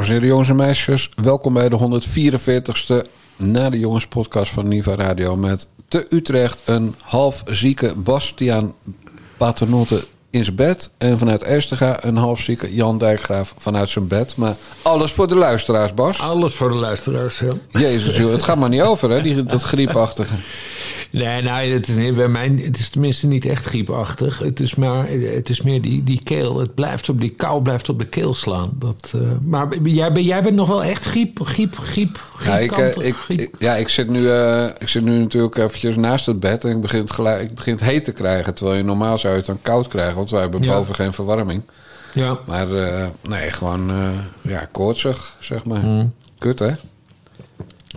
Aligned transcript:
Dames 0.00 0.14
en 0.14 0.20
heren, 0.20 0.34
jongens 0.34 0.50
en 0.50 0.66
meisjes, 0.66 1.10
welkom 1.22 1.52
bij 1.52 1.68
de 1.68 1.78
144ste 1.78 3.10
Na 3.36 3.70
de 3.70 3.78
Jongens 3.78 4.06
podcast 4.06 4.52
van 4.52 4.68
Niva 4.68 4.94
Radio 4.94 5.36
met 5.36 5.66
te 5.88 6.06
Utrecht 6.10 6.62
een 6.64 6.94
half 7.00 7.42
zieke 7.46 7.94
Bastiaan 7.96 8.74
Paternotte 9.36 10.04
in 10.30 10.44
zijn 10.44 10.56
bed 10.56 10.90
en 10.98 11.18
vanuit 11.18 11.42
Estega 11.42 12.04
een 12.04 12.16
half 12.16 12.40
zieke 12.40 12.74
Jan 12.74 12.98
Dijkgraaf 12.98 13.54
vanuit 13.56 13.88
zijn 13.88 14.06
bed. 14.06 14.36
Maar 14.36 14.56
alles 14.82 15.12
voor 15.12 15.28
de 15.28 15.36
luisteraars, 15.36 15.94
Bas. 15.94 16.20
Alles 16.20 16.54
voor 16.54 16.68
de 16.68 16.76
luisteraars, 16.76 17.38
ja. 17.38 17.80
Jezus, 17.80 18.16
joh, 18.16 18.32
het 18.32 18.42
gaat 18.42 18.58
maar 18.58 18.68
niet 18.68 18.82
over, 18.82 19.10
hè, 19.10 19.22
die, 19.22 19.42
dat 19.42 19.62
griepachtige. 19.62 20.34
Nee, 21.10 21.42
nou, 21.42 21.72
het 21.72 21.88
is, 21.88 22.14
bij 22.14 22.28
mij, 22.28 22.60
het 22.64 22.78
is 22.78 22.90
tenminste 22.90 23.26
niet 23.26 23.44
echt 23.44 23.64
griepachtig. 23.64 24.38
Het 24.38 24.60
is, 24.60 24.74
maar, 24.74 25.08
het 25.08 25.48
is 25.48 25.62
meer 25.62 25.82
die, 25.82 26.04
die 26.04 26.20
keel. 26.22 26.58
Het 26.58 26.74
blijft 26.74 27.08
op 27.08 27.20
die 27.20 27.30
kou 27.30 27.62
blijft 27.62 27.88
op 27.88 27.98
de 27.98 28.06
keel 28.06 28.34
slaan. 28.34 28.70
Dat, 28.74 29.12
uh, 29.16 29.22
maar 29.42 29.78
jij, 29.82 30.12
jij 30.12 30.42
bent 30.42 30.54
nog 30.54 30.68
wel 30.68 30.84
echt 30.84 31.04
griep, 31.04 31.40
griep, 31.42 31.78
griep, 31.78 32.24
ja, 32.44 32.58
ik, 32.58 32.78
uh, 32.78 32.86
ik, 33.06 33.16
ik, 33.28 33.50
ja, 33.58 33.76
ik 33.76 33.88
zit, 33.88 34.08
nu, 34.08 34.20
uh, 34.20 34.64
ik 34.78 34.88
zit 34.88 35.04
nu 35.04 35.18
natuurlijk 35.18 35.56
eventjes 35.56 35.96
naast 35.96 36.26
het 36.26 36.40
bed 36.40 36.64
en 36.64 36.70
ik 36.70 36.80
begin, 36.80 37.00
het 37.00 37.10
gelijk, 37.10 37.40
ik 37.40 37.54
begin 37.54 37.74
het 37.74 37.82
heet 37.82 38.04
te 38.04 38.12
krijgen. 38.12 38.54
Terwijl 38.54 38.76
je 38.76 38.84
normaal 38.84 39.18
zou 39.18 39.32
je 39.32 39.38
het 39.38 39.48
dan 39.48 39.62
koud 39.62 39.88
krijgen, 39.88 40.16
want 40.16 40.30
wij 40.30 40.40
hebben 40.40 40.62
ja. 40.62 40.72
boven 40.72 40.94
geen 40.94 41.12
verwarming. 41.12 41.62
Ja. 42.14 42.38
Maar 42.46 42.66
nee, 43.28 43.52
gewoon 43.52 43.90
ja, 44.40 44.68
koortsig, 44.72 45.36
zeg 45.40 45.64
maar. 45.64 45.80
Mm. 45.84 46.12
Kut, 46.38 46.58
hè? 46.58 46.70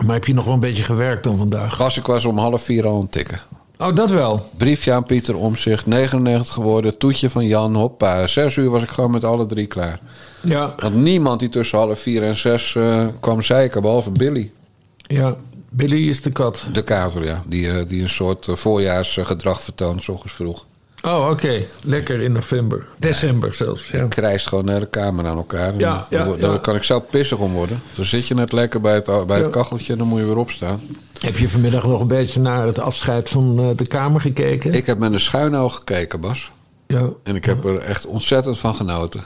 Maar 0.02 0.16
heb 0.16 0.26
je 0.26 0.34
nog 0.34 0.46
wel 0.46 0.54
een 0.54 0.60
beetje 0.60 0.84
gewerkt 0.84 1.24
dan 1.24 1.38
vandaag? 1.38 1.78
Pas 1.78 1.98
ik 1.98 2.06
was 2.06 2.26
om 2.26 2.38
half 2.38 2.64
vier 2.64 2.88
al 2.88 2.96
aan 2.96 3.02
het 3.02 3.12
tikken. 3.12 3.42
Oh, 3.78 3.96
dat 3.96 4.10
wel. 4.10 4.50
Briefje 4.58 4.92
aan 4.92 5.06
Pieter 5.06 5.36
Omzicht, 5.36 5.86
99 5.86 6.54
geworden. 6.54 6.98
Toetje 6.98 7.30
van 7.30 7.46
Jan, 7.46 7.76
hoppa. 7.76 8.28
Zes 8.28 8.56
uur 8.56 8.70
was 8.70 8.84
ik 8.84 8.90
gewoon 8.90 9.12
met 9.12 9.24
alle 9.24 9.46
drie 9.46 9.68
klaar. 9.68 10.00
Ja. 10.42 10.76
Want 10.78 10.96
niemand 10.96 11.40
die 11.40 11.50
tussen 11.50 11.78
half 11.78 12.00
vier 12.00 12.24
en 12.24 12.36
zes 12.36 12.74
uh, 12.74 13.08
kwam 13.20 13.42
zeiken, 13.42 13.82
behalve 13.82 14.12
Billy. 14.12 14.52
Ja, 14.98 15.36
Billy 15.70 16.10
is 16.10 16.22
de 16.22 16.32
kat. 16.32 16.66
De 16.72 16.84
kater, 16.84 17.26
ja. 17.26 17.42
Die, 17.48 17.66
uh, 17.66 17.82
die 17.88 18.02
een 18.02 18.10
soort 18.10 18.48
uh, 18.48 18.56
voorjaarsgedrag 18.56 19.62
vertoont, 19.62 20.04
s 20.04 20.10
ochtends 20.10 20.34
vroeg. 20.34 20.66
Oh, 21.08 21.22
oké. 21.22 21.32
Okay. 21.32 21.68
Lekker 21.84 22.22
in 22.22 22.32
november. 22.32 22.88
December 22.98 23.54
zelfs. 23.54 23.90
Ja. 23.90 23.98
Je 23.98 24.08
krijgt 24.08 24.48
gewoon 24.48 24.66
naar 24.66 24.80
de 24.80 24.86
kamer 24.86 25.28
aan 25.28 25.38
elkaar. 25.38 25.78
Ja, 25.78 26.08
ja, 26.10 26.24
dan, 26.24 26.40
dan 26.40 26.62
kan 26.62 26.76
ik 26.76 26.84
zo 26.84 27.00
pissig 27.00 27.38
om 27.38 27.52
worden. 27.52 27.82
Dan 27.96 28.06
zit 28.06 28.28
je 28.28 28.36
net 28.36 28.52
lekker 28.52 28.82
bij 28.82 28.94
het, 28.94 29.28
bij 29.28 29.40
het 29.40 29.50
kacheltje 29.50 29.92
en 29.92 30.00
dan 30.00 30.08
moet 30.08 30.20
je 30.20 30.26
weer 30.26 30.38
opstaan. 30.38 30.82
Heb 31.20 31.38
je 31.38 31.50
vanmiddag 31.50 31.86
nog 31.86 32.00
een 32.00 32.08
beetje 32.08 32.40
naar 32.40 32.66
het 32.66 32.80
afscheid 32.80 33.30
van 33.30 33.76
de 33.76 33.88
kamer 33.88 34.22
gekeken? 34.22 34.74
Ik 34.74 34.86
heb 34.86 34.98
met 34.98 35.14
een 35.14 35.20
schuin 35.20 35.56
oog 35.56 35.76
gekeken, 35.76 36.20
Bas. 36.20 36.52
Ja. 36.88 37.10
En 37.24 37.36
ik 37.36 37.46
heb 37.46 37.66
er 37.66 37.78
echt 37.78 38.06
ontzettend 38.06 38.60
van 38.60 38.76
genoten. 38.76 39.24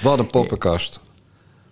Wat 0.00 0.18
een 0.18 0.30
poppenkast. 0.30 1.00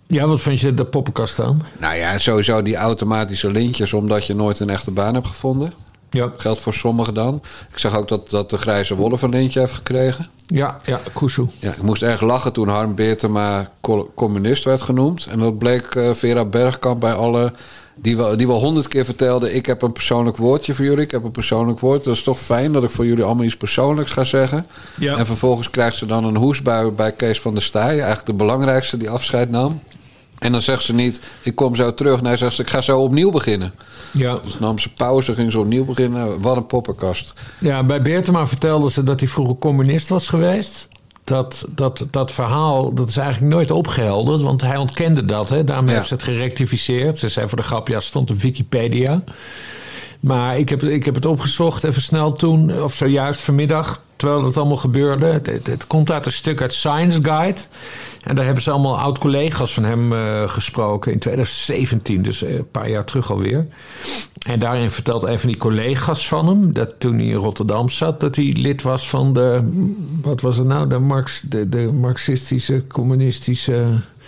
Ja, 0.06 0.26
wat 0.26 0.40
vind 0.40 0.60
je 0.60 0.74
de 0.74 0.84
poppenkast 0.84 1.40
aan? 1.40 1.62
Nou 1.78 1.96
ja, 1.96 2.18
sowieso 2.18 2.62
die 2.62 2.76
automatische 2.76 3.50
lintjes, 3.50 3.92
omdat 3.92 4.26
je 4.26 4.34
nooit 4.34 4.60
een 4.60 4.70
echte 4.70 4.90
baan 4.90 5.14
hebt 5.14 5.26
gevonden. 5.26 5.72
Ja. 6.10 6.32
Geldt 6.36 6.60
voor 6.60 6.74
sommigen 6.74 7.14
dan. 7.14 7.42
Ik 7.72 7.78
zag 7.78 7.96
ook 7.96 8.08
dat, 8.08 8.30
dat 8.30 8.50
de 8.50 8.58
grijze 8.58 8.94
wolf 8.94 9.22
een 9.22 9.30
lintje 9.30 9.60
heeft 9.60 9.72
gekregen. 9.72 10.26
Ja, 10.46 10.80
ja, 10.84 11.00
Kusu. 11.14 11.46
Ja, 11.58 11.70
ik 11.70 11.82
moest 11.82 12.02
erg 12.02 12.20
lachen 12.20 12.52
toen 12.52 12.68
Harm 12.68 12.94
Beertema 12.94 13.68
communist 14.14 14.64
werd 14.64 14.82
genoemd. 14.82 15.26
En 15.26 15.38
dat 15.38 15.58
bleek 15.58 15.94
uh, 15.94 16.14
Vera 16.14 16.44
Bergkamp 16.44 17.00
bij 17.00 17.12
alle... 17.12 17.52
Die 18.00 18.16
wel, 18.16 18.36
die 18.36 18.46
wel 18.46 18.60
honderd 18.60 18.88
keer 18.88 19.04
vertelde... 19.04 19.52
ik 19.52 19.66
heb 19.66 19.82
een 19.82 19.92
persoonlijk 19.92 20.36
woordje 20.36 20.74
voor 20.74 20.84
jullie. 20.84 21.04
Ik 21.04 21.10
heb 21.10 21.24
een 21.24 21.30
persoonlijk 21.30 21.80
woord. 21.80 22.04
Dat 22.04 22.14
is 22.14 22.22
toch 22.22 22.38
fijn 22.38 22.72
dat 22.72 22.84
ik 22.84 22.90
voor 22.90 23.06
jullie 23.06 23.24
allemaal 23.24 23.44
iets 23.44 23.56
persoonlijks 23.56 24.10
ga 24.10 24.24
zeggen. 24.24 24.66
Ja. 24.98 25.16
En 25.16 25.26
vervolgens 25.26 25.70
krijgt 25.70 25.96
ze 25.96 26.06
dan 26.06 26.24
een 26.24 26.36
hoesbui 26.36 26.90
bij 26.90 27.12
Kees 27.12 27.40
van 27.40 27.52
der 27.52 27.62
Staaij. 27.62 27.94
Eigenlijk 27.94 28.26
de 28.26 28.32
belangrijkste 28.32 28.96
die 28.96 29.10
afscheid 29.10 29.50
nam. 29.50 29.80
En 30.38 30.52
dan 30.52 30.62
zegt 30.62 30.82
ze 30.82 30.94
niet, 30.94 31.20
ik 31.42 31.54
kom 31.54 31.76
zo 31.76 31.94
terug. 31.94 32.22
Nee, 32.22 32.36
zegt 32.36 32.54
ze, 32.54 32.62
ik 32.62 32.70
ga 32.70 32.80
zo 32.80 33.00
opnieuw 33.00 33.30
beginnen. 33.30 33.72
Ja. 34.10 34.38
Dus 34.44 34.58
nam 34.58 34.78
ze 34.78 34.92
pauze, 34.92 35.34
ging 35.34 35.52
zo 35.52 35.60
opnieuw 35.60 35.84
beginnen. 35.84 36.40
Wat 36.40 36.56
een 36.56 36.66
poppenkast. 36.66 37.32
Ja, 37.58 37.82
bij 37.82 38.02
Beertema 38.02 38.46
vertelde 38.46 38.90
ze 38.90 39.02
dat 39.02 39.20
hij 39.20 39.28
vroeger 39.28 39.56
communist 39.58 40.08
was 40.08 40.28
geweest. 40.28 40.88
Dat, 41.24 41.66
dat, 41.68 42.06
dat 42.10 42.32
verhaal, 42.32 42.94
dat 42.94 43.08
is 43.08 43.16
eigenlijk 43.16 43.54
nooit 43.54 43.70
opgehelderd. 43.70 44.40
Want 44.40 44.60
hij 44.60 44.76
ontkende 44.76 45.24
dat, 45.24 45.48
hè. 45.48 45.64
Daarom 45.64 45.88
ja. 45.88 45.94
heeft 45.94 46.08
ze 46.08 46.14
het 46.14 46.22
gerectificeerd. 46.22 47.18
Ze 47.18 47.28
zei 47.28 47.48
voor 47.48 47.58
de 47.58 47.64
grap, 47.64 47.88
ja, 47.88 48.00
stond 48.00 48.30
op 48.30 48.40
Wikipedia. 48.40 49.22
Maar 50.20 50.58
ik 50.58 50.68
heb, 50.68 50.82
ik 50.82 51.04
heb 51.04 51.14
het 51.14 51.24
opgezocht 51.26 51.84
even 51.84 52.02
snel 52.02 52.32
toen, 52.32 52.82
of 52.82 52.94
zojuist 52.94 53.40
vanmiddag, 53.40 54.02
terwijl 54.16 54.44
het 54.44 54.56
allemaal 54.56 54.76
gebeurde. 54.76 55.26
Het, 55.26 55.46
het, 55.46 55.66
het 55.66 55.86
komt 55.86 56.10
uit 56.10 56.26
een 56.26 56.32
stuk 56.32 56.60
uit 56.60 56.74
Science 56.74 57.18
Guide. 57.22 57.60
En 58.28 58.34
daar 58.34 58.44
hebben 58.44 58.62
ze 58.62 58.70
allemaal 58.70 58.98
oud-collega's 58.98 59.74
van 59.74 59.84
hem 59.84 60.12
uh, 60.12 60.48
gesproken 60.48 61.12
in 61.12 61.18
2017, 61.18 62.22
dus 62.22 62.42
een 62.42 62.70
paar 62.70 62.90
jaar 62.90 63.04
terug 63.04 63.30
alweer. 63.30 63.66
En 64.46 64.58
daarin 64.58 64.90
vertelt 64.90 65.22
een 65.22 65.38
van 65.38 65.48
die 65.48 65.58
collega's 65.58 66.28
van 66.28 66.48
hem, 66.48 66.72
dat 66.72 66.94
toen 66.98 67.16
hij 67.16 67.26
in 67.26 67.34
Rotterdam 67.34 67.88
zat, 67.88 68.20
dat 68.20 68.36
hij 68.36 68.44
lid 68.44 68.82
was 68.82 69.08
van 69.08 69.32
de, 69.32 69.62
wat 70.22 70.40
was 70.40 70.56
het 70.56 70.66
nou, 70.66 70.88
de, 70.88 70.98
Marx, 70.98 71.40
de, 71.40 71.68
de 71.68 71.92
marxistische, 71.92 72.86
communistische... 72.86 73.84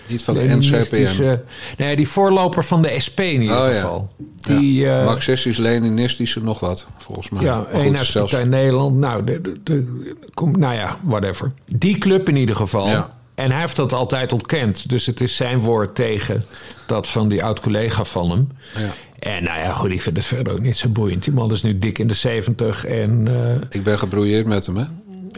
Niet 0.06 0.22
van 0.22 0.34
de 0.34 0.56
NCPN. 0.58 1.38
Nee, 1.78 1.96
die 1.96 2.08
voorloper 2.08 2.64
van 2.64 2.82
de 2.82 3.00
SP 3.06 3.20
in 3.20 3.42
ieder 3.42 3.56
oh, 3.56 3.66
geval. 3.66 4.10
Ja. 4.16 4.58
Die, 4.58 4.74
ja. 4.74 5.04
Marxistisch-Leninistische 5.04 6.42
nog 6.42 6.60
wat, 6.60 6.86
volgens 6.98 7.30
mij. 7.30 7.42
Ja, 7.42 7.66
Eenheidspartij 7.72 8.44
Nederland. 8.44 8.96
Nou, 8.96 9.24
de, 9.24 9.40
de, 9.40 9.60
de, 9.64 10.14
kom, 10.34 10.58
nou 10.58 10.74
ja, 10.74 10.96
whatever. 11.02 11.52
Die 11.66 11.98
club 11.98 12.28
in 12.28 12.36
ieder 12.36 12.56
geval. 12.56 12.88
Ja. 12.88 13.18
En 13.40 13.50
hij 13.50 13.60
heeft 13.60 13.76
dat 13.76 13.92
altijd 13.92 14.32
ontkend. 14.32 14.88
Dus 14.88 15.06
het 15.06 15.20
is 15.20 15.36
zijn 15.36 15.60
woord 15.60 15.94
tegen 15.94 16.44
dat 16.86 17.08
van 17.08 17.28
die 17.28 17.44
oud-collega 17.44 18.04
van 18.04 18.30
hem. 18.30 18.48
Ja. 18.74 18.92
En 19.18 19.44
nou 19.44 19.58
ja, 19.58 19.72
goed, 19.72 19.90
ik 19.90 20.02
vind 20.02 20.16
het 20.16 20.26
verder 20.26 20.52
ook 20.52 20.60
niet 20.60 20.76
zo 20.76 20.88
boeiend. 20.88 21.24
Die 21.24 21.32
man 21.32 21.52
is 21.52 21.62
nu 21.62 21.78
dik 21.78 21.98
in 21.98 22.06
de 22.06 22.14
zeventig 22.14 22.86
en... 22.86 23.26
Uh, 23.28 23.54
ik 23.70 23.82
ben 23.82 23.98
gebrouilleerd 23.98 24.46
met 24.46 24.66
hem, 24.66 24.76
hè? 24.76 24.84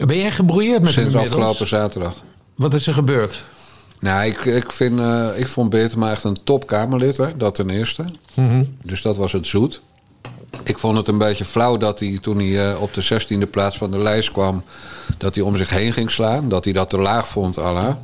Ben 0.05 0.17
jij 0.17 0.31
gebrouilleerd 0.31 0.81
met 0.81 0.91
Sinds 0.91 1.13
hem 1.13 1.21
Sinds 1.21 1.35
afgelopen 1.35 1.67
zaterdag. 1.67 2.15
Wat 2.55 2.73
is 2.73 2.87
er 2.87 2.93
gebeurd? 2.93 3.43
Nou, 3.99 4.25
ik, 4.25 4.45
ik, 4.45 4.71
vind, 4.71 4.99
uh, 4.99 5.27
ik 5.35 5.47
vond 5.47 5.69
Beertema 5.69 6.11
echt 6.11 6.23
een 6.23 6.43
topkamerlid, 6.43 7.17
hè? 7.17 7.37
dat 7.37 7.55
ten 7.55 7.69
eerste. 7.69 8.03
Mm 8.33 8.47
-hmm. 8.47 8.77
Dus 8.83 9.01
dat 9.01 9.17
was 9.17 9.31
het 9.31 9.47
zoet. 9.47 9.81
Ik 10.63 10.77
vond 10.77 10.97
het 10.97 11.07
een 11.07 11.17
beetje 11.17 11.45
flauw 11.45 11.77
dat 11.77 11.99
hij 11.99 12.17
toen 12.21 12.37
hij 12.37 12.71
uh, 12.71 12.81
op 12.81 12.93
de 12.93 13.03
16e 13.03 13.49
plaats 13.49 13.77
van 13.77 13.91
de 13.91 13.99
lijst 13.99 14.31
kwam... 14.31 14.63
dat 15.17 15.35
hij 15.35 15.43
om 15.43 15.57
zich 15.57 15.69
heen 15.69 15.93
ging 15.93 16.11
slaan. 16.11 16.49
Dat 16.49 16.63
hij 16.63 16.73
dat 16.73 16.89
te 16.89 16.97
laag 16.97 17.27
vond, 17.27 17.57
Allah. 17.57 17.95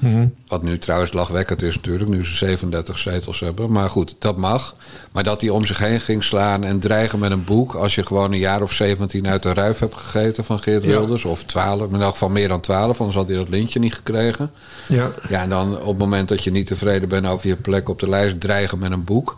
Mm 0.00 0.12
-hmm. 0.12 0.34
Wat 0.48 0.62
nu 0.62 0.78
trouwens 0.78 1.12
lachwekkend 1.12 1.62
is 1.62 1.74
natuurlijk, 1.74 2.10
nu 2.10 2.24
ze 2.24 2.34
37 2.34 2.98
zetels 2.98 3.40
hebben. 3.40 3.72
Maar 3.72 3.88
goed, 3.88 4.14
dat 4.18 4.36
mag. 4.36 4.74
Maar 5.12 5.24
dat 5.24 5.40
hij 5.40 5.50
om 5.50 5.66
zich 5.66 5.78
heen 5.78 6.00
ging 6.00 6.24
slaan 6.24 6.64
en 6.64 6.80
dreigen 6.80 7.18
met 7.18 7.30
een 7.30 7.44
boek... 7.44 7.74
als 7.74 7.94
je 7.94 8.06
gewoon 8.06 8.32
een 8.32 8.38
jaar 8.38 8.62
of 8.62 8.72
17 8.72 9.28
uit 9.28 9.42
de 9.42 9.52
ruif 9.52 9.78
hebt 9.78 9.94
gegeten 9.94 10.44
van 10.44 10.60
Geert 10.60 10.84
Wilders... 10.84 11.22
Ja. 11.22 11.28
of 11.28 11.44
12, 11.44 11.92
in 11.92 12.00
elk 12.00 12.12
geval 12.12 12.28
meer 12.28 12.48
dan 12.48 12.60
12, 12.60 12.98
anders 12.98 13.16
had 13.16 13.28
hij 13.28 13.36
dat 13.36 13.48
lintje 13.48 13.78
niet 13.78 13.94
gekregen. 13.94 14.50
Ja. 14.88 15.10
Ja, 15.28 15.40
en 15.40 15.48
dan 15.48 15.80
op 15.80 15.86
het 15.86 15.98
moment 15.98 16.28
dat 16.28 16.44
je 16.44 16.50
niet 16.50 16.66
tevreden 16.66 17.08
bent 17.08 17.26
over 17.26 17.48
je 17.48 17.56
plek 17.56 17.88
op 17.88 18.00
de 18.00 18.08
lijst... 18.08 18.40
dreigen 18.40 18.78
met 18.78 18.90
een 18.90 19.04
boek... 19.04 19.36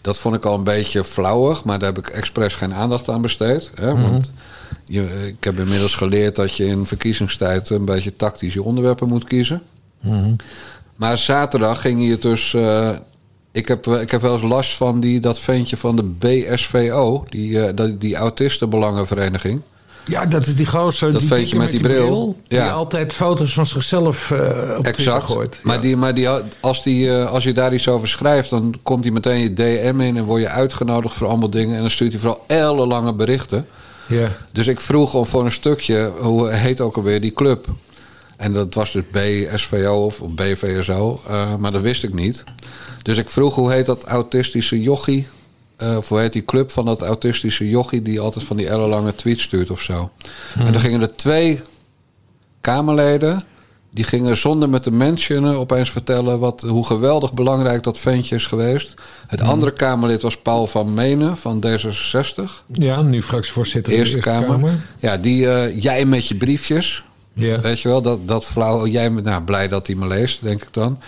Dat 0.00 0.18
vond 0.18 0.34
ik 0.34 0.44
al 0.44 0.54
een 0.54 0.64
beetje 0.64 1.04
flauwig, 1.04 1.64
maar 1.64 1.78
daar 1.78 1.88
heb 1.88 1.98
ik 1.98 2.08
expres 2.08 2.54
geen 2.54 2.74
aandacht 2.74 3.08
aan 3.08 3.20
besteed. 3.20 3.70
Hè? 3.74 3.92
Mhm. 3.92 4.10
Want 4.10 4.32
je, 4.88 5.26
ik 5.26 5.44
heb 5.44 5.58
inmiddels 5.58 5.94
geleerd 5.94 6.36
dat 6.36 6.56
je 6.56 6.66
in 6.66 6.86
verkiezingstijd 6.86 7.70
een 7.70 7.84
beetje 7.84 8.16
tactisch 8.16 8.54
je 8.54 8.62
onderwerpen 8.62 9.08
moet 9.08 9.24
kiezen. 9.24 9.62
Mhm. 10.00 10.34
Maar 10.96 11.18
zaterdag 11.18 11.80
ging 11.80 12.10
het 12.10 12.22
dus. 12.22 12.52
Uh, 12.52 12.96
ik, 13.52 13.68
heb, 13.68 13.86
ik 13.86 14.10
heb 14.10 14.20
wel 14.20 14.32
eens 14.32 14.42
last 14.42 14.76
van 14.76 15.00
die, 15.00 15.20
dat 15.20 15.38
ventje 15.38 15.76
van 15.76 15.96
de 15.96 16.04
BSVO, 16.04 17.24
die, 17.28 17.50
uh, 17.50 17.68
die, 17.74 17.98
die 17.98 18.16
Autistenbelangenvereniging. 18.16 19.60
Ja, 20.08 20.26
dat 20.26 20.46
is 20.46 20.54
die 20.54 20.66
gozer. 20.66 21.12
Dat 21.12 21.20
die 21.20 21.28
ventje 21.30 21.56
met 21.56 21.70
die 21.70 21.80
bril. 21.80 22.06
bril 22.06 22.36
Ja. 22.48 22.62
Die 22.62 22.72
altijd 22.72 23.12
foto's 23.12 23.52
van 23.52 23.66
zichzelf 23.66 24.30
uh, 24.30 24.40
op 24.78 24.86
Exact. 24.86 25.24
gooit. 25.24 25.60
Maar, 25.62 25.74
Ja. 25.74 25.80
die, 25.80 25.96
maar 25.96 26.14
die, 26.14 26.28
als, 26.60 26.82
die, 26.82 27.10
eh, 27.10 27.30
als 27.30 27.44
je 27.44 27.52
daar 27.52 27.74
iets 27.74 27.88
over 27.88 28.08
schrijft, 28.08 28.50
dan 28.50 28.74
komt 28.82 29.04
hij 29.04 29.12
meteen 29.12 29.40
je 29.40 29.52
DM 29.52 30.00
in 30.00 30.16
en 30.16 30.24
word 30.24 30.42
je 30.42 30.48
uitgenodigd 30.48 31.14
voor 31.14 31.26
allemaal 31.26 31.50
dingen. 31.50 31.74
En 31.74 31.80
dan 31.80 31.90
stuurt 31.90 32.12
hij 32.12 32.20
vooral 32.20 32.44
ellenlange 32.46 33.12
berichten. 33.14 33.66
Ja. 34.08 34.32
Dus 34.52 34.66
ik 34.66 34.80
vroeg 34.80 35.14
om 35.14 35.26
voor 35.26 35.44
een 35.44 35.52
stukje, 35.52 36.12
hoe 36.20 36.50
heet 36.50 36.80
ook 36.80 36.96
alweer 36.96 37.20
die 37.20 37.32
club? 37.32 37.66
En 38.36 38.52
dat 38.52 38.74
was 38.74 38.92
dus 38.92 39.02
BSVO 39.10 40.04
of 40.04 40.22
BVSO, 40.28 41.20
uh, 41.28 41.56
maar 41.56 41.72
dat 41.72 41.82
wist 41.82 42.02
ik 42.02 42.14
niet. 42.14 42.44
Dus 43.02 43.18
ik 43.18 43.28
vroeg 43.28 43.54
hoe 43.54 43.72
heet 43.72 43.86
dat 43.86 44.04
autistische 44.04 44.82
jochie? 44.82 45.26
Uh, 45.78 45.96
of 45.96 46.08
hoe 46.08 46.20
heet 46.20 46.32
die 46.32 46.44
club 46.44 46.70
van 46.70 46.84
dat 46.84 47.02
autistische 47.02 47.68
jochie 47.68 48.02
die 48.02 48.20
altijd 48.20 48.44
van 48.44 48.56
die 48.56 48.68
ellenlange 48.68 49.14
tweets 49.14 49.42
stuurt 49.42 49.70
of 49.70 49.80
zo? 49.80 50.10
Hmm. 50.52 50.66
En 50.66 50.72
dan 50.72 50.80
gingen 50.80 51.00
er 51.00 51.12
twee 51.12 51.60
Kamerleden. 52.60 53.44
Die 53.98 54.06
gingen 54.06 54.36
zonder 54.36 54.68
met 54.68 54.84
de 54.84 54.90
mentionen 54.90 55.54
opeens 55.56 55.90
vertellen 55.90 56.38
wat, 56.38 56.60
hoe 56.60 56.86
geweldig 56.86 57.32
belangrijk 57.34 57.82
dat 57.82 57.98
ventje 57.98 58.34
is 58.34 58.46
geweest. 58.46 58.94
Het 59.26 59.40
Hmm. 59.40 59.48
andere 59.48 59.72
Kamerlid 59.72 60.22
was 60.22 60.36
Paul 60.36 60.66
van 60.66 60.94
Menen 60.94 61.36
van 61.36 61.64
D66. 61.66 62.64
ja, 62.72 63.02
nu 63.02 63.22
fractievoorzitter 63.22 63.92
Eerste 63.92 64.22
van 64.22 64.40
de 64.40 64.46
Kamer. 64.46 64.78
Ja, 64.98 65.16
die, 65.16 65.44
uh, 65.44 65.82
jij 65.82 66.04
met 66.04 66.28
je 66.28 66.34
briefjes. 66.34 67.04
Weet 67.62 67.80
je 67.80 67.88
wel, 67.88 68.02
dat, 68.02 68.28
dat 68.28 68.44
flauw. 68.44 68.86
Jij 68.86 69.12
bent 69.12 69.26
nou, 69.26 69.42
blij 69.42 69.68
dat 69.68 69.86
hij 69.86 69.96
me 69.96 70.06
leest, 70.06 70.42
denk 70.42 70.62
ik 70.62 70.72
dan. 70.72 70.98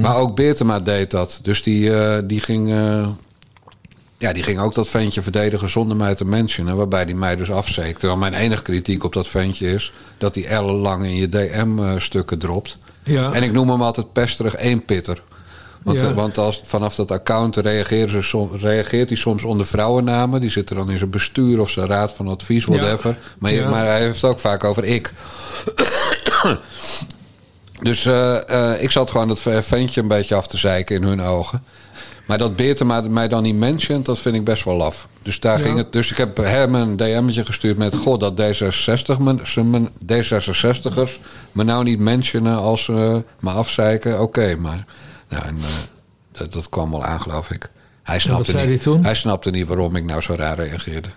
Maar 0.00 0.16
ook 0.16 0.36
Beertema 0.36 0.80
deed 0.80 1.10
dat. 1.10 1.40
Dus 1.42 1.62
die, 1.62 1.94
eh, 1.94 2.22
die 2.24 2.40
ging. 2.40 2.70
eh, 2.72 3.08
ja, 4.18 4.32
die 4.32 4.42
ging 4.42 4.60
ook 4.60 4.74
dat 4.74 4.88
ventje 4.88 5.22
verdedigen 5.22 5.70
zonder 5.70 5.96
mij 5.96 6.14
te 6.14 6.24
mentionen. 6.24 6.76
Waarbij 6.76 7.04
die 7.04 7.14
mij 7.14 7.36
dus 7.36 7.50
afzeekte. 7.50 7.98
Terwijl 7.98 8.20
mijn 8.20 8.34
enige 8.34 8.62
kritiek 8.62 9.04
op 9.04 9.12
dat 9.12 9.28
ventje 9.28 9.72
is 9.74 9.92
dat 10.18 10.34
hij 10.34 10.44
ellenlang 10.44 11.04
in 11.04 11.16
je 11.16 11.28
DM-stukken 11.28 12.38
dropt. 12.38 12.76
Ja. 13.02 13.32
En 13.32 13.42
ik 13.42 13.52
noem 13.52 13.70
hem 13.70 13.82
altijd 13.82 14.12
pesterig 14.12 14.56
eenpitter. 14.56 15.22
Want, 15.82 16.00
Ja. 16.00 16.08
eh, 16.08 16.14
want 16.14 16.38
als, 16.38 16.60
vanaf 16.64 16.94
dat 16.94 17.10
account 17.10 17.56
reageren 17.56 18.10
ze 18.10 18.22
som- 18.22 18.50
reageert 18.60 19.08
hij 19.08 19.18
soms 19.18 19.42
onder 19.42 19.66
vrouwennamen. 19.66 20.40
Die 20.40 20.50
zitten 20.50 20.76
dan 20.76 20.90
in 20.90 20.98
zijn 20.98 21.10
bestuur 21.10 21.60
of 21.60 21.70
zijn 21.70 21.86
raad 21.86 22.12
van 22.12 22.28
advies, 22.28 22.64
whatever. 22.64 23.16
Maar, 23.38 23.52
je- 23.52 23.60
Ja. 23.60 23.68
maar 23.70 23.86
hij 23.86 24.00
heeft 24.00 24.22
het 24.22 24.30
ook 24.30 24.38
vaak 24.40 24.64
over 24.64 24.84
ik. 24.84 25.12
dus 27.82 28.06
eh, 28.06 28.48
eh, 28.72 28.82
ik 28.82 28.90
zat 28.90 29.10
gewoon 29.10 29.28
dat 29.28 29.40
ventje 29.64 30.00
een 30.00 30.08
beetje 30.08 30.34
af 30.34 30.46
te 30.46 30.56
zeiken 30.56 30.96
in 30.96 31.02
hun 31.02 31.20
ogen. 31.22 31.62
Maar 32.28 32.38
dat 32.38 32.56
Beertema 32.56 33.00
mij 33.00 33.28
dan 33.28 33.42
niet 33.42 33.56
mentioned, 33.56 34.04
dat 34.06 34.18
vind 34.18 34.34
ik 34.34 34.44
best 34.44 34.64
wel 34.64 34.76
laf. 34.76 35.08
Dus, 35.22 35.40
daar 35.40 35.58
Ja. 35.58 35.64
ging 35.64 35.76
het, 35.78 35.92
dus 35.92 36.10
ik 36.10 36.16
heb 36.16 36.36
hem 36.36 36.74
een 36.74 36.96
DM'tje 36.96 37.44
gestuurd 37.44 37.78
met... 37.78 37.94
Goh, 37.96 38.18
dat 38.18 38.40
D66, 38.40 39.18
me- 39.20 39.40
ze 39.44 39.64
me- 39.64 39.88
D66'ers 40.12 41.18
me 41.52 41.64
nou 41.64 41.84
niet 41.84 41.98
mentionen 41.98 42.56
als 42.56 42.84
ze 42.84 43.24
me 43.40 43.50
afzeiken. 43.50 44.20
Oké, 44.20 44.56
maar... 44.56 44.84
Nou, 45.28 45.44
en, 45.44 45.56
eh, 45.56 45.64
dat, 46.32 46.52
dat 46.52 46.68
kwam 46.68 46.90
wel 46.90 47.04
aan, 47.04 47.20
geloof 47.20 47.50
ik. 47.50 47.70
Hij 48.02 48.18
snapte, 48.18 48.50
zei 48.52 48.68
niet, 48.70 48.84
hij 48.84 48.92
toen? 48.92 49.04
hij 49.04 49.14
snapte 49.14 49.50
niet 49.50 49.66
waarom 49.68 49.96
ik 49.96 50.04
nou 50.04 50.20
zo 50.20 50.34
raar 50.34 50.56
reageerde. 50.56 51.08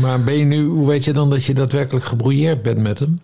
Maar 0.00 0.22
ben 0.24 0.34
je 0.38 0.44
nu, 0.44 0.66
hoe 0.66 0.86
weet 0.86 1.04
je 1.04 1.12
dan 1.12 1.30
dat 1.30 1.44
je 1.44 1.54
daadwerkelijk 1.54 2.04
gebrouilleerd 2.04 2.62
bent 2.62 2.78
met 2.78 2.98
hem? 2.98 3.18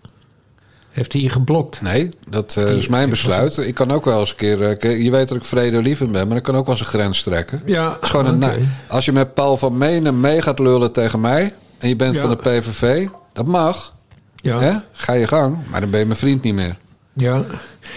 Heeft 0.95 1.13
hij 1.13 1.21
je 1.21 1.29
geblokt? 1.29 1.81
Nee, 1.81 2.09
dat 2.29 2.55
eh, 2.57 2.71
is 2.71 2.87
mijn 2.87 3.09
besluit. 3.09 3.57
Ik 3.57 3.73
kan 3.75 3.91
ook 3.91 4.05
wel 4.05 4.19
eens 4.19 4.29
een 4.29 4.35
keer... 4.35 4.61
eh, 4.61 5.03
je 5.03 5.11
weet 5.11 5.27
dat 5.27 5.37
ik 5.37 5.43
vredelievend 5.43 6.11
ben, 6.11 6.27
maar 6.27 6.37
ik 6.37 6.43
kan 6.43 6.55
ook 6.55 6.65
wel 6.65 6.75
eens 6.75 6.83
een 6.83 6.99
grens 6.99 7.21
trekken. 7.23 7.61
Ja, 7.65 7.97
is 8.01 8.09
gewoon 8.09 8.43
een, 8.43 8.67
als 8.87 9.05
je 9.05 9.11
met 9.11 9.33
Paul 9.33 9.57
van 9.57 9.77
Menen 9.77 10.19
mee 10.19 10.41
gaat 10.41 10.59
lullen 10.59 10.91
tegen 10.93 11.19
mij... 11.19 11.53
en 11.77 11.89
je 11.89 11.95
bent 11.95 12.15
Ja. 12.15 12.21
van 12.21 12.29
de 12.29 12.35
PVV, 12.35 13.07
dat 13.33 13.47
mag. 13.47 13.93
Ja, 14.35 14.59
Hè? 14.59 14.71
Ga 14.91 15.13
je 15.13 15.27
gang, 15.27 15.57
maar 15.69 15.81
dan 15.81 15.89
ben 15.89 15.99
je 15.99 16.05
mijn 16.05 16.17
vriend 16.17 16.41
niet 16.43 16.53
meer. 16.53 16.75
ja. 17.13 17.43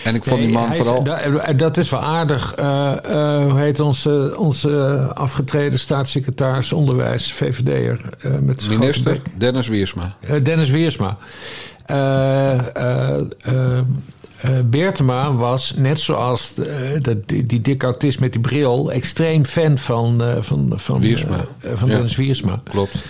En 0.04 0.14
ik 0.14 0.24
vond 0.24 0.40
die 0.40 0.48
man 0.52 0.68
hij 0.68 0.78
is- 0.78 0.84
vooral... 0.84 1.02
da- 1.02 1.52
dat 1.52 1.76
is 1.76 1.90
wel 1.90 2.00
aardig. 2.00 2.54
Eh, 2.54 2.92
eh, 3.04 3.50
hoe 3.50 3.58
heet 3.58 3.80
onze, 3.80 4.34
onze 4.36 4.98
afgetreden 5.14 5.78
staatssecretaris 5.78 6.72
onderwijs, 6.72 7.32
VVD'er? 7.32 8.00
eh 8.22 8.30
met 8.40 8.68
Minister? 8.68 9.20
Dennis 9.36 9.68
Wiersma. 9.68 10.16
Eh, 10.20 10.44
Dennis 10.44 10.70
Wiersma. 10.70 11.16
Eh, 11.88 12.76
eh, 12.76 13.20
eh, 13.44 13.84
Beertema 14.64 15.34
was, 15.34 15.74
net 15.76 16.00
zoals 16.00 16.54
die, 17.26 17.46
die 17.46 17.60
dikke 17.60 17.86
autist 17.86 18.20
met 18.20 18.32
die 18.32 18.40
bril... 18.40 18.92
extreem 18.92 19.44
fan 19.44 19.78
van, 19.78 20.22
van, 20.40 20.72
van, 20.76 21.00
Wiersma. 21.00 21.44
van 21.74 21.88
Ja. 21.88 21.94
Dennis 21.94 22.16
Wiersma. 22.16 22.60
Klopt. 22.70 23.02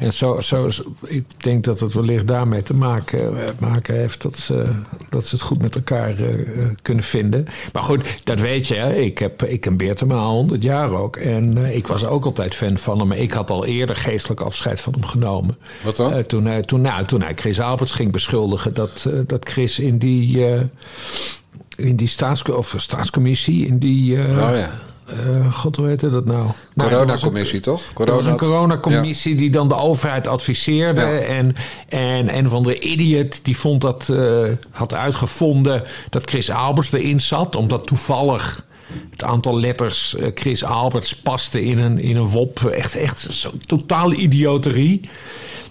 En 0.00 0.12
zo, 0.12 0.40
zo, 0.40 0.68
ik 1.06 1.24
denk 1.36 1.64
dat 1.64 1.80
het 1.80 1.94
wellicht 1.94 2.26
daarmee 2.26 2.62
te 2.62 2.74
maken, 2.74 3.46
eh, 3.46 3.48
maken 3.58 3.94
heeft 3.94 4.22
dat 4.22 4.38
ze, 4.38 4.64
dat 5.10 5.26
ze 5.26 5.34
het 5.34 5.44
goed 5.44 5.62
met 5.62 5.74
elkaar 5.74 6.08
eh, 6.18 6.40
eh, 6.40 6.66
kunnen 6.82 7.04
vinden. 7.04 7.46
Maar 7.72 7.82
goed, 7.82 8.20
dat 8.24 8.40
weet 8.40 8.66
je. 8.66 8.74
hè. 8.74 8.94
Ik, 8.94 9.18
heb, 9.18 9.42
ik 9.42 9.60
ken 9.60 9.76
Beertema 9.76 10.14
al 10.14 10.34
100 10.34 10.62
jaar 10.62 10.92
ook. 10.92 11.16
En 11.16 11.56
ik 11.74 11.86
was 11.86 12.04
ook 12.04 12.24
altijd 12.24 12.54
fan 12.54 12.78
van 12.78 12.98
hem. 12.98 13.08
Maar 13.08 13.16
ik 13.16 13.32
had 13.32 13.50
al 13.50 13.64
eerder 13.64 13.96
geestelijk 13.96 14.40
afscheid 14.40 14.80
van 14.80 14.92
hem 14.92 15.04
genomen. 15.04 15.56
Wat 15.82 15.96
dan? 15.96 16.26
Toen, 16.26 16.44
hij, 16.44 16.62
toen, 16.62 16.80
nou, 16.80 17.04
toen 17.04 17.22
hij 17.22 17.32
Chris 17.34 17.60
Alberts 17.60 17.92
ging 17.92 18.12
beschuldigen 18.12 18.74
dat, 18.74 19.08
dat 19.26 19.48
Chris 19.48 19.78
in 19.78 19.98
die, 19.98 20.44
in 21.76 21.96
die 21.96 22.08
staats, 22.08 22.42
of 22.42 22.74
staatscommissie, 22.76 23.66
in 23.66 23.78
die. 23.78 24.18
oh 24.18 24.50
ja. 24.54 24.70
Eh, 25.10 25.52
God, 25.54 25.76
hoe 25.76 25.86
heette 25.86 26.10
dat 26.10 26.24
nou? 26.24 26.38
Nou, 26.38 26.90
een- 26.90 26.96
Coronacommissie, 26.96 27.60
toch? 27.60 27.80
er 27.80 27.84
was 27.94 28.26
een 28.26 28.36
Corona- 28.36 28.36
coronacommissie 28.36 29.34
die 29.34 29.50
dan 29.50 29.68
de 29.68 29.74
overheid 29.76 30.28
adviseerde. 30.28 31.00
Ja. 31.00 31.18
En, 31.18 31.54
en 31.88 32.36
een 32.36 32.48
van 32.48 32.62
de 32.62 32.78
idiot 32.80 33.44
die 33.44 33.56
vond 33.58 33.80
dat, 33.80 34.08
eh, 34.08 34.42
had 34.70 34.94
uitgevonden 34.94 35.82
dat 36.10 36.30
Chris 36.30 36.50
Alberts 36.50 36.92
erin 36.92 37.20
zat. 37.20 37.56
Omdat 37.56 37.86
toevallig 37.86 38.64
het 39.10 39.22
aantal 39.24 39.60
letters 39.60 40.16
eh, 40.16 40.26
Chris 40.34 40.64
Alberts 40.64 41.14
paste 41.16 41.64
in 41.64 41.78
een, 41.78 41.98
in 42.00 42.16
een 42.16 42.28
WOP. 42.28 42.64
Echt, 42.64 42.94
echt 42.96 43.20
zo 43.30 43.50
totaal 43.66 44.12
idioterie. 44.12 45.00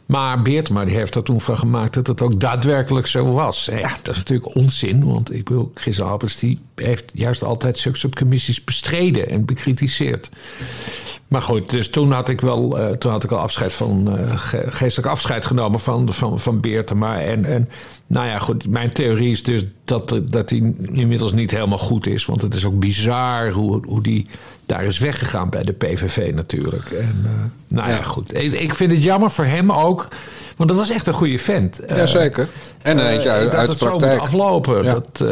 Maar 0.10 0.42
Beertma 0.42 0.86
die 0.86 0.96
heeft 0.96 1.16
er 1.16 1.24
toen 1.24 1.42
van 1.42 1.58
gemaakt 1.58 1.94
dat 1.94 2.08
het 2.08 2.22
ook 2.22 2.40
daadwerkelijk 2.40 3.08
zo 3.08 3.32
was. 3.32 3.70
Ja, 3.72 3.98
dat 4.02 4.16
is 4.16 4.18
natuurlijk 4.18 4.56
onzin. 4.56 5.06
Want 5.06 5.34
ik 5.34 5.44
bedoel, 5.44 5.72
Chris 5.74 6.02
Alberts 6.02 6.40
die 6.40 6.60
heeft 6.76 7.04
juist 7.14 7.44
altijd 7.44 7.78
zulke 7.78 7.98
soort 7.98 8.16
commissies 8.16 8.64
bestreden 8.64 9.30
en 9.30 9.46
bekritiseerd. 9.46 10.30
Maar 11.28 11.42
goed, 11.42 11.70
dus 11.70 11.90
toen 11.90 12.12
had 12.12 12.30
ik 12.30 12.42
wel, 12.42 12.80
eh, 12.80 12.90
toen 12.92 13.12
had 13.12 13.24
ik 13.24 13.32
al 13.32 13.38
afscheid 13.38 13.74
van, 13.74 14.18
eh, 14.18 14.38
ge- 14.38 14.66
geestelijk 14.70 15.10
afscheid 15.12 15.46
genomen 15.46 15.80
van, 15.80 16.14
van, 16.14 16.40
van 16.40 16.60
Beertema. 16.60 17.20
En, 17.22 17.46
en 17.46 17.70
nou 18.08 18.28
ja, 18.28 18.40
goed, 18.40 18.68
mijn 18.68 18.92
theorie 18.94 19.32
is 19.32 19.44
dus 19.44 19.66
dat, 19.86 20.22
dat 20.30 20.50
hij 20.50 20.74
inmiddels 20.92 21.34
niet 21.34 21.52
helemaal 21.52 21.78
goed 21.78 22.08
is. 22.08 22.26
Want 22.26 22.42
het 22.42 22.56
is 22.56 22.66
ook 22.66 22.80
bizar 22.80 23.52
hoe, 23.52 23.82
hoe 23.88 24.02
die 24.02 24.28
daar 24.70 24.84
is 24.86 25.00
weggegaan 25.00 25.50
bij 25.50 25.64
de 25.64 25.72
PVV 25.74 26.32
natuurlijk. 26.34 26.92
En, 26.92 27.22
eh, 27.26 27.32
nou 27.68 27.90
ja, 27.90 27.96
Ja. 27.96 28.04
goed. 28.04 28.38
Ik, 28.38 28.54
ik 28.54 28.76
vind 28.76 28.92
het 28.92 29.04
jammer 29.04 29.32
voor 29.32 29.46
hem 29.46 29.72
ook, 29.72 30.08
want 30.58 30.70
dat 30.70 30.78
was 30.80 30.90
echt 30.90 31.08
een 31.08 31.14
goede 31.14 31.40
vent. 31.40 31.80
Eh, 31.80 31.98
Jazeker. 31.98 32.48
En 32.82 33.00
eentje 33.00 33.30
eh, 33.30 33.36
uit, 33.50 33.70
de 33.70 33.78
zo 33.78 33.86
praktijk. 33.86 34.20
aflopen. 34.20 34.84
Ja. 34.84 34.94
Dat, 34.94 35.24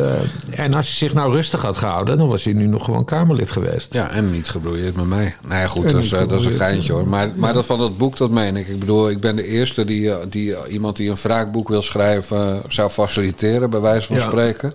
en 0.51 0.74
als 0.74 0.86
hij 0.86 0.95
zich 0.95 1.13
nou 1.13 1.31
rustig 1.34 1.62
had 1.62 1.78
gehouden, 1.78 2.18
dan 2.18 2.28
was 2.28 2.44
hij 2.44 2.54
nu 2.54 2.66
nog 2.66 2.86
gewoon 2.86 3.06
Kamerlid 3.06 3.51
geweest. 3.51 3.94
Ja, 3.94 4.10
en 4.10 4.31
niet 4.31 4.50
gebroeieerd 4.50 4.95
met 4.95 5.07
mij. 5.07 5.36
Nou 5.48 5.60
ja, 5.62 5.68
goed, 5.68 5.90
dat 5.90 6.01
is, 6.04 6.12
niet 6.12 6.30
dat 6.30 6.40
is 6.40 6.45
een 6.45 6.51
geintje 6.51 6.94
hoor. 6.94 7.07
Maar, 7.07 7.30
maar 7.36 7.54
dat 7.54 7.66
van 7.66 7.78
dat 7.80 7.98
boek, 7.98 8.18
dat 8.18 8.30
meen 8.31 8.56
ik. 8.56 8.68
Ik 8.68 8.80
bedoel, 8.80 9.10
ik 9.10 9.19
ben 9.19 9.36
de 9.36 9.48
eerste 9.48 9.86
die, 9.86 10.12
die 10.30 10.56
iemand 10.69 10.95
die 10.95 11.10
een 11.10 11.18
wraakboek 11.22 11.68
wil 11.69 11.81
schrijven... 11.81 12.62
zou 12.68 12.90
faciliteren, 12.90 13.69
bij 13.69 13.80
wijze 13.80 14.07
van 14.07 14.16
Ja. 14.16 14.28
spreken. 14.28 14.74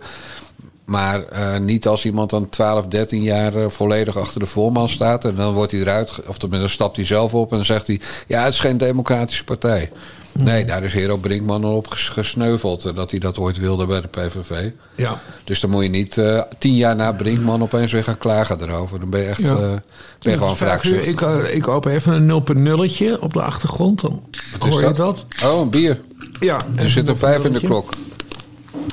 Maar 0.84 1.24
eh, 1.24 1.58
niet 1.58 1.86
als 1.86 2.04
iemand 2.04 2.30
dan 2.30 2.48
12, 2.48 2.86
13 2.86 3.22
jaar 3.22 3.54
eh, 3.54 3.68
volledig 3.68 4.16
achter 4.18 4.40
de 4.40 4.46
voorman 4.46 4.88
staat... 4.88 5.24
en 5.24 5.34
dan 5.34 5.54
wordt 5.54 5.72
hij 5.72 5.80
eruit, 5.80 6.12
of 6.26 6.38
tenminste 6.38 6.68
stapt 6.68 6.96
hij 6.96 7.04
zelf 7.04 7.34
op... 7.34 7.50
en 7.50 7.56
dan 7.56 7.64
zegt 7.66 7.86
hij, 7.86 8.00
ja, 8.26 8.42
het 8.44 8.52
is 8.52 8.60
geen 8.60 8.76
democratische 8.78 9.44
partij. 9.44 9.90
Nee, 10.32 10.64
daar 10.64 10.84
is 10.84 10.92
Hero 10.92 11.16
Brinkman 11.16 11.64
al 11.64 11.76
op 11.76 11.86
ges- 11.88 12.08
gesneuveld... 12.08 12.84
eh, 12.84 12.94
dat 12.94 13.10
hij 13.10 13.20
dat 13.20 13.38
ooit 13.38 13.58
wilde 13.58 13.86
bij 13.86 14.00
de 14.00 14.08
PVV. 14.08 14.70
Ja. 14.94 15.20
Dus 15.44 15.60
dan 15.60 15.70
moet 15.70 15.82
je 15.82 15.88
niet 15.88 16.18
tien 16.58 16.76
jaar 16.76 16.96
na 16.96 17.12
Brinkman 17.12 17.62
opeens 17.62 17.92
weer 17.92 18.04
gaan 18.04 18.18
klagen 18.18 18.60
erover. 18.62 19.00
Dan 19.00 19.10
ben 19.10 19.20
je 19.20 19.26
echt 19.26 19.40
Ja. 19.40 19.54
ben 19.54 19.82
je 20.20 20.38
gewoon 20.38 20.56
ik, 21.04 21.20
ik 21.52 21.68
open 21.68 21.92
even 21.92 22.12
een 22.28 22.42
0.0'tje 22.90 23.20
op 23.20 23.32
de 23.32 23.42
achtergrond. 23.42 24.00
Dan 24.00 24.22
Wat 24.58 24.68
is 24.68 24.74
hoor 24.74 24.82
je 24.82 24.92
dat? 24.92 25.24
Oh, 25.44 25.60
een 25.60 25.70
bier. 25.70 26.00
Ja. 26.40 26.56
Er 26.76 26.90
zit 26.90 27.08
een 27.08 27.16
vijf 27.16 27.44
in 27.44 27.52
de 27.52 27.60
klok. 27.60 27.90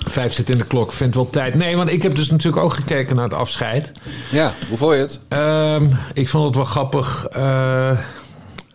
Vijf 0.07 0.33
zit 0.33 0.49
in 0.49 0.57
de 0.57 0.63
klok, 0.65 0.91
vindt 0.93 1.15
wel 1.15 1.29
tijd. 1.29 1.55
Nee, 1.55 1.75
want 1.75 1.89
ik 1.91 2.01
heb 2.01 2.15
dus 2.15 2.29
natuurlijk 2.29 2.63
ook 2.63 2.73
gekeken 2.73 3.15
naar 3.15 3.23
het 3.23 3.33
afscheid. 3.33 3.91
Ja, 4.31 4.53
hoe 4.69 4.77
vond 4.77 4.93
je 4.93 4.99
het? 4.99 5.19
Ehm, 5.27 5.85
ik 6.13 6.29
vond 6.29 6.45
het 6.45 6.55
wel 6.55 6.65
grappig. 6.65 7.27
eh, 7.31 7.89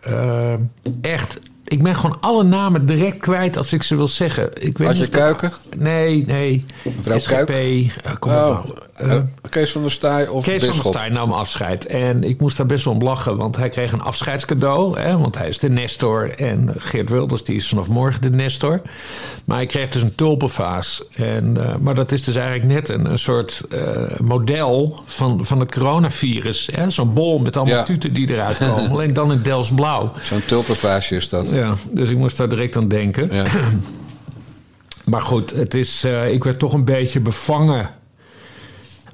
ehm, 0.01 0.59
echt, 1.01 1.39
ik 1.63 1.83
ben 1.83 1.95
gewoon 1.95 2.17
alle 2.21 2.43
namen 2.43 2.85
direct 2.85 3.17
kwijt 3.17 3.57
als 3.57 3.73
ik 3.73 3.83
ze 3.83 3.95
wil 3.95 4.07
zeggen. 4.07 4.49
Ik 4.65 4.77
weet 4.77 4.87
Had 4.87 4.97
je 4.97 5.07
Kuiken? 5.09 5.51
Nee, 5.77 6.25
nee. 6.27 6.65
Mevrouw 6.95 7.19
SGP, 7.19 7.29
Kuik? 7.45 7.49
eh, 7.49 8.11
kom 8.19 8.31
op 8.31 8.37
Oh, 8.37 8.43
nou. 8.65 8.73
Eh, 8.95 9.11
eh, 9.11 9.21
Kees 9.49 9.71
van 9.71 9.81
der 9.81 9.91
Staaij 9.91 10.27
of 10.27 10.43
Kees 10.43 10.65
van 10.65 10.73
der? 10.75 10.83
Staaij 10.83 11.09
nam 11.09 11.31
afscheid. 11.31 11.85
En 11.85 12.23
ik 12.23 12.39
moest 12.39 12.57
daar 12.57 12.65
best 12.65 12.85
wel 12.85 12.93
om 12.93 13.01
lachen, 13.01 13.37
want 13.37 13.55
hij 13.57 13.69
kreeg 13.69 13.91
een 13.91 14.01
afscheidscadeau. 14.01 14.99
Hè, 14.99 15.17
want 15.17 15.37
hij 15.37 15.47
is 15.47 15.59
de 15.59 15.69
Nestor. 15.69 16.29
En 16.39 16.73
Geert 16.77 17.09
Wilders 17.09 17.43
die 17.43 17.55
is 17.55 17.67
vanaf 17.67 17.87
morgen 17.87 18.21
de 18.21 18.29
Nestor. 18.29 18.81
Maar 19.45 19.57
hij 19.57 19.65
kreeg 19.65 19.89
dus 19.89 20.01
een 20.01 20.15
tulpenvaas. 20.15 21.03
En, 21.15 21.57
eh, 21.57 21.75
maar 21.79 21.95
dat 21.95 22.11
is 22.11 22.23
dus 22.23 22.35
eigenlijk 22.35 22.67
net 22.67 22.89
een, 22.89 23.11
een 23.11 23.19
soort 23.19 23.61
model 24.21 24.99
van, 25.05 25.45
van 25.45 25.59
het 25.59 25.71
coronavirus. 25.71 26.69
Zo'n 26.87 27.13
bol 27.13 27.39
met 27.39 27.57
allemaal 27.57 27.75
Ja. 27.75 27.83
tuten 27.83 28.13
die 28.13 28.29
eruit 28.29 28.57
komen. 28.67 28.89
Alleen 28.89 29.13
dan 29.13 29.31
in 29.31 29.41
Dels 29.41 29.73
blauw. 29.73 30.11
Zo'n 30.21 30.45
tulpenvaasje 30.45 31.15
is 31.15 31.29
dat. 31.29 31.49
Ja, 31.49 31.73
dus 31.91 32.09
ik 32.09 32.17
moest 32.17 32.37
daar 32.37 32.49
direct 32.49 32.77
aan 32.77 32.87
denken. 32.87 33.29
Ja. 33.35 33.45
Maar 35.05 35.21
goed, 35.21 35.51
het 35.51 35.73
is, 35.73 36.03
ik 36.31 36.43
werd 36.43 36.59
toch 36.59 36.73
een 36.73 36.85
beetje 36.85 37.19
bevangen. 37.19 37.89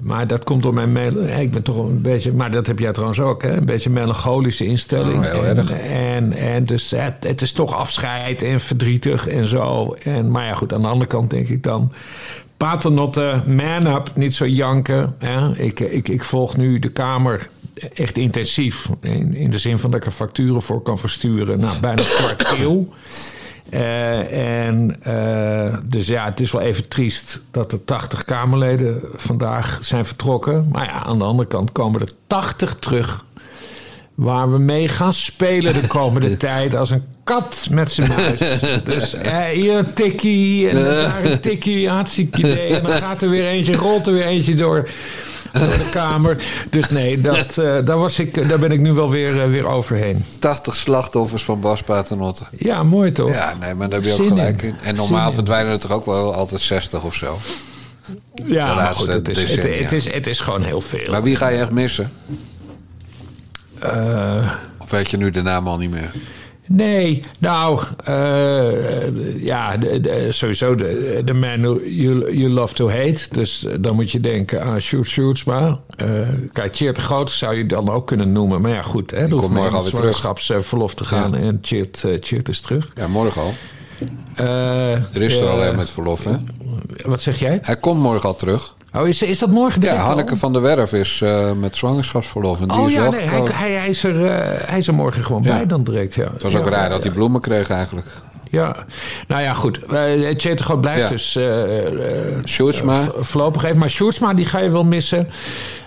Maar 0.02 0.26
dat 0.26 0.44
komt 0.44 0.62
door 0.62 0.74
mijn... 0.74 0.92
mel- 0.92 1.26
Ik 1.26 1.50
ben 1.50 1.62
toch 1.62 1.78
een 1.78 2.00
beetje... 2.00 2.32
Maar 2.32 2.50
dat 2.50 2.66
heb 2.66 2.78
jij 2.78 2.92
trouwens 2.92 3.20
ook, 3.20 3.42
hè? 3.42 3.56
Een 3.56 3.64
beetje 3.64 3.90
melancholische 3.90 4.64
instelling. 4.66 5.24
Oh, 5.24 5.48
en. 5.48 5.68
En, 5.88 6.32
en 6.32 6.64
dus 6.64 6.90
het, 6.90 7.16
het 7.20 7.42
is 7.42 7.52
toch 7.52 7.74
afscheid 7.74 8.42
en 8.42 8.60
verdrietig 8.60 9.28
en 9.28 9.44
zo. 9.44 9.96
En, 10.02 10.30
maar 10.30 10.46
ja, 10.46 10.54
goed, 10.54 10.72
aan 10.72 10.82
de 10.82 10.88
andere 10.88 11.06
kant 11.10 11.30
denk 11.30 11.48
ik 11.48 11.62
dan... 11.62 11.92
Paternotte, 12.56 13.40
man 13.46 13.86
up, 13.86 14.10
niet 14.14 14.34
zo 14.34 14.46
janken. 14.46 15.14
Hè? 15.18 15.56
Ik, 15.58 15.80
ik, 15.80 16.08
ik 16.08 16.24
volg 16.24 16.56
nu 16.56 16.78
de 16.78 16.88
Kamer 16.88 17.48
echt 17.94 18.16
intensief. 18.18 18.88
In, 19.00 19.34
in 19.34 19.50
de 19.50 19.58
zin 19.58 19.78
van 19.78 19.90
dat 19.90 20.00
ik 20.00 20.06
er 20.06 20.12
facturen 20.12 20.62
voor 20.62 20.82
kan 20.82 20.98
versturen. 20.98 21.58
Nou, 21.58 21.80
bijna 21.80 22.02
een 22.02 22.08
kwart 22.08 22.58
eeuw. 22.58 22.88
Eh, 23.72 24.66
en 24.66 24.96
eh, 25.02 25.74
dus 25.84 26.06
ja, 26.06 26.24
het 26.24 26.40
is 26.40 26.52
wel 26.52 26.60
even 26.60 26.88
triest 26.88 27.40
dat 27.50 27.72
er 27.72 27.84
80 27.84 28.24
Kamerleden 28.24 29.00
vandaag 29.14 29.78
zijn 29.80 30.06
vertrokken. 30.06 30.68
Maar 30.72 30.84
ja, 30.84 31.04
aan 31.04 31.18
de 31.18 31.24
andere 31.24 31.48
kant 31.48 31.72
komen 31.72 32.00
er 32.00 32.10
80 32.26 32.76
terug. 32.78 33.24
Waar 34.14 34.52
we 34.52 34.58
mee 34.58 34.88
gaan 34.88 35.12
spelen 35.12 35.72
de 35.72 35.86
komende 35.86 36.36
tijd 36.46 36.74
als 36.74 36.90
een 36.90 37.04
kat 37.24 37.66
met 37.70 37.92
zijn 37.92 38.08
muis. 38.08 38.38
Dus 38.84 39.14
eh, 39.14 39.44
hier 39.44 39.76
een 39.76 39.92
tikkie 39.92 40.68
en 40.68 40.74
daar 40.74 41.24
een 41.24 41.40
tikkie, 41.50 41.88
hartstikke 41.88 42.38
idee. 42.38 42.76
En 42.76 42.82
dan 42.82 42.92
gaat 42.92 43.22
er 43.22 43.30
weer 43.30 43.46
eentje, 43.46 43.76
rolt 43.76 44.06
er 44.06 44.12
weer 44.12 44.26
eentje 44.26 44.54
door 44.54 44.88
door 45.52 45.78
de 45.78 45.90
kamer. 45.92 46.44
Dus 46.70 46.88
nee, 46.88 47.20
dat, 47.20 47.56
uh, 47.58 47.78
daar, 47.84 47.98
was 47.98 48.18
ik, 48.18 48.48
daar 48.48 48.58
ben 48.58 48.72
ik 48.72 48.80
nu 48.80 48.92
wel 48.92 49.10
weer, 49.10 49.36
uh, 49.36 49.50
weer 49.50 49.66
overheen. 49.66 50.24
80 50.38 50.76
slachtoffers 50.76 51.44
van 51.44 51.60
Bas 51.60 51.82
Paternotte. 51.82 52.44
Ja, 52.56 52.82
mooi 52.82 53.12
toch? 53.12 53.30
Ja, 53.30 53.54
nee, 53.60 53.74
maar 53.74 53.88
daar 53.88 54.00
heb 54.00 54.16
je 54.16 54.22
ook 54.22 54.28
gelijk 54.28 54.62
in. 54.62 54.68
in. 54.68 54.76
En 54.82 54.94
normaal 54.94 55.26
Zin 55.26 55.34
verdwijnen 55.34 55.72
er 55.72 55.78
toch 55.78 55.92
ook 55.92 56.06
wel 56.06 56.34
altijd 56.34 56.60
60 56.60 57.04
of 57.04 57.14
zo. 57.14 57.38
Ja, 58.44 58.74
maar 58.74 58.94
goed, 58.94 59.06
het 59.06 59.28
is, 59.28 59.38
het, 59.38 59.62
het, 59.62 59.92
is, 59.92 60.12
het 60.12 60.26
is 60.26 60.40
gewoon 60.40 60.62
heel 60.62 60.80
veel. 60.80 61.10
Maar 61.10 61.22
wie 61.22 61.36
ga 61.36 61.48
je 61.48 61.58
echt 61.58 61.70
missen? 61.70 62.12
Uh, 63.84 64.52
of 64.78 64.90
weet 64.90 65.10
je 65.10 65.16
nu 65.16 65.30
de 65.30 65.42
naam 65.42 65.68
al 65.68 65.78
niet 65.78 65.90
meer? 65.90 66.12
Nee, 66.74 67.20
nou, 67.38 67.80
uh, 68.08 69.44
ja, 69.44 69.76
de, 69.76 70.00
de, 70.00 70.26
sowieso 70.30 70.74
de, 70.74 71.20
de 71.24 71.34
man 71.34 71.60
you, 71.84 72.36
you 72.36 72.48
love 72.48 72.74
to 72.74 72.90
hate. 72.90 73.26
Dus 73.30 73.66
dan 73.80 73.94
moet 73.94 74.10
je 74.10 74.20
denken 74.20 74.62
aan 74.62 74.80
Shoot 74.80 75.06
Shootsma. 75.06 75.80
Uh, 76.02 76.08
kijk, 76.52 76.76
Cheert 76.76 76.96
de 76.96 77.02
Groot 77.02 77.30
zou 77.30 77.54
je 77.54 77.66
dan 77.66 77.90
ook 77.90 78.06
kunnen 78.06 78.32
noemen. 78.32 78.60
Maar 78.60 78.70
ja, 78.70 78.82
goed, 78.82 79.10
hè, 79.10 79.28
dan 79.28 79.38
hoeft 79.38 79.52
morgen 79.52 79.76
alweer 79.76 79.92
terug. 79.92 80.66
verlof 80.66 80.94
te 80.94 81.04
gaan. 81.04 81.30
Ja. 81.30 81.38
En 81.38 81.58
Cheert, 81.62 82.02
uh, 82.06 82.16
Cheert 82.20 82.48
is 82.48 82.60
terug. 82.60 82.92
Ja, 82.94 83.08
morgen 83.08 83.42
al. 83.42 83.54
er 85.12 85.22
is 85.22 85.36
er 85.36 85.48
alleen 85.48 85.76
met 85.76 85.90
verlof, 85.90 86.24
hè? 86.24 86.36
Wat 87.04 87.20
zeg 87.20 87.38
jij? 87.38 87.58
Hij 87.62 87.76
komt 87.76 88.00
morgen 88.00 88.28
al 88.28 88.36
terug. 88.36 88.74
Oh, 88.94 89.08
is, 89.08 89.22
is 89.22 89.38
dat 89.38 89.50
morgen 89.50 89.82
Ja, 89.82 89.94
Hanneke 89.94 90.36
van 90.36 90.52
der 90.52 90.62
Werf 90.62 90.92
is 90.92 91.20
uh, 91.24 91.52
met 91.52 91.76
zwangerschapsverlof. 91.76 92.60
En 92.60 92.68
die 92.68 92.78
oh 92.78 92.88
is 92.88 92.94
ja, 92.94 93.10
nee, 93.10 93.20
hij, 93.20 93.40
hij, 93.52 93.70
hij, 93.70 93.88
is 93.88 94.04
er, 94.04 94.14
uh, 94.14 94.30
hij 94.68 94.78
is 94.78 94.88
er 94.88 94.94
morgen 94.94 95.24
gewoon 95.24 95.42
ja. 95.42 95.56
bij 95.56 95.66
dan 95.66 95.84
direct. 95.84 96.14
Ja. 96.14 96.28
Het 96.32 96.42
was 96.42 96.56
ook 96.56 96.64
ja, 96.64 96.70
raar 96.70 96.88
dat 96.88 97.02
hij 97.02 97.12
bloemen 97.12 97.40
kreeg 97.40 97.70
eigenlijk. 97.70 98.06
Ja, 98.50 98.76
nou 99.28 99.42
ja, 99.42 99.54
goed. 99.54 99.80
Uh, 99.90 100.30
Tjeter 100.30 100.64
Groot 100.64 100.80
blijft 100.80 101.08
dus 101.08 101.38
Sjoerdsma. 102.44 103.04
voorlopig 103.20 103.64
even. 103.64 103.78
Maar 103.78 103.90
Sjoerdsma, 103.90 104.34
die 104.34 104.44
ga 104.44 104.58
je 104.58 104.70
wel 104.70 104.84
missen. 104.84 105.28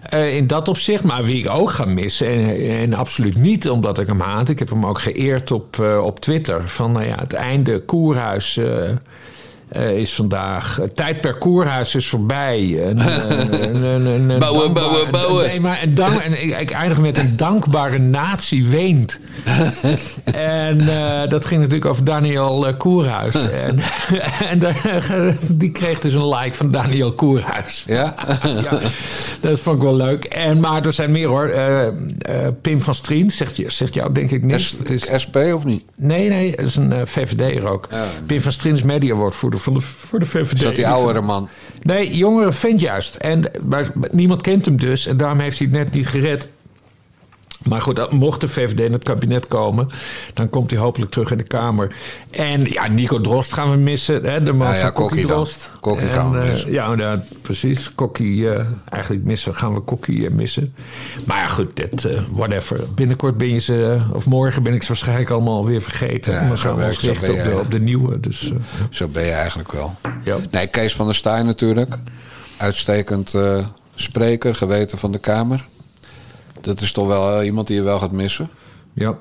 in 0.10 0.48
dat 0.48 0.68
opzicht. 0.68 1.04
Maar 1.04 1.24
wie 1.24 1.38
ik 1.38 1.50
ook 1.50 1.70
ga 1.70 1.86
missen, 1.86 2.28
en, 2.28 2.70
en, 2.70 2.94
absoluut 2.94 3.36
niet 3.36 3.70
omdat 3.70 4.00
ik 4.00 4.08
hem 4.08 4.20
haat. 4.20 4.50
Ik 4.50 4.60
heb 4.60 4.70
hem 4.70 4.86
ook 4.86 5.00
geëerd 5.00 5.52
op, 5.52 5.80
op 6.02 6.20
Twitter. 6.20 6.70
Van 6.70 6.92
nou 6.92 7.06
ja, 7.06 7.16
het 7.16 7.34
einde 7.34 7.82
Koerhuis... 7.82 8.58
Uh, 8.58 8.90
is 9.72 10.14
vandaag. 10.14 10.76
Het 10.76 10.96
tijd 10.96 11.22
per 11.22 11.34
koerhuis 11.34 11.96
is 11.96 12.08
voorbij. 12.08 12.88
Een 12.88 12.98
bouwen, 14.40 14.74
bouwen, 14.74 15.12
bouwen. 15.12 15.46
Nee, 15.46 15.60
maar 15.60 15.84
een 15.84 15.96
dank, 15.96 16.20
en 16.20 16.44
ik, 16.44 16.60
ik, 16.60 16.72
eindig 16.72 17.00
met 17.00 17.18
een 17.18 17.38
dankbare 17.38 17.98
natie 17.98 18.68
weent. 18.68 19.20
en 20.34 20.82
uh, 20.82 21.28
dat 21.28 21.46
ging 21.46 21.60
natuurlijk 21.62 21.86
over 21.86 22.04
Daniel 22.04 22.74
Koerhuis. 22.78 23.36
en 23.68 23.80
en 24.50 25.38
die 25.52 25.72
kreeg 25.72 26.00
dus 26.00 26.14
een 26.14 26.30
like 26.30 26.56
van 26.56 26.72
Daniel 26.72 27.14
Koerhuis. 27.14 27.84
Ja? 27.88 28.16
ja? 28.44 28.80
Dat 29.42 29.60
vond 29.60 29.76
ik 29.78 29.84
wel 29.84 29.96
leuk. 29.96 30.24
En, 30.24 30.60
maar 30.60 30.86
er 30.86 30.94
zijn 30.94 31.12
meer 31.12 31.28
hoor. 31.28 31.54
Pim 32.62 32.82
van 32.82 32.96
Strien 32.96 33.32
zegt, 33.32 33.60
zegt 33.68 33.94
jou 33.94 34.12
denk 34.12 34.32
ik 34.32 34.44
niks. 34.44 34.68
S, 34.68 34.76
is, 34.90 35.22
SP 35.24 35.36
of 35.36 35.64
niet? 35.66 35.84
Nee, 35.96 36.30
nee. 36.30 36.50
Het 36.50 36.66
is 36.66 36.76
een 36.76 37.08
VVD'er 37.08 37.68
ook. 37.68 37.88
Ja. 37.92 38.06
Pim 38.26 38.42
van 38.42 38.52
Strien 38.52 38.74
is 38.74 38.84
mediawoordvoerder 38.84 39.55
van 39.60 39.74
de, 39.74 39.82
voor 39.82 40.20
de 40.20 40.26
VVD. 40.26 40.54
Is 40.54 40.62
dat 40.62 40.76
die 40.76 40.88
oudere 40.88 41.22
man? 41.22 41.50
Nee, 41.82 42.16
jongere 42.16 42.52
vent 42.52 42.80
juist. 42.80 43.16
En, 43.16 43.52
maar 43.68 43.92
niemand 44.12 44.42
kent 44.42 44.66
hem 44.66 44.78
dus. 44.78 45.08
En 45.08 45.18
daarom 45.18 45.40
heeft 45.40 45.58
hij 45.58 45.68
het 45.68 45.78
net 45.78 45.94
niet 45.94 46.08
gered. 46.08 46.50
Maar 47.70 47.82
goed, 47.82 48.12
mocht 48.12 48.42
de 48.42 48.48
VVD 48.48 48.80
in 48.80 48.92
het 48.92 49.04
kabinet 49.04 49.48
komen, 49.48 49.88
dan 50.34 50.50
komt 50.50 50.72
hij 50.72 50.80
hopelijk 50.80 51.12
terug 51.12 51.32
in 51.32 51.38
de 51.38 51.44
Kamer. 51.44 51.96
En 52.30 52.64
ja, 52.64 52.88
Nico 52.88 53.22
Drost 53.22 53.54
gaan 53.54 53.72
we 53.72 53.78
missen. 53.78 54.26
Hè, 54.26 54.44
de 54.44 54.54
man 54.54 54.68
ja, 54.68 54.74
ja, 54.74 54.82
van 54.82 54.94
Kokkie 54.94 55.26
Drost. 55.26 55.74
Kokkie 55.80 56.08
gaan 56.08 56.32
we 56.32 56.38
missen. 56.38 56.68
Uh, 56.68 56.74
ja, 56.74 56.94
ja, 56.98 57.24
precies. 57.42 57.96
Kokkie, 57.96 58.36
uh, 58.36 58.60
eigenlijk 58.90 59.24
missen, 59.24 59.56
gaan 59.56 59.74
we 59.74 59.80
Kokkie 59.80 60.18
uh, 60.18 60.30
missen. 60.30 60.74
Maar 61.26 61.38
ja, 61.38 61.48
goed, 61.48 61.76
dit, 61.76 62.08
whatever. 62.30 62.80
Binnenkort 62.96 63.38
ben 63.38 63.50
je 63.50 63.60
ze, 63.60 64.00
of 64.14 64.26
morgen 64.26 64.64
ben 64.64 64.74
ik 64.74 64.82
ze 64.82 64.88
waarschijnlijk 64.88 65.30
allemaal 65.30 65.66
weer 65.66 65.82
vergeten. 65.82 66.34
Ja, 66.34 66.48
dan 66.48 66.58
gaan 66.58 66.76
we 66.76 66.86
ons 66.86 67.00
richten 67.00 67.34
op 67.34 67.44
de, 67.44 67.60
op 67.60 67.72
de, 67.72 67.80
nieuwe. 67.80 68.20
Dus, 68.20 68.52
zo 68.90 69.08
ben 69.08 69.24
je 69.24 69.32
eigenlijk 69.32 69.72
wel. 69.72 69.96
Ja. 70.24 70.38
Nee, 70.52 70.68
Kees 70.68 70.96
van 70.96 71.06
der 71.06 71.16
Staaij 71.16 71.44
natuurlijk. 71.44 71.96
Uitstekend 72.58 73.36
spreker, 73.96 74.56
geweten 74.56 74.98
van 74.98 75.12
de 75.12 75.20
Kamer. 75.20 75.66
Dat 76.66 76.82
is 76.82 76.92
toch 76.92 77.08
wel 77.08 77.44
iemand 77.44 77.68
die 77.68 77.76
je 77.76 77.82
wel 77.82 78.00
gaat 78.00 78.12
missen. 78.12 78.50
Ja. 78.94 79.18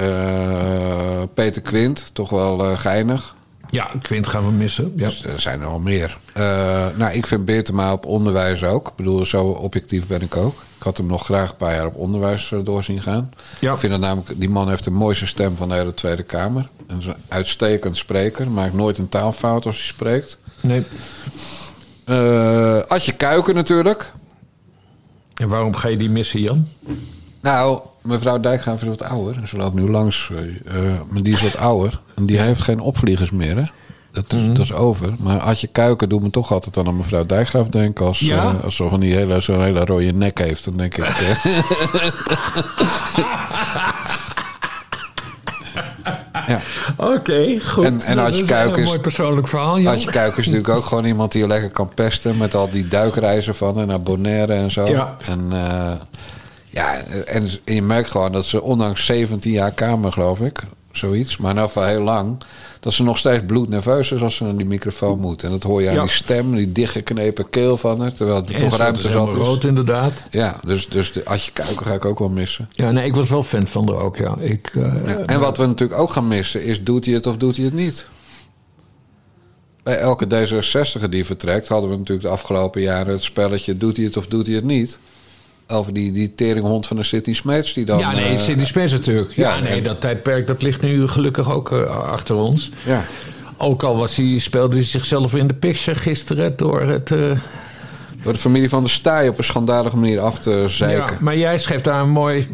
Uh, 0.00 1.22
Peter 1.34 1.62
Quint, 1.62 2.10
toch 2.12 2.30
wel 2.30 2.70
uh, 2.70 2.78
geinig. 2.78 3.34
Ja, 3.70 3.90
Quint 4.02 4.26
gaan 4.26 4.44
we 4.44 4.52
missen. 4.52 4.92
Ja. 4.96 5.08
Dus 5.08 5.24
er 5.24 5.40
zijn 5.40 5.60
er 5.60 5.66
al 5.66 5.78
meer. 5.78 6.18
Uh, 6.36 6.86
nou, 6.96 7.12
ik 7.12 7.26
vind 7.26 7.44
Beertema 7.44 7.92
op 7.92 8.06
onderwijs 8.06 8.64
ook. 8.64 8.88
Ik 8.88 8.94
bedoel, 8.96 9.26
zo 9.26 9.44
objectief 9.44 10.06
ben 10.06 10.22
ik 10.22 10.36
ook. 10.36 10.62
Ik 10.76 10.82
had 10.82 10.96
hem 10.96 11.06
nog 11.06 11.24
graag 11.24 11.50
een 11.50 11.56
paar 11.56 11.74
jaar 11.74 11.86
op 11.86 11.96
onderwijs 11.96 12.52
doorzien 12.64 13.02
gaan. 13.02 13.32
Ja. 13.60 13.72
Ik 13.72 13.78
vind 13.78 13.92
dat 13.92 14.00
namelijk, 14.00 14.40
die 14.40 14.50
man 14.50 14.68
heeft 14.68 14.84
de 14.84 14.90
mooiste 14.90 15.26
stem 15.26 15.56
van 15.56 15.68
de 15.68 15.74
hele 15.74 15.94
Tweede 15.94 16.22
Kamer. 16.22 16.68
En 16.86 16.98
is 16.98 17.06
een 17.06 17.14
uitstekend 17.28 17.96
spreker. 17.96 18.50
Maakt 18.50 18.74
nooit 18.74 18.98
een 18.98 19.08
taalfout 19.08 19.66
als 19.66 19.76
hij 19.76 19.84
spreekt. 19.84 20.38
Nee. 20.60 20.84
Adje 22.88 23.12
Kuiken 23.12 23.54
natuurlijk. 23.54 24.12
En 25.34 25.48
waarom 25.48 25.74
ga 25.74 25.88
je 25.88 25.96
die 25.96 26.10
missen, 26.10 26.40
Jan? 26.40 26.66
Nou, 27.40 27.80
mevrouw 28.02 28.40
Dijkgraaf 28.40 28.82
is 28.82 28.88
wat 28.88 29.02
ouder. 29.02 29.48
Ze 29.48 29.56
loopt 29.56 29.74
nu 29.74 29.90
langs, 29.90 30.30
uh, 30.32 31.00
maar 31.10 31.22
die 31.22 31.34
is 31.34 31.42
wat 31.42 31.56
ouder. 31.56 32.00
En 32.14 32.26
die 32.26 32.40
heeft 32.40 32.60
geen 32.60 32.80
opvliegers 32.80 33.30
meer, 33.30 33.56
hè? 33.56 33.64
Dat 34.12 34.32
is, 34.32 34.42
mm. 34.42 34.54
dat 34.54 34.64
is 34.64 34.72
over. 34.72 35.14
Maar 35.18 35.38
Adje 35.38 35.66
Kuiken 35.66 36.08
doet 36.08 36.22
me 36.22 36.30
toch 36.30 36.52
altijd 36.52 36.76
aan 36.76 36.96
mevrouw 36.96 37.26
Dijkgraaf 37.26 37.68
denken. 37.68 38.06
Als, 38.06 38.18
ja? 38.18 38.52
uh, 38.52 38.64
als 38.64 38.76
zo 38.76 38.88
van 38.88 39.00
die 39.00 39.14
hele, 39.14 39.40
zo'n 39.40 39.62
hele 39.62 39.84
rode 39.84 40.12
nek 40.12 40.38
heeft, 40.38 40.64
dan 40.64 40.76
denk 40.76 40.96
ik... 40.96 41.04
Ja. 46.46 46.60
Oké, 46.96 47.12
okay, 47.12 47.58
goed. 47.58 47.84
En, 47.84 48.00
en 48.00 48.18
Adje 48.18 48.44
Kuiken 48.44 48.74
is 48.74 48.78
een 48.78 48.84
mooi 48.84 49.00
persoonlijk 49.00 49.48
verhaal. 49.48 49.78
Jan. 49.78 49.94
Adje 49.94 50.10
Kuiken 50.10 50.38
is 50.38 50.46
natuurlijk 50.46 50.74
ook 50.74 50.84
gewoon 50.84 51.04
iemand 51.04 51.32
die 51.32 51.40
je 51.40 51.48
lekker 51.48 51.70
kan 51.70 51.94
pesten 51.94 52.36
met 52.36 52.54
al 52.54 52.70
die 52.70 52.88
duikreizen 52.88 53.54
van 53.54 53.80
en 53.80 53.86
naar 53.86 54.02
Bonaire 54.02 54.52
en 54.52 54.70
zo. 54.70 54.86
Ja. 54.86 55.16
En 55.26 55.48
uh, 55.52 55.92
ja, 56.70 56.96
en, 57.26 57.48
en 57.64 57.74
je 57.74 57.82
merkt 57.82 58.10
gewoon 58.10 58.32
dat 58.32 58.44
ze 58.44 58.62
ondanks 58.62 59.06
17 59.06 59.52
jaar 59.52 59.72
kamer, 59.72 60.12
geloof 60.12 60.40
ik, 60.40 60.62
zoiets, 60.96 61.36
maar 61.36 61.50
ieder 61.50 61.64
geval 61.66 61.84
heel 61.84 62.00
lang, 62.00 62.42
dat 62.80 62.92
ze 62.92 63.02
nog 63.02 63.18
steeds 63.18 63.42
bloednerveus 63.46 64.12
is 64.12 64.22
als 64.22 64.36
ze 64.36 64.44
naar 64.44 64.56
die 64.56 64.66
microfoon 64.66 65.20
moet. 65.20 65.42
En 65.42 65.50
dat 65.50 65.62
hoor 65.62 65.82
je 65.82 65.88
aan 65.88 65.94
Ja. 65.94 66.00
die 66.00 66.10
stem, 66.10 66.54
die 66.54 66.72
dichtgeknepen 66.72 67.50
keel 67.50 67.76
van 67.76 68.00
haar, 68.00 68.12
terwijl 68.12 68.42
er 68.46 68.54
En 68.54 68.60
toch 68.60 68.76
ruimte 68.76 69.10
zat 69.10 69.28
is. 69.28 69.34
rood, 69.34 69.64
inderdaad. 69.64 70.22
Ja, 70.30 70.56
dus, 70.64 70.88
dus 70.88 71.12
de 71.12 71.24
Adje 71.24 71.52
Kuiken 71.52 71.86
ga 71.86 71.92
ik 71.94 72.04
ook 72.04 72.18
wel 72.18 72.28
missen. 72.28 72.68
Ja, 72.72 72.90
nee, 72.90 73.04
ik 73.06 73.14
was 73.14 73.28
wel 73.28 73.42
fan 73.42 73.66
van 73.66 73.88
haar 73.88 74.02
ook, 74.02 74.16
ja. 74.16 74.36
Ik, 74.38 74.74
uh, 74.74 74.84
Ja, 75.06 75.16
en 75.18 75.40
wat 75.40 75.56
we 75.56 75.66
natuurlijk 75.66 76.00
ook 76.00 76.10
gaan 76.12 76.28
missen 76.28 76.64
is, 76.64 76.82
doet 76.84 77.04
hij 77.04 77.14
het 77.14 77.26
of 77.26 77.36
doet 77.36 77.56
hij 77.56 77.64
het 77.64 77.74
niet? 77.74 78.06
Bij 79.82 79.98
elke 79.98 80.26
D66 80.26 81.08
die 81.08 81.24
vertrekt 81.24 81.68
hadden 81.68 81.90
we 81.90 81.96
natuurlijk 81.96 82.26
de 82.26 82.32
afgelopen 82.32 82.80
jaren 82.82 83.12
het 83.12 83.22
spelletje... 83.22 83.76
doet 83.76 83.96
hij 83.96 84.04
het 84.04 84.16
of 84.16 84.26
doet 84.26 84.46
hij 84.46 84.54
het 84.54 84.64
niet? 84.64 84.98
Over 85.68 85.92
die, 85.92 86.12
die 86.12 86.34
teringhond 86.34 86.86
van 86.86 86.96
de 86.96 87.02
City 87.02 87.34
Smeets 87.34 87.72
die 87.72 87.84
dan... 87.84 87.98
ja, 87.98 88.12
nee, 88.12 88.28
eh, 88.32 88.38
Cindy 88.38 88.64
Spence 88.64 88.94
natuurlijk. 88.94 89.32
Ja, 89.36 89.54
ja, 89.54 89.60
nee, 89.60 89.72
en- 89.76 89.82
dat 89.82 90.00
tijdperk 90.00 90.46
dat 90.46 90.62
ligt 90.62 90.80
nu 90.82 91.08
gelukkig 91.08 91.52
ook 91.52 91.72
eh, 91.72 91.86
achter 92.12 92.34
ons. 92.36 92.70
ja. 92.84 93.04
Ook 93.56 93.82
al 93.82 93.96
was 93.96 94.16
hij, 94.16 94.38
speelde 94.38 94.76
hij 94.76 94.84
zichzelf 94.84 95.34
in 95.34 95.46
de 95.46 95.54
picture 95.54 95.98
gisteren 96.00 96.56
door 96.56 96.80
het... 96.80 97.10
eh, 97.10 97.18
Door 98.22 98.32
de 98.32 98.38
familie 98.38 98.68
van 98.68 98.82
de 98.82 98.88
Staaij 98.88 99.28
op 99.28 99.38
een 99.38 99.44
schandalige 99.44 99.96
manier 99.96 100.20
af 100.20 100.38
te 100.38 100.50
ja, 100.50 100.66
zeiken. 100.66 101.16
maar 101.20 101.36
jij 101.36 101.58
schreef 101.58 101.80
daar 101.80 102.00
een 102.02 102.10
mooi 102.10 102.48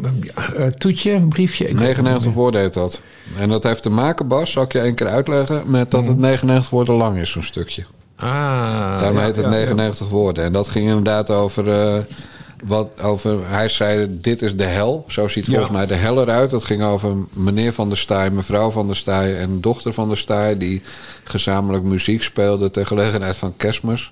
toetje, 0.77 1.11
een 1.11 1.29
briefje. 1.29 1.63
Ik 1.67 1.77
weet 1.77 1.95
het 1.95 2.05
99 2.05 2.25
niet 2.25 2.35
woorden 2.35 2.61
heet 2.61 2.73
dat. 2.73 3.01
En 3.37 3.49
dat 3.49 3.63
heeft 3.63 3.83
te 3.83 3.89
maken, 3.89 4.27
Bas, 4.27 4.51
zal 4.51 4.63
ik 4.63 4.71
je 4.71 4.79
één 4.79 4.95
keer 4.95 5.07
uitleggen... 5.07 5.61
met 5.65 5.91
dat 5.91 6.07
het 6.07 6.17
99 6.19 6.69
woorden 6.69 6.95
lang 6.95 7.17
is, 7.19 7.31
zo'n 7.31 7.43
stukje. 7.43 7.83
Ah, 8.15 8.29
Daarom 8.99 9.17
ja, 9.17 9.23
heet 9.23 9.35
het 9.35 9.45
ja, 9.45 9.51
ja. 9.51 9.57
99 9.57 10.07
woorden. 10.09 10.43
En 10.43 10.53
dat 10.53 10.67
ging 10.67 10.87
inderdaad 10.87 11.29
over, 11.29 11.65
wat, 12.63 13.01
over... 13.01 13.39
Hij 13.47 13.69
zei, 13.69 14.07
dit 14.09 14.41
is 14.41 14.55
de 14.55 14.63
hel. 14.63 15.05
Zo 15.07 15.27
ziet 15.27 15.45
volgens 15.45 15.67
Ja. 15.67 15.73
mij 15.73 15.85
de 15.85 15.93
hel 15.93 16.21
eruit. 16.21 16.49
Dat 16.49 16.63
ging 16.63 16.83
over 16.83 17.15
meneer 17.33 17.73
Van 17.73 17.89
der 17.89 17.97
Staaij, 17.97 18.29
mevrouw 18.29 18.69
Van 18.69 18.87
der 18.87 18.95
Staaij... 18.95 19.37
en 19.37 19.61
dochter 19.61 19.93
Van 19.93 20.07
der 20.07 20.17
Staaij... 20.17 20.57
die 20.57 20.81
gezamenlijk 21.23 21.83
muziek 21.83 22.23
speelden 22.23 22.71
ter 22.71 22.85
gelegenheid 22.85 23.37
van 23.37 23.53
kerstmis. 23.57 24.11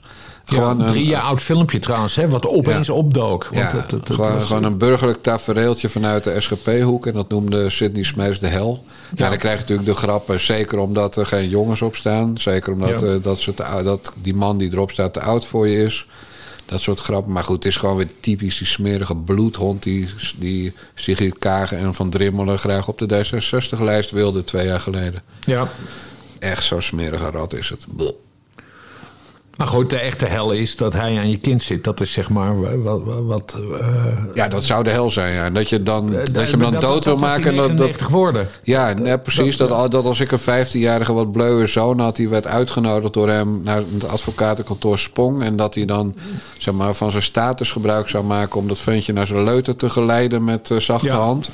Gewoon 0.49 0.79
een 0.79 0.87
drie 0.87 1.05
jaar 1.05 1.21
oud 1.21 1.41
filmpje 1.41 1.79
trouwens, 1.79 2.15
hè, 2.15 2.29
wat 2.29 2.47
opeens 2.47 2.89
opdook. 2.89 3.43
Want 3.51 3.71
ja, 3.71 3.85
het, 3.87 4.09
gewoon, 4.11 4.41
gewoon 4.41 4.63
een 4.63 4.77
burgerlijk 4.77 5.21
tafereeltje 5.21 5.89
vanuit 5.89 6.23
de 6.23 6.41
SGP-hoek. 6.41 7.05
En 7.07 7.13
dat 7.13 7.29
noemde 7.29 7.69
Sidney 7.69 8.03
Smees 8.03 8.39
de 8.39 8.47
hel. 8.47 8.83
Ja, 9.15 9.29
dan 9.29 9.37
krijg 9.37 9.53
je 9.53 9.59
natuurlijk 9.59 9.87
de 9.87 9.95
grappen. 9.95 10.39
Zeker 10.39 10.79
omdat 10.79 11.15
er 11.15 11.25
geen 11.25 11.49
jongens 11.49 11.81
op 11.81 11.95
staan. 11.95 12.37
Zeker 12.37 12.73
omdat 12.73 13.03
uh, 13.03 13.13
dat, 13.21 13.39
ze 13.39 13.53
te, 13.53 13.81
dat 13.83 14.13
die 14.21 14.35
man 14.35 14.57
die 14.57 14.71
erop 14.71 14.91
staat 14.91 15.13
te 15.13 15.21
oud 15.21 15.45
voor 15.45 15.67
je 15.67 15.83
is. 15.83 16.05
Dat 16.69 16.81
soort 16.81 16.99
grappen. 16.99 17.31
Maar 17.31 17.43
goed, 17.43 17.55
het 17.55 17.65
is 17.65 17.75
gewoon 17.75 17.95
weer 17.95 18.07
typisch 18.19 18.57
die 18.57 18.67
smerige 18.67 19.15
bloedhond... 19.15 19.83
die, 19.83 20.09
die 20.37 20.73
Sigrid 20.95 21.37
Kagen 21.39 21.77
en 21.77 21.93
Van 21.93 22.09
Drimmelen 22.09 22.59
graag 22.59 22.87
op 22.87 22.97
de 22.97 23.25
D66-lijst 23.25 24.11
wilde 24.11 24.43
twee 24.43 24.65
jaar 24.65 24.79
geleden. 24.79 25.23
Ja. 25.45 25.67
Echt 26.39 26.63
zo'n 26.63 26.81
smerige 26.81 27.29
rat 27.29 27.53
is 27.53 27.69
het. 27.69 27.85
Maar 29.59 29.67
goed, 29.67 29.89
de 29.89 29.99
echte 29.99 30.25
hel 30.25 30.51
is 30.51 30.75
dat 30.75 30.93
hij 30.93 31.17
aan 31.17 31.29
je 31.29 31.37
kind 31.37 31.61
zit. 31.61 31.83
Dat 31.83 32.01
is 32.01 32.11
zeg 32.11 32.29
maar 32.29 32.81
wat. 32.83 33.01
wat 33.25 33.57
uh, 33.71 34.05
ja, 34.33 34.47
dat 34.47 34.63
zou 34.63 34.83
de 34.83 34.89
hel 34.89 35.09
zijn. 35.09 35.33
Ja. 35.33 35.49
Dat 35.49 35.69
je, 35.69 35.83
dan, 35.83 36.11
dat 36.11 36.49
je 36.49 36.57
hem 36.57 36.59
dan 36.59 36.79
dood 36.79 37.05
wil 37.05 37.17
maken. 37.17 37.55
Dat, 37.55 37.77
dat, 37.77 38.01
worden. 38.01 38.47
Ja, 38.63 39.17
precies. 39.23 39.57
Dat, 39.57 39.91
dat, 39.91 40.05
als 40.05 40.19
ik 40.19 40.31
een 40.31 40.39
15-jarige 40.39 41.13
wat 41.13 41.31
bleuwe 41.31 41.67
zoon 41.67 41.99
had, 41.99 42.15
die 42.15 42.29
werd 42.29 42.47
uitgenodigd 42.47 43.13
door 43.13 43.29
hem 43.29 43.61
naar 43.63 43.83
het 43.93 44.07
advocatenkantoor 44.07 44.99
Spong. 44.99 45.43
En 45.43 45.55
dat 45.55 45.75
hij 45.75 45.85
dan 45.85 46.15
zeg 46.57 46.73
maar, 46.73 46.93
van 46.93 47.11
zijn 47.11 47.23
status 47.23 47.71
gebruik 47.71 48.09
zou 48.09 48.23
maken 48.23 48.59
om 48.59 48.67
dat 48.67 48.79
ventje 48.79 49.13
naar 49.13 49.27
zijn 49.27 49.43
leuter 49.43 49.75
te 49.75 49.89
geleiden 49.89 50.43
met 50.43 50.69
uh, 50.69 50.79
zachte 50.79 51.09
hand. 51.09 51.49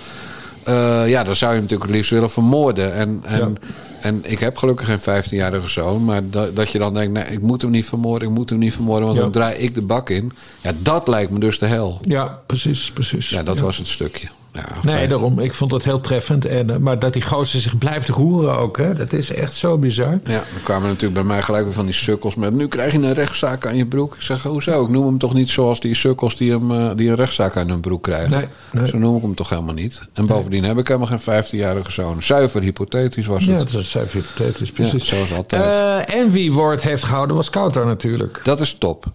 Uh, 0.67 1.09
ja, 1.09 1.23
dan 1.23 1.35
zou 1.35 1.51
je 1.51 1.57
hem 1.57 1.61
natuurlijk 1.61 1.89
het 1.89 1.97
liefst 1.97 2.11
willen 2.11 2.31
vermoorden. 2.31 2.93
En, 2.93 3.21
en 3.23 3.57
en 4.05 4.21
ik 4.23 4.39
heb 4.39 4.57
gelukkig 4.57 4.85
geen 4.85 5.23
15-jarige 5.23 5.69
zoon. 5.69 6.05
Maar 6.05 6.29
dat, 6.29 6.55
dat 6.55 6.71
je 6.71 6.77
dan 6.77 6.93
denkt, 6.93 7.13
nee, 7.13 7.23
ik 7.23 7.41
moet 7.41 7.61
hem 7.61 7.71
niet 7.71 7.85
vermoorden, 7.85 8.27
ik 8.27 8.33
moet 8.33 8.49
hem 8.49 8.59
niet 8.59 8.73
vermoorden, 8.73 9.07
want 9.07 9.19
dan 9.19 9.31
draai 9.31 9.55
ik 9.55 9.75
de 9.75 9.81
bak 9.81 10.09
in. 10.09 10.31
Ja, 10.61 10.71
dat 10.79 11.07
lijkt 11.07 11.31
me 11.31 11.39
dus 11.39 11.59
de 11.59 11.65
hel. 11.65 11.99
Ja, 12.01 12.41
precies, 12.45 12.91
precies. 12.91 13.29
Ja, 13.29 13.43
dat 13.43 13.59
was 13.59 13.77
het 13.77 13.87
stukje. 13.87 14.27
Ja, 14.55 14.67
nee, 14.81 15.07
daarom. 15.07 15.39
Ik 15.39 15.53
vond 15.53 15.71
dat 15.71 15.83
heel 15.83 16.01
treffend. 16.01 16.45
En, 16.45 16.69
eh, 16.69 16.77
maar 16.77 16.99
dat 16.99 17.13
die 17.13 17.21
gozer 17.21 17.61
zich 17.61 17.77
blijft 17.77 18.09
roeren 18.09 18.57
ook. 18.57 18.77
Hè, 18.77 18.93
dat 18.93 19.13
is 19.13 19.33
echt 19.33 19.53
zo 19.53 19.77
bizar. 19.77 20.19
Ja, 20.23 20.43
dan 20.53 20.63
kwamen 20.63 20.87
natuurlijk 20.87 21.13
bij 21.13 21.23
mij 21.23 21.41
gelijk 21.41 21.63
weer 21.63 21.73
van 21.73 21.85
die 21.85 21.93
sukkels 21.93 22.35
met... 22.35 22.53
nu 22.53 22.67
krijg 22.67 22.91
je 22.91 22.97
een 22.97 23.13
rechtszaak 23.13 23.67
aan 23.67 23.77
je 23.77 23.85
broek. 23.85 24.15
Ik 24.15 24.21
zeg, 24.21 24.43
hoezo? 24.43 24.83
Ik 24.83 24.89
noem 24.89 25.05
hem 25.05 25.17
toch 25.17 25.33
niet 25.33 25.49
zoals 25.49 25.79
die 25.79 25.95
sukkels 25.95 26.35
die, 26.35 26.51
hem, 26.51 26.71
uh, 26.71 26.89
die 26.95 27.09
een 27.09 27.15
rechtszaak 27.15 27.57
aan 27.57 27.69
hun 27.69 27.79
broek 27.79 28.03
krijgen. 28.03 28.37
Nee, 28.37 28.47
nee. 28.71 28.87
Zo 28.87 28.97
noem 28.97 29.15
ik 29.15 29.21
hem 29.21 29.35
toch 29.35 29.49
helemaal 29.49 29.73
niet. 29.73 30.01
En 30.13 30.25
bovendien 30.25 30.63
heb 30.63 30.77
ik 30.77 30.87
helemaal 30.87 31.19
geen 31.19 31.43
15-jarige 31.43 31.91
zoon. 31.91 32.23
Zuiver 32.23 32.61
hypothetisch 32.61 33.25
was 33.25 33.45
het. 33.45 33.53
Ja, 33.53 33.57
het 33.57 33.73
is 33.73 33.89
zuiver 33.89 34.21
hypothetisch, 34.21 34.71
precies. 34.71 35.09
Ja, 35.09 35.15
zoals 35.15 35.33
altijd. 35.33 35.63
Uh, 35.63 36.15
en 36.15 36.31
wie 36.31 36.51
woord 36.51 36.83
heeft 36.83 37.03
gehouden 37.03 37.35
was 37.35 37.49
Kouter 37.49 37.85
natuurlijk. 37.85 38.41
Dat 38.43 38.61
is 38.61 38.73
top. 38.73 39.05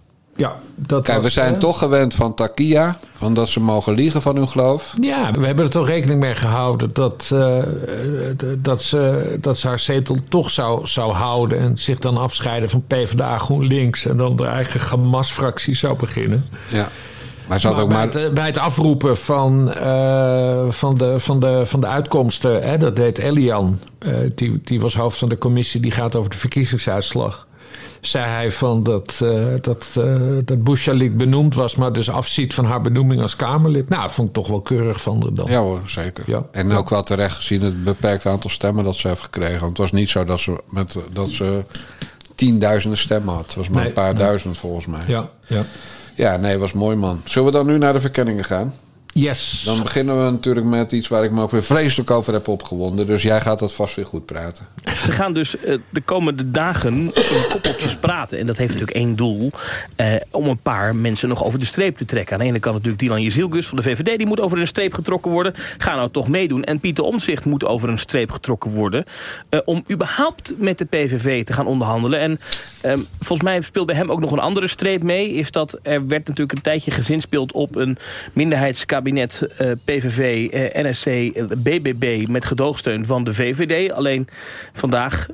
Ja, 0.41 0.55
dat 0.75 1.03
Kijk, 1.03 1.21
we 1.21 1.29
zijn 1.29 1.59
toch 1.59 1.77
gewend 1.77 2.13
van 2.13 2.33
Takia, 2.33 2.97
van 3.13 3.33
dat 3.33 3.49
ze 3.49 3.59
mogen 3.59 3.93
liegen 3.93 4.21
van 4.21 4.35
hun 4.35 4.47
geloof. 4.47 4.93
Ja, 5.01 5.31
we 5.31 5.45
hebben 5.45 5.65
er 5.65 5.71
toch 5.71 5.87
rekening 5.87 6.19
mee 6.19 6.35
gehouden 6.35 6.89
dat, 6.93 7.29
uh, 7.33 7.57
dat, 8.57 8.81
ze, 8.81 9.37
dat 9.41 9.57
ze 9.57 9.67
haar 9.67 9.79
zetel 9.79 10.17
toch 10.29 10.49
zou, 10.49 10.87
zou 10.87 11.11
houden 11.13 11.59
en 11.59 11.77
zich 11.77 11.99
dan 11.99 12.17
afscheiden 12.17 12.69
van 12.69 12.83
PvdA 12.87 13.37
GroenLinks 13.37 14.05
en 14.05 14.17
dan 14.17 14.35
de 14.35 14.45
eigen 14.45 14.79
gemasfractie 14.79 15.75
zou 15.75 15.97
beginnen. 15.97 16.45
Ja. 16.67 16.89
Maar, 17.47 17.59
maar, 17.63 17.81
ook 17.81 17.89
maar... 17.89 18.09
Bij, 18.09 18.21
het, 18.21 18.33
bij 18.33 18.45
het 18.45 18.57
afroepen 18.57 19.17
van, 19.17 19.73
uh, 19.77 20.69
van, 20.69 20.95
de, 20.95 21.19
van, 21.19 21.39
de, 21.39 21.61
van 21.65 21.81
de 21.81 21.87
uitkomsten, 21.87 22.63
hè, 22.63 22.77
dat 22.77 22.95
deed 22.95 23.17
Elian. 23.17 23.79
Die, 24.35 24.61
die 24.63 24.81
was 24.81 24.95
hoofd 24.95 25.17
van 25.17 25.29
de 25.29 25.37
commissie 25.37 25.81
die 25.81 25.91
gaat 25.91 26.15
over 26.15 26.29
de 26.29 26.37
verkiezingsuitslag 26.37 27.47
zei 28.01 28.25
hij 28.25 28.51
van 28.51 28.83
dat, 28.83 29.19
uh, 29.23 29.43
dat, 29.61 29.95
uh, 29.97 30.15
dat 30.45 30.63
Bouchalik 30.63 31.17
benoemd 31.17 31.55
was, 31.55 31.75
maar 31.75 31.93
dus 31.93 32.09
afziet 32.09 32.53
van 32.53 32.65
haar 32.65 32.81
benoeming 32.81 33.21
als 33.21 33.35
Kamerlid. 33.35 33.89
Nou, 33.89 34.01
dat 34.01 34.11
vond 34.11 34.27
ik 34.27 34.33
toch 34.33 34.47
wel 34.47 34.61
keurig 34.61 35.01
van 35.01 35.21
haar 35.21 35.33
dan. 35.33 35.51
Ja 35.51 35.59
hoor, 35.59 35.81
zeker. 35.85 36.23
Ja. 36.27 36.45
En 36.51 36.71
ook 36.71 36.89
wel 36.89 37.03
terecht 37.03 37.35
gezien 37.35 37.61
het 37.61 37.83
beperkte 37.83 38.29
aantal 38.29 38.49
stemmen 38.49 38.83
dat 38.83 38.95
ze 38.95 39.07
heeft 39.07 39.21
gekregen. 39.21 39.59
Want 39.59 39.77
het 39.77 39.77
was 39.77 39.91
niet 39.91 40.09
zo 40.09 40.23
dat 40.23 40.39
ze, 40.39 40.63
met, 40.69 40.97
dat 41.11 41.29
ze 41.29 41.63
tienduizenden 42.35 42.99
stemmen 42.99 43.33
had. 43.33 43.45
Het 43.45 43.55
was 43.55 43.69
maar 43.69 43.85
een 43.85 43.93
paar 43.93 44.15
duizend 44.15 44.57
volgens 44.57 44.85
mij. 44.85 45.03
Ja, 45.07 45.29
ja. 45.47 45.63
Ja, 46.15 46.37
nee, 46.37 46.57
was 46.57 46.71
mooi 46.71 46.95
man. 46.95 47.21
Zullen 47.25 47.51
we 47.51 47.57
dan 47.57 47.65
nu 47.65 47.77
naar 47.77 47.93
de 47.93 47.99
verkenningen 47.99 48.43
gaan? 48.43 48.73
Yes. 49.13 49.61
Dan 49.65 49.81
beginnen 49.81 50.25
we 50.25 50.31
natuurlijk 50.31 50.65
met 50.65 50.91
iets 50.91 51.07
waar 51.07 51.23
ik 51.23 51.31
me 51.31 51.41
ook 51.41 51.51
weer 51.51 51.63
vreselijk 51.63 52.11
over 52.11 52.33
heb 52.33 52.47
opgewonden. 52.47 53.07
Dus 53.07 53.23
jij 53.23 53.41
gaat 53.41 53.59
dat 53.59 53.73
vast 53.73 53.95
weer 53.95 54.05
goed 54.05 54.25
praten. 54.25 54.67
Ze 55.03 55.11
gaan 55.11 55.33
dus 55.33 55.55
uh, 55.55 55.77
de 55.89 56.01
komende 56.01 56.51
dagen 56.51 56.93
in 57.13 57.45
koppeltjes 57.49 57.95
praten. 57.95 58.39
En 58.39 58.47
dat 58.47 58.57
heeft 58.57 58.73
natuurlijk 58.73 58.97
één 58.97 59.15
doel. 59.15 59.51
Uh, 59.97 60.13
om 60.31 60.47
een 60.47 60.57
paar 60.57 60.95
mensen 60.95 61.29
nog 61.29 61.43
over 61.43 61.59
de 61.59 61.65
streep 61.65 61.97
te 61.97 62.05
trekken. 62.05 62.33
Aan 62.33 62.39
de 62.39 62.45
ene 62.45 62.59
kant 62.59 62.75
natuurlijk 62.75 63.03
Dylan 63.03 63.21
Jezielgus 63.21 63.67
van 63.67 63.77
de 63.77 63.83
VVD. 63.83 64.17
Die 64.17 64.27
moet 64.27 64.39
over 64.39 64.59
een 64.59 64.67
streep 64.67 64.93
getrokken 64.93 65.31
worden. 65.31 65.53
Ga 65.77 65.95
nou 65.95 66.11
toch 66.11 66.27
meedoen. 66.27 66.63
En 66.63 66.79
Pieter 66.79 67.03
Omtzigt 67.03 67.45
moet 67.45 67.65
over 67.65 67.89
een 67.89 67.99
streep 67.99 68.31
getrokken 68.31 68.71
worden. 68.71 69.05
Uh, 69.49 69.59
om 69.65 69.83
überhaupt 69.91 70.53
met 70.57 70.77
de 70.77 70.85
PVV 70.85 71.43
te 71.43 71.53
gaan 71.53 71.67
onderhandelen. 71.67 72.19
En 72.19 72.39
volgens 73.19 73.41
mij 73.41 73.61
speelt 73.61 73.85
bij 73.85 73.95
hem 73.95 74.11
ook 74.11 74.19
nog 74.19 74.31
een 74.31 74.39
andere 74.39 74.67
streep 74.67 75.03
mee. 75.03 75.33
Is 75.33 75.51
dat 75.51 75.79
er 75.81 76.07
werd 76.07 76.27
natuurlijk 76.27 76.57
een 76.57 76.63
tijdje 76.63 76.91
gezinspeeld 76.91 77.51
op 77.51 77.75
een 77.75 77.97
minderheidskabinet 78.33 79.00
kabinet 79.01 79.47
uh, 79.61 79.71
PVV, 79.85 80.47
uh, 80.53 80.83
NSC, 80.83 81.05
BBB 81.63 82.27
met 82.27 82.45
gedoogsteun 82.45 83.05
van 83.05 83.23
de 83.23 83.33
VVD. 83.33 83.91
Alleen 83.91 84.27
vandaag, 84.73 85.27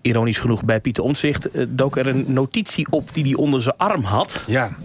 ironisch 0.00 0.38
genoeg 0.38 0.64
bij 0.64 0.80
Pieter 0.80 1.04
Omtzigt... 1.04 1.48
dook 1.68 1.96
er 1.96 2.06
een 2.06 2.24
notitie 2.28 2.86
op 2.90 3.14
die 3.14 3.24
hij 3.24 3.34
onder 3.34 3.62
zijn 3.62 3.76
arm 3.76 4.02
had. 4.02 4.42
Ja. 4.46 4.76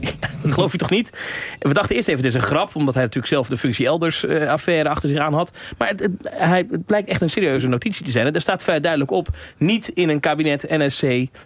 dat 0.41 0.51
geloof 0.53 0.71
je 0.71 0.77
toch 0.77 0.89
niet? 0.89 1.11
We 1.59 1.73
dachten 1.73 1.95
eerst 1.95 2.07
even, 2.07 2.23
dit 2.23 2.35
is 2.35 2.41
een 2.41 2.47
grap... 2.47 2.75
omdat 2.75 2.93
hij 2.93 3.03
natuurlijk 3.03 3.33
zelf 3.33 3.47
de 3.47 3.57
functie 3.57 3.85
elders 3.85 4.27
affaire 4.27 4.89
achter 4.89 5.09
zich 5.09 5.17
aan 5.17 5.33
had. 5.33 5.51
Maar 5.77 5.87
het, 5.87 5.99
het, 5.99 6.11
hij, 6.23 6.67
het 6.71 6.85
blijkt 6.85 7.09
echt 7.09 7.21
een 7.21 7.29
serieuze 7.29 7.67
notitie 7.67 8.05
te 8.05 8.11
zijn. 8.11 8.27
En 8.27 8.33
er 8.33 8.41
staat 8.41 8.63
vrij 8.63 8.79
duidelijk 8.79 9.11
op... 9.11 9.27
niet 9.57 9.91
in 9.93 10.09
een 10.09 10.19
kabinet 10.19 10.69
NSC, 10.69 11.03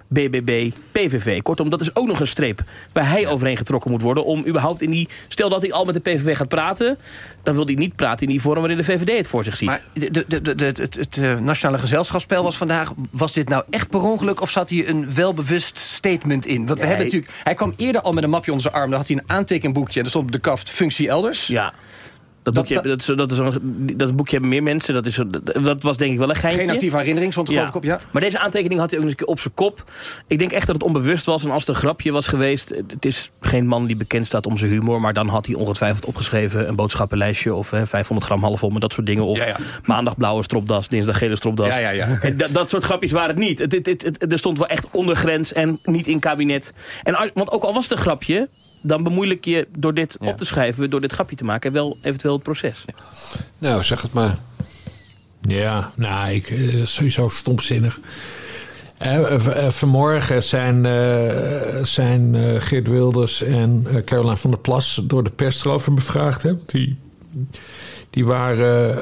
BBB, 0.07 0.71
PVV. 0.91 1.41
Kortom, 1.41 1.69
dat 1.69 1.81
is 1.81 1.95
ook 1.95 2.07
nog 2.07 2.19
een 2.19 2.27
streep 2.27 2.63
waar 2.91 3.09
hij 3.09 3.27
overheen 3.27 3.57
getrokken 3.57 3.91
moet 3.91 4.01
worden... 4.01 4.25
om 4.25 4.47
überhaupt 4.47 4.81
in 4.81 4.91
die... 4.91 5.09
stel 5.27 5.49
dat 5.49 5.61
hij 5.61 5.71
al 5.71 5.85
met 5.85 5.93
de 5.93 5.99
PVV 5.99 6.37
gaat 6.37 6.47
praten 6.47 6.74
dan 7.45 7.55
wil 7.55 7.65
hij 7.65 7.75
niet 7.75 7.95
praten 7.95 8.25
in 8.25 8.31
die 8.31 8.41
vorm 8.41 8.59
waarin 8.59 8.77
de 8.77 8.83
VVD 8.83 9.17
het 9.17 9.27
voor 9.27 9.43
zich 9.43 9.57
ziet. 9.57 9.67
Maar 9.67 9.83
de, 9.93 10.25
de, 10.27 10.41
de, 10.41 10.65
het, 10.65 10.77
het, 10.77 10.95
het 10.95 11.17
eh, 11.17 11.37
Nationale 11.37 11.79
Gezelschapsspel 11.79 12.43
was 12.43 12.57
vandaag... 12.57 12.93
was 13.11 13.33
dit 13.33 13.49
nou 13.49 13.63
echt 13.69 13.89
per 13.89 14.01
ongeluk 14.01 14.41
of 14.41 14.51
zat 14.51 14.69
hier 14.69 14.89
een 14.89 15.13
welbewust 15.13 15.77
statement 15.77 16.45
in? 16.45 16.65
Want 16.65 16.79
we 16.79 16.85
hebben 16.85 17.05
natuurlijk, 17.05 17.31
hij 17.43 17.53
kwam 17.53 17.73
eerder 17.77 18.01
al 18.01 18.13
met 18.13 18.23
een 18.23 18.29
mapje 18.29 18.51
onder 18.51 18.69
zijn 18.69 18.81
arm... 18.81 18.89
dan 18.89 18.99
had 18.99 19.07
hij 19.07 19.17
een 19.17 19.29
aantekenboekje 19.29 19.99
en 19.99 20.05
er 20.05 20.09
stond 20.09 20.25
op 20.25 20.31
de 20.31 20.39
kaft 20.39 20.69
functie 20.69 21.09
elders. 21.09 21.47
Ja. 21.47 21.73
Dat, 22.45 22.53
boekje, 22.53 22.81
dat, 22.81 23.05
dat, 23.05 23.17
dat, 23.17 23.31
is 23.31 23.37
een, 23.37 23.93
dat 23.97 24.15
boekje 24.15 24.31
hebben 24.31 24.49
meer 24.49 24.63
mensen. 24.63 24.93
Dat, 24.93 25.05
is, 25.05 25.19
dat 25.63 25.83
was 25.83 25.97
denk 25.97 26.11
ik 26.11 26.17
wel 26.17 26.29
een 26.29 26.35
geintje. 26.35 26.61
Geen 26.61 26.69
actieve 26.69 26.97
herinnering, 26.97 27.31
stond 27.31 27.47
er 27.47 27.53
ja. 27.53 27.59
geloof 27.59 27.75
ik 27.75 27.81
op, 27.81 27.89
ja. 27.89 27.99
Maar 28.11 28.21
deze 28.21 28.39
aantekening 28.39 28.79
had 28.79 28.91
hij 28.91 28.99
ook 28.99 29.15
keer 29.15 29.27
op 29.27 29.39
zijn 29.39 29.53
kop. 29.53 29.83
Ik 30.27 30.39
denk 30.39 30.51
echt 30.51 30.67
dat 30.67 30.75
het 30.75 30.85
onbewust 30.85 31.25
was. 31.25 31.43
En 31.43 31.51
als 31.51 31.65
het 31.65 31.75
een 31.75 31.81
grapje 31.81 32.11
was 32.11 32.27
geweest... 32.27 32.69
Het 32.69 33.05
is 33.05 33.31
geen 33.41 33.67
man 33.67 33.85
die 33.85 33.95
bekend 33.95 34.25
staat 34.25 34.45
om 34.45 34.57
zijn 34.57 34.71
humor. 34.71 35.01
Maar 35.01 35.13
dan 35.13 35.27
had 35.27 35.45
hij 35.45 35.55
ongetwijfeld 35.55 36.05
opgeschreven... 36.05 36.67
een 36.67 36.75
boodschappenlijstje 36.75 37.53
of 37.53 37.71
hè, 37.71 37.87
500 37.87 38.27
gram 38.27 38.43
half 38.43 38.69
met 38.71 38.81
dat 38.81 38.93
soort 38.93 39.05
dingen. 39.05 39.25
Of 39.25 39.37
ja, 39.37 39.47
ja. 39.47 39.57
maandag 39.85 40.17
blauwe 40.17 40.43
stropdas, 40.43 40.87
dinsdag 40.87 41.17
gele 41.17 41.35
stropdas. 41.35 41.67
Ja, 41.67 41.77
ja, 41.77 41.89
ja. 41.89 42.19
Dat, 42.35 42.49
dat 42.51 42.69
soort 42.69 42.83
grapjes 42.83 43.11
waren 43.11 43.29
het 43.29 43.37
niet. 43.37 43.59
Het, 43.59 43.71
het, 43.71 43.87
het, 43.87 44.31
er 44.31 44.37
stond 44.37 44.57
wel 44.57 44.67
echt 44.67 44.87
ondergrens 44.91 45.53
en 45.53 45.79
niet 45.83 46.07
in 46.07 46.19
kabinet. 46.19 46.73
En, 47.03 47.31
want 47.33 47.51
ook 47.51 47.63
al 47.63 47.73
was 47.73 47.83
het 47.83 47.91
een 47.91 48.03
grapje 48.03 48.49
dan 48.85 49.03
bemoeilijk 49.03 49.45
je 49.45 49.67
door 49.77 49.93
dit 49.93 50.17
op 50.19 50.37
te 50.37 50.45
schrijven, 50.45 50.89
door 50.89 51.01
dit 51.01 51.11
grapje 51.11 51.35
te 51.35 51.43
maken, 51.43 51.71
wel 51.71 51.97
eventueel 52.01 52.33
het 52.33 52.43
proces. 52.43 52.85
Nou, 53.57 53.83
zeg 53.83 54.01
het 54.01 54.13
maar. 54.13 54.37
Ja, 55.41 55.91
nou, 55.95 56.31
ik, 56.31 56.49
uh, 56.49 56.85
sowieso 56.85 57.27
stomzinnig. 57.27 57.99
Uh, 59.05 59.69
vanmorgen 59.69 60.43
zijn, 60.43 60.85
zijn 61.85 62.35
Geert 62.61 62.87
Wilders 62.87 63.41
en 63.41 63.87
Caroline 64.05 64.37
van 64.37 64.49
der 64.49 64.59
Plas 64.59 65.01
door 65.03 65.23
de 65.23 65.29
pers 65.29 65.65
erover 65.65 65.93
bevraagd. 65.93 66.43
Hè? 66.43 66.53
Die, 66.65 66.97
die 68.09 68.25
waren 68.25 68.95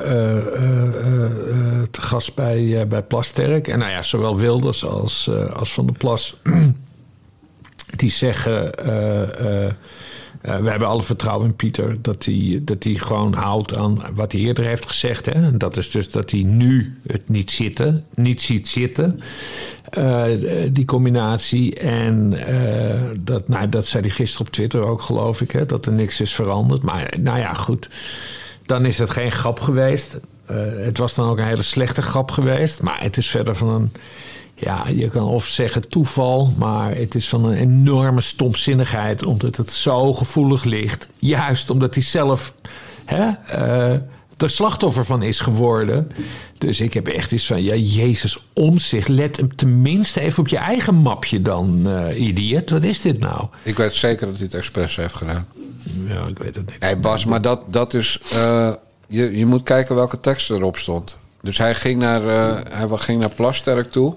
te 1.91 2.01
gast 2.01 2.35
bij, 2.35 2.87
bij 2.87 3.03
Plasterk. 3.03 3.67
En 3.67 3.79
nou 3.79 3.91
ja, 3.91 4.01
zowel 4.01 4.37
Wilders 4.37 4.85
als, 4.85 5.29
als 5.53 5.73
Van 5.73 5.85
der 5.85 5.97
Plas 5.97 6.35
die 7.95 8.12
zeggen... 8.12 8.71
Uh, 8.86 10.62
we 10.62 10.69
hebben 10.69 10.88
alle 10.88 11.03
vertrouwen 11.03 11.47
in 11.47 11.56
Pieter 11.56 12.01
dat 12.01 12.25
hij, 12.25 12.62
dat 12.62 12.84
hij 12.84 12.93
gewoon 12.93 13.34
houdt 13.34 13.75
aan 13.75 14.01
wat 14.15 14.32
hij 14.32 14.41
eerder 14.41 14.65
heeft 14.65 14.86
gezegd. 14.86 15.25
Hè? 15.25 15.58
Dat 15.58 15.77
is 15.77 15.91
dus 15.91 16.12
dat 16.12 16.32
hij 16.32 16.41
nu 16.43 16.97
het 17.08 17.29
niet, 17.29 17.51
zitten, 17.51 18.06
niet 18.15 18.41
ziet 18.41 18.67
zitten, 18.67 19.19
die 20.71 20.86
combinatie. 20.86 21.75
En 21.75 22.38
dat, 23.19 23.47
nou, 23.47 23.69
dat 23.69 23.86
zei 23.86 24.03
hij 24.03 24.12
gisteren 24.12 24.47
op 24.47 24.53
Twitter 24.53 24.86
ook, 24.86 25.01
geloof 25.01 25.41
ik, 25.41 25.51
hè? 25.51 25.65
dat 25.65 25.86
er 25.86 25.91
niks 25.91 26.21
is 26.21 26.34
veranderd. 26.34 26.82
Maar 26.82 27.13
nou 27.19 27.39
ja, 27.39 27.53
goed, 27.53 27.89
dan 28.65 28.86
is 28.86 28.97
het 28.97 29.10
geen 29.10 29.32
grap 29.32 29.60
geweest. 29.60 30.19
het 30.75 30.97
was 30.97 31.15
dan 31.15 31.29
ook 31.29 31.38
een 31.38 31.47
hele 31.47 31.62
slechte 31.62 32.01
grap 32.01 32.32
geweest. 32.32 32.82
Maar 32.82 33.01
het 33.01 33.17
is 33.17 33.27
verder 33.27 33.56
van 33.56 33.69
een 33.69 33.91
ja, 34.55 34.83
je 34.95 35.07
kan 35.07 35.23
of 35.23 35.47
zeggen 35.47 35.89
toeval, 35.89 36.53
maar 36.57 36.95
het 36.95 37.15
is 37.15 37.29
van 37.29 37.45
een 37.45 37.57
enorme 37.57 38.21
stomzinnigheid 38.21 39.25
omdat 39.25 39.57
het 39.57 39.71
zo 39.71 40.13
gevoelig 40.13 40.63
ligt. 40.63 41.09
Juist 41.19 41.69
omdat 41.69 41.93
hij 41.93 42.03
zelf 42.03 42.53
hè, 43.05 43.29
uh, 43.49 43.99
er 44.37 44.49
slachtoffer 44.49 45.05
van 45.05 45.23
is 45.23 45.39
geworden. 45.39 46.11
Dus 46.57 46.81
ik 46.81 46.93
heb 46.93 47.07
echt 47.07 47.31
iets 47.31 47.45
van, 47.45 47.63
ja, 47.63 47.75
Jezus, 47.75 48.47
om 48.53 48.77
zich. 48.77 49.07
Let 49.07 49.37
hem 49.37 49.55
tenminste 49.55 50.21
even 50.21 50.39
op 50.39 50.47
je 50.47 50.57
eigen 50.57 50.95
mapje 50.95 51.41
dan, 51.41 51.81
uh, 51.85 52.21
idiot. 52.21 52.69
Wat 52.69 52.83
is 52.83 53.01
dit 53.01 53.19
nou? 53.19 53.47
Ik 53.63 53.77
weet 53.77 53.93
zeker 53.93 54.27
dat 54.27 54.35
hij 54.35 54.45
het 54.45 54.55
expres 54.55 54.95
heeft 54.95 55.13
gedaan. 55.13 55.47
Ja, 56.07 56.25
ik 56.27 56.37
weet 56.37 56.55
het 56.55 56.65
niet. 56.65 56.79
Nee, 56.79 56.95
Bas, 56.95 57.25
maar 57.25 57.41
dat, 57.41 57.73
dat 57.73 57.93
is... 57.93 58.19
Uh, 58.33 58.71
je, 59.07 59.37
je 59.37 59.45
moet 59.45 59.63
kijken 59.63 59.95
welke 59.95 60.19
tekst 60.19 60.49
erop 60.49 60.77
stond. 60.77 61.17
Dus 61.41 61.57
hij 61.57 61.75
ging 61.75 61.99
naar, 61.99 62.23
uh, 62.23 62.59
hij 62.69 62.97
ging 62.97 63.19
naar 63.19 63.29
Plasterk 63.29 63.91
toe... 63.91 64.13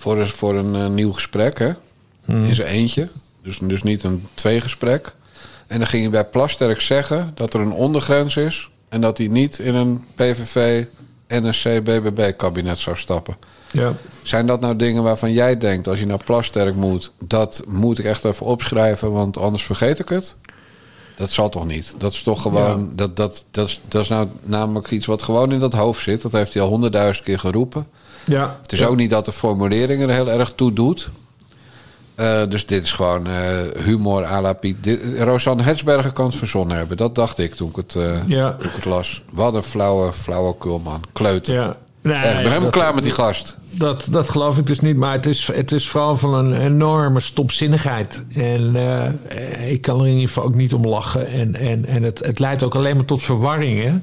voor, 0.00 0.18
een, 0.18 0.28
voor 0.28 0.54
een 0.54 0.94
nieuw 0.94 1.12
gesprek, 1.12 1.58
hè? 1.58 1.72
Hmm. 2.24 2.44
In 2.44 2.54
zijn 2.54 2.68
eentje. 2.68 3.08
Dus, 3.42 3.58
dus 3.58 3.82
niet 3.82 4.04
een 4.04 4.26
tweegesprek. 4.34 5.14
En 5.66 5.78
dan 5.78 5.86
ging 5.86 6.02
hij 6.02 6.10
bij 6.10 6.24
Plasterk 6.24 6.80
zeggen 6.80 7.32
dat 7.34 7.54
er 7.54 7.60
een 7.60 7.72
ondergrens 7.72 8.36
is... 8.36 8.70
en 8.88 9.00
dat 9.00 9.18
hij 9.18 9.26
niet 9.26 9.58
in 9.58 9.74
een 9.74 10.04
PVV 10.14 10.84
NSC-BBB-kabinet 11.28 12.78
zou 12.78 12.96
stappen. 12.96 13.36
Ja. 13.70 13.92
Zijn 14.22 14.46
dat 14.46 14.60
nou 14.60 14.76
dingen 14.76 15.02
waarvan 15.02 15.32
jij 15.32 15.56
denkt, 15.58 15.88
als 15.88 15.98
je 15.98 16.06
naar 16.06 16.24
Plasterk 16.24 16.74
moet... 16.74 17.12
dat 17.24 17.62
moet 17.66 17.98
ik 17.98 18.04
echt 18.04 18.24
even 18.24 18.46
opschrijven, 18.46 19.12
want 19.12 19.36
anders 19.36 19.64
vergeet 19.64 19.98
ik 19.98 20.08
het? 20.08 20.36
Dat 21.16 21.30
zal 21.30 21.48
toch 21.48 21.66
niet? 21.66 21.94
Dat 21.98 22.12
is 22.12 22.22
toch 22.22 22.42
gewoon... 22.42 22.96
Dat, 22.96 23.16
dat, 23.16 23.44
dat, 23.50 23.66
is, 23.66 23.80
dat 23.88 24.02
is 24.02 24.08
nou 24.08 24.28
namelijk 24.42 24.90
iets 24.90 25.06
wat 25.06 25.22
gewoon 25.22 25.52
in 25.52 25.60
dat 25.60 25.72
hoofd 25.72 26.02
zit. 26.02 26.22
Dat 26.22 26.32
heeft 26.32 26.54
hij 26.54 26.62
al 26.62 26.68
honderdduizend 26.68 27.24
keer 27.24 27.38
geroepen. 27.38 27.86
Ja. 28.30 28.58
Het 28.62 28.72
is 28.72 28.84
ook 28.84 28.96
niet 28.96 29.10
dat 29.10 29.24
de 29.24 29.32
formulering 29.32 30.02
er 30.02 30.10
heel 30.10 30.30
erg 30.30 30.52
toe 30.54 30.72
doet. 30.72 31.10
Uh, 32.16 32.42
dus 32.48 32.66
dit 32.66 32.82
is 32.82 32.92
gewoon 32.92 33.26
uh, 33.26 33.34
humor 33.84 34.24
à 34.24 34.40
la 34.40 34.52
Piet. 34.52 34.76
Dit, 34.80 35.00
Rosanne 35.18 35.62
Hetsberger 35.62 36.12
kan 36.12 36.26
het 36.26 36.34
verzonnen 36.34 36.76
hebben. 36.76 36.96
Dat 36.96 37.14
dacht 37.14 37.38
ik 37.38 37.54
toen 37.54 37.68
ik 37.68 37.76
het, 37.76 37.94
uh, 37.94 38.18
ja. 38.26 38.52
toen 38.52 38.66
ik 38.66 38.74
het 38.74 38.84
las. 38.84 39.22
Wat 39.32 39.54
een 39.54 39.62
flauwe, 39.62 40.12
flauwe 40.12 40.56
kulman. 40.58 41.00
Kleuter. 41.12 41.54
Ja. 41.54 41.76
Nee, 42.02 42.14
Echt, 42.14 42.26
ik 42.26 42.36
ben 42.36 42.48
helemaal 42.48 42.70
klaar 42.70 42.94
met 42.94 43.02
die 43.02 43.12
gast. 43.12 43.56
Dat, 43.70 44.06
dat 44.10 44.30
geloof 44.30 44.58
ik 44.58 44.66
dus 44.66 44.80
niet. 44.80 44.96
Maar 44.96 45.12
het 45.12 45.26
is, 45.26 45.50
het 45.52 45.72
is 45.72 45.88
vooral 45.88 46.16
van 46.16 46.34
een 46.34 46.60
enorme 46.60 47.20
stopzinnigheid. 47.20 48.24
En 48.34 48.76
ik 49.68 49.80
kan 49.80 50.00
er 50.00 50.06
in 50.06 50.12
ieder 50.12 50.28
geval 50.28 50.44
ook 50.44 50.54
niet 50.54 50.74
om 50.74 50.86
lachen. 50.86 51.28
En, 51.28 51.56
en, 51.56 51.84
en 51.84 52.02
het, 52.02 52.18
het 52.18 52.38
leidt 52.38 52.64
ook 52.64 52.74
alleen 52.74 52.96
maar 52.96 53.04
tot 53.04 53.22
verwarring. 53.22 54.02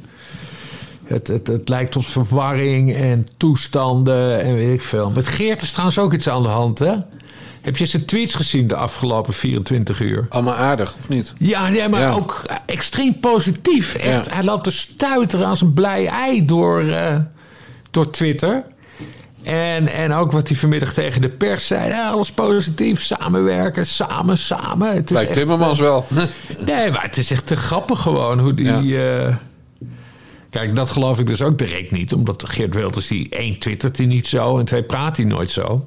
Het, 1.07 1.27
het, 1.27 1.47
het 1.47 1.69
lijkt 1.69 1.91
tot 1.91 2.05
verwarring 2.05 2.95
en 2.95 3.27
toestanden 3.37 4.43
en 4.43 4.55
weet 4.55 4.73
ik 4.73 4.81
veel. 4.81 5.11
Met 5.15 5.27
Geert 5.27 5.61
is 5.61 5.71
trouwens 5.71 5.99
ook 5.99 6.13
iets 6.13 6.29
aan 6.29 6.43
de 6.43 6.49
hand, 6.49 6.79
hè? 6.79 6.95
Heb 7.61 7.77
je 7.77 7.85
zijn 7.85 8.05
tweets 8.05 8.33
gezien 8.33 8.67
de 8.67 8.75
afgelopen 8.75 9.33
24 9.33 9.99
uur? 9.99 10.25
Allemaal 10.29 10.53
aardig, 10.53 10.95
of 10.99 11.09
niet? 11.09 11.33
Ja, 11.37 11.67
ja 11.67 11.87
maar 11.87 12.15
ook 12.15 12.41
extreem 12.65 13.19
positief. 13.19 13.95
Echt, 13.95 14.25
ja. 14.25 14.33
Hij 14.33 14.43
loopt 14.43 14.63
te 14.63 14.71
stuiteren 14.71 15.47
als 15.47 15.61
een 15.61 15.73
blij 15.73 16.07
ei 16.07 16.45
door, 16.45 16.83
uh, 16.83 17.15
door 17.91 18.09
Twitter. 18.09 18.63
En, 19.43 19.87
en 19.87 20.13
ook 20.13 20.31
wat 20.31 20.47
hij 20.47 20.57
vanmiddag 20.57 20.93
tegen 20.93 21.21
de 21.21 21.29
pers 21.29 21.67
zei. 21.67 21.87
Ja, 21.87 22.09
alles 22.09 22.31
positief, 22.31 23.01
samenwerken, 23.01 23.85
samen, 23.85 24.37
samen. 24.37 24.93
Het 24.93 25.05
is 25.05 25.11
Lijkt 25.11 25.29
echt, 25.29 25.39
Timmermans 25.39 25.79
wel. 25.79 26.05
nee, 26.65 26.91
maar 26.91 27.03
het 27.03 27.17
is 27.17 27.31
echt 27.31 27.47
te 27.47 27.55
grappig 27.55 28.01
gewoon 28.01 28.39
hoe 28.39 28.53
die... 28.53 28.85
Ja. 28.85 29.27
Uh, 29.27 29.35
Kijk, 30.49 30.75
dat 30.75 30.89
geloof 30.89 31.19
ik 31.19 31.27
dus 31.27 31.41
ook 31.41 31.57
direct 31.57 31.91
niet. 31.91 32.13
Omdat 32.13 32.43
Geert 32.47 32.73
Wilders, 32.73 33.07
die 33.07 33.29
één 33.29 33.59
twittert 33.59 33.97
hij 33.97 34.05
niet 34.05 34.27
zo... 34.27 34.59
en 34.59 34.65
twee 34.65 34.83
praat 34.83 35.17
hij 35.17 35.25
nooit 35.25 35.51
zo. 35.51 35.85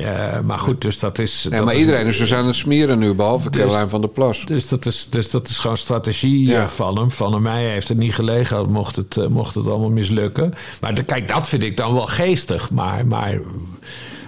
Uh, 0.00 0.40
maar 0.40 0.58
goed, 0.58 0.80
dus 0.80 0.98
dat 0.98 1.18
is. 1.18 1.46
Dat 1.50 1.64
maar 1.64 1.74
is, 1.74 1.80
iedereen 1.80 2.06
is 2.06 2.18
dus 2.18 2.34
aan 2.34 2.46
het 2.46 2.54
smeren 2.54 2.98
nu, 2.98 3.14
behalve 3.14 3.50
dus, 3.50 3.60
Caroline 3.60 3.88
van 3.88 4.00
der 4.00 4.10
Plas. 4.10 4.44
Dus 4.44 4.68
dat 4.68 4.86
is, 4.86 5.08
dus 5.10 5.30
dat 5.30 5.48
is 5.48 5.58
gewoon 5.58 5.76
strategie 5.76 6.46
ja. 6.46 6.68
van 6.68 6.98
hem. 6.98 7.10
Van 7.10 7.42
mij 7.42 7.64
heeft 7.64 7.88
het 7.88 7.98
niet 7.98 8.14
gelegen, 8.14 8.72
mocht 8.72 8.96
het, 8.96 9.16
uh, 9.16 9.26
mocht 9.26 9.54
het 9.54 9.66
allemaal 9.66 9.90
mislukken. 9.90 10.54
Maar 10.80 10.94
de, 10.94 11.02
kijk, 11.02 11.28
dat 11.28 11.48
vind 11.48 11.62
ik 11.62 11.76
dan 11.76 11.94
wel 11.94 12.06
geestig. 12.06 12.70
Maar, 12.70 13.06
maar 13.06 13.38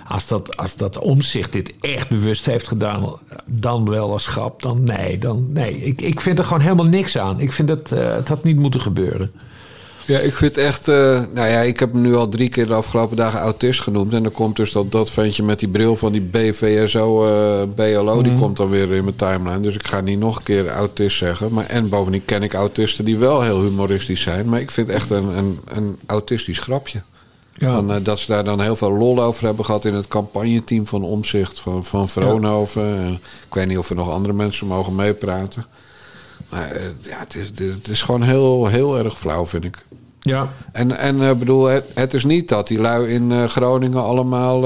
als, 0.08 0.26
dat, 0.26 0.56
als 0.56 0.76
dat 0.76 0.98
omzicht 0.98 1.52
dit 1.52 1.72
echt 1.80 2.08
bewust 2.08 2.46
heeft 2.46 2.68
gedaan, 2.68 3.18
dan 3.44 3.90
wel 3.90 4.12
als 4.12 4.26
grap, 4.26 4.62
dan 4.62 4.84
nee. 4.84 5.18
Dan, 5.18 5.46
nee. 5.52 5.76
Ik, 5.76 6.00
ik 6.00 6.20
vind 6.20 6.38
er 6.38 6.44
gewoon 6.44 6.62
helemaal 6.62 6.86
niks 6.86 7.18
aan. 7.18 7.40
Ik 7.40 7.52
vind 7.52 7.68
dat 7.68 7.90
uh, 7.92 8.14
het 8.14 8.28
had 8.28 8.44
niet 8.44 8.56
moeten 8.56 8.80
gebeuren. 8.80 9.32
Ja, 10.06 10.18
ik 10.18 10.34
vind 10.34 10.56
echt. 10.56 10.88
Uh, 10.88 10.96
nou 11.34 11.48
ja, 11.48 11.60
ik 11.60 11.80
heb 11.80 11.92
hem 11.92 12.02
nu 12.02 12.14
al 12.14 12.28
drie 12.28 12.48
keer 12.48 12.66
de 12.66 12.74
afgelopen 12.74 13.16
dagen 13.16 13.40
autist 13.40 13.80
genoemd. 13.80 14.12
En 14.12 14.22
dan 14.22 14.32
komt 14.32 14.56
dus 14.56 14.72
dat, 14.72 14.92
dat 14.92 15.10
ventje 15.10 15.42
met 15.42 15.58
die 15.58 15.68
bril 15.68 15.96
van 15.96 16.12
die 16.12 16.20
BVSO, 16.20 17.26
uh, 17.26 17.62
BLO, 17.74 18.16
mm. 18.16 18.22
die 18.22 18.38
komt 18.38 18.56
dan 18.56 18.70
weer 18.70 18.92
in 18.92 19.04
mijn 19.04 19.16
timeline. 19.16 19.60
Dus 19.60 19.74
ik 19.74 19.86
ga 19.86 20.00
niet 20.00 20.18
nog 20.18 20.36
een 20.36 20.42
keer 20.42 20.68
autist 20.68 21.16
zeggen. 21.16 21.52
Maar, 21.52 21.66
en 21.66 21.88
bovendien 21.88 22.24
ken 22.24 22.42
ik 22.42 22.54
autisten 22.54 23.04
die 23.04 23.16
wel 23.16 23.42
heel 23.42 23.62
humoristisch 23.62 24.22
zijn. 24.22 24.48
Maar 24.48 24.60
ik 24.60 24.70
vind 24.70 24.88
echt 24.88 25.10
een, 25.10 25.38
een, 25.38 25.58
een 25.74 25.98
autistisch 26.06 26.58
grapje. 26.58 27.02
Ja. 27.58 27.70
Van, 27.70 27.90
uh, 27.90 27.96
dat 28.02 28.18
ze 28.18 28.32
daar 28.32 28.44
dan 28.44 28.60
heel 28.60 28.76
veel 28.76 28.92
lol 28.92 29.22
over 29.22 29.44
hebben 29.44 29.64
gehad 29.64 29.84
in 29.84 29.94
het 29.94 30.08
campagneteam 30.08 30.86
van 30.86 31.02
Omzicht, 31.02 31.60
van, 31.60 31.84
van 31.84 32.08
Vroonhoven. 32.08 32.82
Ja. 32.82 33.18
ik 33.46 33.54
weet 33.54 33.66
niet 33.66 33.78
of 33.78 33.90
er 33.90 33.96
nog 33.96 34.10
andere 34.10 34.34
mensen 34.34 34.66
mogen 34.66 34.94
meepraten. 34.94 35.66
Maar 36.50 36.80
ja, 37.00 37.18
het 37.18 37.34
is, 37.34 37.48
het 37.58 37.88
is 37.88 38.02
gewoon 38.02 38.22
heel, 38.22 38.66
heel 38.66 38.98
erg 38.98 39.18
flauw, 39.18 39.46
vind 39.46 39.64
ik. 39.64 39.84
Ja. 40.20 40.52
En, 40.72 40.98
en 40.98 41.16
uh, 41.16 41.32
bedoel, 41.32 41.64
het, 41.64 41.84
het, 41.94 42.14
is 42.14 42.24
niet 42.24 42.48
dat 42.48 42.68
die 42.68 42.80
lui 42.80 43.08
in 43.08 43.48
Groningen 43.48 44.02
allemaal 44.02 44.64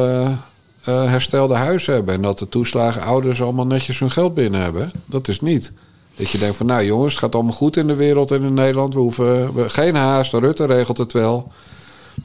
herstelde 0.84 1.54
huizen 1.54 1.94
hebben. 1.94 2.14
En 2.14 2.22
dat 2.22 2.38
de 2.38 2.48
toeslagen 2.48 3.02
ouders 3.02 3.42
allemaal 3.42 3.66
netjes 3.66 3.98
hun 3.98 4.10
geld 4.10 4.34
binnen 4.34 4.60
hebben. 4.60 4.92
Dat 5.06 5.28
is 5.28 5.40
niet. 5.40 5.72
Dat 6.16 6.30
je 6.30 6.38
denkt 6.38 6.56
van, 6.56 6.66
nou 6.66 6.84
jongens, 6.84 7.12
het 7.12 7.22
gaat 7.22 7.34
allemaal 7.34 7.52
goed 7.52 7.76
in 7.76 7.86
de 7.86 7.94
wereld 7.94 8.30
en 8.30 8.42
in 8.42 8.54
Nederland. 8.54 8.94
We 8.94 9.00
hoeven 9.00 9.54
we, 9.54 9.68
geen 9.68 9.94
haast, 9.94 10.32
Rutte 10.32 10.66
regelt 10.66 10.98
het 10.98 11.12
wel. 11.12 11.52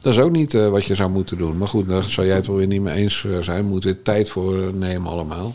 Dat 0.00 0.12
is 0.12 0.18
ook 0.18 0.30
niet 0.30 0.52
wat 0.52 0.84
je 0.84 0.94
zou 0.94 1.10
moeten 1.10 1.38
doen. 1.38 1.58
Maar 1.58 1.68
goed, 1.68 1.88
daar 1.88 2.04
zou 2.04 2.26
jij 2.26 2.36
het 2.36 2.46
wel 2.46 2.56
weer 2.56 2.66
niet 2.66 2.80
mee 2.80 2.94
eens 2.94 3.26
zijn. 3.40 3.62
We 3.62 3.68
moeten 3.68 3.90
er 3.90 4.02
tijd 4.02 4.28
voor 4.28 4.74
nemen 4.74 5.10
allemaal. 5.10 5.54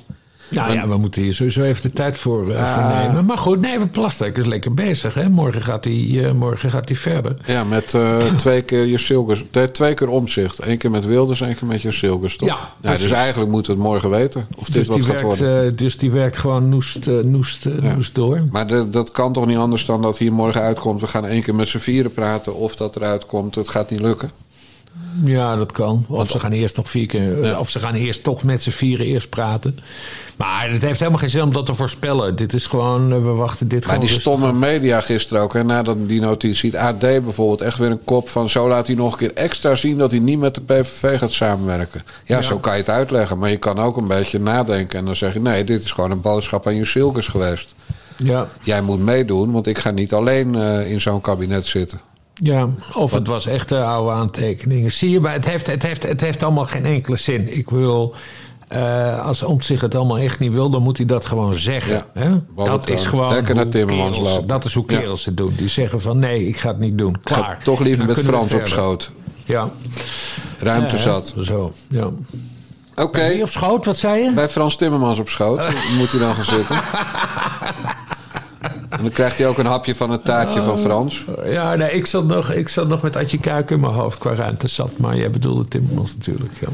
Ja, 0.52 0.72
ja, 0.72 0.88
we 0.88 0.98
moeten 0.98 1.22
hier 1.22 1.34
sowieso 1.34 1.62
even 1.62 1.82
de 1.82 1.94
tijd 1.94 2.18
voor, 2.18 2.50
uh, 2.50 2.74
voor 2.74 2.94
nemen. 2.94 3.26
Maar 3.26 3.38
goed, 3.38 3.62
nee, 3.62 3.86
Plastic 3.86 4.38
is 4.38 4.46
lekker 4.46 4.74
bezig. 4.74 5.14
Hè? 5.14 5.30
Morgen, 5.30 5.62
gaat 5.62 5.84
hij, 5.84 5.94
uh, 5.94 6.32
morgen 6.32 6.72
gaat 6.72 6.88
hij 6.88 6.98
verder. 6.98 7.36
Ja, 7.46 7.64
met 7.64 7.94
uh, 7.94 8.18
twee 8.36 8.62
keer 8.62 8.86
je. 8.86 9.70
Twee 9.72 9.94
keer 9.94 10.10
omzicht. 10.10 10.66
Eén 10.66 10.78
keer 10.78 10.92
met 10.92 11.06
Wilders, 11.06 11.42
één 11.42 11.56
keer 11.56 11.68
met 11.68 11.82
je 11.82 11.92
Silgers, 11.92 12.38
toch? 12.38 12.48
Ja, 12.48 12.92
ja 12.92 12.98
dus 12.98 13.12
eigenlijk 13.12 13.52
moeten 13.52 13.72
we 13.72 13.80
het 13.80 13.88
morgen 13.88 14.10
weten. 14.10 14.48
Of 14.56 14.66
dus 14.66 14.76
dit 14.76 14.88
wat 14.88 14.98
gaat 15.00 15.08
werkt, 15.08 15.40
worden. 15.40 15.76
dus 15.76 15.98
die 15.98 16.12
werkt 16.12 16.38
gewoon 16.38 16.70
noest, 16.70 17.06
noest, 17.06 17.64
ja. 17.64 17.96
noest 17.96 18.16
door. 18.16 18.42
Maar 18.52 18.68
de, 18.68 18.90
dat 18.90 19.12
kan 19.12 19.34
toch 19.34 19.46
niet 19.46 19.58
anders 19.58 19.86
dan 19.86 20.02
dat 20.02 20.18
hier 20.18 20.34
morgen 20.34 20.62
uitkomt... 20.62 21.02
we 21.02 21.08
gaan 21.08 21.26
één 21.26 21.42
keer 21.42 21.56
met 21.56 21.68
z'n 21.68 21.78
vieren 21.78 22.14
praten. 22.14 22.56
Of 22.56 22.76
dat 22.76 22.96
eruit 22.96 23.26
komt, 23.26 23.56
het 23.56 23.70
gaat 23.70 23.90
niet 23.90 24.00
lukken. 24.00 24.32
Ja, 25.26 25.56
dat 25.56 25.72
kan. 25.72 26.06
Of 26.08 26.30
ze 26.30 26.40
gaan 26.40 26.52
eerst 26.52 26.78
nog 26.78 26.90
vier 26.90 27.06
keer. 27.06 27.46
Ja. 27.46 27.60
Of 27.60 27.70
ze 27.70 27.80
gaan 27.80 27.94
eerst 27.94 28.24
toch 28.24 28.44
met 28.44 28.62
z'n 28.62 28.70
vieren 28.70 29.06
eerst 29.06 29.30
praten. 29.30 29.80
Maar 30.36 30.70
het 30.72 30.82
heeft 30.82 31.00
helemaal 31.00 31.20
geen 31.20 31.30
zin 31.30 31.42
om 31.42 31.54
dat 31.54 31.66
te 31.66 31.74
voorspellen. 31.74 32.36
Dit 32.36 32.54
is 32.54 32.66
gewoon, 32.66 33.24
we 33.24 33.30
wachten 33.30 33.68
dit 33.68 33.86
maar 33.86 33.94
gewoon. 33.94 34.10
die 34.10 34.20
stomme 34.20 34.54
media 34.54 35.02
gisteren 35.02 35.44
ook, 35.44 35.54
hè, 35.54 35.64
nadat 35.64 36.08
die 36.08 36.22
notitie. 36.22 36.80
AD 36.80 37.00
bijvoorbeeld, 37.00 37.62
echt 37.62 37.78
weer 37.78 37.92
een 37.92 38.04
kop 38.04 38.30
van. 38.30 38.50
Zo 38.50 38.68
laat 38.68 38.88
hij 38.88 38.96
nog 38.96 39.12
een 39.12 39.18
keer 39.18 39.34
extra 39.34 39.76
zien 39.76 39.98
dat 39.98 40.12
hij 40.12 40.20
niet 40.20 40.40
met 40.40 40.56
de 40.56 40.62
PVV 40.62 41.20
gaat 41.20 41.32
samenwerken. 41.32 42.02
Ja, 42.26 42.36
ja, 42.36 42.42
zo 42.42 42.58
kan 42.58 42.74
je 42.74 42.80
het 42.80 42.90
uitleggen. 42.90 43.38
Maar 43.38 43.50
je 43.50 43.58
kan 43.58 43.80
ook 43.80 43.98
een 43.98 44.08
beetje 44.08 44.40
nadenken 44.40 45.00
en 45.00 45.06
dan 45.06 45.16
zeg 45.16 45.34
je: 45.34 45.40
nee, 45.40 45.64
dit 45.64 45.84
is 45.84 45.92
gewoon 45.92 46.12
een 46.12 46.22
boodschap 46.22 46.68
aan 46.68 46.76
je 46.76 46.86
Silkers 46.86 47.28
geweest. 47.28 47.76
Ja. 48.18 48.48
Jij 48.64 48.82
moet 48.82 49.00
meedoen, 49.00 49.52
want 49.52 49.68
ik 49.68 49.78
ga 49.78 49.92
niet 49.92 50.14
alleen 50.14 50.56
uh, 50.56 50.92
in 50.92 51.02
zo'n 51.02 51.22
kabinet 51.22 51.66
zitten. 51.66 52.02
Ja, 52.44 52.70
of 52.94 53.12
het 53.12 53.28
was 53.28 53.46
echt 53.46 53.72
uh, 53.72 53.92
oude 53.92 54.12
aantekeningen. 54.12 54.92
Zie 54.92 55.10
je, 55.10 55.20
maar 55.20 55.34
het 55.34 55.46
heeft, 55.46 55.68
het, 55.68 55.84
heeft, 55.84 56.04
het 56.04 56.22
heeft 56.22 56.44
allemaal 56.44 56.66
geen 56.66 56.86
enkele 56.86 57.16
zin. 57.16 57.58
Ik 57.58 57.70
wil, 57.70 58.16
uh, 58.74 59.26
als 59.26 59.44
Omtzigt 59.44 59.82
het 59.82 59.96
allemaal 59.96 60.18
echt 60.18 60.40
niet 60.40 60.52
wil, 60.52 60.70
dan 60.70 60.82
moet 60.82 60.98
hij 60.98 61.06
dat 61.06 61.26
gewoon 61.26 61.54
zeggen. 61.54 62.06
Ja, 62.14 62.22
hè? 62.22 62.64
Dat 62.66 62.90
is 62.90 63.06
gewoon 63.06 63.34
Lekker 63.34 63.56
naar 63.56 63.70
Timmermans 63.70 64.12
kerels, 64.12 64.34
lopen. 64.34 64.48
Dat 64.48 64.66
is 64.66 64.74
hoe 64.74 64.86
kerels 64.86 65.24
ja. 65.24 65.30
het 65.30 65.38
doen. 65.38 65.54
Die 65.58 65.70
zeggen 65.70 66.02
van 66.02 66.20
nee, 66.20 66.48
ik 66.48 66.58
ga 66.58 66.68
het 66.68 66.80
niet 66.80 66.98
doen. 66.98 67.16
Klaar. 67.24 67.60
Toch 67.64 67.80
liever 67.80 68.06
met 68.06 68.20
Frans 68.20 68.54
op 68.54 68.68
schoot. 68.68 69.12
Ja. 69.46 69.70
Ruimte 70.60 70.96
ja, 70.96 71.02
zat. 71.02 71.34
Zo, 71.42 71.72
ja. 71.90 72.06
Oké. 72.06 73.02
Okay. 73.02 73.42
Op 73.42 73.50
schoot, 73.50 73.86
wat 73.86 73.98
zei 73.98 74.24
je? 74.24 74.32
Bij 74.32 74.50
Frans 74.50 74.76
Timmermans 74.76 75.20
op 75.20 75.30
schoot 75.30 75.68
moet 75.98 76.12
hij 76.12 76.20
dan 76.20 76.36
gaan 76.36 76.46
zitten. 76.46 76.76
En 78.90 79.02
dan 79.02 79.10
krijgt 79.10 79.38
hij 79.38 79.48
ook 79.48 79.58
een 79.58 79.66
hapje 79.66 79.96
van 79.96 80.10
het 80.10 80.26
taartje 80.26 80.62
van 80.62 80.80
Frans. 80.80 81.24
Ja, 81.46 81.76
nee, 81.76 81.92
ik 81.92 82.06
zat 82.06 82.26
nog, 82.26 82.52
ik 82.52 82.70
zat 82.70 82.88
nog 82.88 83.02
met 83.02 83.16
Adje 83.16 83.38
Kuik 83.38 83.70
in 83.70 83.80
mijn 83.80 83.94
hoofd 83.94 84.18
qua 84.18 84.34
ruimte 84.36 84.68
zat. 84.68 84.98
Maar 84.98 85.16
jij 85.16 85.30
bedoelde 85.30 85.66
Timmermans 85.66 86.16
natuurlijk, 86.18 86.52
ja. 86.60 86.68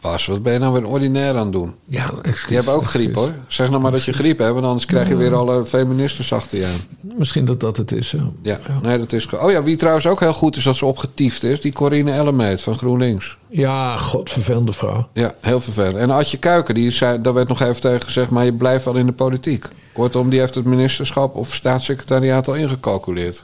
Bas, 0.00 0.26
wat 0.26 0.42
ben 0.42 0.52
je 0.52 0.58
nou 0.58 0.72
weer 0.72 0.86
ordinair 0.86 1.34
aan 1.36 1.42
het 1.44 1.52
doen? 1.52 1.74
Ja, 1.84 2.10
excuus. 2.22 2.48
Je 2.48 2.54
hebt 2.54 2.68
ook 2.68 2.84
griep 2.84 3.14
hoor. 3.14 3.32
Zeg 3.48 3.70
nou 3.70 3.82
maar 3.82 3.90
dat 3.90 4.04
je 4.04 4.12
griep 4.12 4.38
hebt, 4.38 4.52
want 4.52 4.64
anders 4.66 4.86
krijg 4.86 5.08
je 5.08 5.16
weer 5.16 5.34
alle 5.34 5.66
feministes 5.66 6.32
achter 6.32 6.58
je 6.58 6.64
aan. 6.66 7.10
Misschien 7.18 7.44
dat 7.44 7.60
dat 7.60 7.76
het 7.76 7.92
is. 7.92 8.10
Ja. 8.10 8.30
Ja, 8.42 8.58
nee, 8.82 8.98
dat 8.98 9.12
is. 9.12 9.26
Oh 9.32 9.50
ja, 9.50 9.62
wie 9.62 9.76
trouwens 9.76 10.06
ook 10.06 10.20
heel 10.20 10.32
goed 10.32 10.56
is 10.56 10.64
dat 10.64 10.76
ze 10.76 10.86
opgetiefd 10.86 11.42
is, 11.42 11.60
die 11.60 11.72
Corine 11.72 12.12
Ellemeet 12.12 12.60
van 12.62 12.76
GroenLinks. 12.76 13.36
Ja, 13.48 13.96
god, 13.96 14.30
vervelende 14.30 14.72
vrouw. 14.72 15.08
Ja, 15.12 15.34
heel 15.40 15.60
vervelend. 15.60 15.96
En 15.96 16.10
Adje 16.10 16.36
Kuiken, 16.38 16.74
die 16.74 16.90
zei, 16.90 17.20
daar 17.22 17.34
werd 17.34 17.48
nog 17.48 17.60
even 17.62 17.80
tegen 17.80 18.02
gezegd, 18.02 18.30
maar 18.30 18.44
je 18.44 18.52
blijft 18.52 18.84
wel 18.84 18.94
in 18.96 19.06
de 19.06 19.12
politiek. 19.12 19.64
Kortom, 19.92 20.30
die 20.30 20.38
heeft 20.40 20.54
het 20.54 20.64
ministerschap 20.64 21.34
of 21.36 21.54
staatssecretariaat 21.54 22.48
al 22.48 22.54
ingecalculeerd. 22.54 23.42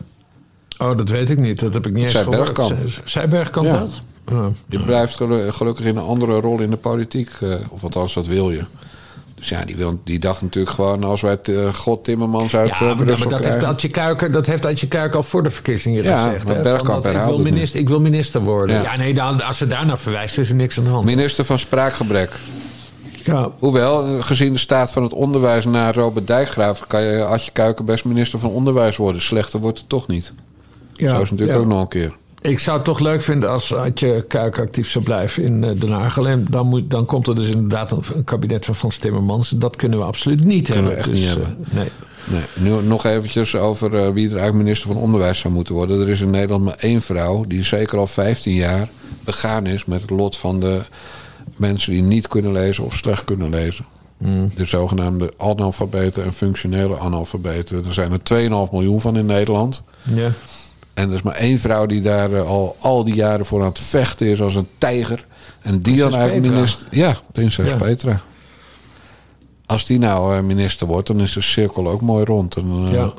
Oh, 0.78 0.96
dat 0.96 1.08
weet 1.08 1.30
ik 1.30 1.38
niet. 1.38 1.60
Dat 1.60 1.74
heb 1.74 1.86
ik 1.86 1.92
niet 1.92 2.02
eens 2.04 2.12
Zij 2.12 2.22
gehoord. 2.22 2.44
Bergkamp. 2.44 2.78
Zij- 2.88 3.02
Zij 3.04 3.28
Bergkamp 3.28 3.66
Ja. 3.66 3.78
dat? 3.78 4.00
Je 4.68 4.82
blijft 4.84 5.16
gelu- 5.16 5.50
gelukkig 5.50 5.84
in 5.84 5.96
een 5.96 6.04
andere 6.04 6.40
rol 6.40 6.60
in 6.60 6.70
de 6.70 6.76
politiek. 6.76 7.30
eh, 7.40 7.54
of 7.70 7.82
althans, 7.82 8.14
dat 8.14 8.26
wil 8.26 8.50
je. 8.50 8.64
Dus 9.34 9.48
ja, 9.48 9.64
die, 9.64 9.76
wil, 9.76 10.00
die 10.04 10.18
dacht 10.18 10.42
natuurlijk 10.42 10.74
gewoon... 10.74 11.04
als 11.04 11.20
wij 11.20 11.30
het, 11.30 11.48
eh, 11.48 11.74
God 11.74 12.04
Timmermans 12.04 12.56
uit 12.56 12.68
Ja, 12.68 12.74
eh, 12.74 12.80
maar, 12.80 12.94
Brussel 13.04 13.30
maar 13.30 13.40
dat, 13.42 13.52
heeft. 13.52 13.64
Adje 13.64 13.88
Kuiker, 13.88 14.32
dat 14.32 14.46
heeft 14.46 15.14
al 15.14 15.22
voor 15.22 15.42
de 15.42 15.50
verkiezingen 15.50 16.02
Ja, 16.02 16.24
gezegd. 16.24 16.48
hè, 16.48 16.62
Bergkamp 16.62 17.04
dat 17.04 17.14
ik, 17.14 17.22
wil 17.22 17.38
minister, 17.38 17.80
ik 17.80 17.88
wil 17.88 18.00
minister 18.00 18.40
worden. 18.42 18.76
Ja. 18.76 18.82
Ja, 18.82 18.96
nee, 18.96 19.14
dan, 19.14 19.42
als 19.42 19.58
ze 19.58 19.66
daarnaar 19.66 19.98
verwijst, 19.98 20.38
is 20.38 20.48
er 20.48 20.54
niks 20.54 20.78
aan 20.78 20.84
de 20.84 20.90
hand. 20.90 21.04
Minister 21.04 21.44
van 21.44 21.58
spraakgebrek. 21.58 22.32
Ja, 23.24 23.50
Hoewel, 23.58 24.22
gezien 24.22 24.52
de 24.52 24.58
staat 24.58 24.92
van 24.92 25.02
het 25.02 25.12
onderwijs 25.12 25.64
na 25.64 25.92
Robert 25.92 26.26
Dijkgraaf... 26.26 26.86
kan 26.86 27.02
je 27.02 27.24
Adje 27.24 27.50
Kuiken 27.50 27.84
best 27.84 28.04
minister 28.04 28.38
van 28.38 28.50
Onderwijs 28.50 28.96
worden. 28.96 29.22
Slechter 29.22 29.60
wordt 29.60 29.78
het 29.78 29.88
toch 29.88 30.06
niet. 30.06 30.32
ja, 30.92 31.08
Zo 31.08 31.20
is 31.20 31.30
natuurlijk 31.30 31.58
ook 31.58 31.66
nog 31.66 31.80
een 31.80 31.88
keer. 31.88 32.16
Ik 32.46 32.58
zou 32.58 32.76
het 32.76 32.84
toch 32.84 32.98
leuk 32.98 33.22
vinden 33.22 33.50
als 33.50 33.74
Adje 33.74 34.24
Kuiker 34.28 34.62
actief 34.62 34.90
zou 34.90 35.04
blijven 35.04 35.42
in 35.42 35.64
eh, 35.64 35.80
Den 35.80 35.90
Haag. 35.90 36.18
Alleen 36.18 36.46
dan, 36.50 36.66
moet, 36.66 36.90
dan 36.90 37.06
komt 37.06 37.26
er 37.26 37.34
dus 37.34 37.48
inderdaad 37.48 37.92
een, 37.92 38.02
een 38.14 38.24
kabinet 38.24 38.64
van 38.64 38.74
Frans 38.74 38.98
Timmermans. 38.98 39.48
Dat 39.48 39.76
kunnen 39.76 39.98
we 39.98 40.04
absoluut 40.04 40.44
niet 40.44 40.64
Kunnen 40.70 40.84
we 40.84 40.88
hebben. 40.96 41.12
echt 41.14 41.20
Dus, 41.20 41.20
niet 41.20 41.44
eh, 41.44 41.46
hebben. 41.46 41.66
nee. 41.70 41.90
Nee, 42.28 42.42
nu 42.54 42.86
nog 42.86 43.04
eventjes 43.04 43.56
over 43.56 43.94
eh, 43.94 44.00
wie 44.12 44.24
er 44.26 44.36
eigenlijk 44.36 44.54
minister 44.64 44.92
van 44.92 45.02
Onderwijs 45.02 45.38
zou 45.38 45.54
moeten 45.54 45.74
worden. 45.74 46.00
Er 46.00 46.08
is 46.08 46.20
in 46.20 46.30
Nederland 46.30 46.64
maar 46.64 46.76
één 46.78 47.02
vrouw 47.02 47.44
die 47.48 47.64
zeker 47.64 47.98
al 47.98 48.06
15 48.06 48.54
jaar 48.54 48.88
begaan 49.24 49.66
is 49.66 49.84
met 49.84 50.00
het 50.00 50.10
lot 50.10 50.36
van 50.36 50.60
de 50.60 50.80
mensen 51.56 51.92
die 51.92 52.02
niet 52.02 52.28
kunnen 52.28 52.52
lezen 52.52 52.84
of 52.84 52.96
slecht 52.96 53.24
kunnen 53.24 53.50
lezen. 53.50 53.84
De 54.54 54.64
zogenaamde 54.64 55.32
analfabeten 55.36 56.24
en 56.24 56.32
functionele 56.32 56.98
analfabeten. 56.98 57.84
Er 57.84 57.92
zijn 57.94 58.12
er 58.12 58.66
2,5 58.68 58.72
miljoen 58.72 59.00
van 59.00 59.16
in 59.16 59.26
Nederland. 59.26 59.82
Ja. 60.14 60.30
En 60.96 61.08
er 61.08 61.14
is 61.14 61.22
maar 61.22 61.34
één 61.34 61.58
vrouw 61.58 61.86
die 61.86 62.00
daar 62.00 62.32
eh, 62.32 62.46
al, 62.46 62.76
al 62.80 63.04
die 63.04 63.14
jaren 63.14 63.46
voor 63.46 63.60
aan 63.60 63.68
het 63.68 63.78
vechten 63.78 64.26
is 64.26 64.40
als 64.40 64.54
een 64.54 64.68
tijger. 64.78 65.26
En 65.60 65.82
die 65.82 65.96
dan 65.96 66.14
eigenlijk 66.14 66.48
minister. 66.52 66.88
Ja, 66.90 67.16
prinses 67.32 67.70
Ja. 67.70 67.76
Petra. 67.76 68.20
Als 69.66 69.86
die 69.86 69.98
nou 69.98 70.36
eh, 70.36 70.42
minister 70.42 70.86
wordt, 70.86 71.06
dan 71.06 71.20
is 71.20 71.32
de 71.32 71.40
cirkel 71.40 71.88
ook 71.88 72.00
mooi 72.00 72.24
rond. 72.24 72.56
En, 72.56 72.64
eh. 72.64 72.92
Dan 72.92 73.14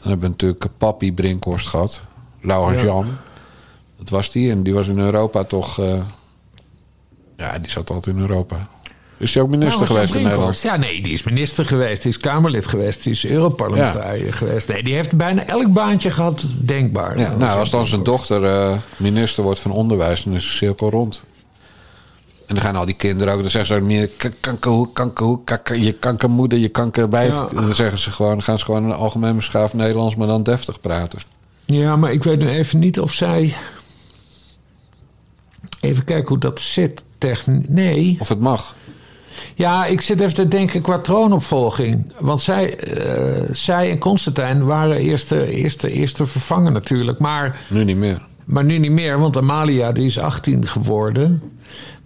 hebben 0.00 0.20
we 0.20 0.28
natuurlijk 0.28 0.66
Papi 0.78 1.12
Brinkhorst 1.12 1.66
gehad. 1.66 2.00
Laurens 2.40 2.80
Ja. 2.80 2.86
Jan. 2.86 3.06
Dat 3.98 4.08
was 4.08 4.30
die. 4.30 4.50
En 4.50 4.62
die 4.62 4.74
was 4.74 4.88
in 4.88 4.98
Europa 4.98 5.44
toch... 5.44 5.76
ja, 7.36 7.58
die 7.58 7.70
zat 7.70 7.90
altijd 7.90 8.16
in 8.16 8.20
Europa. 8.20 8.68
Is 9.22 9.32
die 9.32 9.42
ook 9.42 9.48
minister 9.48 9.82
Nou, 9.82 9.92
geweest 9.92 10.14
in 10.14 10.22
Nederland? 10.22 10.60
Ja, 10.62 10.76
nee, 10.76 11.02
die 11.02 11.12
is 11.12 11.22
minister 11.22 11.66
geweest, 11.66 12.02
die 12.02 12.10
is 12.12 12.18
Kamerlid 12.18 12.66
geweest, 12.66 13.02
die 13.02 13.12
is 13.12 13.26
Europarlementariër 13.26 14.32
geweest. 14.34 14.68
Nee, 14.68 14.82
die 14.82 14.94
heeft 14.94 15.16
bijna 15.16 15.46
elk 15.46 15.72
baantje 15.72 16.10
gehad, 16.10 16.44
denkbaar. 16.56 17.18
Ja, 17.18 17.36
nou, 17.36 17.58
als 17.58 17.70
dan 17.70 17.86
zijn 17.86 18.02
dochter 18.02 18.44
eh, 18.44 18.76
minister 18.96 19.42
wordt 19.42 19.60
van 19.60 19.70
onderwijs, 19.70 20.22
dan 20.22 20.34
is 20.34 20.44
de 20.44 20.50
cirkel 20.50 20.90
rond. 20.90 21.22
En 22.46 22.54
dan 22.54 22.64
gaan 22.64 22.76
al 22.76 22.84
die 22.84 22.94
kinderen 22.94 23.34
ook, 23.34 23.40
dan 23.42 23.50
zeggen 23.50 23.74
ze 23.74 23.80
ook 23.82 23.86
meer 23.88 24.08
k- 24.16 24.30
kankerhoek, 24.40 24.94
kankerhoek, 24.94 25.46
kanker, 25.46 25.78
je 25.78 25.92
kankermoeder, 25.92 26.58
je 26.58 26.68
kankerwijf. 26.68 27.34
Ja. 27.34 27.48
En 27.48 27.54
dan 27.66 27.74
zeggen 27.74 27.98
ze 27.98 28.10
gewoon, 28.10 28.32
dan 28.32 28.42
gaan 28.42 28.58
ze 28.58 28.64
gewoon 28.64 28.84
een 28.84 28.92
algemeen 28.92 29.36
beschaafd 29.36 29.74
Nederlands, 29.74 30.16
maar 30.16 30.26
dan 30.26 30.42
deftig 30.42 30.80
praten. 30.80 31.18
Ja, 31.64 31.96
maar 31.96 32.12
ik 32.12 32.22
weet 32.22 32.38
nu 32.38 32.48
even 32.48 32.78
niet 32.78 33.00
of 33.00 33.12
zij... 33.12 33.54
Even 35.80 36.04
kijken 36.04 36.28
hoe 36.28 36.38
dat 36.38 36.60
zit. 36.60 37.04
Techn... 37.18 37.64
Nee. 37.68 38.16
Of 38.20 38.28
het 38.28 38.40
mag. 38.40 38.74
Ja, 39.54 39.86
ik 39.86 40.00
zit 40.00 40.20
even 40.20 40.34
te 40.34 40.48
denken 40.48 40.82
qua 40.82 40.98
troonopvolging. 40.98 42.12
Want 42.18 42.40
zij, 42.40 42.76
eh, 42.78 43.22
zij 43.50 43.90
en 43.90 43.98
Constantijn 43.98 44.64
waren 44.64 44.96
eerste, 44.96 45.50
eerste, 45.50 45.92
eerste 45.92 46.26
vervangen 46.26 46.72
natuurlijk. 46.72 47.18
Maar, 47.18 47.60
Nu 47.68 47.84
niet 47.84 47.96
meer. 47.96 48.22
maar 48.44 48.64
nu 48.64 48.78
niet 48.78 48.90
meer, 48.92 49.18
want 49.18 49.36
Amalia 49.36 49.92
die 49.92 50.06
is 50.06 50.18
18 50.18 50.66
geworden. 50.66 51.42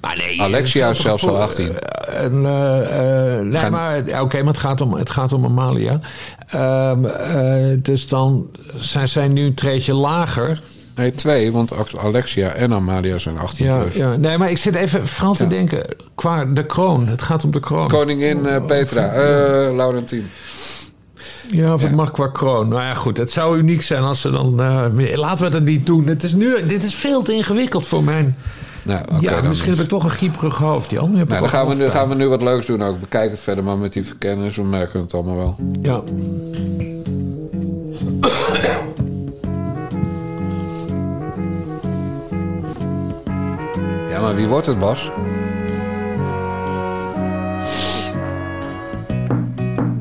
Maar 0.00 0.16
nee, 0.16 0.42
Alexia 0.42 0.86
het 0.88 0.96
is 0.96 1.02
zelfs 1.02 1.22
al 1.22 1.28
voor- 1.28 1.38
18. 1.38 1.78
eh, 1.78 2.24
en, 2.24 2.46
eh, 2.46 3.36
eh, 3.38 3.44
nee, 3.44 3.60
Gaan- 3.60 3.72
maar 3.72 3.98
oké, 4.20 4.36
maar 4.38 4.52
het 4.52 4.58
gaat 4.62 4.80
om, 4.80 4.92
het 4.94 5.10
gaat 5.10 5.32
om 5.32 5.44
Amalia. 5.44 6.00
Ehm, 6.48 7.04
eh, 7.04 7.76
dus 7.82 8.08
dan 8.08 8.46
zijn 8.76 9.08
zij 9.08 9.28
nu 9.28 9.44
een 9.44 9.54
treedje 9.54 9.94
lager. 9.94 10.60
Nee, 10.96 11.10
twee, 11.12 11.52
want 11.52 11.72
Alexia 11.98 12.48
en 12.52 12.72
Amalia 12.72 13.18
zijn 13.18 13.38
18 13.38 13.64
Ja, 13.66 13.78
plus. 13.78 13.94
ja, 13.94 14.16
nee, 14.16 14.38
maar 14.38 14.50
ik 14.50 14.58
zit 14.58 14.74
even 14.74 15.08
vooral 15.08 15.34
te 15.34 15.42
Ja. 15.42 15.48
denken 15.48 15.82
qua 16.14 16.44
de 16.44 16.66
kroon. 16.66 17.06
Het 17.08 17.22
gaat 17.22 17.44
om 17.44 17.50
de 17.50 17.60
kroon. 17.60 17.88
Koningin 17.88 18.46
eh, 18.46 18.64
Petra, 18.64 19.12
eh 19.12 19.74
Laurentien. 19.76 20.26
Ja, 21.50 21.74
of 21.74 21.82
het 21.82 21.94
mag 21.94 22.10
qua 22.10 22.26
kroon. 22.28 22.68
Nou 22.68 22.82
ja, 22.82 22.94
goed. 22.94 23.16
Het 23.16 23.30
zou 23.30 23.58
uniek 23.58 23.82
zijn 23.82 24.02
als 24.02 24.20
ze 24.20 24.30
dan... 24.30 24.54
meer- 24.94 25.18
laten 25.18 25.50
we 25.50 25.54
het 25.56 25.64
niet 25.64 25.86
doen. 25.86 26.06
Het 26.06 26.22
is 26.22 26.34
nu, 26.34 26.66
dit 26.66 26.82
is 26.82 26.94
veel 26.94 27.22
te 27.22 27.32
ingewikkeld 27.34 27.86
voor 27.86 28.04
mijn... 28.04 28.36
Nou, 28.82 29.00
oké. 29.14 29.30
ja, 29.30 29.42
misschien 29.42 29.70
heb 29.72 29.80
ik 29.80 29.88
toch 29.88 30.04
een 30.04 30.10
grieperig 30.10 30.56
hoofd. 30.58 30.90
Nu 30.90 30.96
heb 30.98 31.28
Nou, 31.28 31.40
dan 31.40 31.48
gaan 31.48 31.68
we, 31.68 31.74
nu, 31.74 31.88
gaan 31.90 32.08
we 32.08 32.14
nu 32.14 32.28
wat 32.28 32.42
leuks 32.42 32.66
doen 32.66 32.82
ook. 32.82 33.00
Bekijk 33.00 33.30
het 33.30 33.40
verder 33.40 33.64
maar 33.64 33.76
met 33.78 33.92
die 33.92 34.04
verkenners. 34.04 34.56
We 34.56 34.62
merken 34.62 35.00
het 35.00 35.14
allemaal 35.14 35.36
wel. 35.36 35.56
Ja. 35.82 36.02
Maar 44.26 44.34
wie 44.34 44.48
wordt 44.48 44.66
het, 44.66 44.78
Bas? 44.78 45.10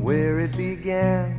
where 0.02 0.42
it 0.42 0.56
began. 0.56 1.34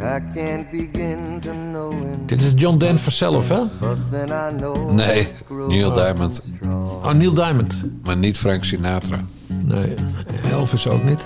I 0.00 0.20
can't 0.34 0.70
begin 0.70 1.40
to 1.40 1.52
know 1.52 1.90
him, 1.90 2.26
Dit 2.26 2.42
is 2.42 2.52
John 2.54 2.78
Denver 2.78 3.12
zelf, 3.12 3.48
hè? 3.48 3.60
but 3.80 3.98
then 4.10 4.28
I 4.28 4.56
know 4.56 4.90
Nee, 4.90 5.28
Neil 5.68 5.94
Diamond. 5.94 6.60
Oh, 6.62 7.12
Neil 7.12 7.34
Diamond. 7.34 7.74
Maar 8.04 8.16
niet 8.16 8.38
Frank 8.38 8.64
Sinatra. 8.64 9.18
Nee, 9.46 9.94
Elvis 10.50 10.88
ook 10.88 11.04
niet. 11.04 11.24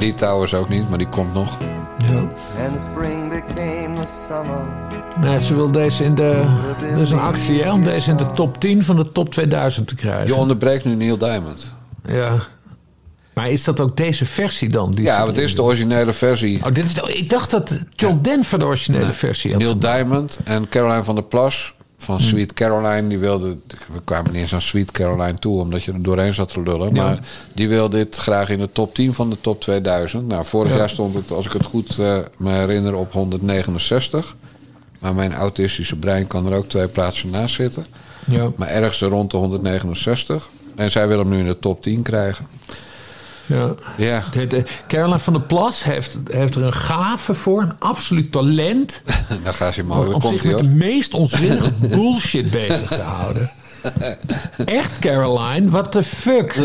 Lee 0.00 0.14
Towers 0.14 0.54
ook 0.54 0.68
niet, 0.68 0.88
maar 0.88 0.98
die 0.98 1.08
komt 1.08 1.34
nog. 1.34 1.58
Ja. 1.98 2.28
and 2.68 2.80
spring 2.80 3.28
became 3.28 3.94
the 3.94 4.06
summer. 4.06 5.03
Nee, 5.20 5.40
ze 5.40 5.54
wil 5.54 5.70
deze 5.70 6.04
in 6.04 6.14
de... 6.14 6.42
Er 6.80 6.98
is 6.98 7.10
een 7.10 7.18
actie, 7.18 7.62
hè? 7.62 7.72
Om 7.72 7.84
deze 7.84 8.10
in 8.10 8.16
de 8.16 8.32
top 8.34 8.60
10 8.60 8.84
van 8.84 8.96
de 8.96 9.12
top 9.12 9.30
2000 9.30 9.88
te 9.88 9.94
krijgen. 9.94 10.26
Je 10.26 10.34
onderbreekt 10.34 10.84
nu 10.84 10.94
Neil 10.94 11.18
Diamond. 11.18 11.72
Ja. 12.06 12.32
Maar 13.34 13.50
is 13.50 13.64
dat 13.64 13.80
ook 13.80 13.96
deze 13.96 14.26
versie 14.26 14.68
dan? 14.68 14.94
Die 14.94 15.04
Ja, 15.04 15.24
wat 15.26 15.36
is 15.38 15.54
de 15.54 15.62
originele 15.62 16.12
versie? 16.12 16.64
Oh, 16.64 16.72
dit 16.72 16.84
is 16.84 16.94
de- 16.94 17.12
ik 17.14 17.30
dacht 17.30 17.50
dat 17.50 17.80
John 17.94 18.18
Denver 18.22 18.58
de 18.58 18.64
originele 18.64 19.12
versie 19.12 19.50
had. 19.52 19.60
Neil 19.60 19.78
Diamond 19.78 20.38
en 20.44 20.68
Caroline 20.68 21.04
van 21.04 21.14
der 21.14 21.24
Plas 21.24 21.72
van 21.98 22.16
Hmm. 22.16 22.24
Sweet 22.26 22.52
Caroline. 22.52 23.08
Die 23.08 23.18
wilde, 23.18 23.56
we 23.92 24.00
kwamen 24.04 24.32
niet 24.32 24.40
eens 24.40 24.54
aan 24.54 24.60
Sweet 24.62 24.90
Caroline 24.90 25.38
toe, 25.38 25.60
omdat 25.60 25.82
je 25.84 25.92
er 25.92 26.02
doorheen 26.02 26.34
zat 26.34 26.48
te 26.48 26.62
lullen. 26.62 26.92
Maar 26.92 27.18
die 27.52 27.68
wil 27.68 27.88
dit 27.90 28.16
graag 28.16 28.50
in 28.50 28.58
de 28.58 28.68
top 28.72 28.94
10 28.94 29.14
van 29.14 29.30
de 29.30 29.36
top 29.40 29.60
2000. 29.60 30.26
Nou, 30.28 30.44
vorig 30.44 30.72
Ja. 30.72 30.78
jaar 30.78 30.90
stond 30.90 31.14
het, 31.14 31.30
als 31.30 31.46
ik 31.46 31.52
het 31.52 31.64
goed 31.64 31.98
eh, 31.98 32.16
me 32.36 32.50
herinner, 32.52 32.94
op 32.94 33.12
169. 33.12 34.36
Maar 35.04 35.14
mijn 35.14 35.34
autistische 35.34 35.96
brein 35.96 36.26
kan 36.26 36.46
er 36.46 36.56
ook 36.56 36.66
twee 36.66 36.88
plaatsen 36.88 37.30
naast 37.30 37.54
zitten. 37.54 37.86
Ja. 38.26 38.50
Maar 38.56 38.68
ergens 38.68 39.00
er 39.00 39.08
rond 39.08 39.30
de 39.30 39.36
169. 39.36 40.48
En 40.76 40.90
zij 40.90 41.08
wil 41.08 41.18
hem 41.18 41.28
nu 41.28 41.38
in 41.38 41.46
de 41.46 41.58
top 41.58 41.82
10 41.82 42.02
krijgen. 42.02 42.46
Ja. 43.46 43.74
Ja, 43.96 44.22
eh, 44.32 44.62
Caroline 44.88 45.18
van 45.18 45.32
der 45.32 45.42
Plas 45.42 45.84
heeft, 45.84 46.18
heeft 46.30 46.54
er 46.54 46.62
een 46.62 46.72
gave 46.72 47.34
voor, 47.34 47.62
een 47.62 47.72
absoluut 47.78 48.32
talent. 48.32 49.02
dan 49.44 49.54
gaat 49.54 49.74
hij 49.74 49.84
maar. 49.84 49.98
Om 49.98 50.20
komt 50.20 50.40
zich 50.40 50.44
met 50.44 50.58
de 50.58 50.68
meest 50.68 51.14
onzinnige 51.14 51.88
bullshit 51.88 52.50
bezig 52.50 52.88
te 52.88 53.02
houden. 53.02 53.50
Echt, 54.64 54.90
Caroline? 55.00 55.70
What 55.70 55.92
the 55.92 56.02
fuck? 56.02 56.54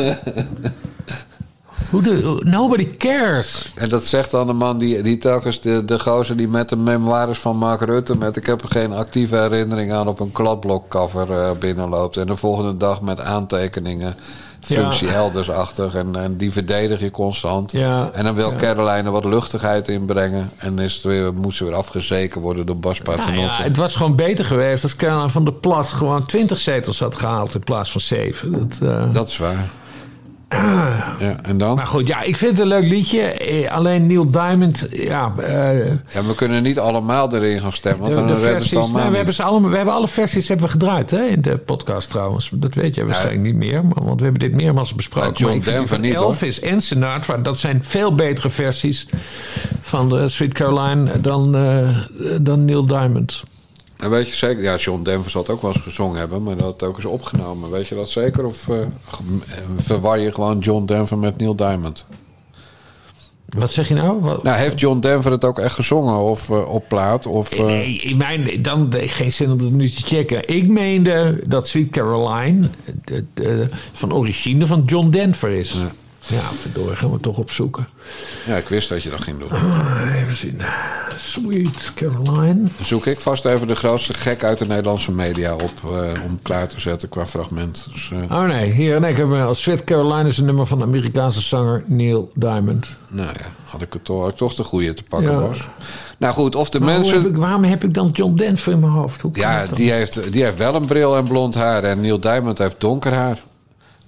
Nobody 2.40 2.98
cares. 2.98 3.72
En 3.76 3.90
dat 3.90 4.04
zegt 4.04 4.32
dan 4.32 4.48
de 4.48 4.54
man 4.54 4.78
die, 4.78 5.02
die 5.02 5.18
telkens 5.18 5.62
de, 5.62 5.86
de 5.86 6.00
gozer 6.00 6.38
die 6.38 6.48
met 6.48 6.70
de 6.70 6.76
memoires 6.76 7.40
van 7.40 7.58
Mark 7.58 7.82
Rutte... 7.82 8.18
met 8.18 8.36
ik 8.36 8.46
heb 8.46 8.62
er 8.62 8.70
geen 8.70 8.94
actieve 8.94 9.36
herinnering 9.36 9.92
aan 9.92 10.08
op 10.08 10.20
een 10.20 10.32
kladblokcover 10.32 11.32
eh, 11.32 11.52
binnenloopt. 11.60 12.18
En 12.18 12.28
de 12.28 12.36
volgende 12.36 12.78
dag 12.78 13.02
met 13.02 13.20
aantekeningen 13.20 14.16
functie 14.62 15.08
Ja. 15.08 15.14
eldersachtig. 15.14 15.96
En, 15.96 16.16
en 16.16 16.38
die 16.38 16.52
verdedig 16.52 17.00
je 17.00 17.12
constant. 17.12 17.72
Ja, 17.72 18.10
En 18.14 18.24
dan 18.24 18.36
wil 18.36 18.52
ja. 18.52 18.56
Caroline 18.58 19.04
er 19.04 19.12
wat 19.12 19.24
luchtigheid 19.26 19.88
inbrengen. 19.88 20.50
En 20.58 20.80
is 20.80 20.94
het 20.94 21.04
weer, 21.04 21.34
moet 21.34 21.56
ze 21.56 21.64
weer 21.64 21.76
afgezeken 21.76 22.42
worden 22.42 22.66
door 22.66 22.78
Bas 22.78 23.00
Paternotte. 23.00 23.58
ja, 23.58 23.64
het 23.64 23.78
was 23.78 23.96
gewoon 23.96 24.16
beter 24.16 24.46
geweest 24.46 24.84
als 24.84 24.96
Caroline 24.96 25.30
van 25.30 25.44
der 25.44 25.54
Plas 25.54 25.92
gewoon 25.92 26.26
20 26.26 26.60
zetels 26.60 27.00
had 27.00 27.16
gehaald 27.16 27.54
in 27.56 27.64
plaats 27.64 27.92
van 27.92 28.02
7. 28.02 28.52
Dat, 28.52 28.80
eh, 28.84 29.14
Dat 29.14 29.28
is 29.28 29.38
waar. 29.38 29.70
Ja, 30.50 31.36
en 31.44 31.58
dan? 31.58 31.76
Maar 31.76 31.88
goed, 31.88 32.08
ja, 32.08 32.22
ik 32.22 32.38
vind 32.38 32.52
het 32.52 32.60
een 32.60 32.68
leuk 32.68 32.88
liedje. 32.88 33.22
Eh, 33.22 33.72
Alleen 33.72 34.08
Neil 34.08 34.32
Diamond, 34.32 34.88
ja. 34.92 35.34
eh, 35.38 35.86
Ja, 35.88 36.24
we 36.28 36.36
kunnen 36.36 36.64
niet 36.64 36.80
allemaal 36.80 37.34
erin 37.36 37.60
gaan 37.60 37.74
stemmen, 37.74 38.02
want 38.02 38.14
de, 38.14 38.34
dan 38.34 38.44
redden 38.44 38.68
ze 38.68 38.76
allemaal 38.80 38.98
nou, 39.00 39.10
we, 39.12 39.16
hebben 39.18 39.36
ze 39.36 39.44
allemaal, 39.44 39.70
we 39.70 39.76
hebben 39.76 39.94
alle 39.94 40.08
versies 40.08 40.48
hebben 40.48 40.66
we 40.66 40.72
gedraaid 40.72 41.12
hè, 41.12 41.24
in 41.24 41.42
de 41.42 41.58
podcast 41.58 42.10
trouwens. 42.10 42.50
Dat 42.54 42.74
weet 42.74 42.96
je 42.96 43.06
waarschijnlijk 43.06 43.44
niet 43.44 43.56
meer, 43.56 43.82
want 43.94 44.20
we 44.20 44.24
hebben 44.24 44.50
dit 44.50 44.54
meermaals 44.54 44.96
besproken. 44.96 45.30
Maar 45.30 45.52
John 45.54 45.64
Denver 45.64 45.88
van 45.88 46.02
niet, 46.02 46.16
hoor. 46.16 46.26
Elvis 46.26 46.60
en 46.60 46.82
Sinatra, 46.82 47.38
dat 47.38 47.58
zijn 47.58 47.80
veel 47.84 48.16
betere 48.16 48.50
versies 48.50 49.08
van 49.82 50.10
de 50.10 50.28
Sweet 50.28 50.54
Caroline 50.54 51.22
dan, 51.22 51.56
eh, 51.56 51.90
dan 52.42 52.66
Neil 52.66 52.86
Diamond. 52.86 53.44
En 54.00 54.10
weet 54.10 54.30
je 54.30 54.36
zeker, 54.36 54.64
ja, 54.64 54.76
John 54.76 55.04
Denver 55.04 55.32
zal 55.32 55.42
het 55.42 55.50
ook 55.52 55.62
wel 55.62 55.72
eens 55.74 55.84
gezongen 55.84 56.20
hebben, 56.20 56.44
maar 56.44 56.56
dat 56.56 56.64
had 56.64 56.80
het 56.80 56.90
ook 56.90 56.96
eens 56.96 57.06
opgenomen. 57.06 57.72
Weet 57.72 57.88
je 57.88 57.96
dat 57.96 58.10
zeker? 58.10 58.46
Of 58.46 58.70
eh, 58.70 58.78
verwar 59.78 60.20
je 60.20 60.32
gewoon 60.34 60.60
John 60.60 60.86
Denver 60.86 61.18
met 61.18 61.38
Neil 61.38 61.56
Diamond? 61.56 62.06
Wat 63.50 63.72
zeg 63.72 63.88
je 63.88 63.94
nou? 63.94 64.20
Wat- 64.22 64.44
Nou, 64.44 64.58
heeft 64.58 64.80
John 64.80 65.00
Denver 65.00 65.32
het 65.32 65.46
ook 65.46 65.60
echt 65.60 65.74
gezongen 65.76 66.16
of 66.20 66.50
eh, 66.50 66.66
op 66.66 66.88
plaat? 66.88 67.26
Of, 67.26 67.52
eh, 67.52 67.66
Nee, 67.66 68.00
in 68.02 68.18
mijn, 68.18 68.62
dan 68.62 68.94
heeft 68.94 69.14
geen 69.14 69.32
zin 69.32 69.52
om 69.52 69.58
dat 69.58 69.72
nu 69.72 69.90
te 69.90 70.02
checken. 70.02 70.48
Ik 70.48 70.68
meende 70.68 71.42
dat 71.46 71.68
Sweet 71.68 71.90
Caroline 71.90 72.70
de, 73.06 73.26
de- 73.34 73.68
van 73.92 74.14
origine 74.14 74.68
van 74.68 74.82
John 74.86 75.10
Denver 75.10 75.50
is. 75.50 75.72
Ja, 75.72 75.92
verdorie, 76.38 76.96
gaan 76.96 77.12
we 77.12 77.20
toch 77.20 77.38
opzoeken. 77.38 77.88
Ja, 78.46 78.56
ik 78.56 78.68
wist 78.68 78.90
dat 78.90 79.04
je 79.04 79.10
dat 79.10 79.22
ging 79.22 79.40
doen. 79.40 79.50
Even 80.16 80.34
zien. 80.36 80.62
Sweet 81.16 81.92
Caroline. 81.96 82.54
Dan 82.64 82.86
zoek 82.86 83.06
ik 83.06 83.20
vast 83.20 83.46
even 83.46 83.68
de 83.68 83.76
grootste 83.76 84.14
gek 84.14 84.44
uit 84.44 84.58
de 84.58 84.66
Nederlandse 84.66 85.12
media 85.12 85.54
op 85.54 85.72
eh, 85.84 86.24
om 86.26 86.40
klaar 86.42 86.68
te 86.68 86.80
zetten 86.80 87.10
qua 87.10 87.26
fragment. 87.26 87.88
Dus, 87.94 88.12
eh, 88.30 88.38
Oh 88.38 88.44
nee, 88.48 88.72
hier, 88.72 89.00
nee, 89.00 89.12
ik 89.12 89.18
heb 89.18 89.32
als 89.32 89.62
Sweet 89.62 89.84
Caroline 89.84 90.30
is 90.30 90.38
een 90.38 90.46
nummer 90.46 90.66
van 90.66 90.78
de 90.78 90.84
Amerikaanse 90.84 91.42
zanger 91.42 91.84
Neil 91.86 92.32
Diamond. 92.36 92.88
nou 93.08 93.28
ja, 93.28 93.46
had 93.64 93.82
ik 93.82 93.94
het 93.94 94.06
toch, 94.38 94.54
de 94.56 94.64
goede 94.64 94.94
te 94.94 95.04
pakken 95.04 95.32
Ja. 95.32 95.40
was. 95.40 95.68
Nou 96.18 96.34
goed, 96.34 96.56
of 96.56 96.70
de 96.70 96.80
Maar 96.80 96.94
mensen... 96.98 97.22
heb 97.22 97.30
ik, 97.32 97.38
waarom 97.38 97.64
heb 97.64 97.84
ik 97.84 97.94
dan 97.94 98.10
John 98.14 98.36
Denver 98.36 98.72
in 98.72 98.80
mijn 98.80 98.92
hoofd? 98.92 99.22
Hoe 99.22 99.32
Ja, 99.34 99.66
die 99.74 99.92
heeft, 99.92 100.32
die 100.32 100.44
heeft 100.44 100.58
wel 100.58 100.76
een 100.76 100.86
bril 100.86 101.18
en 101.18 101.24
blond 101.24 101.56
haar. 101.56 101.84
En 101.84 102.02
Neil 102.02 102.20
Diamond 102.20 102.58
heeft 102.58 102.76
donker 102.80 103.14
haar. 103.14 103.42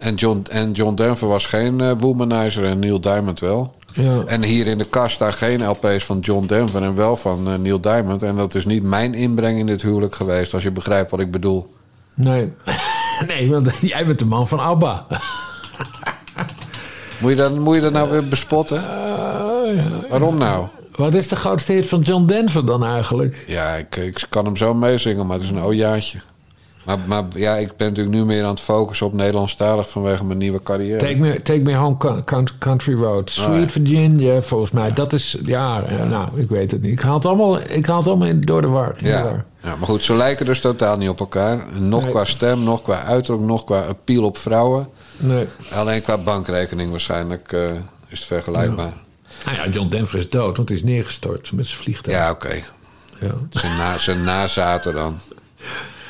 En 0.01 0.15
John, 0.15 0.45
en 0.49 0.71
John 0.71 0.95
Denver 0.95 1.27
was 1.27 1.45
geen 1.45 1.81
eh, 1.81 1.91
womanizer 1.97 2.65
en 2.65 2.79
Neil 2.79 3.01
Diamond 3.01 3.39
wel. 3.39 3.75
Ja. 3.93 4.23
En 4.25 4.43
hier 4.43 4.67
in 4.67 4.77
de 4.77 4.85
kast 4.85 5.15
staan 5.15 5.33
geen 5.33 5.67
LP's 5.67 6.03
van 6.03 6.19
John 6.19 6.45
Denver 6.45 6.83
en 6.83 6.95
wel 6.95 7.15
van 7.17 7.47
eh, 7.47 7.55
Neil 7.55 7.81
Diamond. 7.81 8.23
En 8.23 8.35
dat 8.35 8.55
is 8.55 8.65
niet 8.65 8.83
mijn 8.83 9.13
inbreng 9.13 9.59
in 9.59 9.65
dit 9.65 9.81
huwelijk 9.81 10.15
geweest, 10.15 10.53
als 10.53 10.63
je 10.63 10.71
begrijpt 10.71 11.11
wat 11.11 11.19
ik 11.19 11.31
bedoel. 11.31 11.73
Nee. 12.15 12.53
nee, 13.27 13.49
want 13.49 13.71
jij 13.81 14.05
bent 14.05 14.19
de 14.19 14.25
man 14.25 14.47
van 14.47 14.59
ABBA. 14.59 15.05
Moet 17.19 17.29
je 17.31 17.35
dat, 17.37 17.59
moet 17.59 17.75
je 17.75 17.81
dat 17.81 17.93
nou 17.93 18.09
weer 18.09 18.27
bespotten? 18.27 18.77
Ah, 18.77 20.09
Waarom 20.09 20.37
nou? 20.37 20.67
Wat 20.95 21.13
is 21.13 21.27
de 21.27 21.35
grootste 21.35 21.73
hit 21.73 21.87
van 21.87 21.99
John 22.01 22.25
Denver 22.25 22.65
dan 22.65 22.85
eigenlijk? 22.85 23.43
Ja, 23.47 23.75
ik, 23.75 23.95
ik 23.95 24.25
kan 24.29 24.45
hem 24.45 24.57
zo 24.57 24.73
meezingen, 24.73 25.27
maar 25.27 25.35
het 25.37 25.45
is 25.45 25.51
een 25.51 25.61
ojaatje. 25.61 26.19
Maar, 26.85 26.97
maar 27.05 27.23
ja, 27.35 27.55
ik 27.55 27.77
ben 27.77 27.87
natuurlijk 27.87 28.15
nu 28.15 28.25
meer 28.25 28.43
aan 28.43 28.49
het 28.49 28.59
focussen 28.59 29.05
op 29.05 29.13
Nederlandstalig 29.13 29.89
vanwege 29.89 30.25
mijn 30.25 30.37
nieuwe 30.37 30.63
carrière. 30.63 30.97
Take 30.99 31.15
me, 31.15 31.41
take 31.41 31.59
me 31.59 31.75
home 31.75 31.97
Coun- 31.97 32.23
Coun- 32.23 32.47
country 32.59 32.93
road. 32.93 33.29
Sweet 33.29 33.47
Oh, 33.49 33.59
ja. 33.59 33.69
Virginia, 33.69 34.41
volgens 34.41 34.71
mij. 34.71 34.93
Dat 34.93 35.13
is, 35.13 35.37
ja, 35.45 35.83
eh, 35.83 36.09
nou, 36.09 36.27
ik 36.41 36.49
weet 36.49 36.71
het 36.71 36.81
niet. 36.81 36.91
Ik 36.91 36.99
haal 36.99 37.13
het 37.13 37.25
allemaal, 37.25 37.59
ik 37.59 37.85
haal 37.85 37.97
het 37.97 38.07
allemaal 38.07 38.27
in, 38.27 38.41
door 38.41 38.61
de 38.61 38.67
war. 38.67 38.95
Ja. 38.97 39.45
ja, 39.63 39.75
maar 39.75 39.87
goed, 39.87 40.03
ze 40.03 40.13
lijken 40.13 40.45
dus 40.45 40.59
totaal 40.59 40.97
niet 40.97 41.09
op 41.09 41.19
elkaar. 41.19 41.65
Nog 41.79 42.01
Nee. 42.03 42.11
qua 42.11 42.25
stem, 42.25 42.63
nog 42.63 42.81
qua 42.81 43.03
uiterlijk, 43.03 43.47
nog 43.47 43.63
qua 43.63 43.79
appeal 43.81 44.23
op 44.23 44.37
vrouwen. 44.37 44.87
Nee. 45.17 45.47
Alleen 45.71 46.01
qua 46.01 46.17
bankrekening 46.17 46.91
waarschijnlijk 46.91 47.51
eh, 47.51 47.63
is 48.07 48.17
het 48.19 48.25
vergelijkbaar. 48.27 48.93
Nou 49.45 49.57
ja, 49.57 49.67
John 49.69 49.87
Denver 49.89 50.17
is 50.17 50.29
dood, 50.29 50.57
want 50.57 50.69
hij 50.69 50.77
is 50.77 50.83
neergestort 50.83 51.51
met 51.51 51.67
zijn 51.67 51.81
vliegtuig. 51.81 52.17
Ja, 52.17 52.29
oké. 52.31 52.53
Ja. 53.19 53.31
Zijn, 53.49 53.77
na, 53.77 53.97
zijn 53.97 54.23
nazaten 54.23 54.93
dan. 54.93 55.19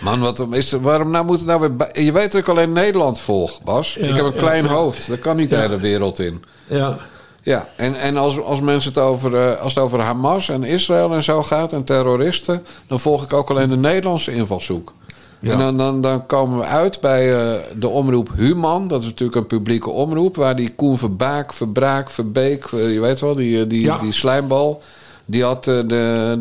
Man, 0.01 0.19
wat 0.19 0.47
is 0.51 0.71
er, 0.73 0.81
waarom 0.81 1.11
nou 1.11 1.25
moet 1.25 1.37
het 1.37 1.47
nou 1.47 1.59
weer... 1.59 2.03
Je 2.03 2.11
weet 2.11 2.31
dat 2.31 2.41
ik 2.41 2.47
alleen 2.47 2.71
Nederland 2.71 3.19
volg, 3.19 3.61
Bas. 3.63 3.93
Ja, 3.93 4.07
ik 4.07 4.15
heb 4.15 4.25
een 4.25 4.35
klein 4.35 4.63
ja. 4.63 4.69
hoofd. 4.69 5.07
Daar 5.07 5.17
kan 5.17 5.35
niet 5.35 5.49
de 5.49 5.55
hele 5.55 5.79
wereld 5.79 6.19
in. 6.19 6.43
ja. 6.67 6.97
Ja, 7.43 7.67
en, 7.75 7.95
en 7.95 8.17
als, 8.17 8.39
als 8.39 8.59
mensen 8.59 8.89
het 8.93 9.01
over, 9.01 9.35
eh, 9.35 9.61
als 9.61 9.75
het 9.75 9.83
over 9.83 9.99
Hamas 9.99 10.49
en 10.49 10.63
Israël 10.63 11.13
en 11.13 11.23
zo 11.23 11.43
gaat 11.43 11.73
en 11.73 11.83
terroristen, 11.83 12.65
dan 12.87 12.99
volg 12.99 13.23
ik 13.23 13.33
ook 13.33 13.49
alleen 13.49 13.69
de 13.69 13.77
Nederlandse 13.77 14.31
invalshoek. 14.33 14.93
Ja. 15.39 15.51
En 15.51 15.57
dan, 15.57 15.77
dan, 15.77 16.01
dan 16.01 16.25
komen 16.25 16.57
we 16.57 16.63
uit 16.65 16.99
bij 16.99 17.33
eh, 17.35 17.59
de 17.79 17.87
omroep 17.87 18.29
Human. 18.35 18.87
Dat 18.87 19.01
is 19.01 19.05
natuurlijk 19.07 19.37
een 19.37 19.47
publieke 19.47 19.89
omroep. 19.89 20.35
Waar 20.35 20.55
die 20.55 20.73
Koen 20.75 20.97
Verbaak, 20.97 21.53
Verbraak, 21.53 22.09
Verbeek, 22.09 22.65
eh, 22.65 22.93
je 22.93 22.99
weet 22.99 23.19
wel, 23.19 23.35
die, 23.35 23.67
die, 23.67 23.81
Ja. 23.81 23.97
die 23.97 24.11
slijmbal. 24.11 24.81
Die 25.25 25.43
had 25.43 25.63
de, 25.63 25.83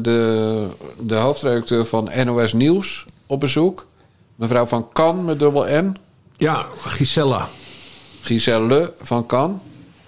de, 0.03 0.67
de 0.99 1.15
hoofdredacteur 1.15 1.85
van 1.85 2.11
NOS 2.25 2.53
Nieuws 2.53 3.05
op 3.31 3.41
bezoek. 3.41 3.87
Mevrouw 4.37 4.67
van 4.67 4.89
Kan 4.93 5.25
met 5.25 5.39
dubbel 5.39 5.65
N. 5.83 5.97
ja, 6.37 6.67
Gisella. 6.85 7.49
Giselle 8.21 8.93
van 9.01 9.27
Kan. 9.27 9.61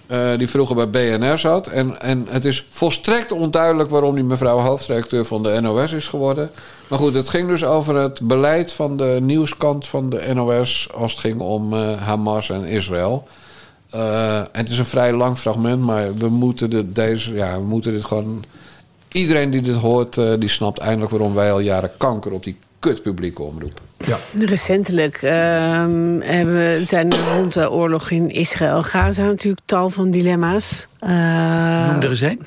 eh, 0.07 0.37
die 0.37 0.49
vroeger 0.49 0.75
bij 0.75 0.89
BNR 0.89 1.37
zat. 1.37 1.67
En, 1.67 2.01
en 2.01 2.25
het 2.29 2.45
is 2.45 2.65
volstrekt 2.69 3.31
onduidelijk 3.31 3.89
waarom 3.89 4.15
die 4.15 4.23
mevrouw 4.23 4.57
hoofdredacteur 4.57 5.25
van 5.25 5.43
de 5.43 5.61
NOS 5.61 5.91
is 5.91 6.07
geworden. 6.07 6.51
Maar 6.89 6.99
goed, 6.99 7.13
het 7.13 7.29
ging 7.29 7.47
dus 7.47 7.63
over 7.65 7.95
het 7.95 8.21
beleid 8.21 8.73
van 8.73 8.97
de 8.97 9.17
nieuwskant 9.21 9.87
van 9.87 10.09
de 10.09 10.31
NOS 10.33 10.87
als 10.93 11.11
het 11.11 11.21
ging 11.21 11.39
om 11.39 11.73
eh, 11.73 12.01
Hamas 12.01 12.49
en 12.49 12.65
Israël. 12.65 13.27
Eh, 13.89 14.41
het 14.51 14.69
is 14.69 14.77
een 14.77 14.85
vrij 14.85 15.13
lang 15.13 15.37
fragment, 15.37 15.81
maar 15.81 16.15
we 16.15 16.29
moeten, 16.29 16.69
dit, 16.69 16.95
deze, 16.95 17.33
ja, 17.33 17.55
we 17.59 17.65
moeten 17.65 17.91
dit 17.91 18.05
gewoon. 18.05 18.43
Iedereen 19.11 19.49
die 19.49 19.61
dit 19.61 19.75
hoort, 19.75 20.13
die 20.39 20.49
snapt 20.49 20.77
eindelijk 20.79 21.11
waarom 21.11 21.33
wij 21.33 21.51
al 21.51 21.59
jaren 21.59 21.91
kanker 21.97 22.31
op 22.31 22.43
die 22.43 22.57
kut 22.83 23.01
publieke 23.01 23.41
omroep. 23.41 23.81
Ja. 23.97 24.17
Recentelijk 24.45 25.15
ehm, 25.21 26.19
hebben, 26.21 26.55
we- 26.55 26.79
zijn 26.81 27.11
er 27.11 27.19
rond 27.35 27.53
de 27.53 27.71
oorlog 27.71 28.09
in 28.11 28.29
Israël-Gaza 28.29 29.23
natuurlijk 29.23 29.63
tal 29.65 29.89
van 29.89 30.11
dilemma's. 30.11 30.87
Eh, 30.99 31.09
Noem 31.91 32.01
er 32.01 32.09
eens 32.09 32.21
een. 32.21 32.41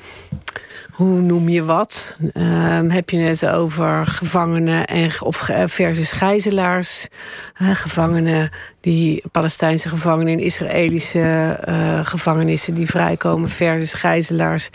hoe 0.91 1.19
noem 1.21 1.49
je 1.49 1.63
wat? 1.65 2.19
Ehm, 2.33 2.89
heb 2.89 3.09
je 3.09 3.17
het 3.17 3.45
over 3.45 4.07
gevangenen 4.07 4.85
en, 4.85 5.11
of 5.19 5.49
versus 5.65 6.11
gijzelaars? 6.11 7.07
Eh, 7.55 7.69
gevangenen 7.75 8.49
die 8.79 9.23
Palestijnse 9.31 9.89
gevangenen 9.89 10.33
in 10.33 10.39
Israëlische 10.39 11.19
eh, 11.63 12.05
gevangenissen 12.05 12.73
die 12.73 12.87
vrijkomen 12.87 13.49
versus 13.49 13.93
gijzelaars 13.93 14.69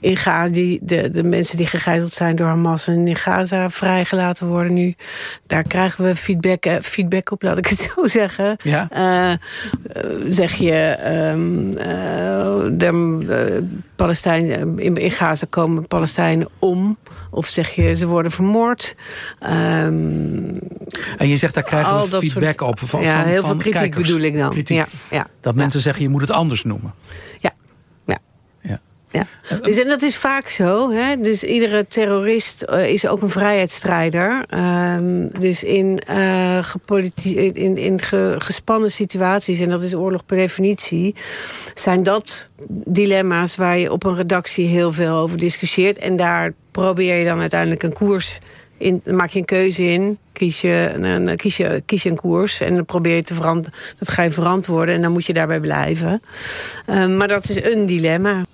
in 0.00 0.16
Gaza. 0.16 0.52
Die, 0.52 0.78
de, 0.82 1.10
de 1.10 1.22
mensen 1.22 1.56
die 1.56 1.66
gegijzeld 1.66 2.10
zijn 2.10 2.36
door 2.36 2.46
Hamas 2.46 2.86
en 2.86 3.08
in 3.08 3.16
Gaza 3.16 3.70
vrijgelaten 3.70 4.46
worden 4.46 4.74
nu. 4.74 4.94
Daar 5.46 5.62
krijgen 5.62 6.04
we 6.04 6.16
feedback, 6.16 6.64
eh, 6.64 6.76
feedback 6.80 7.30
op, 7.30 7.42
laat 7.42 7.58
ik 7.58 7.66
het 7.66 7.90
zo 7.94 8.06
zeggen. 8.20 8.56
Ja. 8.62 8.88
Eh, 8.90 9.38
zeg 10.26 10.54
je, 10.54 10.72
ehm 10.72 11.72
eh, 11.72 12.78
de 12.78 13.66
Palestijnen 13.96 14.78
in, 14.78 14.94
in 14.94 15.10
Gaza 15.10 15.46
komen 15.50 15.86
Palestijnen 15.86 16.48
om, 16.58 16.98
of 17.30 17.46
zeg 17.46 17.70
je 17.74 17.94
ze 17.94 18.06
worden 18.06 18.32
vermoord. 18.32 18.94
Ehm, 19.38 20.54
En 21.18 21.28
je 21.28 21.36
zegt, 21.36 21.54
daar 21.54 21.62
krijgen 21.62 22.00
we 22.02 22.08
dat 22.10 22.22
feedback 22.24 22.58
soort- 22.58 22.70
op 22.70 22.78
van, 22.88 23.00
ja, 23.02 23.24
heel 23.24 23.40
van 23.42 23.60
veel 23.60 23.70
kritiek 23.70 23.94
bedoel 23.94 24.20
ik 24.20 24.36
dan. 24.36 24.50
Kritiek. 24.50 24.76
Ja, 24.76 24.86
ja, 25.10 25.26
Dat 25.40 25.54
mensen 25.54 25.80
zeggen, 25.80 26.02
je 26.02 26.08
moet 26.08 26.20
het 26.20 26.30
anders 26.30 26.64
noemen. 26.64 26.94
ja, 27.40 27.50
ja. 28.06 28.18
Ja. 28.60 28.80
Ja. 29.10 29.26
Dus, 29.62 29.76
en 29.78 29.86
dat 29.88 30.02
is 30.02 30.16
vaak 30.16 30.48
zo. 30.48 30.90
Hè? 30.90 31.16
Dus 31.20 31.44
iedere 31.44 31.86
terrorist 31.86 32.62
eh, 32.62 32.88
is 32.92 33.06
ook 33.06 33.22
een 33.22 33.30
vrijheidsstrijder. 33.30 34.44
Ehm, 34.48 35.26
dus 35.38 35.64
in, 35.64 36.00
gepoliti- 36.62 37.36
in, 37.38 37.54
in, 37.54 37.76
in 37.76 38.00
ge- 38.02 38.34
gespannen 38.38 38.90
situaties, 38.90 39.60
en 39.60 39.68
dat 39.68 39.82
is 39.82 39.94
oorlog 39.94 40.26
per 40.26 40.36
definitie, 40.36 41.14
zijn 41.74 42.02
dat 42.02 42.50
dilemma's 42.68 43.56
waar 43.56 43.78
je 43.78 43.92
op 43.92 44.04
een 44.04 44.16
redactie 44.16 44.66
heel 44.66 44.92
veel 44.92 45.14
over 45.16 45.38
discussieert. 45.38 45.98
En 45.98 46.16
daar 46.16 46.52
probeer 46.82 47.16
je 47.18 47.24
dan 47.24 47.40
uiteindelijk 47.40 47.82
een 47.82 47.92
koers 47.92 48.38
in, 48.78 49.00
dan 49.04 49.14
maak 49.16 49.30
je 49.30 49.38
een 49.38 49.44
keuze 49.44 49.82
in, 49.82 50.18
kies 50.32 50.60
je 50.60 50.90
een, 50.94 51.36
kies 51.36 51.56
je, 51.56 51.82
kies 51.86 52.02
je 52.02 52.10
een 52.10 52.16
koers 52.16 52.60
en 52.60 52.74
dan 52.74 52.84
probeer 52.84 53.14
je 53.16 53.22
te 53.22 53.34
verant, 53.34 53.68
dat 53.98 54.08
ga 54.08 54.22
je 54.22 54.30
verantwoorden 54.30 54.94
en 54.94 55.02
dan 55.02 55.12
moet 55.12 55.26
je 55.26 55.32
daarbij 55.32 55.60
blijven. 55.60 56.22
Ehm, 56.86 57.16
maar 57.16 57.28
dat 57.28 57.48
is 57.48 57.62
een 57.64 57.86
dilemma. 57.86 58.44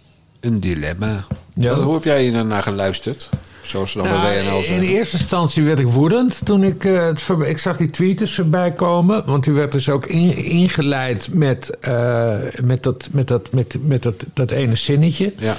Een 0.40 0.60
dilemma. 0.60 1.24
Ja. 1.54 1.74
Hoe 1.74 1.94
heb 1.94 2.04
jij 2.04 2.22
hier 2.22 2.44
naar 2.44 2.62
geluisterd? 2.62 3.28
Zoals 3.62 3.90
ze 3.90 3.98
dan 3.98 4.06
Nou, 4.06 4.20
bij 4.22 4.44
WNL 4.44 4.56
in 4.58 4.64
zeggen. 4.64 4.88
eerste 4.88 5.16
instantie 5.16 5.62
werd 5.64 5.78
ik 5.78 5.86
woedend 5.86 6.46
toen 6.46 6.62
ik, 6.64 6.84
eh, 6.84 7.06
het 7.06 7.28
ik 7.46 7.58
zag 7.58 7.76
die 7.76 7.90
tweets 7.90 8.34
voorbij 8.34 8.72
komen. 8.72 9.22
Want 9.26 9.44
die 9.44 9.52
werd 9.52 9.72
dus 9.72 9.88
ook 9.88 10.06
in- 10.06 10.36
ingeleid 10.36 11.28
met, 11.32 11.78
eh, 11.80 12.34
met, 12.62 12.82
dat, 12.82 13.08
met, 13.12 13.28
dat, 13.28 13.52
met, 13.52 13.76
met 13.82 14.02
dat, 14.02 14.14
dat 14.34 14.50
ene 14.50 14.74
zinnetje. 14.76 15.32
Ja. 15.38 15.56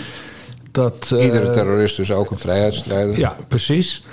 Dat, 0.76 1.12
eh, 1.16 1.26
Iedere 1.26 1.50
terrorist 1.50 2.00
is 2.00 2.12
ook 2.12 2.32
een 2.32 2.38
vrijheidsstrijder. 2.38 3.18
Ja, 3.18 3.36
precies. 3.48 4.04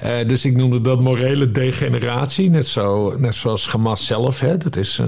Eh, 0.00 0.28
dus 0.28 0.44
ik 0.44 0.56
noemde 0.56 0.80
dat 0.80 1.00
morele 1.00 1.52
degeneratie. 1.52 2.50
Net, 2.50 2.66
zo, 2.66 3.14
net 3.18 3.34
zoals 3.34 3.68
Hamas 3.68 4.06
zelf. 4.06 4.40
Hè. 4.40 4.58
Dat 4.58 4.76
is 4.76 4.98
uh, 4.98 5.06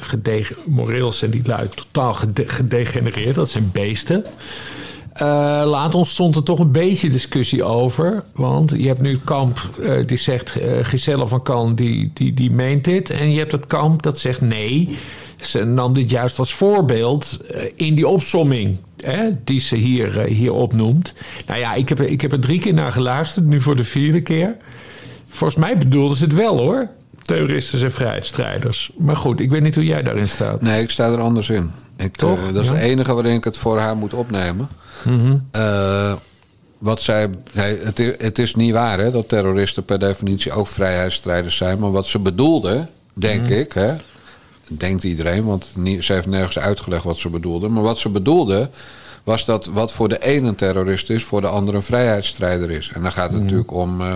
gedege- 0.00 0.54
moreel 0.66 1.12
zijn 1.12 1.30
die 1.30 1.42
lui 1.44 1.68
totaal 1.74 2.14
gede- 2.14 2.48
gedegenereerd. 2.48 3.34
Dat 3.34 3.50
zijn 3.50 3.70
beesten. 3.72 4.24
Uh, 5.14 5.18
later 5.66 5.98
ontstond 5.98 6.36
er 6.36 6.42
toch 6.42 6.58
een 6.58 6.72
beetje 6.72 7.08
discussie 7.10 7.64
over. 7.64 8.22
Want 8.34 8.74
je 8.76 8.86
hebt 8.86 9.00
nu 9.00 9.10
het 9.12 9.24
kamp 9.24 9.70
die 10.06 10.18
zegt... 10.18 10.56
Giselle 10.82 11.26
van 11.26 11.42
Kan 11.42 11.74
die, 11.74 12.10
die, 12.14 12.34
die 12.34 12.50
meent 12.50 12.84
dit. 12.84 13.10
En 13.10 13.32
je 13.32 13.38
hebt 13.38 13.52
het 13.52 13.66
kamp 13.66 14.02
dat 14.02 14.18
zegt 14.18 14.40
nee. 14.40 14.98
Ze 15.40 15.64
nam 15.64 15.92
dit 15.92 16.10
juist 16.10 16.38
als 16.38 16.54
voorbeeld 16.54 17.40
in 17.74 17.94
die 17.94 18.08
opsomming... 18.08 18.78
Hè, 19.02 19.28
die 19.44 19.60
ze 19.60 19.76
hier, 19.76 20.20
hier 20.20 20.52
opnoemt. 20.52 21.14
Nou 21.46 21.60
ja, 21.60 21.74
ik 21.74 21.88
heb, 21.88 22.00
ik 22.00 22.20
heb 22.20 22.32
er 22.32 22.40
drie 22.40 22.60
keer 22.60 22.74
naar 22.74 22.92
geluisterd. 22.92 23.46
Nu 23.46 23.60
voor 23.60 23.76
de 23.76 23.84
vierde 23.84 24.20
keer. 24.22 24.56
Volgens 25.28 25.58
mij 25.60 25.78
bedoelden 25.78 26.16
ze 26.16 26.24
het 26.24 26.34
wel 26.34 26.58
hoor. 26.58 26.88
Terroristen 27.22 27.82
en 27.82 27.92
vrijheidsstrijders. 27.92 28.90
Maar 28.98 29.16
goed, 29.16 29.40
ik 29.40 29.50
weet 29.50 29.62
niet 29.62 29.74
hoe 29.74 29.84
jij 29.84 30.02
daarin 30.02 30.28
staat. 30.28 30.60
Nee, 30.60 30.82
ik 30.82 30.90
sta 30.90 31.12
er 31.12 31.20
anders 31.20 31.48
in. 31.50 31.70
Ik, 31.96 32.16
Toch? 32.16 32.52
dat 32.52 32.62
is 32.62 32.68
Ja. 32.68 32.74
het 32.74 32.82
enige 32.82 33.14
waarin 33.14 33.34
ik 33.34 33.44
het 33.44 33.56
voor 33.56 33.78
haar 33.78 33.96
moet 33.96 34.14
opnemen. 34.14 34.68
Uh, 35.56 36.12
wat 36.78 37.00
zij, 37.00 37.28
het, 37.54 37.98
is, 37.98 38.12
het 38.18 38.38
is 38.38 38.54
niet 38.54 38.72
waar 38.72 38.98
hè, 38.98 39.10
dat 39.10 39.28
terroristen 39.28 39.84
per 39.84 39.98
definitie 39.98 40.52
ook 40.52 40.66
vrijheidsstrijders 40.68 41.56
zijn. 41.56 41.78
Maar 41.78 41.90
wat 41.92 42.06
ze 42.06 42.18
bedoelde, 42.18 42.86
denk 43.14 43.48
ik, 43.48 43.72
hè, 43.72 43.94
denkt 44.66 45.04
iedereen, 45.04 45.44
want 45.44 45.70
ze 46.00 46.12
heeft 46.12 46.26
nergens 46.26 46.58
uitgelegd 46.58 47.04
wat 47.04 47.16
ze 47.16 47.28
bedoelde. 47.28 47.68
Maar 47.68 47.82
wat 47.82 47.98
ze 47.98 48.08
bedoelde 48.08 48.70
was 49.24 49.44
dat 49.44 49.66
wat 49.66 49.92
voor 49.92 50.08
de 50.08 50.22
ene 50.24 50.48
een 50.48 50.54
terrorist 50.54 51.10
is, 51.10 51.24
voor 51.24 51.40
de 51.40 51.46
andere 51.46 51.76
een 51.76 51.82
vrijheidsstrijder 51.82 52.70
is. 52.70 52.90
En 52.94 53.02
dan 53.02 53.12
gaat 53.12 53.32
het 53.32 53.42
natuurlijk 53.42 53.72
om 53.72 54.00
uh, 54.00 54.14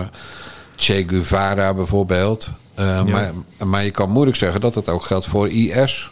Che 0.75 1.03
Guevara 1.07 1.73
bijvoorbeeld. 1.73 2.49
Uh, 2.79 3.03
maar, 3.03 3.31
maar 3.65 3.83
je 3.83 3.91
kan 3.91 4.09
moeilijk 4.09 4.37
zeggen 4.37 4.61
dat 4.61 4.75
het 4.75 4.89
ook 4.89 5.05
geldt 5.05 5.25
voor 5.25 5.49
IS. 5.49 6.11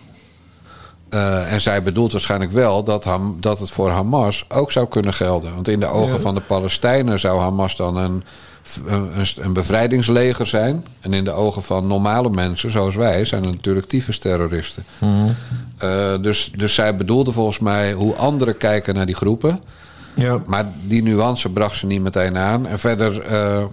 Uh, 1.10 1.54
en 1.54 1.62
zij 1.62 1.84
bedoelt 1.84 2.12
waarschijnlijk 2.12 2.52
wel 2.52 2.84
dat, 2.84 3.04
Ham, 3.04 3.38
dat 3.40 3.60
het 3.60 3.70
voor 3.70 3.90
Hamas 3.90 4.46
ook 4.50 4.72
zou 4.72 4.88
kunnen 4.88 5.14
gelden. 5.14 5.54
Want 5.54 5.68
in 5.68 5.80
de 5.80 5.88
ogen 5.88 6.16
Ja. 6.16 6.20
van 6.20 6.36
de 6.36 6.42
Palestijnen 6.42 7.20
zou 7.20 7.40
Hamas 7.40 7.76
dan 7.76 7.98
een, 7.98 8.24
een, 8.86 9.54
bevrijdingsleger 9.54 10.48
zijn. 10.48 10.86
En 11.00 11.14
in 11.14 11.24
de 11.24 11.32
ogen 11.32 11.64
van 11.64 11.88
normale 11.88 12.30
mensen, 12.30 12.72
zoals 12.72 12.96
wij, 12.96 13.26
zijn 13.26 13.44
het 13.44 13.56
natuurlijk 13.56 13.88
tyfusterroristen. 13.88 14.86
Uh, 15.84 16.22
dus, 16.22 16.52
dus 16.56 16.74
zij 16.74 16.96
bedoelde 16.96 17.32
volgens 17.32 17.60
mij 17.60 17.94
hoe 17.94 18.16
anderen 18.16 18.58
kijken 18.58 18.96
naar 18.96 19.06
die 19.06 19.16
groepen. 19.16 19.60
Ja. 20.14 20.42
Maar 20.46 20.66
die 20.84 21.04
nuance 21.04 21.50
bracht 21.50 21.78
ze 21.78 21.86
niet 21.86 22.02
meteen 22.02 22.38
aan. 22.38 22.68
En 22.68 22.80
verder, 22.80 23.22
eh, 23.22 23.64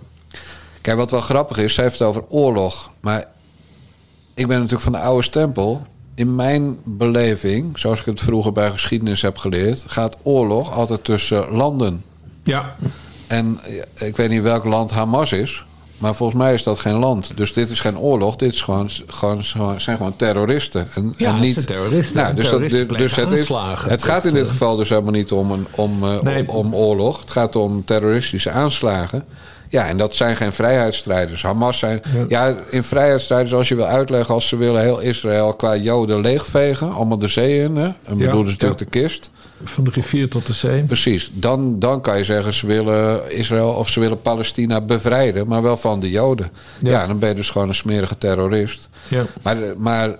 kijk, 0.80 0.96
wat 0.96 1.10
wel 1.10 1.20
grappig 1.20 1.56
is, 1.58 1.74
zij 1.74 1.84
heeft 1.84 1.98
het 1.98 2.08
over 2.08 2.24
oorlog. 2.28 2.90
Maar 3.00 3.26
ik 4.34 4.46
ben 4.46 4.56
natuurlijk 4.56 4.82
van 4.82 4.92
de 4.92 4.98
oude 4.98 5.22
stempel. 5.22 5.86
In 6.14 6.34
mijn 6.34 6.78
beleving, 6.84 7.78
zoals 7.78 8.00
ik 8.00 8.04
het 8.04 8.20
vroeger 8.20 8.52
bij 8.52 8.70
geschiedenis 8.70 9.22
heb 9.22 9.36
geleerd, 9.38 9.84
gaat 9.86 10.16
oorlog 10.22 10.72
altijd 10.72 11.04
tussen 11.04 11.50
landen. 11.50 12.04
ja. 12.44 12.76
En 13.32 13.58
eh, 13.98 14.06
ik 14.08 14.16
weet 14.16 14.28
niet 14.28 14.42
welk 14.42 14.64
land 14.64 14.90
Hamas 14.90 15.32
is. 15.32 15.64
Maar 15.98 16.14
volgens 16.14 16.38
mij 16.38 16.54
is 16.54 16.62
dat 16.62 16.78
geen 16.78 16.94
land. 16.94 17.30
Dus 17.34 17.52
dit 17.52 17.70
is 17.70 17.80
geen 17.80 17.98
oorlog. 17.98 18.36
Dit 18.36 18.52
is 18.52 18.60
gewoon, 18.60 18.90
gewoon, 19.06 19.44
zijn 19.80 19.96
gewoon 19.96 20.16
terroristen. 20.16 20.88
En, 20.94 21.14
Ja, 21.16 21.26
en 21.26 21.32
het 21.32 21.42
niet, 21.42 21.54
zijn 21.54 21.66
terroristen. 21.66 22.16
Nou, 22.16 22.34
dus 22.34 22.42
dat, 22.44 22.50
Terroristen 22.50 22.88
dus 22.88 22.96
plegen 22.96 23.22
het, 23.22 23.32
is, 23.32 23.48
het 23.90 24.02
gaat 24.02 24.24
in 24.24 24.30
Dat, 24.30 24.40
dit 24.40 24.44
eh, 24.44 24.50
geval 24.50 24.76
dus 24.76 24.88
helemaal 24.88 25.12
niet 25.12 25.32
om, 25.32 25.50
een, 25.50 25.66
om, 25.70 26.04
eh, 26.04 26.20
Nee. 26.22 26.48
om, 26.48 26.56
om 26.56 26.74
oorlog. 26.74 27.20
Het 27.20 27.30
gaat 27.30 27.56
om 27.56 27.84
terroristische 27.84 28.50
aanslagen. 28.50 29.24
Ja, 29.68 29.86
en 29.88 29.96
dat 29.96 30.14
zijn 30.14 30.36
geen 30.36 30.52
vrijheidsstrijders. 30.52 31.42
Hamas 31.42 31.78
zijn... 31.78 32.02
Ja, 32.28 32.54
in 32.70 32.82
vrijheidsstrijders, 32.82 33.54
als 33.54 33.68
je 33.68 33.74
wil 33.74 33.84
uitleggen... 33.84 34.34
als 34.34 34.48
ze 34.48 34.56
willen 34.56 34.82
heel 34.82 35.00
Israël 35.00 35.54
qua 35.54 35.76
joden 35.76 36.20
leegvegen... 36.20 36.92
allemaal 36.92 37.18
de 37.18 37.28
zee 37.28 37.62
in, 37.62 37.76
hè? 37.76 37.84
En 37.84 37.94
Ja, 38.06 38.14
bedoelen 38.14 38.52
ze 38.52 38.52
natuurlijk 38.52 38.78
ja. 38.80 38.84
de 38.84 38.90
kist. 39.00 39.30
Van 39.64 39.84
de 39.84 39.90
rivier 39.90 40.28
tot 40.28 40.46
de 40.46 40.52
zee. 40.52 40.82
Precies. 40.84 41.30
Dan, 41.32 41.78
dan 41.78 42.00
kan 42.00 42.16
je 42.18 42.24
zeggen 42.24 42.54
ze 42.54 42.66
willen 42.66 43.32
Israël 43.36 43.68
of 43.68 43.88
ze 43.88 44.00
willen 44.00 44.20
Palestina 44.22 44.80
bevrijden, 44.80 45.48
maar 45.48 45.62
wel 45.62 45.76
van 45.76 46.00
de 46.00 46.10
Joden. 46.10 46.50
Ja. 46.80 46.90
Ja, 46.90 47.06
dan 47.06 47.18
ben 47.18 47.28
je 47.28 47.34
dus 47.34 47.50
gewoon 47.50 47.68
een 47.68 47.74
smerige 47.74 48.18
terrorist. 48.18 48.88
Ja. 49.08 49.26
Maar, 49.42 49.56
maar 49.78 50.10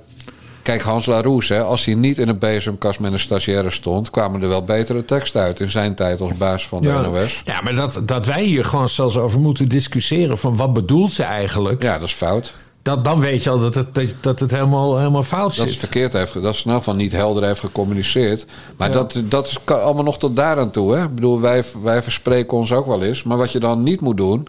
kijk, 0.62 0.80
Hans 0.82 1.06
Larouse, 1.06 1.54
hè, 1.54 1.62
als 1.62 1.84
hij 1.84 1.94
niet 1.94 2.18
in 2.18 2.28
een 2.28 2.38
bezemkast 2.38 3.00
met 3.00 3.12
een 3.12 3.20
stagiaire 3.20 3.70
stond, 3.70 4.10
kwamen 4.10 4.42
er 4.42 4.48
wel 4.48 4.64
betere 4.64 5.04
teksten 5.04 5.40
uit 5.40 5.60
in 5.60 5.70
zijn 5.70 5.94
tijd 5.94 6.20
als 6.20 6.36
baas 6.36 6.66
van 6.68 6.82
de 6.82 6.88
Ja. 6.88 7.00
NOS. 7.00 7.42
ja, 7.44 7.60
maar 7.60 7.74
dat, 7.74 8.00
dat 8.04 8.26
wij 8.26 8.42
hier 8.44 8.64
gewoon 8.64 8.88
zelfs 8.88 9.16
over 9.16 9.40
moeten 9.40 9.68
discussiëren... 9.68 10.38
van 10.38 10.56
wat 10.56 10.72
bedoelt 10.72 11.12
ze 11.12 11.22
eigenlijk... 11.22 11.82
Ja, 11.82 11.98
dat 11.98 12.08
is 12.08 12.14
fout. 12.14 12.54
Dat, 12.82 13.04
dan 13.04 13.20
weet 13.20 13.42
je 13.42 13.50
al 13.50 13.58
dat 13.58 13.74
het, 13.74 13.94
dat, 13.94 14.04
dat 14.20 14.40
het 14.40 14.50
helemaal, 14.50 14.96
helemaal 14.98 15.22
fout 15.22 15.42
Dat 15.56 15.64
zit. 15.66 15.68
is 15.68 15.76
verkeerd 15.78 16.12
heeft, 16.12 16.42
dat 16.42 16.54
is 16.54 16.64
nou 16.64 16.82
van 16.82 16.96
niet 16.96 17.12
helder 17.12 17.44
heeft 17.44 17.60
gecommuniceerd. 17.60 18.46
Maar 18.76 18.88
Ja. 18.88 18.94
dat, 18.94 19.20
dat 19.24 19.46
is 19.46 19.58
allemaal 19.66 20.04
nog 20.04 20.18
tot 20.18 20.36
daaraan 20.36 20.70
toe. 20.70 20.94
Hè? 20.96 21.02
Ik 21.04 21.14
bedoel, 21.14 21.40
wij, 21.40 21.64
wij 21.82 22.02
verspreken 22.02 22.56
ons 22.56 22.72
ook 22.72 22.86
wel 22.86 23.02
eens. 23.02 23.22
Maar 23.22 23.36
wat 23.36 23.52
je 23.52 23.60
dan 23.60 23.82
niet 23.82 24.00
moet 24.00 24.16
doen, 24.16 24.46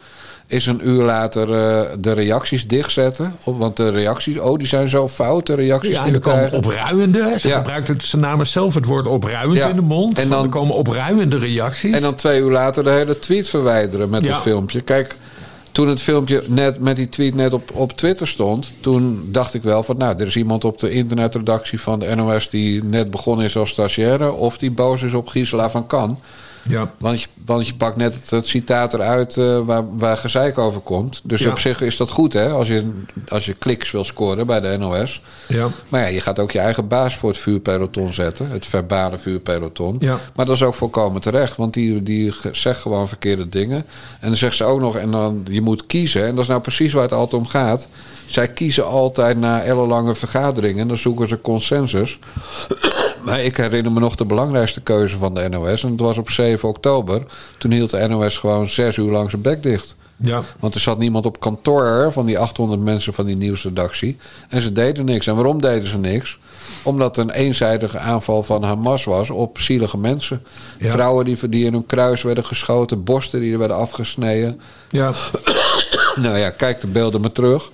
is 0.48 0.66
een 0.66 0.88
uur 0.88 1.04
later 1.04 1.54
eh, 1.54 1.82
de 2.00 2.12
reacties 2.12 2.68
dichtzetten. 2.68 3.36
Op, 3.44 3.58
want 3.58 3.78
de 3.78 3.90
reacties, 3.90 4.40
oh, 4.40 4.58
die 4.58 4.68
zijn 4.68 4.90
zo 4.90 5.08
fout, 5.08 5.46
de 5.46 5.54
reacties 5.56 5.92
Ja, 5.92 6.04
die 6.04 6.14
er 6.14 6.20
komen 6.20 6.52
opruiende. 6.52 7.34
Ze 7.38 7.48
Ja. 7.48 7.58
gebruikt 7.58 7.88
het, 7.88 8.04
ze 8.04 8.18
namen 8.18 8.48
zelf 8.48 8.74
het 8.74 8.86
woord 8.86 9.08
opruiend 9.08 9.58
Ja. 9.58 9.68
in 9.68 9.76
de 9.76 9.82
mond. 9.82 10.20
En 10.20 10.30
dan- 10.30 10.44
er 10.44 10.50
komen 10.50 10.76
opruiende 10.76 11.38
reacties. 11.38 11.96
En 11.96 12.02
dan 12.02 12.16
twee 12.16 12.42
uur 12.42 12.52
later 12.52 12.84
de 12.84 12.90
hele 12.90 13.20
tweet 13.20 13.50
verwijderen 13.50 14.10
met 14.10 14.26
het 14.28 14.38
filmpje. 14.38 14.82
Kijk, 14.82 15.16
toen 15.74 15.88
het 15.88 16.02
filmpje 16.02 16.44
net 16.48 16.80
met 16.80 16.96
die 16.96 17.10
tweet 17.10 17.36
net 17.36 17.54
op, 17.54 17.72
op 17.74 17.92
Twitter 17.92 18.28
stond, 18.28 18.70
toen 18.80 19.28
dacht 19.32 19.54
ik 19.54 19.64
wel 19.64 19.84
van, 19.84 19.98
nou, 19.98 20.16
er 20.20 20.28
is 20.28 20.36
iemand 20.36 20.66
op 20.66 20.80
de 20.80 20.92
internetredactie 20.92 21.82
van 21.82 22.00
de 22.00 22.16
NOS 22.16 22.50
die 22.50 22.84
net 22.84 23.12
begonnen 23.12 23.46
is 23.46 23.58
als 23.58 23.70
stagiaire, 23.70 24.32
of 24.32 24.58
die 24.58 24.72
boos 24.72 25.02
is 25.02 25.14
op 25.14 25.28
Gisela 25.28 25.70
van 25.70 25.88
Kan. 25.88 26.20
Ja. 26.68 26.92
Want 26.98 27.22
je, 27.22 27.28
want 27.46 27.68
je 27.68 27.76
pakt 27.76 27.98
net 27.98 28.14
het, 28.16 28.30
het 28.30 28.48
citaat 28.48 28.94
eruit 28.94 29.38
eh, 29.38 29.60
waar, 29.60 29.98
waar 29.98 30.18
gezeik 30.18 30.58
over 30.58 30.82
komt. 30.82 31.22
Dus 31.24 31.40
Ja. 31.40 31.50
op 31.50 31.60
zich 31.60 31.82
is 31.82 31.98
dat 31.98 32.10
goed, 32.10 32.34
hè? 32.34 32.50
Als 32.52 32.68
je, 32.68 33.02
als 33.28 33.46
je 33.46 33.54
kliks 33.54 33.92
wil 33.92 34.04
scoren 34.04 34.48
bij 34.48 34.60
de 34.60 34.78
NOS. 34.78 35.22
Ja. 35.48 35.68
Maar 35.90 36.02
ja, 36.02 36.08
je 36.08 36.22
gaat 36.22 36.40
ook 36.40 36.52
je 36.52 36.60
eigen 36.60 36.88
baas 36.88 37.16
voor 37.18 37.30
het 37.30 37.38
vuurpeloton 37.40 38.14
zetten. 38.14 38.50
Het 38.50 38.66
verbale 38.66 39.18
vuurpeloton. 39.18 39.96
Ja. 40.00 40.20
Maar 40.36 40.46
dat 40.46 40.56
is 40.56 40.64
ook 40.64 40.76
volkomen 40.76 41.22
terecht. 41.22 41.58
Want 41.58 41.74
die, 41.74 42.04
die 42.04 42.34
zegt 42.52 42.82
gewoon 42.82 43.08
verkeerde 43.08 43.50
dingen. 43.50 43.86
En 44.20 44.28
dan 44.28 44.38
zegt 44.38 44.56
ze 44.56 44.64
ook 44.64 44.80
nog, 44.80 44.96
en 44.98 45.12
dan 45.12 45.46
je 45.50 45.62
moet 45.62 45.86
kiezen. 45.86 46.26
En 46.26 46.32
dat 46.36 46.44
is 46.44 46.50
nou 46.50 46.62
precies 46.62 46.94
waar 46.94 47.04
het 47.04 47.12
altijd 47.14 47.42
om 47.42 47.48
gaat. 47.48 47.88
Zij 48.28 48.48
kiezen 48.48 48.86
altijd 48.86 49.38
na 49.40 49.62
ellenlange 49.62 50.16
vergaderingen. 50.16 50.82
En 50.82 50.88
dan 50.88 50.98
zoeken 50.98 51.28
ze 51.28 51.42
consensus. 51.42 52.20
Maar 53.26 53.42
ik 53.42 53.58
herinner 53.58 53.92
me 53.92 54.00
nog 54.00 54.16
de 54.16 54.26
belangrijkste 54.26 54.82
keuze 54.82 55.18
van 55.18 55.34
de 55.34 55.50
NOS. 55.50 55.84
En 55.84 55.96
dat 55.96 56.08
was 56.08 56.18
op 56.18 56.30
7 56.30 56.53
oktober. 56.62 57.26
Toen 57.58 57.72
hield 57.72 57.90
de 57.90 58.08
NOS 58.08 58.38
gewoon 58.38 58.70
zes 58.70 58.98
uur 58.98 59.12
lang 59.12 59.30
zijn 59.30 59.42
bek 59.42 59.64
dicht. 59.64 59.96
Ja. 60.18 60.44
Want 60.60 60.74
er 60.74 60.80
zat 60.80 60.98
niemand 60.98 61.26
op 61.26 61.40
kantoor 61.40 62.12
van 62.12 62.26
die 62.26 62.40
800 62.40 62.82
mensen 62.82 63.14
van 63.14 63.26
die 63.26 63.36
nieuwsredactie. 63.36 64.18
En 64.50 64.62
ze 64.62 64.72
deden 64.72 65.06
niks. 65.06 65.28
En 65.28 65.36
waarom 65.36 65.62
deden 65.62 65.90
ze 65.90 65.98
niks? 65.98 66.38
Omdat 66.84 67.18
een 67.18 67.30
eenzijdige 67.30 67.98
aanval 67.98 68.44
van 68.44 68.64
Hamas 68.64 69.04
was 69.04 69.30
op 69.30 69.60
zielige 69.60 69.98
mensen. 69.98 70.44
Ja. 70.80 70.92
Vrouwen 70.92 71.26
die, 71.26 71.50
die 71.50 71.66
in 71.66 71.74
hun 71.74 71.86
kruis 71.86 72.22
werden 72.22 72.46
geschoten, 72.46 73.04
borsten 73.04 73.40
die 73.40 73.52
er 73.52 73.60
werden 73.60 73.78
afgesneden. 73.78 74.62
Ja. 74.90 75.12
Nou 76.16 76.38
ja, 76.38 76.50
kijk 76.50 76.82
de 76.82 76.88
beelden 76.88 77.22
maar 77.22 77.32
terug. 77.32 77.70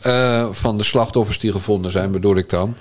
Eh, 0.00 0.46
van 0.50 0.78
de 0.78 0.84
slachtoffers 0.84 1.38
die 1.38 1.52
gevonden 1.52 1.90
zijn, 1.90 2.10
bedoel 2.10 2.36
ik 2.36 2.48
dan. 2.48 2.74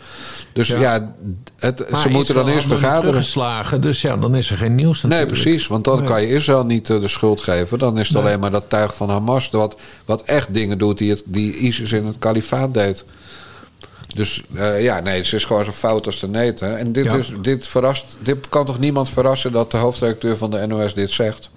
Dus 0.53 0.67
Ja. 0.67 0.79
ja, 0.79 1.13
het, 1.59 1.85
ze 2.01 2.09
moeten 2.09 2.35
dan 2.35 2.47
eerst 2.47 2.67
vergaderen. 2.67 3.01
teruggeslagen, 3.09 3.81
dus 3.81 4.01
ja, 4.01 4.17
dan 4.17 4.35
is 4.35 4.51
er 4.51 4.57
geen 4.57 4.75
nieuws 4.75 5.01
Nee, 5.03 5.11
natuurlijk. 5.11 5.41
precies. 5.41 5.67
Want 5.67 5.83
dan 5.83 5.97
Nee. 5.97 6.07
kan 6.07 6.21
je 6.21 6.27
Israël 6.29 6.65
niet 6.65 6.89
eh, 6.89 7.01
de 7.01 7.07
schuld 7.07 7.41
geven. 7.41 7.79
Dan 7.79 7.97
is 7.99 8.07
het 8.07 8.17
Nee. 8.17 8.25
alleen 8.25 8.39
maar 8.39 8.51
dat 8.51 8.69
tuig 8.69 8.95
van 8.95 9.09
Hamas... 9.09 9.49
Wat, 9.49 9.75
wat 10.05 10.21
echt 10.23 10.53
dingen 10.53 10.77
doet 10.77 10.97
die, 10.97 11.09
het, 11.09 11.23
die 11.25 11.53
ISIS 11.55 11.91
in 11.91 12.05
het 12.05 12.15
kalifaat 12.19 12.73
deed. 12.73 13.05
Dus 14.15 14.41
eh, 14.55 14.81
ja, 14.83 14.99
nee, 14.99 15.17
het 15.21 15.33
is 15.33 15.45
gewoon 15.45 15.65
zo 15.65 15.71
fout 15.71 16.05
als 16.05 16.19
de 16.19 16.27
neet. 16.27 16.59
Hè. 16.59 16.75
En 16.75 16.91
dit, 16.91 17.03
Ja. 17.05 17.13
is, 17.17 17.31
dit, 17.41 17.67
verrast, 17.67 18.17
dit 18.19 18.49
kan 18.49 18.65
toch 18.65 18.79
niemand 18.79 19.09
verrassen... 19.09 19.51
dat 19.51 19.71
de 19.71 19.77
hoofdredacteur 19.77 20.37
van 20.37 20.51
de 20.51 20.67
NOS 20.67 20.93
dit 20.93 21.11
zegt? 21.11 21.49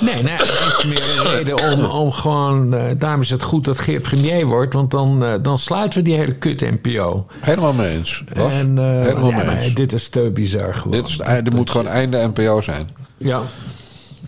Nee, 0.00 0.22
nee, 0.22 0.36
dat 0.38 0.48
is 0.78 0.84
meer 0.84 1.02
een 1.18 1.30
reden 1.30 1.72
om, 1.72 1.84
om 1.84 2.12
gewoon... 2.12 2.74
eh, 2.74 2.82
daarom 2.98 3.20
is 3.20 3.30
het 3.30 3.42
goed 3.42 3.64
dat 3.64 3.78
Geert 3.78 4.02
premier 4.02 4.46
wordt... 4.46 4.74
want 4.74 4.90
dan, 4.90 5.24
eh, 5.24 5.34
dan 5.42 5.58
sluiten 5.58 5.98
we 5.98 6.04
die 6.04 6.16
hele 6.16 6.34
kut-NPO. 6.34 7.26
Helemaal 7.40 7.72
mee 7.72 7.96
eens. 7.96 8.24
Bas. 8.34 8.52
En, 8.52 8.78
Helemaal 8.78 9.28
ja, 9.30 9.36
mee 9.36 9.46
maar 9.46 9.58
eens. 9.58 9.74
dit 9.74 9.92
is 9.92 10.08
te 10.08 10.30
bizar 10.34 10.74
gewoon. 10.74 10.92
Dit 10.92 11.06
is, 11.06 11.18
het 11.22 11.46
er 11.46 11.54
moet 11.54 11.70
gewoon 11.70 11.86
einde 11.88 12.26
NPO 12.34 12.60
zijn. 12.60 12.90
Ja, 13.16 13.42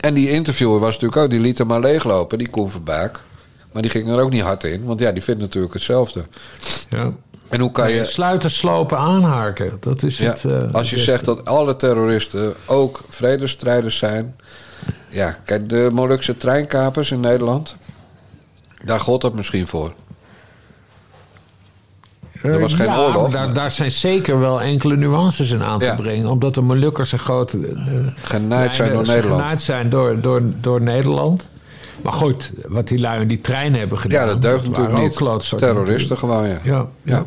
En 0.01 0.15
die 0.15 0.31
interviewer 0.31 0.81
was 0.81 0.93
natuurlijk 0.93 1.21
ook, 1.23 1.31
die 1.31 1.41
liet 1.41 1.59
hem 1.59 1.67
maar 1.67 1.81
leeglopen, 1.81 2.39
die 2.39 2.49
Koen 2.49 2.71
Verbaak. 2.71 3.21
Maar 3.73 3.83
die 3.83 3.91
ging 3.91 4.09
er 4.09 4.21
ook 4.21 4.31
niet 4.31 4.43
hard 4.43 4.65
in, 4.65 4.85
want 4.85 5.01
ja, 5.01 5.13
die 5.13 5.23
vindt 5.23 5.41
natuurlijk 5.41 5.75
hetzelfde. 5.75 6.25
Ja. 6.89 7.13
En 7.51 7.61
hoe 7.61 7.71
kan 7.73 7.91
je... 7.93 8.05
Sluiten, 8.05 8.51
slopen, 8.51 8.99
aanhaken. 8.99 9.77
Dat 9.81 10.03
is 10.03 10.19
Ja, 10.19 10.31
het. 10.31 10.45
eh, 10.45 10.53
als 10.73 10.91
je 10.91 10.97
beste. 10.97 11.11
zegt 11.11 11.25
dat 11.25 11.45
alle 11.45 11.77
terroristen 11.77 12.55
ook 12.67 13.01
vredesstrijders 13.09 13.97
zijn. 13.99 14.37
Ja, 15.09 15.37
kijk, 15.45 15.69
de 15.69 15.89
Molukse 15.93 16.37
treinkapers 16.37 17.11
in 17.11 17.21
Nederland. 17.21 17.77
Daar 18.85 19.01
god 19.01 19.23
het 19.23 19.35
misschien 19.35 19.67
voor. 19.67 19.93
er 22.43 22.61
was 22.61 22.73
geen 22.75 22.87
ja, 22.87 22.99
oorlog, 22.99 23.31
Daar, 23.31 23.45
maar- 23.45 23.55
daar 23.55 23.71
zijn 23.71 23.91
zeker 23.91 24.39
wel 24.39 24.61
enkele 24.61 24.97
nuances 24.97 25.51
in 25.51 25.63
aan 25.63 25.79
Ja. 25.81 25.97
te 25.97 26.03
brengen. 26.03 26.27
Omdat 26.29 26.55
de 26.55 26.61
Molukkers 26.61 27.13
een 27.13 27.19
grote. 27.19 27.59
eh, 27.67 27.75
Genaaid 28.23 28.75
zijn 28.75 28.93
door 28.93 29.07
Nederland. 29.07 29.41
genaaid 29.41 29.61
zijn 29.61 29.91
door, 29.91 30.21
door, 30.21 30.43
door 30.61 30.81
Nederland. 30.83 31.49
Maar 32.03 32.13
goed, 32.13 32.53
wat 32.69 32.89
die 32.89 32.99
lui 33.01 33.21
in 33.21 33.29
die 33.29 33.41
trein 33.41 33.75
hebben 33.75 33.99
gedaan. 33.99 34.21
Ja, 34.21 34.33
dat 34.33 34.43
deugt 34.43 34.69
natuurlijk 34.69 34.99
niet. 34.99 35.59
Terroristen 35.59 36.19
gewoon, 36.19 36.49
ja. 36.49 36.59
Ja, 36.65 36.87
ja. 37.03 37.27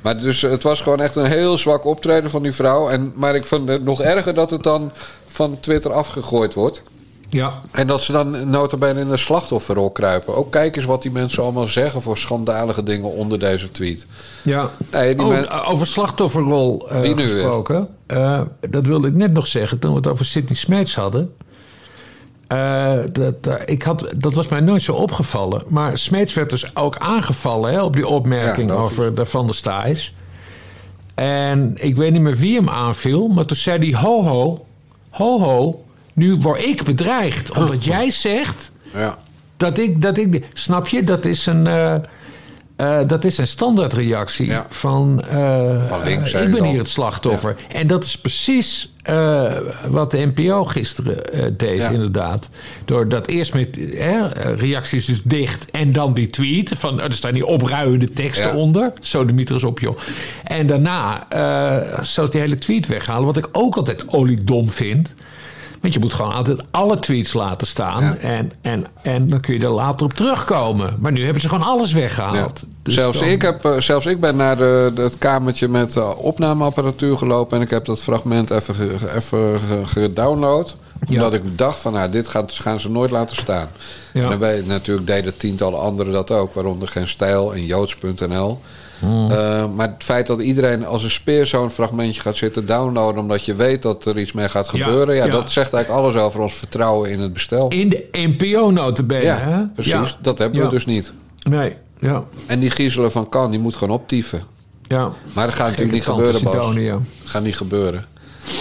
Maar 0.00 0.18
dus, 0.18 0.42
het 0.42 0.62
was 0.62 0.80
gewoon 0.80 1.00
echt 1.00 1.16
een 1.16 1.26
heel 1.26 1.58
zwak 1.58 1.84
optreden 1.86 2.30
van 2.30 2.42
die 2.42 2.52
vrouw. 2.52 2.88
En, 2.88 3.12
maar 3.14 3.34
ik 3.34 3.46
vind 3.46 3.68
het 3.68 3.84
nog 3.84 4.00
erger 4.00 4.34
dat 4.34 4.50
het 4.50 4.62
dan 4.62 4.90
van 5.26 5.60
Twitter 5.60 5.92
afgegooid 5.92 6.54
wordt. 6.54 6.82
Ja, 7.28 7.60
En 7.70 7.86
dat 7.86 8.00
ze 8.00 8.12
dan 8.12 8.50
notabene 8.50 9.00
in 9.00 9.08
de 9.08 9.16
slachtofferrol 9.16 9.90
kruipen. 9.90 10.36
Ook 10.36 10.50
kijk 10.50 10.76
eens 10.76 10.84
wat 10.84 11.02
die 11.02 11.10
mensen 11.10 11.42
allemaal 11.42 11.66
zeggen 11.66 12.02
voor 12.02 12.18
schandalige 12.18 12.82
dingen 12.82 13.10
onder 13.12 13.38
deze 13.38 13.70
tweet. 13.70 14.06
ja. 14.42 14.70
Nee, 14.92 15.14
die 15.14 15.24
Oh, 15.24 15.30
men- 15.30 15.64
over 15.64 15.86
slachtofferrol 15.86 16.88
eh, 16.90 17.16
gesproken. 17.18 17.88
Eh, 18.06 18.40
dat 18.70 18.86
wilde 18.86 19.08
ik 19.08 19.14
net 19.14 19.32
nog 19.32 19.46
zeggen 19.46 19.78
toen 19.78 19.90
we 19.90 19.96
het 19.96 20.06
over 20.06 20.24
Sidney 20.24 20.54
Smeets 20.56 20.94
hadden. 20.94 21.34
Eh, 22.52 22.98
dat, 23.12 23.46
eh, 23.46 23.54
ik 23.64 23.82
had, 23.82 24.08
dat 24.16 24.34
was 24.34 24.48
mij 24.48 24.60
nooit 24.60 24.82
zo 24.82 24.92
opgevallen. 24.92 25.62
Maar 25.68 25.98
Smeets 25.98 26.34
werd 26.34 26.50
dus 26.50 26.76
ook 26.76 26.96
aangevallen 26.96 27.72
hè, 27.72 27.82
op 27.82 27.94
die 27.94 28.06
opmerking 28.06 28.70
Ja, 28.70 28.76
over 28.76 29.14
de 29.14 29.26
Van 29.26 29.46
der 29.46 29.54
Staaijs. 29.54 30.14
En 31.14 31.74
ik 31.80 31.96
weet 31.96 32.12
niet 32.12 32.20
meer 32.20 32.36
wie 32.36 32.56
hem 32.56 32.68
aanviel. 32.68 33.28
Maar 33.28 33.44
toen 33.44 33.56
zei 33.56 33.90
hij: 33.90 34.00
Ho, 34.00 34.22
ho, 34.22 34.66
ho, 35.10 35.40
ho. 35.40 35.84
Nu 36.12 36.36
word 36.36 36.64
ik 36.66 36.82
bedreigd. 36.84 37.50
Omdat 37.56 37.84
jij 37.94 38.10
zegt 38.10 38.72
ja. 38.94 39.18
dat 39.56 39.78
ik, 39.78 40.00
dat 40.02 40.16
ik. 40.18 40.44
Snap 40.52 40.88
je? 40.88 41.04
Dat 41.04 41.24
is 41.24 41.46
een. 41.46 41.66
eh, 41.66 41.94
eh, 42.76 42.98
dat 43.06 43.24
is 43.24 43.38
een 43.38 43.46
standaardreactie 43.46 44.46
Ja. 44.46 44.66
van. 44.70 45.22
eh, 45.30 45.86
Van 45.88 46.02
links, 46.04 46.30
zei 46.30 46.46
ik 46.46 46.52
ben 46.54 46.64
hier 46.64 46.78
het 46.78 46.88
slachtoffer. 46.88 47.56
En 47.72 47.86
dat 47.86 48.04
is 48.04 48.18
precies 48.18 48.86
wat 49.88 50.10
de 50.10 50.30
NPO 50.34 50.64
gisteren 50.64 51.56
deed, 51.56 51.78
Ja. 51.78 51.88
inderdaad. 51.90 52.48
Doordat 52.84 53.26
eerst 53.26 53.54
met 53.54 53.78
reacties 54.56 55.04
dus 55.06 55.22
dicht 55.24 55.70
en 55.70 55.92
dan 55.92 56.14
die 56.14 56.30
tweet. 56.30 56.72
Van, 56.76 56.98
oh, 56.98 57.04
er 57.04 57.12
staan 57.12 57.32
die 57.32 57.46
opruiende 57.46 58.12
teksten 58.12 58.54
onder. 58.54 58.92
Zo 59.00 59.24
de 59.24 59.32
mieter 59.32 59.54
is 59.54 59.64
op, 59.64 59.78
joh. 59.78 59.98
En 60.44 60.66
daarna 60.66 61.26
zelfs 62.02 62.30
die 62.30 62.40
hele 62.40 62.58
tweet 62.58 62.86
weghalen. 62.86 63.24
Wat 63.26 63.36
ik 63.36 63.48
ook 63.52 63.76
altijd 63.76 64.04
oliedom 64.08 64.68
vind. 64.70 65.14
Want 65.82 65.94
je 65.94 66.00
moet 66.00 66.14
gewoon 66.14 66.32
altijd 66.32 66.62
alle 66.70 66.98
tweets 66.98 67.32
laten 67.32 67.66
staan. 67.66 68.02
Ja. 68.02 68.16
En, 68.16 68.52
en, 68.60 68.86
en 69.02 69.28
dan 69.28 69.40
kun 69.40 69.54
je 69.54 69.60
er 69.60 69.70
later 69.70 70.06
op 70.06 70.12
terugkomen. 70.12 70.96
Maar 70.98 71.12
nu 71.12 71.24
hebben 71.24 71.42
ze 71.42 71.48
gewoon 71.48 71.66
alles 71.66 71.90
Ja. 71.90 71.96
weggehaald. 71.98 72.62
Dus 72.82 72.94
zelfs, 72.94 73.18
dan- 73.18 73.28
ik 73.28 73.42
heb, 73.42 73.64
eh, 73.64 73.78
zelfs 73.80 74.06
ik 74.06 74.20
ben 74.20 74.36
naar 74.36 74.56
de, 74.56 74.92
het 74.94 75.18
kamertje 75.18 75.68
met 75.68 75.96
eh, 75.96 76.10
opnameapparatuur 76.18 77.18
gelopen. 77.18 77.56
En 77.56 77.62
ik 77.62 77.70
heb 77.70 77.84
dat 77.84 78.02
fragment 78.02 78.50
even, 78.50 78.74
ge- 78.74 78.96
even 79.16 79.60
ge- 79.60 79.82
gedownload. 79.86 80.76
Ja. 81.08 81.14
Omdat 81.14 81.34
ik 81.34 81.58
dacht 81.58 81.78
van, 81.78 81.92
nou, 81.92 82.10
dit 82.10 82.28
gaat, 82.28 82.52
gaan 82.52 82.80
ze 82.80 82.90
nooit 82.90 83.10
laten 83.10 83.36
staan. 83.36 83.68
En 84.12 84.38
weet, 84.38 84.66
natuurlijk 84.66 85.06
deden 85.06 85.36
tientallen 85.36 85.80
anderen 85.80 86.12
dat 86.12 86.30
ook. 86.30 86.52
Waaronder 86.52 86.88
Geen 86.88 87.08
Stijl 87.08 87.54
en 87.54 87.64
Joods.nl. 87.66 88.60
Hmm. 89.02 89.30
Eh, 89.30 89.68
maar 89.74 89.88
het 89.88 90.04
feit 90.04 90.26
dat 90.26 90.40
iedereen 90.40 90.86
als 90.86 91.02
een 91.02 91.10
speer 91.10 91.46
zo'n 91.46 91.70
fragmentje 91.70 92.20
gaat 92.20 92.36
zitten 92.36 92.66
downloaden... 92.66 93.20
omdat 93.20 93.44
je 93.44 93.54
weet 93.54 93.82
dat 93.82 94.06
er 94.06 94.18
iets 94.18 94.32
mee 94.32 94.48
gaat 94.48 94.68
gebeuren... 94.68 95.14
Ja, 95.14 95.24
ja. 95.24 95.30
dat 95.30 95.50
zegt 95.50 95.72
eigenlijk 95.72 96.04
alles 96.04 96.22
over 96.22 96.40
ons 96.40 96.54
vertrouwen 96.54 97.10
in 97.10 97.20
het 97.20 97.32
bestel. 97.32 97.68
In 97.68 97.88
de 97.88 98.08
NPO 98.12 98.70
notabene, 98.70 99.22
ja, 99.22 99.36
hè? 99.36 99.66
precies. 99.66 100.16
Dat 100.20 100.38
hebben 100.38 100.60
we 100.60 100.68
dus 100.68 100.86
niet. 100.86 101.12
Nee, 101.42 101.76
ja. 101.98 102.22
En 102.46 102.60
die 102.60 102.70
giezelen 102.70 103.12
van 103.12 103.28
Kan, 103.28 103.50
die 103.50 103.60
moet 103.60 103.76
gewoon 103.76 103.94
optieven. 103.94 104.42
ja. 104.88 105.10
Maar 105.32 105.46
dat 105.46 105.54
gaat 105.54 105.66
natuurlijk 105.66 105.94
niet 105.94 106.04
gebeuren, 106.04 106.42
Bas. 106.42 106.74
Dat 106.74 107.00
gaat 107.24 107.42
niet 107.42 107.56
gebeuren. 107.56 108.04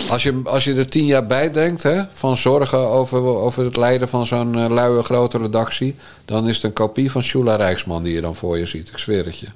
Als 0.10 0.24
je, 0.24 0.42
als 0.44 0.64
je 0.64 0.76
er 0.76 0.88
tien 0.90 1.06
jaar 1.06 1.28
bij 1.28 1.52
denkt, 1.52 1.84
hè, 1.84 2.02
van 2.14 2.38
zorgen 2.38 2.80
over, 2.80 3.22
over 3.22 3.66
het 3.66 3.76
leiden 3.76 4.08
van 4.08 4.26
zo'n 4.26 4.58
eh, 4.58 4.70
luie 4.70 5.04
grote 5.04 5.38
redactie... 5.38 5.96
dan 6.26 6.48
is 6.48 6.56
het 6.56 6.64
een 6.64 6.74
kopie 6.74 7.12
van 7.12 7.24
Shula 7.24 7.56
Rijksman 7.56 8.04
die 8.04 8.14
je 8.14 8.22
dan 8.22 8.36
voor 8.36 8.58
je 8.58 8.66
ziet. 8.66 8.90
Ik 8.90 8.98
zweer 8.98 9.26
het 9.26 9.40
je. 9.40 9.48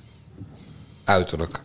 Uiterlijk. 1.06 1.62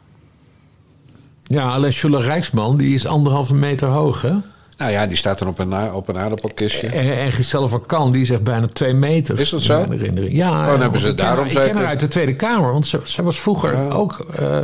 Ja, 1.42 1.72
alleen 1.72 1.92
Schuller 1.92 2.22
Rijksman, 2.22 2.76
die 2.76 2.94
is 2.94 3.06
anderhalve 3.06 3.54
meter 3.54 3.88
hoog, 3.88 4.22
hè? 4.22 4.34
Nou 4.76 4.92
ja, 4.92 5.06
die 5.06 5.16
staat 5.16 5.38
dan 5.38 5.48
op 5.48 5.58
een, 5.58 5.92
op 5.92 6.08
een 6.08 6.18
aardappelkistje. 6.18 6.86
En, 6.86 7.18
en 7.18 7.32
Giselle 7.32 7.68
van 7.68 7.86
Kan, 7.86 8.12
die 8.12 8.24
zegt 8.24 8.42
bijna 8.44 8.66
twee 8.66 8.94
meter. 8.94 9.40
Is 9.40 9.50
dat 9.50 9.62
zo? 9.62 9.86
herinnering. 9.90 10.32
Ja, 10.36 10.66
dan 10.66 10.80
hebben 10.80 11.00
ze 11.00 11.06
want 11.06 11.18
ik 11.18 11.24
ken 11.24 11.26
daarom 11.26 11.46
Ik 11.46 11.54
ken 11.54 11.76
haar 11.76 11.86
uit 11.86 12.00
de 12.00 12.08
Tweede 12.08 12.36
Kamer, 12.36 12.72
want 12.72 12.86
ze, 12.86 13.00
ze 13.04 13.22
was 13.22 13.40
vroeger 13.40 13.94
ook 13.94 14.26
eh, 14.38 14.58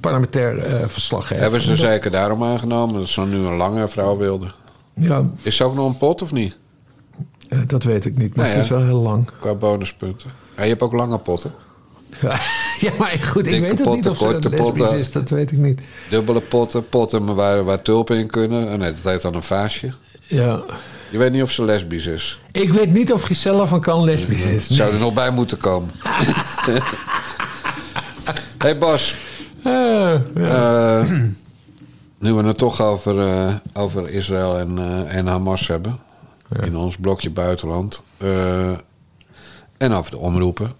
parlementair 0.00 0.58
eh, 0.58 0.88
verslaggever. 0.88 1.42
Hebben 1.42 1.62
ze 1.62 1.76
zeker 1.76 2.10
daarom 2.10 2.44
aangenomen 2.44 3.00
dat 3.00 3.08
ze 3.08 3.20
nu 3.20 3.36
een 3.36 3.56
lange 3.56 3.88
vrouw 3.88 4.16
wilde. 4.16 4.50
Ja, 4.94 5.24
Is 5.42 5.56
ze 5.56 5.64
ook 5.64 5.74
nog 5.74 5.86
een 5.86 5.96
pot 5.96 6.22
of 6.22 6.32
niet? 6.32 6.56
eh, 7.48 7.58
dat 7.66 7.82
weet 7.82 8.04
ik 8.04 8.16
niet, 8.18 8.36
maar 8.36 8.44
Nee, 8.44 8.54
ze 8.54 8.60
is 8.60 8.68
wel 8.68 8.82
heel 8.84 9.00
lang. 9.00 9.28
Qua 9.40 9.54
bonuspunten. 9.54 10.30
Ja, 10.56 10.62
je 10.62 10.68
hebt 10.68 10.82
ook 10.82 10.92
lange 10.92 11.18
potten. 11.18 11.52
ja, 12.86 12.90
maar 12.98 13.18
goed, 13.22 13.46
ik 13.46 13.60
weet 13.60 13.78
het 13.78 13.94
niet 13.94 14.08
of 14.08 14.18
ze 14.18 14.24
korte 14.24 14.48
lesbisch 14.48 14.78
potten. 14.78 14.98
is, 14.98 15.12
dat 15.12 15.30
weet 15.30 15.52
ik 15.52 15.58
niet. 15.58 15.80
Dubbele 16.10 16.40
potten, 16.40 16.88
potten 16.88 17.34
waar, 17.34 17.64
waar 17.64 17.82
tulpen 17.82 18.16
in 18.16 18.26
kunnen. 18.26 18.64
Oh 18.72 18.74
nee, 18.74 18.92
dat 19.02 19.12
heet 19.12 19.22
dan 19.22 19.34
een 19.34 19.42
vaasje. 19.42 19.92
Ja. 20.26 20.62
Je 21.10 21.18
weet 21.18 21.32
niet 21.32 21.42
of 21.42 21.50
ze 21.50 21.64
lesbisch 21.64 22.06
is. 22.06 22.38
Ik 22.52 22.72
weet 22.72 22.92
niet 22.92 23.12
of 23.12 23.22
Giselle 23.22 23.66
van 23.66 23.80
Kan 23.80 24.04
lesbisch 24.04 24.46
is. 24.46 24.70
Zou 24.70 24.92
er 24.92 24.98
nog 24.98 25.14
bij 25.14 25.30
moeten 25.30 25.58
komen. 25.58 25.90
hey 28.58 28.78
Bas, 28.78 29.14
Eh, 29.62 29.72
ja. 30.34 30.98
eh, 31.00 31.10
nu 32.18 32.32
we 32.32 32.42
het 32.42 32.58
toch 32.58 32.80
over, 32.82 33.20
eh, 33.20 33.54
over 33.72 34.10
Israël 34.10 34.58
en, 34.58 34.78
en 35.08 35.26
Hamas 35.26 35.66
hebben. 35.66 35.98
In 36.62 36.76
ons 36.76 36.96
blokje 36.96 37.30
buitenland. 37.30 38.02
en 39.76 39.92
over 39.92 40.10
de 40.10 40.18
omroepen. 40.18 40.72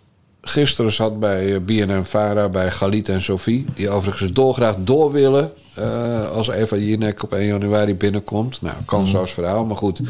Gisteren 0.46 0.92
zat 0.92 1.20
bij 1.20 1.54
eh, 1.54 1.60
BNN 1.60 2.04
Vara 2.04 2.48
bij 2.48 2.70
Galit 2.70 3.08
en 3.08 3.22
Sophie. 3.22 3.64
Die 3.74 3.90
overigens 3.90 4.32
dolgraag 4.32 4.74
door 4.78 5.12
willen. 5.12 5.52
eh, 5.74 6.30
als 6.30 6.48
Eva 6.48 6.76
Jinek 6.76 7.22
op 7.22 7.32
1 7.32 7.46
januari 7.46 7.94
binnenkomt. 7.94 8.62
Nou, 8.62 8.76
kansloos 8.84 9.32
verhaal, 9.32 9.64
maar 9.64 9.76
goed. 9.76 10.00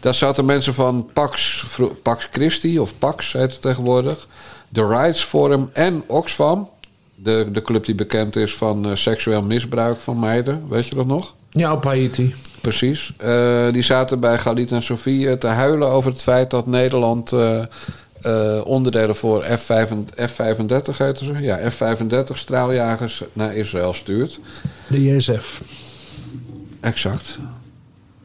Daar 0.00 0.14
zaten 0.14 0.44
mensen 0.44 0.74
van 0.74 1.08
Pax, 1.12 1.64
Pax 2.02 2.28
Christi, 2.32 2.78
of 2.78 2.98
Pax 2.98 3.32
heet 3.32 3.52
het 3.52 3.60
tegenwoordig. 3.62 4.26
The 4.72 4.86
Rights 4.86 5.22
Forum 5.24 5.70
en 5.72 6.02
Oxfam. 6.06 6.68
De, 7.14 7.48
de 7.52 7.62
club 7.62 7.84
die 7.84 7.94
bekend 7.94 8.36
is 8.36 8.54
van 8.54 8.84
eh, 8.86 8.94
seksueel 8.94 9.42
misbruik 9.42 10.00
van 10.00 10.18
meiden. 10.18 10.64
Weet 10.68 10.86
je 10.86 10.94
dat 10.94 11.06
nog? 11.06 11.34
ja, 11.50 11.72
op 11.72 11.84
Haiti. 11.84 12.34
Precies. 12.60 13.12
Die 13.72 13.82
zaten 13.82 14.20
bij 14.20 14.38
Galit 14.38 14.72
en 14.72 14.82
Sofie 14.82 15.38
te 15.38 15.46
huilen 15.46 15.88
over 15.88 16.10
het 16.10 16.22
feit 16.22 16.50
dat 16.50 16.66
Nederland 16.66 17.32
eh, 18.26 18.56
eh, 18.56 18.66
onderdelen 18.66 19.16
voor 19.16 19.42
F-35, 19.44 20.14
F-35 20.30 20.96
heten 20.96 21.26
ze? 21.26 21.32
Ja, 21.40 21.70
F-35 21.70 22.32
straaljagers 22.38 23.22
naar 23.32 23.54
Israël 23.54 23.94
stuurt. 23.94 24.40
De 24.86 25.02
JSF. 25.04 25.62
Exact. 26.80 27.38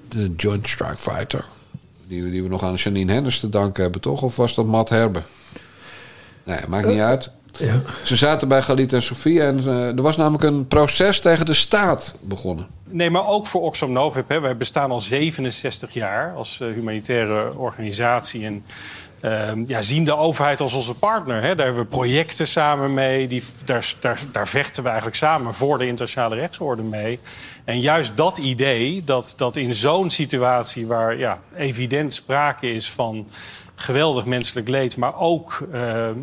De 0.09 0.33
Joint 0.37 0.69
Strike 0.69 0.97
Fighter. 0.97 1.45
Die, 2.07 2.23
we- 2.23 2.29
die 2.29 2.43
we 2.43 2.49
nog 2.49 2.63
aan 2.63 2.73
Janine 2.75 3.11
Hennis 3.11 3.39
te 3.39 3.49
danken 3.49 3.83
hebben, 3.83 4.01
toch? 4.01 4.21
Of 4.21 4.35
was 4.35 4.55
dat 4.55 4.65
Matt 4.65 4.89
Herbe? 4.89 5.21
Nee, 6.43 6.59
maakt 6.67 6.87
niet 6.87 6.99
uit. 6.99 7.31
Ja. 7.57 7.81
Ze 8.03 8.15
zaten 8.15 8.47
bij 8.47 8.61
Galit 8.61 8.93
en 8.93 9.01
Sofie 9.01 9.41
en 9.41 9.59
eh, 9.59 9.87
er 9.87 10.01
was 10.01 10.17
namelijk 10.17 10.43
een 10.43 10.67
proces 10.67 11.19
tegen 11.19 11.45
de 11.45 11.53
staat 11.53 12.13
begonnen. 12.21 12.67
Nee, 12.89 13.09
maar 13.09 13.27
ook 13.27 13.47
voor 13.47 13.61
Oxfam 13.61 13.91
Novib. 13.91 14.29
Hè. 14.29 14.39
Wij 14.39 14.57
bestaan 14.57 14.91
al 14.91 14.99
67 15.01 15.93
jaar 15.93 16.33
als 16.35 16.59
eh, 16.59 16.67
humanitaire 16.73 17.57
organisatie. 17.57 18.45
En 18.45 18.63
ehm, 19.21 19.63
ja, 19.65 19.81
zien 19.81 20.05
de 20.05 20.15
overheid 20.15 20.61
als 20.61 20.73
onze 20.73 20.93
partner. 20.93 21.41
Hè. 21.41 21.55
Daar 21.55 21.65
hebben 21.65 21.83
we 21.83 21.89
projecten 21.89 22.47
samen 22.47 22.93
mee. 22.93 23.27
Die, 23.27 23.43
daar, 23.65 23.93
daar, 23.99 24.19
daar 24.31 24.47
vechten 24.47 24.83
we 24.83 24.89
eigenlijk 24.89 25.17
samen 25.17 25.53
voor 25.53 25.77
de 25.77 25.85
internationale 25.85 26.35
rechtsorde 26.35 26.81
mee. 26.81 27.19
En 27.63 27.79
juist 27.79 28.17
dat 28.17 28.37
idee, 28.37 29.03
dat, 29.03 29.33
dat 29.37 29.55
in 29.55 29.75
zo'n 29.75 30.09
situatie... 30.09 30.87
waar 30.87 31.17
ja, 31.17 31.39
evident 31.55 32.13
sprake 32.13 32.71
is 32.71 32.91
van 32.91 33.27
geweldig 33.75 34.25
menselijk 34.25 34.67
leed... 34.67 34.97
maar 34.97 35.19
ook 35.19 35.67
ehm, 35.71 36.17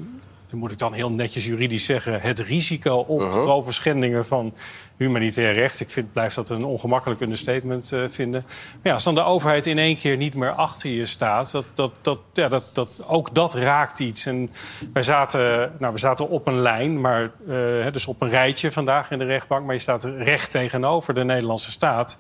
dan 0.51 0.59
moet 0.59 0.71
ik 0.71 0.79
dan 0.79 0.93
heel 0.93 1.13
netjes 1.13 1.45
juridisch 1.47 1.85
zeggen, 1.85 2.21
het 2.21 2.39
risico 2.39 2.97
op 2.97 3.23
grove 3.23 3.73
schendingen 3.73 4.27
van 4.27 4.55
humanitair 4.97 5.53
recht. 5.53 5.81
Ik 5.81 5.91
vind, 5.91 6.13
blijf 6.13 6.35
dat 6.35 6.51
een 6.51 6.65
ongemakkelijk 6.65 7.21
understatement 7.21 7.93
eh, 7.93 8.01
vinden. 8.09 8.43
Maar 8.47 8.81
ja, 8.83 8.93
als 8.93 9.05
dan 9.05 9.15
de 9.15 9.23
overheid 9.23 9.67
in 9.67 9.79
één 9.79 9.99
keer 9.99 10.17
niet 10.17 10.35
meer 10.35 10.51
achter 10.51 10.91
je 10.91 11.07
staat, 11.07 11.51
dat, 11.51 11.71
dat, 11.75 11.93
dat, 12.01 12.19
ja, 12.33 12.49
dat, 12.49 12.65
dat, 12.73 13.05
ook 13.07 13.35
dat 13.35 13.55
raakt 13.55 13.99
iets. 13.99 14.27
En 14.27 14.51
wij 14.93 15.03
zaten, 15.03 15.73
nou, 15.79 15.93
we 15.93 15.99
zaten 15.99 16.29
op 16.29 16.47
een 16.47 16.61
lijn, 16.61 17.01
maar, 17.01 17.23
eh, 17.23 17.55
hè, 17.57 17.91
dus 17.91 18.07
op 18.07 18.23
een 18.23 18.31
rijtje 18.31 18.73
vandaag 18.73 19.11
in 19.11 19.19
de 19.19 19.25
rechtbank, 19.25 19.65
maar 19.65 19.75
je 19.75 19.81
staat 19.81 20.05
recht 20.05 20.51
tegenover 20.51 21.15
de 21.15 21.25
Nederlandse 21.25 21.71
staat. 21.71 22.19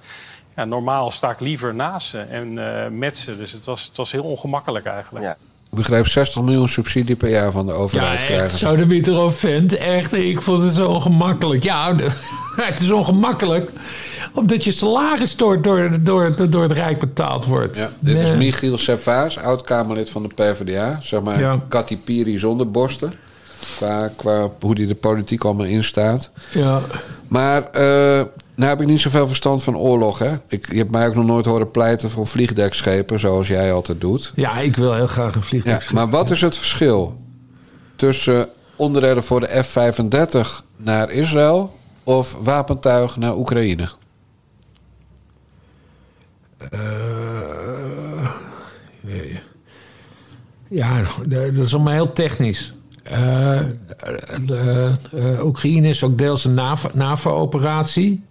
Ja, 0.56 0.64
normaal 0.64 1.10
sta 1.10 1.30
ik 1.30 1.40
liever 1.40 1.74
naast 1.74 2.08
ze 2.08 2.20
en 2.20 2.58
eh, 2.58 2.90
met 2.90 3.16
ze. 3.16 3.36
Dus 3.36 3.52
het 3.52 3.64
was, 3.64 3.84
het 3.84 3.96
was 3.96 4.12
heel 4.12 4.24
ongemakkelijk 4.24 4.86
eigenlijk. 4.86 5.24
Ja. 5.24 5.36
Ik 5.70 5.76
begreep 5.76 6.06
60 6.06 6.42
miljoen 6.42 6.68
subsidie 6.68 7.16
per 7.16 7.28
jaar 7.30 7.52
van 7.52 7.66
de 7.66 7.72
Ja, 7.72 7.78
overheid 7.78 8.12
echt, 8.14 8.24
krijgen. 8.24 8.58
zo 8.58 8.76
de 8.76 8.86
Mieter 8.86 9.22
of 9.22 9.38
vent. 9.38 9.76
Echt, 9.76 10.12
ik 10.14 10.42
vond 10.42 10.62
het 10.62 10.74
zo 10.74 10.86
ongemakkelijk. 10.88 11.62
Ja, 11.62 11.94
het 12.56 12.80
is 12.80 12.90
ongemakkelijk. 12.90 13.70
Omdat 14.32 14.64
je 14.64 14.72
salaris 14.72 15.36
door, 15.36 15.62
door, 15.62 15.90
door, 16.00 16.50
door 16.50 16.62
het 16.62 16.72
Rijk 16.72 17.00
betaald 17.00 17.44
wordt. 17.44 17.76
Ja, 17.76 17.88
dit 18.00 18.16
is. 18.16 18.30
Michiel 18.36 18.78
Servaas, 18.78 19.38
oud-Kamerlid 19.38 20.10
van 20.10 20.22
de 20.22 20.28
PvdA. 20.34 21.00
Zeg 21.02 21.20
maar 21.22 21.38
Ja. 21.40 21.58
Katy 21.68 21.96
Piri 21.96 22.38
zonder 22.38 22.70
borsten. 22.70 23.12
Qua, 23.76 24.10
qua 24.16 24.48
hoe 24.60 24.74
die 24.74 24.86
de 24.86 24.94
politiek 24.94 25.44
allemaal 25.44 25.66
instaat. 25.66 26.30
Ja. 26.52 26.80
Maar 27.28 27.70
eh 27.70 28.22
nou 28.58 28.70
heb 28.70 28.80
ik 28.80 28.86
niet 28.86 29.00
zoveel 29.00 29.26
verstand 29.28 29.62
van 29.62 29.76
oorlog. 29.76 30.18
Hè? 30.18 30.36
Ik, 30.48 30.72
je 30.72 30.78
hebt 30.78 30.90
mij 30.90 31.06
ook 31.06 31.14
nog 31.14 31.24
nooit 31.26 31.46
horen 31.46 31.70
pleiten 31.70 32.10
voor 32.10 32.26
vliegdekschepen, 32.26 33.20
zoals 33.20 33.48
jij 33.48 33.72
altijd 33.72 34.00
doet. 34.00 34.32
ja, 34.36 34.58
ik 34.58 34.76
wil 34.76 34.94
heel 34.94 35.06
graag 35.06 35.34
een 35.34 35.40
Ja, 35.40 35.46
vliegtuig. 35.46 35.92
maar 35.92 36.08
wat 36.10 36.30
is 36.30 36.40
het 36.40 36.56
verschil 36.56 37.20
tussen 37.96 38.48
onderdelen 38.76 39.22
voor 39.24 39.40
de 39.40 39.62
F-35 39.62 40.64
naar 40.76 41.10
Israël 41.10 41.78
of 42.04 42.36
wapentuig 42.40 43.16
naar 43.16 43.36
Oekraïne? 43.36 43.88
Ja, 50.68 51.02
de- 51.26 51.52
dat 51.54 51.64
is 51.64 51.74
allemaal 51.74 51.92
heel 51.92 52.12
technisch. 52.12 52.72
Eh, 53.02 53.60
de, 54.46 54.90
eh, 55.12 55.44
Oekraïne 55.44 55.88
is 55.88 56.04
ook 56.04 56.18
deels 56.18 56.44
een 56.44 56.54
NAVO- 56.54 56.90
NAVO-operatie. 56.94 58.22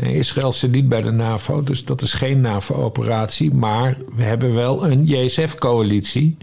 Eh, 0.00 0.14
Israël 0.14 0.52
zit 0.52 0.70
niet 0.72 0.88
bij 0.88 1.02
de 1.02 1.10
NAVO, 1.10 1.62
dus 1.62 1.84
dat 1.84 2.02
is 2.02 2.12
geen 2.12 2.40
NAVO-operatie. 2.40 3.54
Maar 3.54 3.96
we 4.16 4.22
hebben 4.22 4.54
wel 4.54 4.86
een 4.90 5.04
JSF-coalitie. 5.04 6.36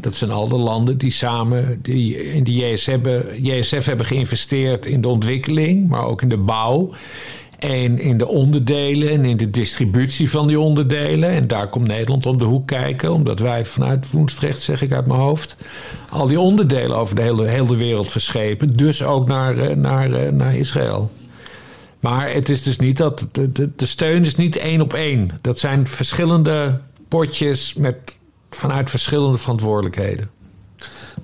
Dat 0.00 0.14
zijn 0.14 0.30
al 0.30 0.48
de 0.48 0.56
landen 0.56 0.98
die 0.98 1.12
samen 1.12 1.78
die 1.82 2.32
in 2.32 2.44
de 2.44 2.52
JSF 2.52 2.86
hebben, 2.86 3.42
JSF 3.42 3.86
hebben 3.86 4.06
geïnvesteerd 4.06 4.86
in 4.86 5.00
de 5.00 5.08
ontwikkeling, 5.08 5.88
maar 5.88 6.04
ook 6.04 6.22
in 6.22 6.28
de 6.28 6.36
bouw. 6.36 6.90
En 7.58 7.98
in 7.98 8.18
de 8.18 8.26
onderdelen 8.26 9.08
en 9.08 9.24
in 9.24 9.36
de 9.36 9.50
distributie 9.50 10.30
van 10.30 10.46
die 10.46 10.60
onderdelen. 10.60 11.30
En 11.30 11.46
daar 11.46 11.68
komt 11.68 11.86
Nederland 11.86 12.26
om 12.26 12.38
de 12.38 12.44
hoek 12.44 12.66
kijken. 12.66 13.12
Omdat 13.12 13.38
wij 13.38 13.64
vanuit 13.64 14.10
Woensdrecht, 14.10 14.60
zeg 14.60 14.82
ik 14.82 14.92
uit 14.92 15.06
mijn 15.06 15.20
hoofd... 15.20 15.56
al 16.10 16.26
die 16.26 16.40
onderdelen 16.40 16.96
over 16.96 17.16
de 17.16 17.22
hele, 17.22 17.48
hele 17.48 17.76
wereld 17.76 18.10
verschepen. 18.10 18.76
Dus 18.76 19.02
ook 19.02 19.28
naar, 19.28 19.58
eh, 19.58 19.76
naar, 19.76 20.12
eh, 20.12 20.32
naar 20.32 20.56
Israël. 20.56 21.10
Maar 22.04 22.32
het 22.32 22.48
is 22.48 22.62
dus 22.62 22.78
niet 22.78 22.96
dat... 22.96 23.26
De, 23.32 23.52
de, 23.52 23.70
de 23.76 23.86
steun 23.86 24.24
is 24.24 24.36
niet 24.36 24.56
één 24.56 24.80
op 24.80 24.94
één. 24.94 25.30
Dat 25.40 25.58
zijn 25.58 25.88
verschillende 25.88 26.78
potjes 27.08 27.74
met 27.74 27.96
vanuit 28.50 28.90
verschillende 28.90 29.38
verantwoordelijkheden. 29.38 30.30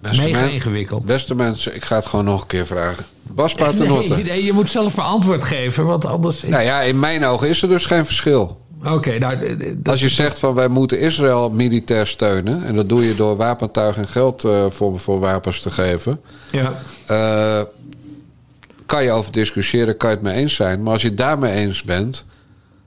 Beste 0.01 0.23
Mega 0.23 0.41
men- 0.41 0.53
ingewikkeld. 0.53 1.05
Beste 1.05 1.35
mensen, 1.35 1.75
ik 1.75 1.85
ga 1.85 1.97
het 1.97 2.07
gewoon 2.07 2.25
nog 2.25 2.41
een 2.41 2.47
keer 2.47 2.67
vragen. 2.67 3.05
Bas 3.23 3.55
Paternotte. 3.65 4.15
Nee, 4.15 4.25
nee, 4.25 4.45
je 4.45 4.53
moet 4.53 4.71
zelf 4.71 4.97
maar 4.97 5.07
antwoord 5.07 5.45
geven, 5.45 5.85
want 5.85 6.07
anders... 6.07 6.43
Nou 6.43 6.63
ja, 6.63 6.81
in 6.81 6.99
mijn 7.01 7.25
ogen 7.25 7.49
is 7.49 7.63
er 7.63 7.69
dus 7.69 7.87
geen 7.87 8.07
verschil. 8.07 8.61
Oké, 8.85 9.19
nou... 9.19 9.57
Als 9.85 10.01
je 10.01 10.09
zegt 10.09 10.39
van 10.39 10.55
wij 10.55 10.69
moeten 10.69 11.01
Israël 11.01 11.51
militair 11.51 12.07
steunen... 12.07 12.65
en 12.65 12.75
dat 12.75 12.89
doe 12.89 13.05
je 13.05 13.15
door 13.15 13.37
wapentuig 13.37 13.97
en 13.97 14.09
geld 14.09 14.45
eh, 14.45 14.67
voor, 14.69 15.01
voor 15.01 15.19
wapens 15.19 15.61
te 15.61 15.71
geven... 15.71 16.21
Ja. 16.51 16.83
eh, 17.07 17.63
kan 18.91 19.05
je 19.05 19.11
over 19.11 19.33
discussiëren, 19.33 19.97
kan 19.97 20.11
je 20.11 20.17
het 20.17 20.25
mee 20.25 20.35
eens 20.35 20.55
zijn. 20.55 20.83
Maar 20.83 20.93
als 20.93 21.03
je 21.03 21.09
het 21.09 21.17
daarmee 21.17 21.53
eens 21.53 21.83
bent... 21.83 22.25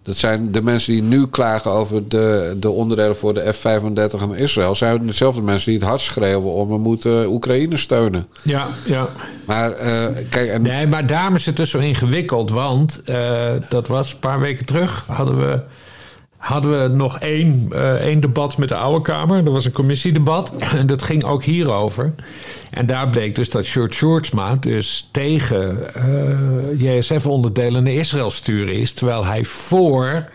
dat 0.04 0.16
zijn 0.16 0.52
de 0.52 0.62
mensen 0.62 0.94
die 0.94 1.02
nu 1.02 1.28
klagen 1.28 1.72
over 1.72 2.08
de, 2.10 2.56
de 2.60 2.70
onderdelen 2.70 3.16
voor 3.16 3.34
de 3.34 3.54
F-35 3.54 4.22
en 4.22 4.36
Israël... 4.36 4.76
zijn 4.76 5.08
dezelfde 5.08 5.42
mensen 5.42 5.72
die 5.72 5.80
het 5.80 5.90
hard 5.90 6.02
schreeuwen 6.02 6.52
om 6.52 6.68
we 6.68 6.78
moeten 6.78 7.28
Oekraïne 7.28 7.78
steunen. 7.78 8.28
Ja, 8.42 8.68
ja. 8.86 9.08
Maar 9.48 9.72
eh, 9.72 10.06
kijk, 10.30 10.50
en 10.50 10.62
Nee, 10.62 10.88
maar 10.88 11.08
daarom 11.08 11.36
is 11.36 11.46
het 11.46 11.58
dus 11.58 11.70
zo 11.70 11.78
ingewikkeld. 11.78 12.50
Want 12.52 13.02
eh, 13.06 13.52
dat 13.70 13.88
was 13.88 14.12
een 14.12 14.20
paar 14.20 14.40
weken 14.40 14.66
terug. 14.66 15.06
Hadden 15.08 15.40
we, 15.40 15.60
hadden 16.44 16.82
we 16.82 16.88
nog 16.96 17.20
één, 17.20 17.68
eh, 17.72 17.94
één 17.94 18.20
debat 18.20 18.58
met 18.58 18.70
de 18.70 18.76
Oude 18.76 19.02
Kamer. 19.02 19.44
Dat 19.44 19.54
was 19.54 19.66
een 19.66 19.72
commissiedebat. 19.72 20.54
En 20.58 20.88
dat 20.88 21.02
ging 21.04 21.24
ook 21.24 21.44
hierover. 21.44 22.14
En 22.70 22.86
daar 22.86 23.10
bleek 23.10 23.36
dus 23.36 23.50
dat 23.50 23.68
George 23.68 23.94
Shortsma 23.94 24.56
dus 24.56 25.08
tegen 25.12 25.94
eh, 25.96 26.98
JSF-onderdelen 26.98 27.84
naar 27.84 27.94
Israël 27.94 28.32
sturen 28.32 28.74
is. 28.76 28.94
Terwijl 28.94 29.26
hij 29.26 29.46
voor 29.46 30.30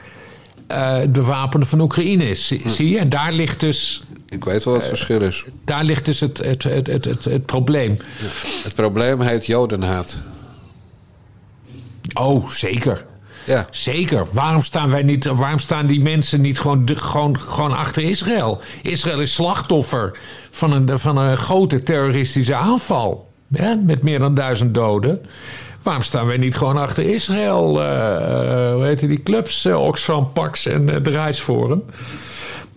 eh, 0.66 0.96
het 0.96 1.12
bewapenen 1.12 1.66
van 1.66 1.80
Oekraïne 1.80 2.28
is. 2.30 2.46
Zie- 2.46 2.62
Zie 2.68 2.88
je? 2.90 2.98
En 2.98 3.08
daar 3.08 3.32
ligt 3.32 3.60
dus, 3.60 4.02
ik 4.28 4.44
weet 4.44 4.64
wel 4.64 4.72
wat 4.74 4.82
het 4.82 4.92
verschil 4.92 5.20
is. 5.20 5.44
daar 5.64 5.84
ligt 5.84 6.04
dus 6.04 6.20
het, 6.20 6.38
het, 6.38 6.62
het, 6.62 6.86
het, 6.86 7.04
het, 7.04 7.24
het 7.24 7.46
probleem. 7.46 7.96
Het 8.64 8.74
probleem 8.74 9.20
heet 9.20 9.46
jodenhaat. 9.46 10.16
Oh, 12.14 12.50
zeker. 12.50 13.04
Ja, 13.48 13.66
Zeker. 13.70 14.26
Waarom 14.32 14.62
staan, 14.62 14.90
wij 14.90 15.02
niet, 15.02 15.24
waarom 15.24 15.58
staan 15.58 15.86
die 15.86 16.00
mensen 16.02 16.40
niet 16.40 16.60
gewoon, 16.60 16.88
gewoon, 16.94 17.38
gewoon 17.38 17.76
achter 17.76 18.02
Israël? 18.02 18.60
Israël 18.82 19.20
is 19.20 19.34
slachtoffer 19.34 20.18
van 20.50 20.72
een, 20.72 20.98
van 20.98 21.16
een 21.16 21.36
grote 21.36 21.82
terroristische 21.82 22.54
aanval. 22.54 23.28
Met 23.82 24.02
meer 24.02 24.18
dan 24.18 24.34
duizend 24.34 24.74
doden. 24.74 25.20
Waarom 25.82 26.02
staan 26.02 26.26
wij 26.26 26.36
niet 26.36 26.56
gewoon 26.56 26.76
achter 26.76 27.04
Israël? 27.04 27.82
eh, 27.82 28.72
hoe 28.72 28.84
heet 28.84 28.98
die 29.00 29.22
clubs? 29.22 29.64
eh, 29.64 29.84
Oxfam, 29.84 30.32
Pax 30.32 30.66
en 30.66 30.88
eh, 30.94 31.02
de 31.02 31.10
Reisforum. 31.10 31.82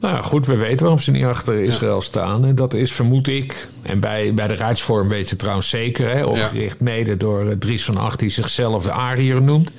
Nou 0.02 0.24
goed, 0.24 0.46
we 0.46 0.56
weten 0.56 0.80
waarom 0.80 1.00
ze 1.00 1.12
niet 1.12 1.26
achter 1.26 1.64
Israël 1.64 2.02
staan. 2.02 2.46
En 2.46 2.56
dat 2.56 2.74
is, 2.74 2.94
vermoed 2.94 3.28
ik, 3.28 3.68
en 3.84 4.00
bij, 4.00 4.34
bij 4.34 4.48
de 4.48 4.54
Rijksvorm 4.54 5.08
weet 5.08 5.30
je 5.30 5.36
trouwens 5.36 5.70
zeker... 5.70 6.10
Hè, 6.10 6.24
opgericht 6.24 6.80
mede 6.80 7.18
door 7.18 7.50
eh, 7.50 7.56
Dries 7.58 7.86
van 7.86 7.98
Acht, 7.98 8.20
die 8.20 8.30
zichzelf 8.30 8.84
de 8.84 8.92
Ariër 8.92 9.42
noemt. 9.42 9.72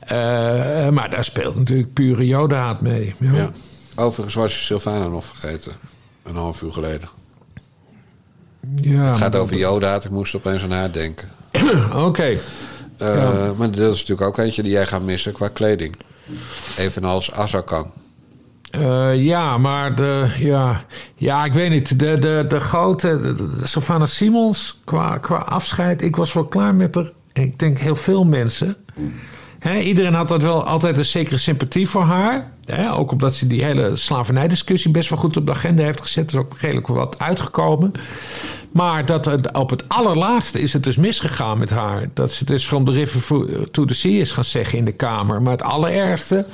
Eh, 0.00 0.16
maar 0.88 1.10
daar 1.10 1.24
speelt 1.24 1.56
natuurlijk 1.56 1.92
pure 1.92 2.26
jodenhaat 2.26 2.80
mee. 2.80 3.14
Ja. 3.18 3.32
ja. 3.32 3.50
Overigens 3.96 4.34
was 4.34 4.52
je 4.54 4.64
Sylvana 4.64 5.06
nog 5.06 5.24
vergeten. 5.24 5.72
Een 6.22 6.36
half 6.36 6.62
uur 6.62 6.72
geleden. 6.72 7.08
Ja, 8.80 9.04
Het 9.04 9.16
gaat 9.16 9.36
over 9.36 9.56
jodenhaat. 9.56 10.04
Ik 10.04 10.10
moest 10.10 10.34
opeens 10.34 10.62
aan 10.62 10.70
haar 10.70 10.92
denken. 10.92 11.28
Oké. 11.94 12.38
Eh. 12.96 13.50
Maar 13.56 13.70
dat 13.70 13.94
is 13.94 14.00
natuurlijk 14.00 14.20
ook 14.20 14.38
eentje 14.38 14.62
die 14.62 14.72
jij 14.72 14.86
gaat 14.86 15.02
missen 15.02 15.32
qua 15.32 15.48
kleding. 15.48 15.96
Evenals 16.76 17.32
Azarkan. 17.32 17.92
Eh, 18.70 19.24
ja, 19.24 19.58
maar 19.58 20.02
ja, 20.38 20.84
ja, 21.14 21.44
ik 21.44 21.52
weet 21.52 21.70
niet. 21.70 21.98
De, 21.98 22.18
de, 22.18 22.44
de 22.48 22.60
grote, 22.60 23.34
Sylvana 23.62 24.06
Simons, 24.06 24.80
qua, 24.84 25.18
qua 25.18 25.36
afscheid, 25.36 26.02
ik 26.02 26.16
was 26.16 26.32
wel 26.32 26.44
klaar 26.44 26.74
met 26.74 26.94
haar. 26.94 27.10
Ik 27.32 27.58
denk 27.58 27.78
heel 27.78 27.96
veel 27.96 28.24
mensen. 28.24 28.76
Iedereen 29.82 30.14
had 30.14 30.28
dat 30.28 30.42
wel 30.42 30.64
altijd 30.64 30.98
een 30.98 31.04
zekere 31.04 31.38
sympathie 31.38 31.88
voor 31.88 32.02
haar. 32.02 32.52
Ook 32.92 33.12
omdat 33.12 33.34
ze 33.34 33.46
die 33.46 33.64
hele 33.64 33.96
slavernijdiscussie 33.96 34.90
best 34.90 35.08
wel 35.08 35.18
goed 35.18 35.36
op 35.36 35.46
de 35.46 35.52
agenda 35.52 35.82
heeft 35.82 36.00
gezet. 36.00 36.30
Er 36.30 36.38
is 36.38 36.44
ook 36.44 36.58
redelijk 36.58 36.86
wat 36.86 37.18
uitgekomen. 37.18 37.92
Maar 38.72 39.06
dat, 39.06 39.24
het- 39.24 39.52
op 39.52 39.70
het 39.70 39.84
allerlaatste 39.88 40.60
is 40.60 40.72
het 40.72 40.82
dus 40.84 40.96
misgegaan 40.96 41.58
met 41.58 41.70
haar. 41.70 42.04
Dat 42.14 42.30
ze 42.32 42.44
dus 42.44 42.64
from 42.66 42.84
the 42.84 42.92
river 42.92 43.70
to 43.70 43.84
the 43.84 43.94
sea 43.94 44.20
is 44.20 44.30
gaan 44.30 44.44
zeggen 44.44 44.78
in 44.78 44.84
de 44.84 44.92
Kamer. 44.92 45.42
Maar 45.42 45.52
het 45.52 45.62
allerergste... 45.62 46.44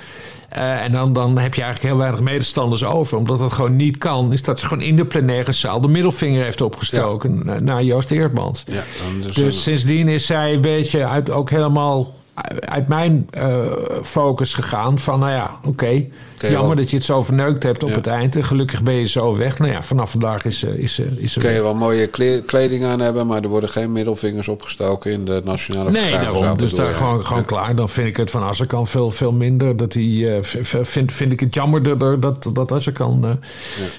eh, 0.48 0.84
en 0.84 0.92
dan, 0.92 1.12
dan 1.12 1.38
heb 1.38 1.54
je 1.54 1.62
eigenlijk 1.62 1.92
heel 1.92 2.02
weinig 2.02 2.20
medestanders 2.20 2.84
over. 2.84 3.18
Omdat 3.18 3.38
dat 3.38 3.52
gewoon 3.52 3.76
niet 3.76 3.98
kan. 3.98 4.32
Is 4.32 4.42
dat 4.42 4.60
ze 4.60 4.66
gewoon 4.66 4.82
in 4.84 4.96
de 4.96 5.04
plenaire 5.04 5.52
zaal 5.52 5.80
de 5.80 5.88
middelvinger 5.88 6.42
heeft 6.44 6.60
opgestoken. 6.60 7.40
na- 7.44 7.60
Naar 7.60 7.82
Joost 7.82 8.10
Eerdmans. 8.10 8.64
Ja, 8.66 8.82
dus 9.22 9.34
Dus 9.34 9.62
sindsdien 9.62 10.08
is 10.08 10.26
zij 10.26 10.52
een 10.54 10.60
beetje 10.60 11.06
uit, 11.06 11.30
ook 11.30 11.50
helemaal 11.50 12.14
uit 12.60 12.88
mijn 12.88 13.28
eh, 13.30 13.58
focus 14.02 14.54
gegaan 14.54 14.98
van, 14.98 15.18
nou 15.18 15.32
ja, 15.32 15.50
oké, 15.64 16.04
jammer 16.38 16.60
wel- 16.66 16.74
dat 16.74 16.90
je 16.90 16.96
het 16.96 17.04
zo 17.04 17.22
verneukt 17.22 17.62
hebt 17.62 17.82
op 17.82 17.88
Ja. 17.88 17.94
het 17.94 18.06
eind. 18.06 18.36
En 18.36 18.44
gelukkig 18.44 18.82
ben 18.82 18.94
je 18.94 19.08
zo 19.08 19.36
weg. 19.36 19.58
Nou 19.58 19.72
ja, 19.72 19.82
vanaf 19.82 20.10
vandaag 20.10 20.44
is, 20.44 20.64
eh, 20.64 20.74
is, 20.74 20.98
eh, 20.98 21.06
is 21.16 21.34
er 21.36 21.40
Kun 21.42 21.52
je 21.52 21.62
wel 21.62 21.74
mooie 21.74 22.06
kle- 22.06 22.42
kleding 22.46 22.84
aan 22.84 23.00
hebben, 23.00 23.26
maar 23.26 23.42
er 23.42 23.48
worden 23.48 23.68
geen 23.68 23.92
middelvingers 23.92 24.48
opgestoken 24.48 25.12
in 25.12 25.24
de 25.24 25.40
nationale 25.44 25.90
Nee, 25.90 26.10
daarom. 26.12 26.56
Dus 26.56 26.72
daar 26.72 26.94
gewoon, 26.94 27.24
gewoon 27.24 27.44
klaar. 27.44 27.74
Dan 27.76 27.88
vind 27.88 28.06
ik 28.08 28.16
het 28.16 28.30
van 28.30 28.42
Azarkan 28.42 28.86
veel, 28.86 29.10
veel 29.10 29.32
minder. 29.32 29.76
Dat 29.76 29.92
v- 30.40 30.74
vind, 30.82 31.12
vind 31.12 31.32
ik 31.32 31.40
het 31.40 31.54
jammerder 31.54 32.20
dat, 32.20 32.50
dat 32.52 32.72
Azarkan 32.72 33.24
eh 33.24 33.30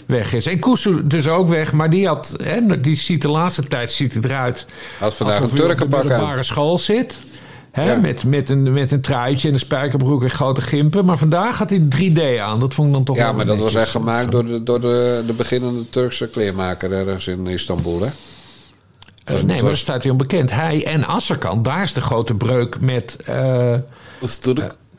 weg 0.06 0.34
is. 0.34 0.46
En 0.46 0.60
Kusu 0.60 1.08
dus 1.08 1.28
ook 1.28 1.50
weg. 1.50 1.74
Maar 1.74 1.90
die, 1.90 2.08
had, 2.08 2.36
hè, 2.44 2.80
die 2.82 2.96
ziet 2.96 3.22
de 3.22 3.30
laatste 3.30 3.64
tijd 3.68 3.92
ziet 3.92 4.14
het 4.14 4.26
eruit. 4.26 4.66
Had 5.00 5.14
vandaag 5.16 5.36
een 5.36 5.42
hij 5.42 5.52
op 5.52 5.58
de 5.58 5.64
Turkenpak 5.64 6.00
aan. 6.02 6.08
middelbare 6.08 6.44
school 6.44 6.78
zit. 6.78 7.20
Hè, 7.72 7.84
Ja. 7.92 8.00
met, 8.00 8.24
met, 8.24 8.50
een, 8.50 8.74
met 8.74 8.92
een 8.92 9.02
truitje 9.02 9.48
en 9.48 9.54
een 9.54 9.60
spijkerbroek 9.60 10.24
en 10.24 10.30
grote 10.30 10.62
gimpen. 10.62 11.06
Maar 11.06 11.18
vandaag 11.18 11.58
had 11.58 11.70
hij 11.70 11.80
3D 11.80 12.40
aan. 12.42 12.60
Dat 12.60 12.74
vond 12.74 12.88
ik 12.88 12.94
dan 12.94 13.04
toch 13.04 13.16
Ja, 13.18 13.32
maar 13.32 13.46
dat 13.46 13.60
was 13.60 13.76
echt 13.76 13.90
gemaakt 13.90 14.32
door 14.32 14.46
de, 14.46 14.64
door 14.64 14.82
de, 14.82 15.24
de 15.28 15.34
beginnende 15.34 15.90
Turkse 15.90 16.28
kleermaker 16.28 16.92
ergens 16.92 17.28
in 17.28 17.48
Istanbul, 17.48 18.02
hè? 18.02 18.10
Eh, 19.24 19.42
nee, 19.42 19.62
maar 19.62 19.70
dat 19.70 19.78
staat 19.80 20.02
hij 20.04 20.12
onbekend. 20.12 20.52
Hij 20.52 20.86
en 20.86 21.06
Azarkan, 21.08 21.62
daar 21.62 21.84
is 21.84 21.94
de 21.94 22.02
grote 22.02 22.34
breuk 22.34 22.80
met... 22.82 23.18
eh 23.26 23.74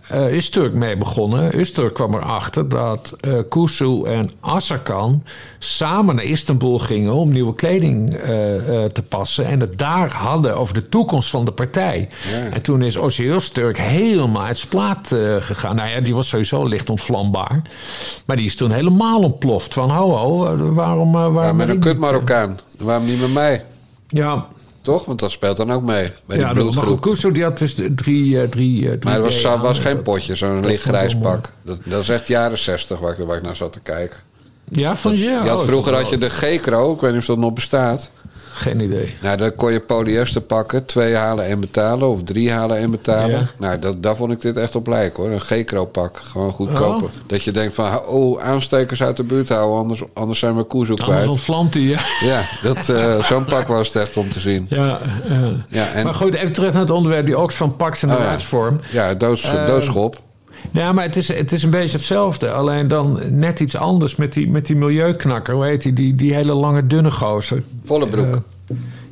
Eh 0.09 0.35
Usturk 0.35 0.75
mee 0.75 0.97
begonnen. 0.97 1.59
Usturk 1.59 1.95
kwam 1.95 2.15
erachter 2.15 2.69
dat 2.69 3.17
Kusu 3.49 4.05
en 4.05 4.31
Azarkan 4.41 5.23
samen 5.59 6.15
naar 6.15 6.25
Istanbul 6.25 6.79
gingen 6.79 7.13
om 7.13 7.33
nieuwe 7.33 7.55
kleding 7.55 8.15
eh, 8.15 8.29
te 8.85 9.03
passen. 9.09 9.47
En 9.47 9.61
het 9.61 9.79
daar 9.79 10.11
hadden 10.11 10.57
over 10.57 10.75
de 10.75 10.89
toekomst 10.89 11.31
van 11.31 11.45
de 11.45 11.53
partij. 11.53 12.09
Ja. 12.31 12.55
En 12.55 12.63
toen 12.63 12.83
is 12.83 13.19
Usturk 13.19 13.79
helemaal 13.79 14.43
uit 14.43 14.59
zijn 14.59 14.71
plaat 14.71 15.15
gegaan. 15.39 15.77
Nou 15.77 15.89
ja, 15.89 16.01
die 16.01 16.15
was 16.15 16.29
sowieso 16.29 16.65
licht 16.65 16.91
ontvlambaar. 16.91 17.63
Maar 18.25 18.37
die 18.37 18.47
is 18.47 18.57
toen 18.57 18.71
helemaal 18.71 19.21
ontploft. 19.21 19.75
Van 19.75 19.91
ho, 19.91 20.11
ho, 20.11 20.57
waarom... 20.75 21.13
waarom 21.13 21.43
Ja, 21.43 21.53
met 21.53 21.69
een 21.69 21.81
kut 21.81 21.99
Marokkaan. 21.99 22.59
Waarom 22.79 23.07
niet 23.07 23.21
met 23.21 23.33
mij? 23.33 23.65
Ja, 24.07 24.47
Toch? 24.89 25.05
Want 25.05 25.19
dat 25.19 25.31
speelt 25.31 25.57
dan 25.57 25.73
ook 25.73 25.83
mee. 25.83 26.13
Bij 26.27 26.37
die 26.37 26.47
ja 26.47 26.53
dat- 26.55 26.75
maar 26.75 26.85
goed, 26.85 27.35
die 27.35 27.43
had 27.43 27.59
dus 27.59 27.75
drie... 27.95 28.41
eh, 28.41 28.49
drie, 28.49 28.85
eh, 28.91 28.91
drie 28.99 28.99
Maar 29.05 29.15
het 29.15 29.23
was, 29.23 29.41
D 29.41 29.45
aan. 29.45 29.61
was 29.61 29.79
geen 29.79 30.03
potje, 30.03 30.35
zo'n 30.35 30.55
dat 30.63 30.65
licht 30.71 30.83
vond 30.83 30.95
ik 30.95 31.01
grijs 31.01 31.13
wel 31.13 31.23
mooi. 31.23 31.35
pak. 31.35 31.51
Dat, 31.63 31.79
dat 31.85 32.01
is 32.01 32.09
echt 32.09 32.29
jaren 32.29 32.59
zestig 32.59 32.99
waar 32.99 33.19
ik, 33.19 33.27
waar 33.27 33.37
ik 33.37 33.43
naar 33.43 33.57
zat 33.57 33.73
te 33.73 33.81
kijken. 33.81 34.19
Ja, 34.71 34.97
vond 34.97 35.19
je? 35.19 35.25
Je 35.25 35.31
Oh, 35.37 35.47
had, 35.49 35.61
ik 35.61 35.67
vroeger 35.67 35.95
had 35.95 36.09
je 36.09 36.19
de 36.19 36.29
G-Kro, 36.31 36.93
ik 36.95 37.01
weet 37.01 37.11
niet 37.13 37.21
of 37.21 37.27
dat 37.27 37.39
nog 37.39 37.53
bestaat. 37.53 38.11
Geen 38.59 38.81
idee. 38.81 39.15
Nou, 39.23 39.37
dan 39.37 39.55
kon 39.55 39.73
je 39.73 39.81
polyester 39.81 40.41
pakken, 40.41 40.87
twee 40.87 41.15
halen 41.15 41.47
en 41.47 41.61
betalen, 41.61 42.09
of 42.09 42.23
drie 42.23 42.53
halen 42.53 42.77
en 42.79 42.91
betalen. 42.91 43.31
Ja. 43.31 43.47
Nou, 43.59 43.79
dat, 43.79 44.03
daar 44.03 44.17
vond 44.17 44.33
ik 44.33 44.41
dit 44.41 44.57
echt 44.57 44.75
op 44.75 44.87
lijken 44.87 45.23
hoor. 45.23 45.33
Een 45.33 45.41
G-Kro 45.41 45.85
pak, 45.85 46.17
gewoon 46.17 46.53
goedkoper. 46.53 47.07
Oh. 47.07 47.11
Dat 47.27 47.43
je 47.45 47.51
denkt 47.53 47.75
van, 47.75 48.01
oh, 48.07 48.43
aanstekers 48.43 49.03
uit 49.03 49.17
de 49.17 49.23
buurt 49.25 49.49
houden, 49.49 49.79
anders, 49.79 50.03
anders 50.15 50.39
zijn 50.39 50.57
we 50.57 50.63
koezo 50.63 50.91
Anders 50.95 51.09
kwijt. 51.11 51.29
ontvlamt 51.29 51.75
hij, 51.75 51.83
ja. 51.83 52.01
Ja, 52.21 52.43
dat, 52.63 52.89
eh, 52.89 53.25
zo'n 53.25 53.45
pak 53.45 53.67
was 53.67 53.87
het 53.87 53.97
echt 54.03 54.17
om 54.17 54.31
te 54.31 54.41
zien. 54.41 54.67
Ja, 54.69 54.99
ja. 55.29 55.65
Ja, 55.69 55.91
en, 55.91 56.05
Maar 56.05 56.15
goed, 56.15 56.35
even 56.35 56.53
terug 56.53 56.73
naar 56.73 56.81
het 56.81 56.91
onderwerp, 56.91 57.27
die 57.27 57.39
Oxfam 57.39 57.77
Pax 57.77 58.03
en 58.03 58.09
de 58.09 58.15
Oh 58.15 58.21
ja. 58.51 58.79
ja 58.91 59.15
doods, 59.15 59.43
Eh, 59.43 59.67
doodschop. 59.67 60.27
Ja, 60.73 60.93
maar 60.93 61.05
het 61.05 61.17
is, 61.17 61.29
het 61.29 61.53
is 61.53 61.63
een 61.63 61.71
beetje 61.71 61.97
hetzelfde. 61.97 62.53
Alleen 62.53 62.89
dan 62.89 63.21
net 63.31 63.61
iets 63.61 63.77
anders 63.77 64.17
met 64.17 64.33
die, 64.33 64.49
met 64.49 64.67
die 64.67 64.77
milieuknakker. 64.77 65.55
Hoe 65.55 65.65
heet 65.65 65.83
die? 65.83 65.93
Die, 65.93 66.15
die 66.15 66.35
hele 66.35 66.53
lange, 66.53 66.87
dunne 66.87 67.11
gozer. 67.11 67.63
Volle 67.85 68.07
broek. 68.07 68.41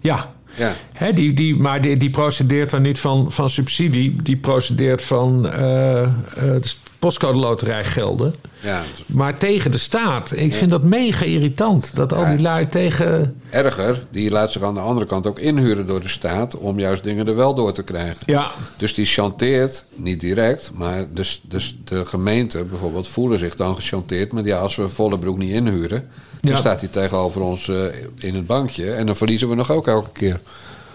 Ja, 0.01 0.34
ja. 0.57 0.73
Hè, 0.93 1.13
die, 1.13 1.33
die, 1.33 1.57
maar 1.57 1.81
die, 1.81 1.97
die 1.97 2.11
procedeert 2.11 2.71
dan 2.71 2.83
niet 2.83 2.99
van, 2.99 3.33
van 3.33 3.51
subsidie. 3.51 4.23
Die 4.23 4.37
procedeert 4.37 5.03
van 5.03 5.43
de 5.43 6.61
postcode 6.99 7.39
loterijgelden. 7.39 8.35
ja, 8.61 8.83
Maar 9.07 9.37
tegen 9.37 9.71
de 9.71 9.79
staat. 9.79 10.37
Ik 10.37 10.55
vind 10.55 10.71
dat 10.71 10.83
mega 10.83 11.25
irritant. 11.25 11.91
Dat 11.95 12.13
al 12.13 12.27
die 12.27 12.41
lui 12.41 12.69
tegen... 12.69 13.41
erger, 13.51 14.07
die 14.11 14.31
laat 14.31 14.53
zich 14.53 14.63
aan 14.63 14.75
de 14.75 14.81
andere 14.81 15.07
kant 15.07 15.27
ook 15.27 15.39
inhuren 15.39 15.87
door 15.87 16.01
de 16.01 16.09
staat... 16.09 16.57
om 16.57 16.79
juist 16.79 17.03
dingen 17.03 17.27
er 17.29 17.37
wel 17.37 17.55
door 17.55 17.73
te 17.73 17.83
krijgen. 17.83 18.23
Ja, 18.27 18.53
Dus 18.79 18.95
die 18.95 19.07
chanteert, 19.07 19.85
niet 19.97 20.21
direct, 20.21 20.71
maar 20.75 21.05
dus, 21.13 21.41
dus 21.49 21.77
de 21.85 22.05
gemeente 22.05 22.65
bijvoorbeeld 22.65 23.09
voelen 23.09 23.39
zich 23.39 23.55
dan 23.55 23.75
gechanteerd. 23.75 24.33
Maar 24.33 24.45
ja, 24.45 24.59
als 24.59 24.77
we 24.77 24.89
volle 24.89 25.19
broek 25.19 25.39
niet 25.39 25.53
inhuren, 25.53 26.09
dan 26.47 26.55
Ja. 26.55 26.61
staat 26.61 26.80
hij 26.80 26.88
tegenover 26.88 27.40
ons 27.40 27.68
eh, 27.68 27.84
in 28.18 28.34
het 28.34 28.47
bankje. 28.47 28.92
En 28.92 29.07
dan 29.07 29.16
verliezen 29.16 29.49
we 29.49 29.55
nog 29.55 29.70
ook 29.70 29.86
elke 29.86 30.11
keer. 30.12 30.40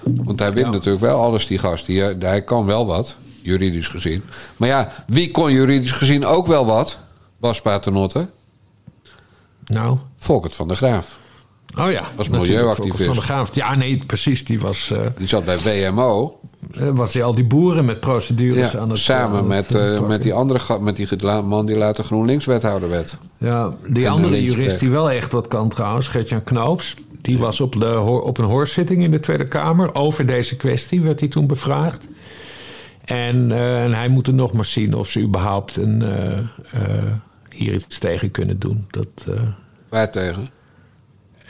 Want 0.04 0.40
hij 0.40 0.54
wint 0.54 0.66
Ja. 0.66 0.72
natuurlijk 0.72 1.04
wel 1.04 1.22
alles, 1.22 1.48
die 1.48 1.58
gast. 1.58 1.86
Die, 1.86 2.06
eh, 2.06 2.16
hij 2.20 2.42
kan 2.44 2.66
wel 2.66 2.86
wat, 2.86 3.16
juridisch 3.42 3.88
gezien. 3.88 4.24
Maar 4.58 4.70
ja, 4.70 4.92
wie 5.08 5.32
kon 5.32 5.52
juridisch 5.52 5.92
gezien 5.92 6.26
ook 6.26 6.48
wel 6.48 6.66
wat? 6.66 6.98
Bas 7.40 7.62
Paternotte, 7.62 8.30
nou... 9.66 9.98
Volkert 10.18 10.56
van 10.56 10.68
der 10.68 10.78
Graaf. 10.78 11.20
Oh 11.78 11.92
ja, 11.92 12.04
Als 12.18 12.28
milieuactivist. 12.28 13.04
Van 13.06 13.16
de 13.16 13.22
Graaf. 13.22 13.56
Ja, 13.56 13.76
nee, 13.76 14.04
precies. 14.08 14.46
Die 14.46 14.60
was, 14.60 14.92
eh, 14.92 15.00
Die 15.18 15.28
zat 15.28 15.46
bij 15.46 15.60
WMO. 15.60 16.40
Eh, 16.76 16.90
was 16.90 17.12
die 17.12 17.24
al 17.24 17.36
die 17.36 17.46
boeren 17.46 17.86
met 17.86 18.00
procedures 18.00 18.72
Ja, 18.72 18.80
aan 18.80 18.90
het... 18.90 19.00
samen 19.00 19.40
aan 19.40 19.48
met, 19.48 19.68
het, 19.68 19.76
eh, 19.76 19.96
eh, 19.96 20.08
met 20.08 20.22
die 20.22 20.34
andere 20.34 20.80
met 20.80 20.96
die 20.96 21.26
man 21.26 21.66
die 21.66 21.78
later 21.78 22.04
GroenLinks-wethouder 22.04 22.90
werd. 22.90 23.18
Ja, 23.38 23.74
die 23.88 24.06
En 24.06 24.12
andere 24.12 24.34
de 24.34 24.44
jurist 24.44 24.80
die 24.80 24.90
wel 24.90 25.12
echt 25.12 25.32
wat 25.32 25.48
kan 25.48 25.70
trouwens, 25.70 26.08
Gertjan 26.08 26.44
Knoops. 26.44 26.96
Die 27.22 27.38
was 27.38 27.62
op, 27.62 27.80
de, 27.80 28.00
op 28.00 28.38
een 28.38 28.46
hoorzitting 28.46 29.04
in 29.04 29.12
de 29.12 29.20
Tweede 29.20 29.48
Kamer. 29.48 29.96
Over 29.96 30.26
deze 30.26 30.56
kwestie 30.56 31.02
werd 31.02 31.20
hij 31.20 31.30
toen 31.30 31.48
bevraagd. 31.48 32.08
En, 33.06 33.52
eh, 33.52 33.84
en 33.84 33.94
hij 33.94 34.08
moet 34.08 34.28
er 34.28 34.34
nog 34.34 34.54
maar 34.54 34.66
zien 34.66 34.94
of 34.94 35.10
ze 35.10 35.20
überhaupt 35.20 35.76
een, 35.76 36.02
eh, 36.02 36.38
eh, 36.38 37.12
hier 37.50 37.74
iets 37.74 37.98
tegen 37.98 38.32
kunnen 38.32 38.60
doen. 38.60 38.86
Dat, 38.90 39.26
eh, 39.28 39.42
Waar 39.90 40.12
tegen? 40.12 40.50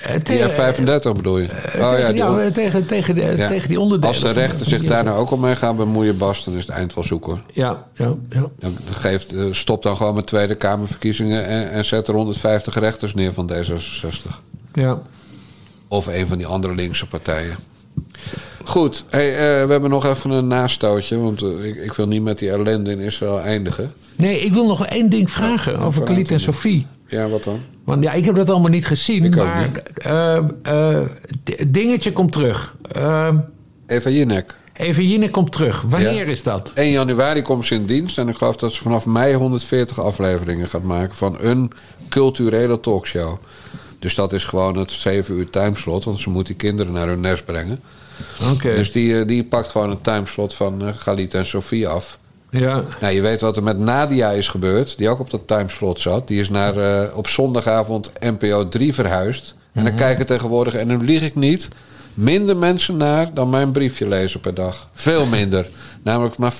Eh, 0.03 0.13
Die 0.13 0.21
tegen- 0.21 0.75
F35 1.11 1.11
bedoel 1.15 1.37
je? 1.37 1.47
eh, 1.47 1.81
oh 1.81 1.91
tegen, 1.93 2.15
ja, 2.15 2.35
die, 2.43 2.51
tegen, 2.51 2.85
tegen, 2.85 3.15
de, 3.15 3.33
ja. 3.37 3.47
tegen 3.47 3.69
die 3.69 3.79
onderdelen. 3.79 4.15
Als 4.15 4.23
de 4.23 4.31
rechter 4.31 4.65
zich 4.69 4.83
daar 4.83 5.03
nou 5.03 5.19
ook 5.19 5.29
al 5.29 5.37
mee 5.37 5.55
gaat 5.55 5.77
bemoeien, 5.77 6.17
Bas, 6.17 6.43
dan 6.43 6.53
is 6.53 6.61
het 6.61 6.69
eind 6.75 6.93
wel 6.93 7.03
zoek 7.03 7.25
hoor. 7.25 7.39
Ja, 7.53 7.85
ja, 7.95 8.15
ja. 8.29 8.49
Dan 8.59 8.75
geeft, 8.91 9.33
eh, 9.33 9.43
stop 9.51 9.83
dan 9.83 9.95
gewoon 9.95 10.15
met 10.15 10.27
Tweede 10.27 10.55
Kamerverkiezingen 10.55 11.45
en, 11.45 11.71
en 11.71 11.85
zet 11.85 12.07
er 12.07 12.13
150 12.13 12.75
rechters 12.79 13.13
neer 13.13 13.33
van 13.33 13.51
D66. 13.53 14.29
ja. 14.73 15.01
Of 15.87 16.07
een 16.07 16.27
van 16.27 16.37
die 16.37 16.47
andere 16.47 16.75
linkse 16.75 17.07
partijen. 17.07 17.55
Goed, 18.63 19.03
hey, 19.09 19.31
we 19.65 19.71
hebben 19.71 19.89
nog 19.89 20.05
even 20.05 20.29
een 20.29 20.47
nastootje, 20.47 21.17
want 21.19 21.41
ik, 21.43 21.75
ik 21.75 21.93
wil 21.93 22.07
niet 22.07 22.21
met 22.23 22.39
die 22.39 22.49
ellende 22.51 22.91
in 22.91 22.99
Israël 22.99 23.39
eindigen. 23.39 23.91
Nee, 24.15 24.39
ik 24.39 24.53
wil 24.53 24.67
nog 24.67 24.85
één 24.85 25.09
ding 25.09 25.31
vragen 25.31 25.79
over 25.79 26.03
Khalid 26.03 26.31
en. 26.31 26.39
Sophie. 26.39 26.85
Ja, 27.11 27.27
wat 27.29 27.43
dan? 27.43 27.59
Want 27.83 28.03
ja, 28.03 28.11
ik 28.11 28.25
heb 28.25 28.35
dat 28.35 28.49
allemaal 28.49 28.69
niet 28.69 28.85
gezien. 28.87 29.23
Ik 29.23 29.37
ook 29.37 29.45
maar 29.45 29.67
niet. 29.67 29.81
eh, 29.93 30.37
eh, 30.97 31.07
dingetje 31.67 32.11
komt 32.13 32.31
terug. 32.31 32.75
Eh, 32.91 33.29
Eva 33.87 34.09
Jinek. 34.09 34.55
Even 34.73 35.07
Jinek 35.07 35.31
komt 35.31 35.51
terug. 35.51 35.81
Wanneer 35.81 36.25
Ja. 36.25 36.31
is 36.31 36.43
dat? 36.43 36.71
1 36.75 36.91
januari 36.91 37.41
komt 37.41 37.65
ze 37.67 37.75
in 37.75 37.85
dienst 37.85 38.17
en 38.17 38.27
ik 38.29 38.35
geloof 38.37 38.55
dat 38.55 38.73
ze 38.73 38.81
vanaf 38.81 39.05
mei 39.05 39.33
140 39.35 39.99
afleveringen 39.99 40.67
gaat 40.67 40.83
maken 40.83 41.15
van 41.15 41.37
een 41.39 41.71
culturele 42.09 42.79
talkshow. 42.79 43.37
Dus 43.99 44.15
dat 44.15 44.33
is 44.33 44.43
gewoon 44.43 44.77
het 44.77 44.91
7 44.91 45.35
uur 45.35 45.49
timeslot, 45.49 46.03
want 46.03 46.19
ze 46.19 46.29
moet 46.29 46.47
die 46.47 46.55
kinderen 46.55 46.93
naar 46.93 47.07
hun 47.07 47.19
nest 47.21 47.45
brengen. 47.45 47.79
Oké. 48.53 48.75
Dus 48.75 48.91
die, 48.91 49.19
eh, 49.19 49.27
die 49.27 49.43
pakt 49.43 49.69
gewoon 49.69 49.89
een 49.89 50.01
timeslot 50.01 50.55
van 50.55 50.93
Galit 50.95 51.33
en 51.33 51.45
Sofie 51.45 51.87
af. 51.87 52.19
Ja. 52.51 52.83
Nou, 53.01 53.13
je 53.13 53.21
weet 53.21 53.41
wat 53.41 53.57
er 53.57 53.63
met 53.63 53.79
Nadia 53.79 54.29
is 54.29 54.47
gebeurd, 54.47 54.97
die 54.97 55.09
ook 55.09 55.19
op 55.19 55.29
dat 55.29 55.47
timeslot 55.47 55.99
zat. 55.99 56.27
Die 56.27 56.39
is 56.39 56.49
naar, 56.49 56.77
eh, 56.77 57.17
op 57.17 57.27
zondagavond 57.27 58.11
NPO 58.19 58.69
3 58.69 58.93
verhuisd. 58.93 59.55
En 59.73 59.83
dan 59.83 59.95
kijken 59.95 60.25
tegenwoordig, 60.25 60.73
en 60.73 60.87
nu 60.87 60.97
lieg 60.97 61.21
ik 61.21 61.35
niet, 61.35 61.67
minder 62.13 62.57
mensen 62.57 62.97
naar 62.97 63.33
dan 63.33 63.49
mijn 63.49 63.71
briefje 63.71 64.07
lezen 64.07 64.39
per 64.39 64.53
dag. 64.53 64.87
Veel 64.93 65.25
minder. 65.37 65.67
Namelijk 66.03 66.37
maar 66.37 66.53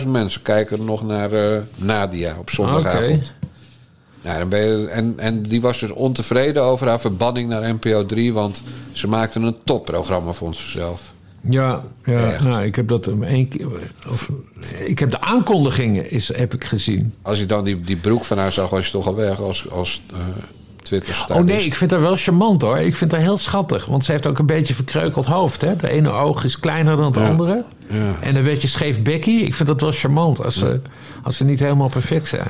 50.000 0.00 0.06
mensen 0.06 0.42
kijken 0.42 0.84
nog 0.84 1.06
naar 1.06 1.32
eh, 1.32 1.60
Nadia 1.76 2.38
op 2.38 2.50
zondagavond. 2.50 3.04
Oké. 3.04 3.32
Nou, 4.22 4.38
dan 4.38 4.48
ben 4.48 4.60
je, 4.60 4.86
en, 4.86 5.14
en 5.16 5.42
die 5.42 5.60
was 5.60 5.78
dus 5.78 5.90
ontevreden 5.90 6.62
over 6.62 6.88
haar 6.88 7.00
verbanning 7.00 7.48
naar 7.48 7.74
NPO 7.74 8.06
3, 8.06 8.32
want 8.32 8.62
ze 8.92 9.08
maakte 9.08 9.40
een 9.40 9.56
topprogramma 9.64 10.32
voor 10.32 10.54
zichzelf. 10.54 11.13
Ja, 11.48 11.82
ja 12.04 12.42
nou, 12.42 12.64
ik 12.64 12.76
heb 12.76 12.88
dat 12.88 13.06
één 13.06 13.48
keer. 13.48 13.66
Of, 14.08 14.30
ik 14.84 14.98
heb 14.98 15.10
de 15.10 15.20
aankondigingen 15.20 16.10
is, 16.10 16.36
heb 16.36 16.54
ik 16.54 16.64
gezien. 16.64 17.14
Als 17.22 17.38
je 17.38 17.46
dan 17.46 17.64
die, 17.64 17.80
die 17.80 17.96
broek 17.96 18.24
van 18.24 18.38
haar 18.38 18.52
zag, 18.52 18.70
was 18.70 18.86
je 18.86 18.92
toch 18.92 19.06
al 19.06 19.14
weg 19.14 19.40
als, 19.40 19.70
als 19.70 20.02
twitter 20.82 21.26
Oh 21.32 21.40
nee, 21.40 21.64
ik 21.64 21.74
vind 21.74 21.90
haar 21.90 22.00
wel 22.00 22.16
charmant 22.16 22.62
hoor. 22.62 22.78
Ik 22.78 22.96
vind 22.96 23.12
haar 23.12 23.20
heel 23.20 23.36
schattig. 23.36 23.86
Want 23.86 24.04
ze 24.04 24.12
heeft 24.12 24.26
ook 24.26 24.38
een 24.38 24.46
beetje 24.46 24.74
verkreukeld 24.74 25.26
hoofd. 25.26 25.60
Hè? 25.60 25.76
De 25.76 25.90
ene 25.90 26.10
oog 26.10 26.44
is 26.44 26.58
kleiner 26.60 26.96
dan 26.96 27.06
het 27.06 27.14
Ja. 27.16 27.28
andere. 27.28 27.64
Ja. 27.90 28.16
En 28.20 28.36
een 28.36 28.44
beetje 28.44 28.68
scheef 28.68 29.02
bekkie. 29.02 29.42
Ik 29.42 29.54
vind 29.54 29.68
dat 29.68 29.80
wel 29.80 29.92
charmant 29.92 30.44
als 30.44 30.58
ze, 30.58 30.80
als 31.22 31.36
ze 31.36 31.44
niet 31.44 31.60
helemaal 31.60 31.88
perfect 31.88 32.26
zijn. 32.26 32.48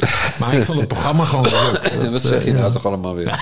Maar 0.40 0.54
ik 0.54 0.64
vond 0.64 0.78
het 0.78 0.88
programma 0.88 1.24
gewoon 1.24 1.44
leuk. 1.44 1.76
En 1.76 1.98
wat 2.12 2.22
Dat, 2.22 2.22
zeg 2.22 2.44
je 2.44 2.50
eh, 2.50 2.58
nou 2.58 2.72
toch 2.72 2.86
allemaal 2.86 3.14
weer? 3.14 3.40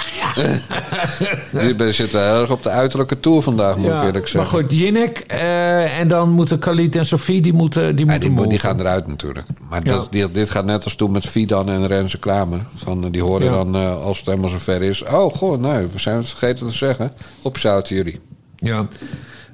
Jullie 1.52 1.92
zitten 1.92 2.30
heel 2.30 2.40
erg 2.40 2.50
op 2.50 2.62
de 2.62 2.68
uiterlijke 2.68 3.20
tour 3.20 3.42
vandaag, 3.42 3.76
moet 3.76 3.86
ik 3.86 3.92
eerlijk 3.92 4.14
maar 4.14 4.28
zeggen. 4.28 4.58
goed, 4.58 4.72
Jinnek 4.72 5.18
eh, 5.18 5.98
en 5.98 6.08
dan 6.08 6.30
moeten 6.30 6.58
Khalid 6.58 6.96
en 6.96 7.06
Sofie, 7.06 7.42
die 7.42 7.52
moeten, 7.52 7.96
die 7.96 8.06
moeten 8.06 8.36
die, 8.36 8.48
die 8.48 8.58
gaan 8.58 8.80
eruit 8.80 9.06
natuurlijk. 9.06 9.46
Maar 9.68 9.84
dat, 9.84 10.08
die, 10.10 10.30
dit 10.30 10.50
gaat 10.50 10.64
net 10.64 10.84
als 10.84 10.94
toen 10.94 11.10
met 11.10 11.26
Fidan 11.26 11.68
en 11.68 11.86
Renze 11.86 12.18
Kramer. 12.18 12.60
Van, 12.74 13.04
eh, 13.04 13.10
die 13.10 13.22
horen 13.22 13.50
dan, 13.50 13.74
als 14.02 14.18
het 14.18 14.26
helemaal 14.26 14.48
zover 14.48 14.82
is... 14.82 15.02
Oh, 15.02 15.34
goh, 15.34 15.60
nee, 15.60 15.86
we 15.86 15.98
zijn 15.98 16.16
het 16.16 16.28
vergeten 16.28 16.66
te 16.66 16.76
zeggen. 16.76 17.12
Opzouten 17.42 17.96
jullie. 17.96 18.20
Ja. 18.56 18.86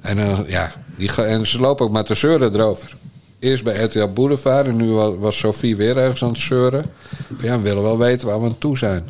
En, 0.01 0.45
ja, 0.47 0.73
die 0.95 1.23
en 1.23 1.47
ze 1.47 1.59
lopen 1.59 1.85
ook 1.85 1.91
met 1.91 2.07
de 2.07 2.15
zeuren 2.15 2.53
erover. 2.53 2.95
Eerst 3.41 3.63
bij 3.63 3.83
RTL 3.83 4.07
Boulevard 4.07 4.67
en 4.67 4.75
nu 4.75 4.89
wa- 4.91 5.15
was 5.15 5.37
Sophie 5.37 5.75
weer 5.75 5.97
ergens 5.97 6.23
aan 6.23 6.29
het 6.29 6.39
zeuren. 6.39 6.85
Maar 7.29 7.45
ja, 7.45 7.57
we 7.57 7.63
willen 7.63 7.83
wel 7.83 7.97
weten 7.97 8.27
waar 8.27 8.39
we 8.41 8.45
aan 8.45 8.57
toe 8.57 8.77
zijn. 8.77 9.05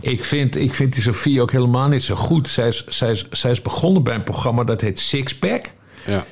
Ik 0.00 0.24
vind, 0.24 0.56
ik 0.56 0.74
vind 0.74 0.92
die 0.92 1.02
Sofie 1.02 1.40
ook 1.42 1.50
helemaal 1.52 1.88
niet 1.88 2.02
zo 2.02 2.14
goed. 2.14 2.48
Zij 2.48 2.68
is, 2.68 2.84
zij, 2.88 3.10
is, 3.10 3.26
zij 3.30 3.50
is 3.50 3.62
begonnen 3.62 4.02
bij 4.02 4.14
een 4.14 4.24
programma 4.24 4.64
dat 4.64 4.80
heet 4.80 4.98
Sixpack. 4.98 5.64
Ja, 6.06 6.24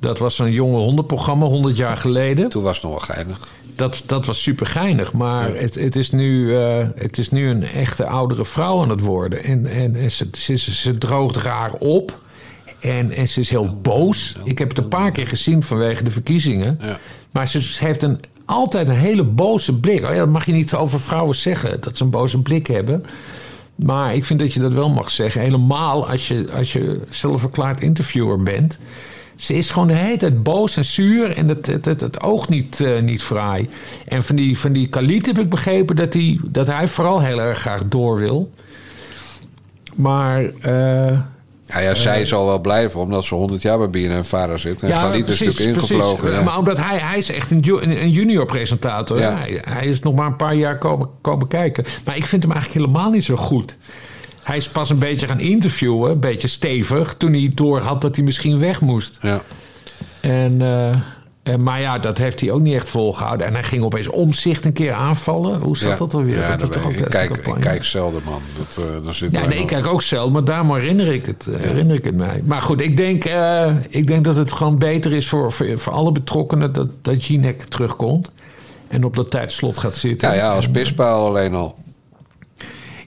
Dat 0.00 0.18
was 0.18 0.38
een 0.38 0.52
jonge 0.52 0.78
hondenprogramma 0.78 1.46
100 1.46 1.76
jaar 1.76 1.96
geleden. 1.96 2.48
toen 2.48 2.62
was 2.62 2.74
het 2.74 2.82
nog 2.84 2.92
wel 3.06 3.16
geinig. 3.16 3.48
Dat, 3.76 4.02
dat 4.06 4.26
was 4.26 4.42
super 4.42 4.66
geinig. 4.66 5.12
Maar 5.12 5.54
het, 5.54 5.74
het, 5.74 5.96
is 5.96 6.10
nu, 6.10 6.56
eh, 6.56 6.86
het 6.94 7.18
is 7.18 7.30
nu 7.30 7.48
een 7.48 7.62
echte 7.62 8.06
oudere 8.06 8.44
vrouw 8.44 8.80
aan 8.82 8.90
het 8.90 9.00
worden. 9.00 9.44
En, 9.44 9.66
en, 9.66 9.96
en 9.96 10.10
ze, 10.10 10.28
ze, 10.32 10.56
ze, 10.56 10.74
ze 10.74 10.98
droogt 10.98 11.36
raar 11.36 11.72
op. 11.72 12.18
En, 12.86 13.12
en 13.12 13.28
ze 13.28 13.40
is 13.40 13.50
heel 13.50 13.78
boos. 13.82 14.36
Ik 14.44 14.58
heb 14.58 14.68
het 14.68 14.78
een 14.78 14.88
paar 14.88 15.12
keer 15.12 15.28
gezien 15.28 15.62
vanwege 15.62 16.04
de 16.04 16.10
verkiezingen. 16.10 16.78
Ja. 16.82 16.98
Maar 17.30 17.48
ze, 17.48 17.60
ze 17.60 17.84
heeft 17.84 18.02
een, 18.02 18.20
altijd 18.44 18.88
een 18.88 18.94
hele 18.94 19.24
boze 19.24 19.74
blik. 19.74 20.04
Oh 20.04 20.10
ja, 20.10 20.16
dat 20.16 20.28
mag 20.28 20.46
je 20.46 20.52
niet 20.52 20.74
over 20.74 21.00
vrouwen 21.00 21.36
zeggen, 21.36 21.80
dat 21.80 21.96
ze 21.96 22.04
een 22.04 22.10
boze 22.10 22.38
blik 22.38 22.66
hebben. 22.66 23.04
Maar 23.74 24.14
ik 24.14 24.24
vind 24.24 24.40
dat 24.40 24.52
je 24.52 24.60
dat 24.60 24.72
wel 24.72 24.90
mag 24.90 25.10
zeggen. 25.10 25.40
Helemaal 25.40 26.08
als 26.08 26.28
je, 26.28 26.46
als 26.52 26.72
je 26.72 27.00
zelfverklaard 27.08 27.80
interviewer 27.80 28.42
bent. 28.42 28.78
Ze 29.36 29.54
is 29.54 29.70
gewoon 29.70 29.88
de 29.88 29.94
hele 29.94 30.16
tijd 30.16 30.42
boos 30.42 30.76
en 30.76 30.84
zuur 30.84 31.36
en 31.36 31.48
het, 31.48 31.66
het, 31.66 31.84
het, 31.84 32.00
het 32.00 32.20
oog 32.20 32.48
niet, 32.48 32.80
eh, 32.80 33.00
niet 33.02 33.22
fraai. 33.22 33.68
En 34.04 34.24
van 34.24 34.36
die, 34.36 34.58
van 34.58 34.72
die 34.72 34.88
Khalid 34.88 35.26
heb 35.26 35.38
ik 35.38 35.50
begrepen 35.50 35.96
dat, 35.96 36.12
hij 36.12 36.40
dat 36.44 36.66
hij 36.66 36.88
vooral 36.88 37.20
heel 37.20 37.40
erg 37.40 37.58
graag 37.58 37.82
door 37.88 38.18
wil. 38.18 38.50
Maar 39.94 40.44
eh, 40.44 41.18
Ja, 41.68 41.78
ja, 41.78 41.94
zij 41.94 42.24
zal 42.24 42.46
wel 42.46 42.60
blijven 42.60 43.00
omdat 43.00 43.24
ze 43.24 43.34
100 43.34 43.62
jaar 43.62 43.78
bij 43.78 43.90
BNN 43.90 44.24
Vara 44.24 44.56
zit. 44.56 44.82
En 44.82 44.92
Galit 44.92 45.28
is 45.28 45.40
natuurlijk 45.40 45.76
ingevlogen. 45.76 46.16
precies. 46.16 46.38
ja. 46.38 46.44
Maar 46.44 46.58
omdat 46.58 46.78
hij, 46.78 46.98
hij 46.98 47.18
is 47.18 47.30
echt 47.30 47.50
een, 47.50 47.60
ju- 47.60 47.80
een 47.80 48.10
junior 48.10 48.46
presentator. 48.46 49.18
Ja. 49.18 49.36
Hij, 49.38 49.60
hij 49.64 49.86
is 49.86 50.00
nog 50.00 50.14
maar 50.14 50.26
een 50.26 50.36
paar 50.36 50.54
jaar 50.54 50.78
komen, 50.78 51.08
komen 51.20 51.48
kijken. 51.48 51.84
Maar 52.04 52.16
ik 52.16 52.26
vind 52.26 52.42
hem 52.42 52.52
eigenlijk 52.52 52.84
helemaal 52.84 53.10
niet 53.10 53.24
zo 53.24 53.36
goed. 53.36 53.76
Hij 54.42 54.56
is 54.56 54.68
pas 54.68 54.90
een 54.90 54.98
beetje 54.98 55.26
gaan 55.26 55.40
interviewen, 55.40 56.10
een 56.10 56.20
beetje 56.20 56.48
stevig... 56.48 57.14
toen 57.18 57.32
hij 57.32 57.50
door 57.54 57.80
had 57.80 58.00
dat 58.00 58.16
hij 58.16 58.24
misschien 58.24 58.58
weg 58.58 58.80
moest. 58.80 59.18
Ja. 59.22 59.40
En, 60.20 60.56
eh, 60.60 60.88
en, 60.88 61.02
maar 61.58 61.80
ja, 61.80 61.98
dat 61.98 62.18
heeft 62.18 62.40
hij 62.40 62.50
ook 62.50 62.60
niet 62.60 62.74
echt 62.74 62.88
volgehouden. 62.88 63.46
En 63.46 63.52
hij 63.52 63.62
ging 63.62 63.82
opeens 63.82 64.08
omzicht 64.08 64.64
een 64.64 64.72
keer 64.72 64.92
aanvallen. 64.92 65.60
Hoe 65.60 65.76
zat 65.76 65.90
Ja. 65.90 65.96
dat 65.96 66.14
alweer? 66.14 66.38
Ja, 66.38 66.48
dat 66.48 66.58
dat 66.58 66.68
was 66.68 66.82
toch 66.82 66.92
ik. 66.92 67.08
kijk, 67.08 67.36
ik 67.36 67.54
kijk 67.60 67.84
zelden, 67.84 68.20
man. 68.24 68.40
Dat, 68.56 68.84
eh, 68.84 69.04
dan 69.04 69.14
zit 69.14 69.32
Ja, 69.32 69.46
nee, 69.46 69.58
ik 69.58 69.66
kijk 69.66 69.86
ook 69.86 70.02
zelf, 70.02 70.30
maar 70.30 70.44
daarom 70.44 70.74
herinner 70.74 71.12
ik 71.12 71.26
het, 71.26 71.46
eh, 71.46 71.60
herinner 71.60 71.96
ik 71.96 72.04
het 72.04 72.16
mij. 72.16 72.40
Maar 72.44 72.62
goed, 72.62 72.80
ik 72.80 72.96
denk, 72.96 73.24
eh, 73.24 73.70
ik 73.88 74.06
denk 74.06 74.24
dat 74.24 74.36
het 74.36 74.52
gewoon 74.52 74.78
beter 74.78 75.12
is 75.12 75.28
voor, 75.28 75.52
voor, 75.52 75.78
voor 75.78 75.92
alle 75.92 76.12
betrokkenen 76.12 76.72
dat, 76.72 76.88
dat 77.02 77.26
terugkomt. 77.68 78.30
En 78.88 79.04
op 79.04 79.16
dat 79.16 79.30
tijdslot 79.30 79.78
gaat 79.78 79.96
zitten. 79.96 80.28
Ja, 80.28 80.34
ja, 80.34 80.52
als 80.54 80.68
pispaal 80.68 81.26
alleen 81.26 81.54
al. 81.54 81.74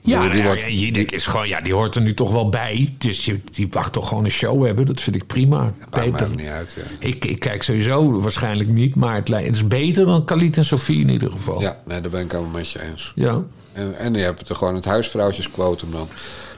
Ja, 0.01 0.19
die 0.19 0.27
nou 0.29 0.41
ja, 0.41 0.45
wordt- 0.45 0.61
ja, 0.61 0.67
Jinek 0.67 1.11
is 1.11 1.25
gewoon, 1.25 1.47
ja, 1.47 1.61
die 1.61 1.73
hoort 1.73 1.95
er 1.95 2.01
nu 2.01 2.13
toch 2.13 2.31
wel 2.31 2.49
bij. 2.49 2.95
Dus 2.97 3.25
je, 3.25 3.39
die 3.51 3.67
mag 3.73 3.91
toch 3.91 4.07
gewoon 4.07 4.25
een 4.25 4.31
show 4.31 4.65
hebben. 4.65 4.85
Dat 4.85 5.01
vind 5.01 5.15
ik 5.15 5.27
prima. 5.27 5.73
Maakt 5.91 6.35
niet 6.35 6.47
uit. 6.47 6.75
Ja. 6.77 7.07
Ik, 7.07 7.25
ik 7.25 7.39
kijk 7.39 7.63
sowieso 7.63 8.21
waarschijnlijk 8.21 8.69
niet, 8.69 8.95
maar 8.95 9.15
het, 9.15 9.55
is 9.55 9.67
beter 9.67 10.05
dan 10.05 10.25
Khalid 10.25 10.57
en 10.57 10.65
Sofie 10.65 11.01
in 11.01 11.09
ieder 11.09 11.31
geval. 11.31 11.61
ja, 11.61 11.77
nee, 11.85 12.01
daar 12.01 12.11
ben 12.11 12.23
ik 12.25 12.31
helemaal 12.31 12.51
met 12.51 12.71
je 12.71 12.81
eens. 12.83 13.11
Ja. 13.15 13.43
En, 13.73 13.97
en 13.97 14.13
je 14.13 14.19
hebt 14.21 14.49
er 14.49 14.55
gewoon 14.55 14.75
het 14.75 14.85
huisvrouwtjesquotum 14.85 15.91
dan. 15.91 16.07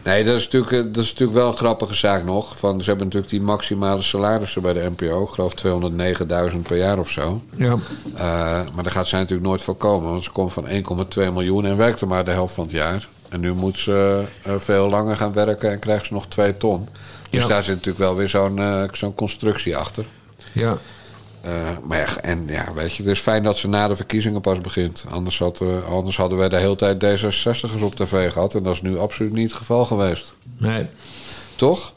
Nee, 0.04 0.24
dat 0.24 0.36
is, 0.36 0.44
natuurlijk, 0.44 0.72
eh, 0.72 0.94
dat 0.94 1.04
is 1.04 1.10
natuurlijk 1.12 1.38
wel 1.38 1.48
een 1.48 1.58
grappige 1.58 1.94
zaak 1.94 2.24
nog. 2.24 2.58
Van, 2.58 2.80
ze 2.84 2.90
hebben 2.90 3.06
natuurlijk 3.06 3.32
die 3.32 3.42
maximale 3.42 4.02
salarissen 4.02 4.62
bij 4.62 4.74
de 4.74 4.90
NPO. 4.98 5.24
Ik 5.24 5.30
geloof 5.30 5.54
209.000 6.54 6.62
per 6.62 6.78
jaar 6.78 7.00
of 7.00 7.10
zo. 7.10 7.42
Ja. 7.58 7.78
Eh, 8.16 8.22
maar 8.74 8.84
daar 8.84 8.92
gaat 8.92 9.08
zij 9.08 9.20
natuurlijk 9.20 9.48
nooit 9.48 9.62
voor 9.62 9.76
komen. 9.76 10.12
Want 10.12 10.24
ze 10.24 10.32
komt 10.32 10.54
van 10.54 10.68
1,2 10.68 11.32
miljoen 11.34 11.66
en 11.66 11.78
werkt 11.78 12.02
er 12.02 12.08
maar 12.08 12.26
de 12.26 12.32
helft 12.32 12.54
van 12.54 12.64
het 12.64 12.74
jaar. 12.74 13.08
En 13.32 13.40
nu 13.40 13.54
moet 13.54 13.78
ze 13.80 14.24
eh, 14.44 14.54
veel 14.58 14.90
langer 14.90 15.18
gaan 15.18 15.34
werken 15.34 15.72
en 15.72 15.80
krijgt 15.80 16.06
ze 16.06 16.14
nog 16.14 16.28
2 16.28 16.58
ton. 16.58 16.88
Dus 17.30 17.42
Ja. 17.42 17.48
daar 17.48 17.64
zit 17.64 17.76
natuurlijk 17.76 18.04
wel 18.04 18.16
weer 18.16 18.30
zo'n 18.30 18.60
eh, 18.60 18.84
zo'n 18.92 19.16
constructie 19.16 19.78
achter. 19.78 20.06
Ja. 20.54 20.78
Eh, 21.42 21.52
maar 21.84 21.98
ja, 21.98 22.18
en 22.22 22.48
ja, 22.48 22.74
weet 22.74 22.94
je, 22.96 23.04
het 23.04 23.12
is 23.12 23.20
fijn 23.20 23.44
dat 23.44 23.58
ze 23.58 23.68
na 23.68 23.88
de 23.88 23.96
verkiezingen 23.96 24.42
pas 24.42 24.62
begint. 24.62 25.06
Anders, 25.10 25.40
had, 25.40 25.62
anders 25.90 26.18
hadden 26.18 26.38
wij 26.38 26.50
de 26.50 26.58
hele 26.58 26.76
tijd 26.76 27.04
D66'ers 27.04 27.82
op 27.84 27.96
tv 27.96 28.32
gehad. 28.32 28.56
En 28.56 28.64
dat 28.64 28.74
is 28.74 28.82
nu 28.82 28.98
absoluut 29.00 29.34
niet 29.34 29.48
het 29.50 29.58
geval 29.58 29.86
geweest. 29.86 30.34
Nee. 30.58 30.88
Toch? 31.56 31.94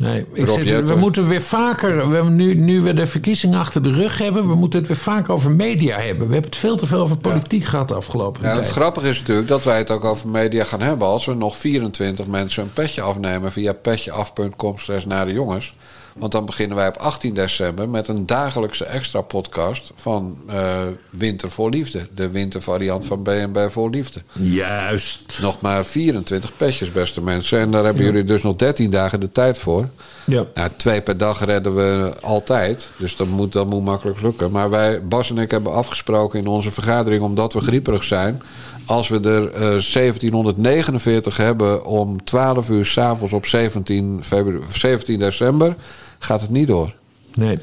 Nee, 0.00 0.26
ik 0.32 0.46
Rob 0.46 0.58
zit- 0.58 0.68
Jetten. 0.68 0.94
we 0.94 1.00
moeten 1.00 1.28
weer 1.28 1.42
vaker, 1.42 2.10
we 2.10 2.30
nu, 2.30 2.54
nu 2.54 2.80
we 2.82 2.94
de 2.94 3.06
verkiezingen 3.06 3.58
achter 3.58 3.82
de 3.82 3.92
rug 3.92 4.18
hebben, 4.18 4.48
we 4.48 4.54
moeten 4.54 4.78
het 4.78 4.88
weer 4.88 4.96
vaker 4.96 5.32
over 5.32 5.50
media 5.50 5.96
hebben. 5.98 6.26
We 6.26 6.32
hebben 6.32 6.50
het 6.50 6.56
veel 6.56 6.76
te 6.76 6.86
veel 6.86 7.00
over 7.00 7.16
politiek 7.18 7.64
gehad 7.64 7.88
de 7.88 7.94
afgelopen 7.94 8.42
Ja, 8.42 8.54
het 8.54 8.68
grappige 8.68 9.08
is 9.08 9.18
natuurlijk 9.18 9.48
dat 9.48 9.64
wij 9.64 9.78
het 9.78 9.90
ook 9.90 10.04
over 10.04 10.28
media 10.28 10.64
gaan 10.64 10.80
hebben... 10.80 11.06
als 11.06 11.26
we 11.26 11.34
nog 11.34 11.56
24 11.56 12.26
mensen 12.26 12.62
een 12.62 12.72
petje 12.72 13.00
afnemen 13.02 13.52
via 13.52 13.72
petjeaf.com 13.72 14.78
slash 14.78 15.04
naar 15.04 15.26
de 15.26 15.32
jongens. 15.32 15.74
Want 16.16 16.32
dan 16.32 16.46
beginnen 16.46 16.76
wij 16.76 16.88
op 16.88 16.96
18 16.96 17.34
december 17.34 17.88
met 17.88 18.08
een 18.08 18.26
dagelijkse 18.26 18.84
extra 18.84 19.20
podcast... 19.20 19.92
van 19.96 20.38
eh, 20.48 20.78
Winter 21.10 21.50
voor 21.50 21.70
Liefde. 21.70 22.06
De 22.14 22.30
wintervariant 22.30 23.06
van 23.06 23.22
BNB 23.22 23.70
voor 23.70 23.90
Liefde. 23.90 24.22
Juist. 24.32 25.38
Nog 25.40 25.60
maar 25.60 25.84
24 25.84 26.56
petjes, 26.56 26.92
beste 26.92 27.22
mensen. 27.22 27.58
En 27.58 27.70
daar 27.70 27.84
hebben 27.84 28.04
jullie 28.04 28.24
dus 28.24 28.42
nog 28.42 28.56
13 28.56 28.90
dagen 28.90 29.20
de 29.20 29.32
tijd 29.32 29.58
voor. 29.58 29.88
Ja. 30.30 30.44
Nou, 30.54 30.70
twee 30.76 31.00
per 31.02 31.16
dag 31.16 31.44
redden 31.44 31.74
we 31.74 32.12
altijd. 32.20 32.88
Dus 32.96 33.16
dat 33.16 33.26
moet, 33.26 33.52
dat 33.52 33.66
moet 33.66 33.84
makkelijk 33.84 34.20
lukken. 34.20 34.50
Maar 34.50 34.70
wij, 34.70 35.00
Bas 35.06 35.30
en 35.30 35.38
ik, 35.38 35.50
hebben 35.50 35.72
afgesproken 35.72 36.38
in 36.38 36.46
onze 36.46 36.70
vergadering... 36.70 37.22
omdat 37.22 37.52
we 37.52 37.60
grieperig 37.60 38.04
zijn... 38.04 38.42
als 38.86 39.08
we 39.08 39.20
er 39.20 39.52
eh, 39.52 39.60
1749 39.60 41.36
hebben 41.36 41.84
om 41.84 42.24
12 42.24 42.70
uur 42.70 42.86
s'avonds 42.86 43.34
op 43.34 43.46
17, 43.46 44.20
februari, 44.22 44.64
17 44.72 45.18
december... 45.18 45.76
gaat 46.18 46.40
het 46.40 46.50
niet 46.50 46.68
door. 46.68 46.94
Nee. 47.34 47.58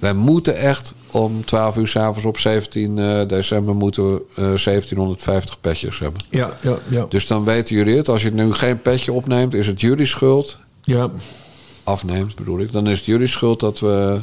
Wij 0.00 0.14
moeten 0.14 0.56
echt 0.56 0.94
om 1.10 1.44
12 1.44 1.76
uur 1.76 1.88
s'avonds 1.88 2.24
op 2.24 2.38
17 2.38 2.98
eh, 2.98 3.28
december... 3.28 3.74
moeten 3.74 4.12
we 4.12 4.22
eh, 4.30 4.36
1750 4.36 5.60
petjes 5.60 5.98
hebben. 5.98 6.24
Ja, 6.28 6.56
ja, 6.62 6.78
ja. 6.88 7.06
Dus 7.08 7.26
dan 7.26 7.44
weten 7.44 7.76
jullie 7.76 7.96
het. 7.96 8.08
Als 8.08 8.22
je 8.22 8.30
nu 8.30 8.52
geen 8.52 8.82
petje 8.82 9.12
opneemt, 9.12 9.54
is 9.54 9.66
het 9.66 9.80
jullie 9.80 10.06
schuld. 10.06 10.56
ja. 10.84 11.10
Afneemt, 11.92 12.34
bedoel 12.36 12.60
ik. 12.60 12.72
Dan 12.72 12.86
is 12.88 12.96
het 12.96 13.06
jullie 13.06 13.26
schuld 13.26 13.60
dat 13.60 13.80
we 13.80 14.20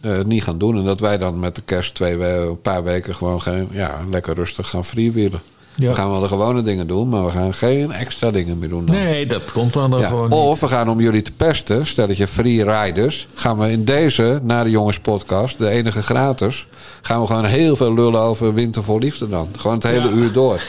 eh, 0.00 0.10
het 0.12 0.26
niet 0.26 0.42
gaan 0.42 0.58
doen. 0.58 0.78
En 0.78 0.84
dat 0.84 1.00
wij 1.00 1.18
dan 1.18 1.40
met 1.40 1.54
de 1.54 1.62
kerst 1.62 1.94
twee 1.94 2.16
we- 2.16 2.46
een 2.48 2.60
paar 2.60 2.82
weken 2.84 3.14
gewoon 3.14 3.40
geen, 3.40 3.68
ja, 3.72 3.98
lekker 4.10 4.34
rustig 4.34 4.68
gaan 4.68 4.84
freewheelen. 4.84 5.40
Ja. 5.74 5.88
We 5.88 5.94
gaan 5.94 6.10
wel 6.10 6.20
de 6.20 6.28
gewone 6.28 6.62
dingen 6.62 6.86
doen, 6.86 7.08
maar 7.08 7.24
we 7.24 7.30
gaan 7.30 7.54
geen 7.54 7.92
extra 7.92 8.30
dingen 8.30 8.58
meer 8.58 8.68
doen. 8.68 8.86
Dan. 8.86 8.94
Nee, 8.96 9.26
dat 9.26 9.52
komt 9.52 9.72
dan, 9.72 9.90
dan 9.90 10.00
Ja, 10.00 10.08
gewoon 10.08 10.28
niet. 10.28 10.38
Of 10.38 10.60
we 10.60 10.68
gaan 10.68 10.90
om 10.90 11.00
jullie 11.00 11.22
te 11.22 11.32
pesten, 11.32 11.86
stelletje 11.86 12.28
free 12.28 12.64
riders. 12.64 13.26
Gaan 13.34 13.58
we 13.58 13.70
in 13.70 13.84
deze, 13.84 14.40
naar 14.42 14.64
de 14.64 14.70
jongens 14.70 14.98
podcast, 14.98 15.58
de 15.58 15.68
enige 15.68 16.02
gratis. 16.02 16.66
Gaan 17.02 17.20
we 17.20 17.26
gewoon 17.26 17.44
heel 17.44 17.76
veel 17.76 17.94
lullen 17.94 18.20
over 18.20 18.54
winter 18.54 18.82
voor 18.84 19.00
liefde 19.00 19.28
dan. 19.28 19.48
Gewoon 19.58 19.76
het 19.76 19.86
hele 19.86 20.10
uur 20.10 20.32
door. 20.32 20.60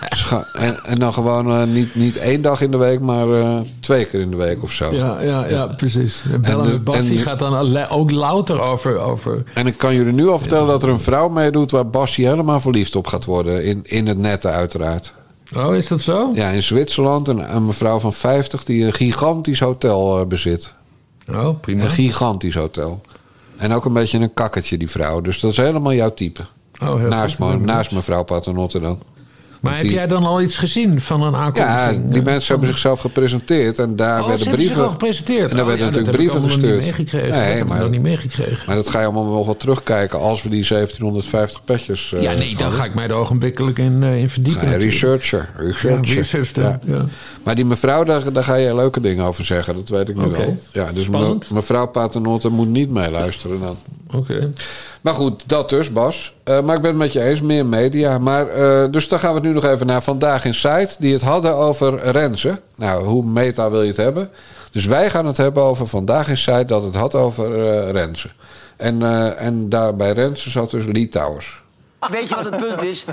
Dus 0.08 0.22
ga- 0.22 0.46
en, 0.52 0.84
en 0.84 0.98
dan 0.98 1.12
gewoon 1.12 1.50
eh, 1.52 1.62
niet, 1.64 1.94
niet 1.94 2.16
één 2.16 2.42
dag 2.42 2.60
in 2.60 2.70
de 2.70 2.76
week, 2.76 3.00
maar 3.00 3.32
eh, 3.32 3.58
twee 3.80 4.04
keer 4.04 4.20
in 4.20 4.30
de 4.30 4.36
week 4.36 4.62
of 4.62 4.72
zo. 4.72 4.92
Ja, 4.94 5.20
ja, 5.20 5.46
ja, 5.46 5.66
precies. 5.66 6.22
En 6.42 6.62
de- 6.62 7.16
gaat 7.16 7.38
dan 7.38 7.88
ook 7.88 8.10
louter 8.10 8.60
over... 8.60 8.98
over 8.98 9.42
En 9.54 9.66
ik 9.66 9.76
kan 9.76 9.94
jullie 9.94 10.12
nu 10.12 10.28
al 10.28 10.38
vertellen 10.38 10.66
dat 10.66 10.82
er 10.82 10.88
een 10.88 11.00
vrouw 11.00 11.28
meedoet 11.28 11.70
waar 11.70 11.88
Basje 11.88 12.22
helemaal 12.22 12.60
verliefd 12.60 12.96
op 12.96 13.06
gaat 13.06 13.24
worden. 13.24 13.64
In, 13.64 13.80
in 13.84 14.06
het 14.06 14.18
nette 14.18 14.48
uiteraard. 14.48 15.12
oh, 15.56 15.74
is 15.76 15.88
dat 15.88 16.00
zo? 16.00 16.30
Ja, 16.34 16.48
in 16.48 16.62
Zwitserland 16.62 17.28
een, 17.28 17.54
een 17.54 17.66
mevrouw 17.66 17.98
van 17.98 18.12
50 18.12 18.64
die 18.64 18.84
een 18.84 18.92
gigantisch 18.92 19.60
hotel 19.60 20.20
eh, 20.20 20.26
bezit. 20.26 20.72
Oh, 21.30 21.60
prima. 21.60 21.82
Een 21.84 21.90
gigantisch 21.90 22.54
hotel. 22.54 23.00
En 23.56 23.72
ook 23.72 23.84
een 23.84 23.92
beetje 23.92 24.18
een 24.18 24.34
kakkertje, 24.34 24.78
die 24.78 24.90
vrouw. 24.90 25.20
Dus 25.20 25.40
dat 25.40 25.50
is 25.50 25.56
helemaal 25.56 25.92
jouw 25.92 26.14
type. 26.14 26.40
Oh, 26.82 26.96
heel 26.96 27.08
naast, 27.08 27.36
goed. 27.36 27.48
me, 27.48 27.56
naast 27.66 27.90
mevrouw 27.92 28.22
Paternotte 28.22 28.80
dan. 28.80 29.02
Maar 29.60 29.72
heb 29.72 29.82
die- 29.82 29.92
jij 29.92 30.06
dan 30.06 30.24
al 30.24 30.40
iets 30.42 30.58
gezien 30.58 31.00
van 31.00 31.22
een 31.22 31.32
Ja, 31.32 31.38
aankondiging? 31.38 32.08
die 32.12 32.18
eh, 32.20 32.24
mensen 32.24 32.50
hebben 32.50 32.68
zichzelf 32.68 33.00
gepresenteerd 33.00 33.78
en 33.78 33.96
daar 33.96 34.18
Oh, 34.18 34.22
ze 34.22 34.28
werden 34.28 34.46
hebben 34.46 34.48
zich 34.48 34.66
brieven. 34.66 34.84
al 34.84 34.90
gepresenteerd. 34.90 35.50
En 35.50 35.56
daar 35.56 35.60
Oh, 35.60 35.66
werden 35.66 35.86
ja, 35.86 35.90
natuurlijk 35.92 36.16
brieven 36.16 36.42
gestuurd. 36.50 36.98
Niet. 36.98 37.12
Nee, 37.30 37.58
dat 37.58 37.68
maar, 37.68 37.88
niet 37.88 38.02
meegekregen. 38.02 38.58
maar 38.66 38.76
dat 38.76 38.88
ga 38.88 38.98
je 38.98 39.04
allemaal 39.04 39.30
wel 39.30 39.46
wat 39.46 39.60
terugkijken 39.60 40.18
als 40.20 40.42
we 40.42 40.48
die 40.48 40.64
1750 40.64 41.64
petjes. 41.64 42.12
eh, 42.14 42.20
ja, 42.22 42.32
nee, 42.32 42.56
dan 42.56 42.72
ga 42.72 42.84
ik 42.84 42.94
mij 42.94 43.04
er 43.08 43.14
ogenblikkelijk 43.14 43.78
in, 43.78 44.02
eh, 44.02 44.18
in 44.18 44.28
verdiepen. 44.30 44.78
Researcher. 44.78 45.48
Ja, 45.56 45.62
researcher. 45.62 46.14
researcher, 46.14 46.62
Ja. 46.62 46.78
ja. 46.84 47.04
Maar 47.44 47.54
die 47.54 47.64
mevrouw, 47.64 48.04
daar, 48.04 48.32
daar 48.32 48.44
ga 48.44 48.54
je 48.54 48.74
leuke 48.74 49.00
dingen 49.00 49.24
over 49.24 49.44
zeggen. 49.44 49.74
Dat 49.74 49.88
weet 49.88 50.08
ik 50.08 50.16
nu 50.16 50.24
Oké. 50.24 50.36
wel. 50.38 50.58
Ja, 50.72 50.92
dus 50.92 51.02
Spannend. 51.02 51.50
me- 51.50 51.54
mevrouw 51.56 51.86
Paternotte 51.86 52.48
moet 52.48 52.68
niet 52.68 52.90
meeluisteren 52.90 53.60
dan. 53.60 53.76
Oké. 54.14 54.52
Maar 55.08 55.16
goed, 55.16 55.42
dat 55.46 55.68
dus, 55.68 55.92
Bas. 55.92 56.32
Eh, 56.44 56.62
maar 56.62 56.76
ik 56.76 56.82
ben 56.82 56.90
het 56.90 56.98
met 56.98 57.12
je 57.12 57.22
eens, 57.22 57.40
meer 57.40 57.66
media. 57.66 58.18
Maar, 58.18 58.48
eh, 58.48 58.90
dus 58.90 59.08
dan 59.08 59.18
gaan 59.18 59.30
we 59.30 59.34
het 59.34 59.46
nu 59.46 59.52
nog 59.52 59.64
even 59.64 59.86
naar 59.86 60.02
Vandaag 60.02 60.44
in 60.44 60.54
Site... 60.54 60.94
die 60.98 61.12
het 61.12 61.22
hadden 61.22 61.54
over 61.54 62.10
Renze. 62.10 62.60
Nou, 62.76 63.04
hoe 63.04 63.24
meta 63.24 63.70
wil 63.70 63.82
je 63.82 63.88
het 63.88 63.96
hebben? 63.96 64.30
Dus 64.70 64.86
wij 64.86 65.10
gaan 65.10 65.26
het 65.26 65.36
hebben 65.36 65.62
over 65.62 65.86
Vandaag 65.86 66.28
in 66.28 66.38
Site... 66.38 66.64
dat 66.64 66.84
het 66.84 66.94
had 66.94 67.14
over 67.14 67.68
eh 67.68 67.90
Renze. 67.90 68.28
En, 68.76 69.02
en 69.36 69.68
daar 69.68 69.96
bij 69.96 70.12
Renze 70.12 70.50
zat 70.50 70.70
dus 70.70 70.84
Lee 70.84 71.08
Towers. 71.08 71.62
Weet 71.98 72.28
je 72.28 72.34
wat 72.34 72.44
het 72.44 72.56
punt 72.56 72.82
is? 72.82 73.04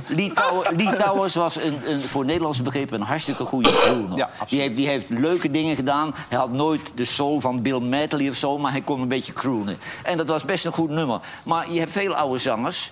Lee 0.76 0.96
Towers 0.98 1.36
was 1.36 1.56
een, 1.56 1.80
een, 1.86 2.02
voor 2.02 2.26
Nederlandse 2.26 2.64
begrippen 2.64 3.00
een 3.02 3.08
hartstikke 3.08 3.46
goede 3.46 3.70
groener. 3.70 4.18
Ja, 4.18 4.24
absoluut. 4.26 4.50
die, 4.50 4.62
heeft, 4.62 4.76
die 4.76 4.88
heeft 4.88 5.10
leuke 5.10 5.52
dingen 5.52 5.76
gedaan. 5.76 6.16
Hij 6.16 6.38
had 6.38 6.52
nooit 6.52 6.92
de 6.96 7.06
soul 7.06 7.40
van 7.40 7.62
Bill 7.62 7.80
Medley 7.80 8.30
of 8.30 8.36
zo, 8.36 8.58
maar 8.58 8.72
hij 8.72 8.82
kon 8.82 9.02
een 9.02 9.08
beetje 9.08 9.34
croonen. 9.34 9.78
En 10.04 10.18
dat 10.18 10.28
was 10.28 10.46
best 10.46 10.66
een 10.66 10.74
goed 10.74 10.90
nummer. 10.90 11.20
Maar 11.44 11.72
je 11.72 11.80
hebt 11.80 11.92
veel 11.92 12.16
oude 12.16 12.38
zangers. 12.38 12.92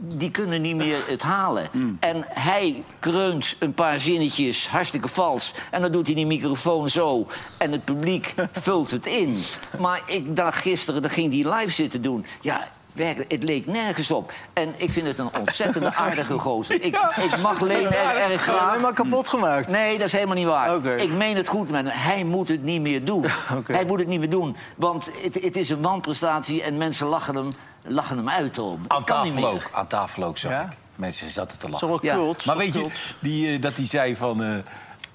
Die 0.00 0.30
kunnen 0.30 0.60
niet 0.62 0.76
meer 0.76 0.98
het 1.06 1.22
halen. 1.22 1.68
En 2.00 2.24
hij 2.28 2.84
kreunt 3.00 3.56
een 3.58 3.74
paar 3.74 3.98
zinnetjes 3.98 4.68
hartstikke 4.68 5.08
vals. 5.08 5.54
En 5.70 5.80
dan 5.80 5.92
doet 5.92 6.06
hij 6.06 6.14
die 6.14 6.26
microfoon 6.26 6.88
zo. 6.88 7.26
En 7.58 7.72
het 7.72 7.84
publiek 7.84 8.34
vult 8.52 8.90
het 8.90 9.06
in. 9.06 9.38
Maar 9.78 10.02
ik 10.06 10.36
dacht 10.36 10.58
gisteren, 10.58 11.02
dan 11.02 11.10
ging 11.10 11.32
hij 11.42 11.54
live 11.54 11.72
zitten 11.72 12.02
doen. 12.02 12.26
Ja, 12.40 12.68
werkelijk, 12.94 13.32
het 13.32 13.42
leek 13.44 13.66
nergens 13.66 14.10
op. 14.10 14.32
En 14.52 14.74
ik 14.76 14.92
vind 14.92 15.06
het 15.06 15.18
een 15.18 15.34
ontzettende 15.38 15.94
aardige 16.04 16.38
gozer. 16.38 16.74
Ik, 16.82 16.96
ik 17.24 17.38
mag 17.42 17.60
Leen 17.60 17.86
er 17.86 18.30
erg 18.30 18.42
graag. 18.42 18.70
Helemaal 18.70 18.92
kapot 18.92 19.28
gemaakt. 19.28 19.68
Nee, 19.68 19.98
dat 19.98 20.06
is 20.06 20.12
helemaal 20.12 20.36
niet 20.36 20.46
waar. 20.46 20.84
Ik 21.00 21.12
meen 21.12 21.36
het 21.36 21.48
goed 21.48 21.70
met 21.70 21.84
hem. 21.84 21.92
Hij 21.94 22.24
moet 22.24 22.48
het 22.48 22.62
niet 22.62 22.80
meer 22.80 23.04
doen. 23.04 23.24
Hij 23.66 23.84
moet 23.84 23.98
het 23.98 24.08
niet 24.08 24.18
meer 24.18 24.30
doen. 24.30 24.56
Want 24.76 25.10
het, 25.22 25.34
het 25.42 25.56
is 25.56 25.70
een 25.70 25.82
wanprestatie 25.82 26.62
en 26.62 26.76
mensen 26.76 27.06
lachen 27.06 27.34
hem, 27.34 27.52
lachen 27.82 28.16
hem 28.16 28.28
uit. 28.28 28.58
Om. 28.58 28.84
Aan 28.88 28.96
Het 28.98 29.06
kan 29.10 29.22
niet 29.24 29.34
tafel 29.34 29.50
meer. 29.52 29.60
ook. 29.62 29.70
Aan 29.72 29.86
tafel 29.86 30.22
ook, 30.22 30.38
zag 30.38 30.50
Ja? 30.52 30.60
ik. 30.62 30.76
Mensen 30.96 31.30
zaten 31.30 31.58
te 31.58 31.66
Zo 31.76 31.88
lachen. 31.88 31.98
Ja. 32.08 32.14
cult. 32.14 32.44
Maar 32.44 32.56
weet 32.56 32.74
je, 32.74 32.86
die, 33.20 33.54
eh, 33.54 33.62
dat 33.62 33.76
hij 33.76 33.86
zei 33.86 34.16
van... 34.16 34.42
eh, 34.42 34.56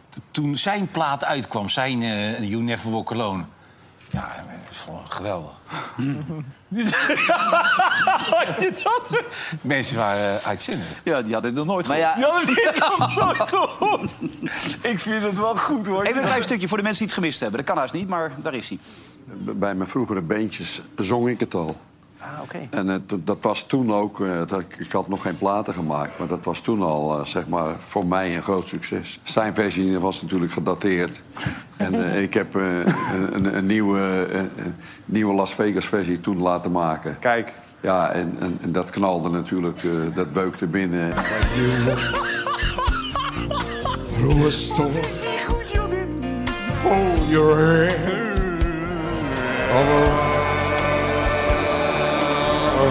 t- 0.10 0.18
toen 0.32 0.56
zijn 0.56 0.92
plaat 0.92 1.26
uitkwam, 1.26 1.70
zijn 1.70 2.04
eh 2.04 2.50
You 2.50 2.62
Never 2.64 2.92
Walk 2.92 3.12
Alone... 3.12 3.44
Ja, 4.12 4.32
vond 4.70 5.06
ik 5.06 5.12
geweldig. 5.12 5.52
Had 8.30 8.60
je 8.60 8.74
dat? 8.84 9.24
Mensen 9.62 9.98
waren 9.98 10.42
uitzinnig. 10.44 10.86
Ja, 11.04 11.22
die 11.22 11.34
hadden 11.34 11.52
het 11.56 11.60
nog 11.66 11.68
nooit 11.74 11.88
Maar 11.88 11.98
gehoord. 11.98 12.18
ja, 12.18 12.28
Ja, 12.28 12.46
dat 12.46 12.64
heb 12.66 12.76
ik 12.76 12.98
nog 12.98 13.16
nooit 13.16 13.50
gehoord. 13.50 14.16
Ik 14.82 15.00
vind 15.00 15.24
het 15.24 15.38
wel 15.40 15.58
goed, 15.58 15.88
hoor. 15.88 16.04
Even 16.04 16.18
een 16.22 16.26
klein 16.28 16.44
stukje 16.44 16.68
voor 16.68 16.78
de 16.78 16.84
mensen 16.84 17.02
die 17.06 17.14
het 17.14 17.24
gemist 17.24 17.40
hebben. 17.40 17.58
Dat 17.60 17.68
kan 17.68 17.78
haast 17.78 17.94
niet, 17.94 18.08
maar 18.08 18.32
daar 18.42 18.54
is 18.54 18.70
hij. 18.70 18.78
Bij 19.56 19.76
mijn 19.76 19.90
vroegere 19.90 20.22
beentjes 20.22 20.82
zong 20.96 21.30
ik 21.30 21.40
het 21.40 21.54
al. 21.54 21.78
Ah, 22.22 22.28
oké. 22.44 22.68
En 22.70 22.90
eh, 22.90 22.96
dat 23.24 23.38
was 23.42 23.64
toen 23.64 23.94
ook, 23.94 24.22
eh, 24.22 24.28
dat, 24.48 24.60
ik- 24.60 24.92
had 24.92 25.08
nog 25.08 25.22
geen 25.22 25.38
platen 25.38 25.74
gemaakt, 25.74 26.20
maar 26.20 26.28
dat 26.28 26.44
was 26.44 26.60
toen 26.62 26.82
al 26.82 27.20
eh, 27.20 27.26
zeg 27.26 27.48
maar 27.48 27.76
voor 27.80 28.06
mij 28.06 28.36
een 28.36 28.42
groot 28.44 28.68
succes. 28.68 29.20
Zijn 29.24 29.56
versie 29.56 30.00
was 30.00 30.22
natuurlijk 30.22 30.52
gedateerd. 30.52 31.22
en 31.78 32.04
eh, 32.14 32.22
ik 32.22 32.34
heb 32.34 32.56
eh, 32.56 32.78
een, 32.78 33.36
een, 33.36 33.58
een 33.58 33.66
nieuwe, 33.66 34.28
eh, 34.32 34.40
een 34.40 34.76
nieuwe 35.06 35.34
Las 35.34 35.54
Vegas 35.54 35.86
versie 35.86 36.22
toen 36.22 36.42
laten 36.42 36.72
maken. 36.72 37.18
Kijk. 37.20 37.54
Ja, 37.82 38.10
en, 38.12 38.36
en, 38.40 38.58
en 38.62 38.72
dat 38.72 38.90
knalde 38.90 39.30
natuurlijk, 39.30 39.84
eh, 39.84 39.92
dat 40.16 40.34
beukte 40.34 40.68
binnen. 40.68 41.14
Is 44.46 44.72
Walk 52.80 52.88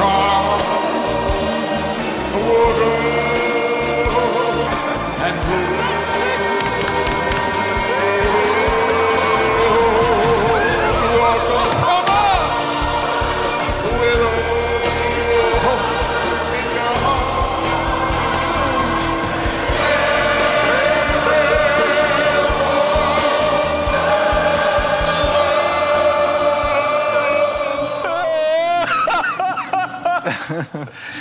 on, 0.00 0.58
walk 2.34 2.78
on. 2.82 2.97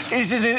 Het 0.09 0.43
een... 0.43 0.57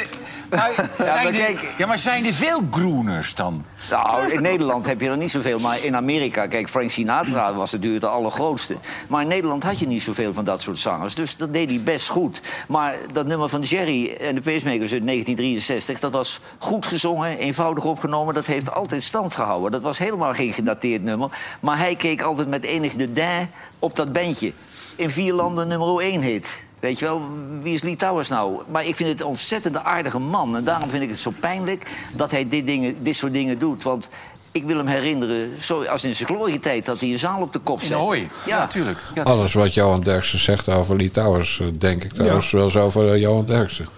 Maar 0.51 0.73
zijn, 0.99 1.25
maar 1.25 1.27
er, 1.27 1.33
kijk- 1.33 1.75
ja, 1.79 1.87
maar 1.87 1.99
zijn 1.99 2.27
er 2.27 2.35
veel 2.35 2.61
groeners 2.71 3.35
dan? 3.35 3.65
Nou, 3.91 4.33
in 4.33 4.43
Nederland 4.43 4.87
heb 4.87 5.01
je 5.01 5.09
er 5.09 5.17
niet 5.17 5.31
zoveel. 5.31 5.59
Maar 5.59 5.85
in 5.85 5.97
Amerika, 5.97 6.47
kijk, 6.47 6.69
Frank 6.69 6.91
Sinatra 6.91 7.55
was 7.55 7.73
natuurlijk 7.73 8.03
de 8.03 8.09
allergrootste. 8.09 8.77
Maar 9.09 9.23
in 9.23 9.29
Nederland 9.29 9.63
had 9.63 9.79
je 9.79 9.87
niet 9.87 10.03
zoveel 10.03 10.35
van 10.35 10.45
dat 10.45 10.63
soort 10.63 10.79
zangers. 10.79 11.15
Dus 11.15 11.37
dat 11.37 11.53
deed 11.53 11.71
hij 11.71 11.83
best 11.83 12.09
goed. 12.09 12.41
Maar 12.69 12.97
dat 13.13 13.27
nummer 13.27 13.49
van 13.49 13.61
Jerry 13.61 14.11
en 14.11 14.35
de 14.35 14.41
Pacemakers 14.41 14.93
uit 14.93 15.07
1963... 15.07 15.99
dat 15.99 16.13
was 16.13 16.41
goed 16.59 16.87
gezongen, 16.87 17.39
eenvoudig 17.39 17.85
opgenomen. 17.85 18.35
Dat 18.35 18.47
heeft 18.47 18.75
altijd 18.75 19.03
stand 19.03 19.35
gehouden. 19.35 19.71
Dat 19.71 19.83
was 19.83 19.99
helemaal 19.99 20.33
geen 20.33 20.53
gedateerd 20.53 21.03
nummer. 21.03 21.31
Maar 21.61 21.79
hij 21.79 21.97
keek 21.97 22.23
altijd 22.23 22.49
met 22.49 22.65
enig 22.65 22.95
dédain 22.95 23.51
op 23.79 23.97
dat 23.97 24.13
bandje. 24.13 24.53
In 24.97 25.11
vier 25.11 25.33
landen 25.33 25.69
nummer 25.69 26.01
één 26.01 26.21
hit. 26.21 26.67
Weet 26.81 26.99
je 26.99 27.05
wel, 27.05 27.23
wie 27.63 27.75
is 27.75 27.83
Lee 27.83 27.97
Towers 27.97 28.29
nou? 28.29 28.63
Maar 28.71 28.87
ik 28.87 28.97
vind 28.97 29.09
het 29.09 29.21
een 29.21 29.27
ontzettende 29.27 29.83
aardige 29.83 30.19
man. 30.19 30.57
En 30.57 30.65
daarom 30.65 30.91
vind 30.91 31.03
ik 31.03 31.09
het 31.09 31.19
zo 31.19 31.33
pijnlijk 31.41 31.91
dat 32.15 32.31
hij 32.31 32.49
dit, 32.49 32.67
dingen, 32.67 33.03
dit 33.03 33.17
soort 33.17 33.33
dingen 33.33 33.59
doet. 33.59 33.83
Want 33.83 34.09
ik 34.53 34.65
wil 34.65 34.77
hem 34.77 34.87
herinneren, 34.87 35.51
zoals 35.59 36.05
in 36.05 36.15
zijn 36.15 36.29
glorietijd... 36.29 36.85
dat 36.85 37.01
hij 37.01 37.09
een 37.11 37.19
zaal 37.19 37.41
op 37.41 37.53
de 37.53 37.59
kop 37.59 37.81
In 37.81 37.87
zet. 37.87 37.97
Hooi. 37.97 38.29
Ja, 38.47 38.59
natuurlijk. 38.59 38.99
Ja, 39.15 39.23
Alles 39.23 39.53
wat 39.53 39.75
Johan 39.75 40.03
Derksen 40.03 40.39
zegt 40.39 40.69
over 40.69 40.97
Lee 40.97 41.11
Towers... 41.11 41.61
eh, 41.61 41.67
denk 41.79 42.05
ik 42.05 42.13
trouwens 42.13 42.51
wel 42.51 42.65
eens 42.65 42.77
over 42.77 43.13
eh, 43.13 43.21
Johan 43.21 43.45
Derksen. 43.45 43.89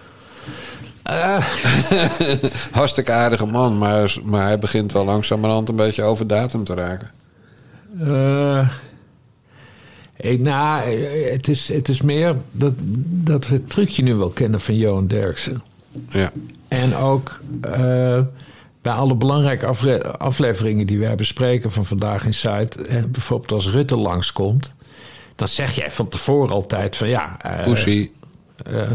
Hartstikke 2.71 3.11
aardige 3.11 3.45
man, 3.45 3.77
maar, 3.77 4.15
maar 4.23 4.43
hij 4.43 4.59
begint 4.59 4.91
wel 4.91 5.05
langzamerhand 5.05 5.69
een 5.69 5.75
beetje 5.75 6.03
over 6.03 6.27
datum 6.27 6.63
te 6.63 6.73
raken. 6.73 7.11
Eh, 7.99 8.69
ik, 10.21 10.39
nou, 10.39 10.81
eh, 10.83 11.31
het 11.31 11.47
is, 11.47 11.73
het 11.73 11.89
is 11.89 12.01
meer 12.01 12.35
dat, 12.51 12.73
dat 13.05 13.47
we 13.47 13.53
het 13.55 13.69
trucje 13.69 14.03
nu 14.03 14.15
wel 14.15 14.29
kennen 14.29 14.61
van 14.61 14.75
Johan 14.77 15.07
Derksen. 15.07 15.61
Ja. 16.09 16.31
En 16.67 16.95
ook 16.95 17.39
eh, 17.61 18.19
bij 18.81 18.93
alle 18.93 19.15
belangrijke 19.15 19.65
afleveringen 20.17 20.87
die 20.87 20.99
wij 20.99 21.15
bespreken 21.15 21.71
van 21.71 21.85
vandaag 21.85 22.25
in 22.25 22.33
Site, 22.33 22.83
eh, 22.85 23.03
bijvoorbeeld 23.03 23.51
als 23.51 23.67
Rutte 23.69 23.95
langskomt, 23.95 24.75
dan 25.35 25.47
zeg 25.47 25.75
jij 25.75 25.91
van 25.91 26.07
tevoren 26.07 26.49
altijd 26.53 26.97
van 26.97 27.07
ja. 27.07 27.35
eh, 27.41 27.63
Poesie. 27.63 28.11
eh, 28.65 28.91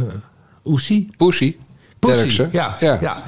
Oesie? 0.64 1.10
Poesie. 1.16 1.58
Poesie, 1.98 2.20
Derksen. 2.22 2.48
Ja, 2.52 2.76
Ja. 2.80 2.98
ja. 3.00 3.22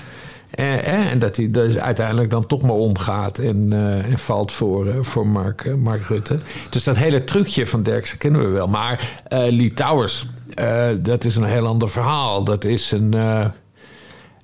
En, 0.58 0.84
eh, 0.84 1.10
en 1.10 1.18
dat 1.18 1.36
hij 1.36 1.50
dus 1.50 1.76
uiteindelijk 1.78 2.30
dan 2.30 2.46
toch 2.46 2.62
maar 2.62 2.74
omgaat 2.74 3.38
en, 3.38 3.68
eh, 3.72 4.10
en 4.10 4.18
valt 4.18 4.52
voor, 4.52 4.86
eh, 4.86 4.94
voor 5.00 5.26
Mark, 5.26 5.64
eh, 5.64 5.74
Mark 5.74 6.02
Rutte. 6.06 6.38
Dus 6.70 6.84
dat 6.84 6.96
hele 6.96 7.24
trucje 7.24 7.66
van 7.66 7.82
Derksen 7.82 8.18
kennen 8.18 8.40
we 8.40 8.48
wel. 8.48 8.66
Maar 8.68 9.20
eh 9.28 9.38
Lee 9.38 9.74
Towers, 9.74 10.26
eh, 10.54 10.84
dat 10.98 11.24
is 11.24 11.36
een 11.36 11.44
heel 11.44 11.66
ander 11.66 11.88
verhaal. 11.90 12.44
Dat 12.44 12.64
is 12.64 12.90
een... 12.90 13.14
eh, 13.14 13.44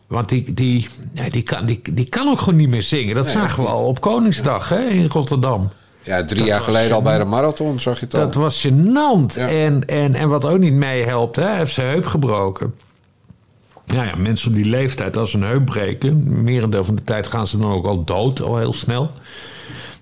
want 0.06 0.28
die, 0.28 0.54
die, 0.54 0.88
die, 1.30 1.42
kan, 1.42 1.66
die, 1.66 1.80
die 1.92 2.08
kan 2.08 2.28
ook 2.28 2.38
gewoon 2.38 2.56
niet 2.58 2.68
meer 2.68 2.82
zingen. 2.82 3.14
Dat 3.14 3.26
zagen 3.26 3.62
we 3.62 3.68
al 3.68 3.84
op 3.86 4.00
Koningsdag 4.00 4.68
hè, 4.68 4.84
in 4.84 5.06
Rotterdam. 5.06 5.70
Ja, 6.02 6.24
drie 6.24 6.38
Dat 6.38 6.48
jaar 6.48 6.60
geleden 6.60 6.92
al 6.94 7.02
bij 7.02 7.18
de 7.18 7.24
marathon, 7.24 7.80
zag 7.80 7.98
je 8.00 8.04
het 8.04 8.14
al. 8.14 8.20
Dat 8.20 8.34
was 8.34 8.66
gênant. 8.68 9.34
Ja. 9.34 9.48
En, 9.48 9.84
en, 9.86 10.14
en 10.14 10.28
wat 10.28 10.44
ook 10.44 10.58
niet 10.58 10.72
meehelpt, 10.72 11.36
hij 11.36 11.56
heeft 11.56 11.72
zijn 11.74 11.88
heup 11.88 12.06
gebroken. 12.06 12.74
Ja, 13.86 14.04
ja, 14.04 14.16
mensen 14.16 14.48
op 14.48 14.54
die 14.54 14.64
leeftijd, 14.64 15.16
als 15.16 15.30
ze 15.30 15.36
een 15.36 15.42
heup 15.42 15.64
breken... 15.64 16.42
merendeel 16.42 16.84
van 16.84 16.94
de 16.94 17.04
tijd 17.04 17.26
gaan 17.26 17.46
ze 17.46 17.58
dan 17.58 17.72
ook 17.72 17.86
al 17.86 18.04
dood, 18.04 18.40
al 18.40 18.58
heel 18.58 18.72
snel. 18.72 19.12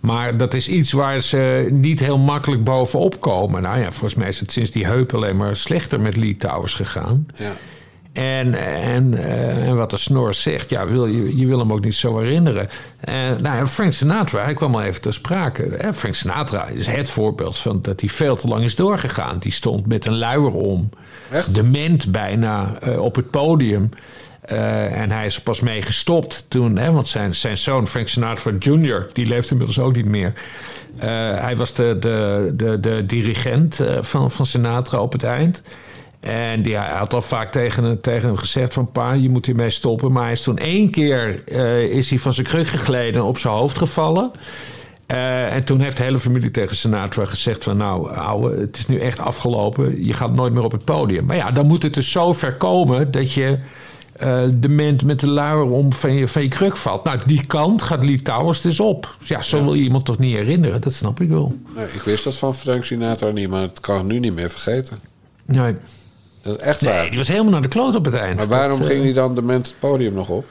Maar 0.01 0.37
dat 0.37 0.55
is 0.55 0.69
iets 0.69 0.93
waar 0.93 1.21
ze 1.21 1.69
niet 1.71 2.01
heel 2.01 2.19
makkelijk 2.19 2.65
bovenop 2.65 3.21
komen. 3.21 3.63
Nou 3.63 3.79
ja, 3.79 3.91
volgens 3.91 4.15
mij 4.15 4.29
is 4.29 4.41
het 4.41 4.53
sinds 4.53 4.71
die 4.71 4.87
heup 4.87 5.15
alleen 5.15 5.37
maar 5.37 5.57
slechter 5.57 6.01
met 6.01 6.17
Lee 6.17 6.37
Towers 6.37 6.75
gegaan. 6.75 7.27
Ja. 7.37 7.53
En, 8.13 8.55
en, 8.83 9.19
eh, 9.19 9.69
en 9.69 9.77
wat 9.77 9.91
de 9.91 9.97
snor 9.97 10.35
zegt, 10.35 10.71
ja, 10.71 10.87
wil, 10.87 11.07
je, 11.07 11.37
je 11.37 11.47
wil 11.47 11.59
hem 11.59 11.73
ook 11.73 11.85
niet 11.85 11.95
zo 11.95 12.19
herinneren. 12.19 12.69
En 13.01 13.43
nou, 13.43 13.57
ja, 13.57 13.67
Frank 13.67 13.93
Sinatra, 13.93 14.43
hij 14.43 14.55
kwam 14.55 14.75
al 14.75 14.83
even 14.83 15.01
ter 15.01 15.13
sprake. 15.13 15.69
Hè, 15.79 15.95
Frank 15.95 16.15
Sinatra 16.15 16.67
is 16.67 16.87
het 16.87 17.09
voorbeeld 17.09 17.57
van 17.57 17.83
dat 17.83 18.01
hij 18.01 18.09
veel 18.09 18.37
te 18.37 18.49
lang 18.49 18.65
is 18.65 18.77
doorgegaan. 18.77 19.39
Die 19.39 19.53
stond 19.53 19.87
met 19.87 20.07
een 20.07 20.19
luier 20.19 20.53
om, 20.53 20.91
dement 21.49 22.13
bijna, 22.13 22.79
eh, 22.81 23.01
op 23.01 23.15
het 23.15 23.31
podium. 23.31 23.91
Eh, 24.43 25.01
en 25.01 25.11
hij 25.11 25.27
is 25.27 25.37
er 25.37 25.43
pas 25.43 25.61
mee 25.61 25.83
gestopt 25.83 26.45
toen, 26.49 26.77
hè, 26.77 26.93
want 26.93 27.09
zijn, 27.09 27.35
zijn 27.35 27.59
zoon 27.59 27.87
Frank 27.87 28.09
Sinatra 28.09 28.53
Jr., 28.59 29.07
die 29.13 29.27
leeft 29.27 29.51
inmiddels 29.51 29.79
ook 29.79 29.95
niet 29.95 30.07
meer. 30.07 30.33
Eh, 30.97 31.09
hij 31.35 31.57
was 31.57 31.75
de, 31.75 31.97
de, 32.01 32.53
de, 32.57 32.81
de 32.81 33.07
dirigent 33.07 33.81
eh, 33.81 33.97
van, 34.01 34.31
van 34.31 34.47
Sinatra 34.47 34.99
op 34.99 35.13
het 35.13 35.23
eind. 35.23 35.63
En 36.23 36.63
die, 36.63 36.77
hij 36.77 36.97
had 36.97 37.15
al 37.15 37.23
vaak 37.23 37.53
tegen, 37.53 38.01
tegen 38.01 38.29
hem 38.29 38.37
gezegd 38.37 38.75
van... 38.75 38.93
pa, 38.93 39.13
je 39.13 39.31
moet 39.31 39.47
hiermee 39.47 39.71
stoppen. 39.71 40.13
Maar 40.13 40.23
hij 40.23 40.33
is 40.33 40.43
toen 40.43 40.59
één 40.59 40.91
keer 40.91 41.43
eh, 41.47 41.83
is 41.83 42.11
hij 42.11 42.19
van 42.19 42.33
zijn 42.33 42.47
kruk 42.47 42.67
gegleden 42.67 43.21
en 43.21 43.27
op 43.27 43.39
zijn 43.39 43.55
hoofd 43.55 43.79
gevallen. 43.79 44.31
Eh, 45.07 45.55
en 45.55 45.65
toen 45.65 45.81
heeft 45.81 45.97
de 45.97 46.03
hele 46.03 46.19
familie 46.21 46.51
tegen 46.51 46.77
Sinatra 46.77 47.25
gezegd 47.25 47.65
van... 47.65 47.77
nou, 47.77 48.15
ouwe, 48.15 48.61
het 48.61 48.77
is 48.77 48.87
nu 48.87 48.99
echt 48.99 49.19
afgelopen. 49.19 50.05
Je 50.05 50.13
gaat 50.13 50.35
nooit 50.35 50.53
meer 50.53 50.63
op 50.63 50.73
het 50.73 50.85
podium. 50.85 51.27
Maar 51.27 51.37
ja, 51.37 51.51
dan 51.51 51.67
moet 51.67 51.83
het 51.83 51.95
dus 51.95 52.11
zo 52.11 52.33
ver 52.33 52.57
komen 52.57 53.11
dat 53.11 53.33
je... 53.33 53.59
eh 54.17 54.43
dement 54.55 55.05
met 55.05 55.21
de 55.21 55.29
luier 55.29 55.63
om 55.63 55.93
van 55.93 56.13
je, 56.13 56.29
van 56.29 56.43
je 56.43 56.49
kruk 56.49 56.77
valt. 56.77 57.05
Nou, 57.05 57.19
die 57.27 57.47
kant 57.47 57.83
gaat 57.83 58.05
Lee 58.05 58.23
Towers 58.23 58.61
dus 58.61 58.81
op. 58.81 59.17
Ja, 59.21 59.43
zo 59.43 59.65
wil 59.65 59.75
je 59.75 59.83
iemand 59.83 60.05
toch 60.05 60.19
niet 60.19 60.35
herinneren? 60.35 60.81
Dat 60.81 60.93
snap 60.93 61.21
ik 61.21 61.29
wel. 61.29 61.55
Nee, 61.77 61.87
ik 61.95 62.03
wist 62.03 62.25
dat 62.25 62.37
van 62.37 62.55
Frank 62.55 62.85
Sinatra 62.85 63.31
niet, 63.31 63.49
maar 63.49 63.61
het 63.61 63.81
kan 63.81 64.01
ik 64.01 64.05
nu 64.07 64.19
niet 64.19 64.35
meer 64.35 64.51
vergeten. 64.51 64.99
Nee. 65.45 65.75
Echt 66.61 66.85
waar. 66.85 66.95
Nee, 66.95 67.09
die 67.09 67.19
was 67.19 67.29
helemaal 67.29 67.51
naar 67.53 67.63
de 67.63 67.69
kloot 67.69 67.95
op 67.95 68.05
het 68.05 68.15
eind. 68.15 68.37
Maar 68.37 68.47
waarom 68.47 68.79
Dat, 68.79 68.89
eh, 68.89 68.93
ging 68.93 69.05
hij 69.05 69.13
dan 69.13 69.35
dement 69.35 69.67
het 69.67 69.79
podium 69.79 70.15
nog 70.15 70.29
op? 70.29 70.49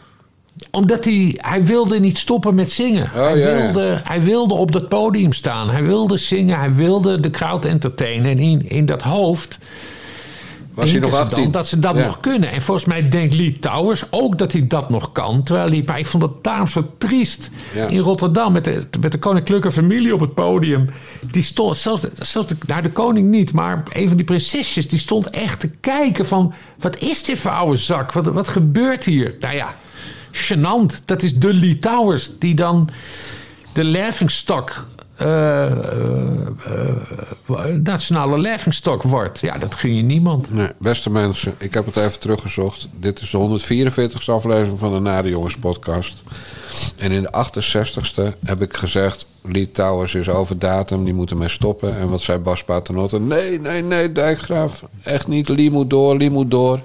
Omdat 0.72 1.06
hij, 1.06 1.34
hij 1.38 1.66
wilde 1.66 2.00
niet 2.00 2.18
stoppen 2.18 2.56
met 2.56 2.72
zingen. 2.72 3.10
hij, 3.12 3.32
Oh, 3.32 3.38
ja. 3.38 3.56
wilde, 3.56 4.02
hij 4.04 4.22
wilde 4.24 4.54
op 4.54 4.72
dat 4.72 4.90
podium 4.90 5.34
staan. 5.34 5.70
Hij 5.70 5.84
wilde 5.84 6.18
zingen. 6.18 6.60
Hij 6.60 6.74
wilde 6.74 7.20
de 7.20 7.30
crowd 7.30 7.66
entertainen. 7.66 8.32
En 8.32 8.40
in, 8.40 8.70
in 8.70 8.86
dat 8.86 9.02
hoofd... 9.02 9.58
Was 10.74 10.92
hij 10.92 11.00
nog 11.00 11.12
denken 11.12 11.30
ze 11.30 11.36
dan 11.36 11.38
18? 11.38 11.52
Dat 11.52 11.68
ze 11.68 11.80
dat 11.80 11.96
Ja. 11.96 12.06
nog 12.06 12.20
kunnen. 12.20 12.52
En 12.52 12.62
volgens 12.62 12.86
mij 12.86 13.10
denkt 13.10 13.34
Lee 13.34 13.60
Towers 13.60 14.04
ook 14.10 14.38
dat 14.38 14.52
hij 14.52 14.68
dat 14.68 14.90
nog 14.90 15.12
kan. 15.12 15.44
Terwijl 15.44 15.70
hij, 15.70 15.84
maar 15.86 16.00
ik 16.00 16.08
vond 16.08 16.24
het 16.24 16.32
daarom 16.42 16.68
zo 16.68 16.92
triest. 16.98 17.50
Ja. 17.76 17.88
In 17.88 18.00
Rotterdam 18.00 18.52
met 18.54 18.64
de, 18.64 18.88
met 19.00 19.12
de 19.12 19.20
koninklijke 19.20 19.72
familie 19.72 20.14
op 20.14 20.20
het 20.20 20.34
podium. 20.34 20.90
Die 21.32 21.44
stond, 21.44 21.78
zelfs, 21.78 22.04
zelfs 22.20 22.48
de, 22.48 22.56
nou, 22.68 22.82
de 22.82 22.92
koning 22.92 23.30
niet, 23.30 23.52
maar 23.54 23.84
een 23.90 24.08
van 24.08 24.18
die 24.18 24.26
prinsesjes... 24.26 24.88
die 24.88 25.00
stond 25.00 25.30
echt 25.30 25.60
te 25.60 25.70
kijken 25.70 26.26
van... 26.26 26.54
wat 26.80 27.00
is 27.00 27.24
dit 27.24 27.40
voor 27.40 27.52
oude 27.52 27.78
zak? 27.78 28.12
Wat, 28.12 28.26
wat 28.26 28.48
gebeurt 28.48 29.06
hier? 29.06 29.36
Nou 29.40 29.56
ja, 29.56 29.76
gênant. 30.32 31.06
Dat 31.06 31.24
is 31.24 31.36
de 31.36 31.54
Lee 31.54 31.80
Towers 31.80 32.30
die 32.40 32.56
dan 32.56 32.90
de 33.74 33.84
laughingstock... 33.84 34.86
eh, 35.22 35.66
eh, 35.66 36.46
eh, 37.48 37.76
nationale 37.84 38.38
laughingstock 38.38 39.04
wordt. 39.04 39.40
Ja, 39.40 39.58
dat 39.58 39.76
gun 39.76 39.96
je 39.96 40.02
niemand. 40.02 40.54
Nee, 40.54 40.68
beste 40.80 41.10
mensen, 41.10 41.56
ik 41.58 41.74
heb 41.74 41.86
het 41.86 41.98
even 41.98 42.20
teruggezocht. 42.20 42.88
Dit 42.92 43.22
is 43.22 43.30
de 43.30 43.38
144ste 43.38 44.26
aflevering 44.26 44.80
van 44.80 44.94
de 44.94 45.00
Nare 45.00 45.30
Jongens 45.30 45.56
podcast. 45.56 46.24
En 46.98 47.12
in 47.12 47.22
de 47.22 47.30
68ste 47.32 48.40
heb 48.46 48.62
ik 48.62 48.78
gezegd... 48.78 49.30
Lee 49.44 49.72
Towers 49.72 50.16
is 50.16 50.30
over 50.30 50.60
datum, 50.60 51.04
die 51.04 51.14
moeten 51.14 51.38
mee 51.38 51.50
stoppen. 51.50 51.98
En 51.98 52.10
wat 52.10 52.22
zei 52.22 52.38
Bas 52.40 52.64
Paternotte? 52.64 53.20
Nee, 53.20 53.60
nee, 53.60 53.82
nee, 53.82 54.12
Dijkgraaf. 54.12 54.84
Echt 55.04 55.28
niet, 55.28 55.50
Lee 55.50 55.72
moet 55.72 55.90
door, 55.90 56.18
Lee 56.18 56.30
moet 56.30 56.52
door. 56.52 56.80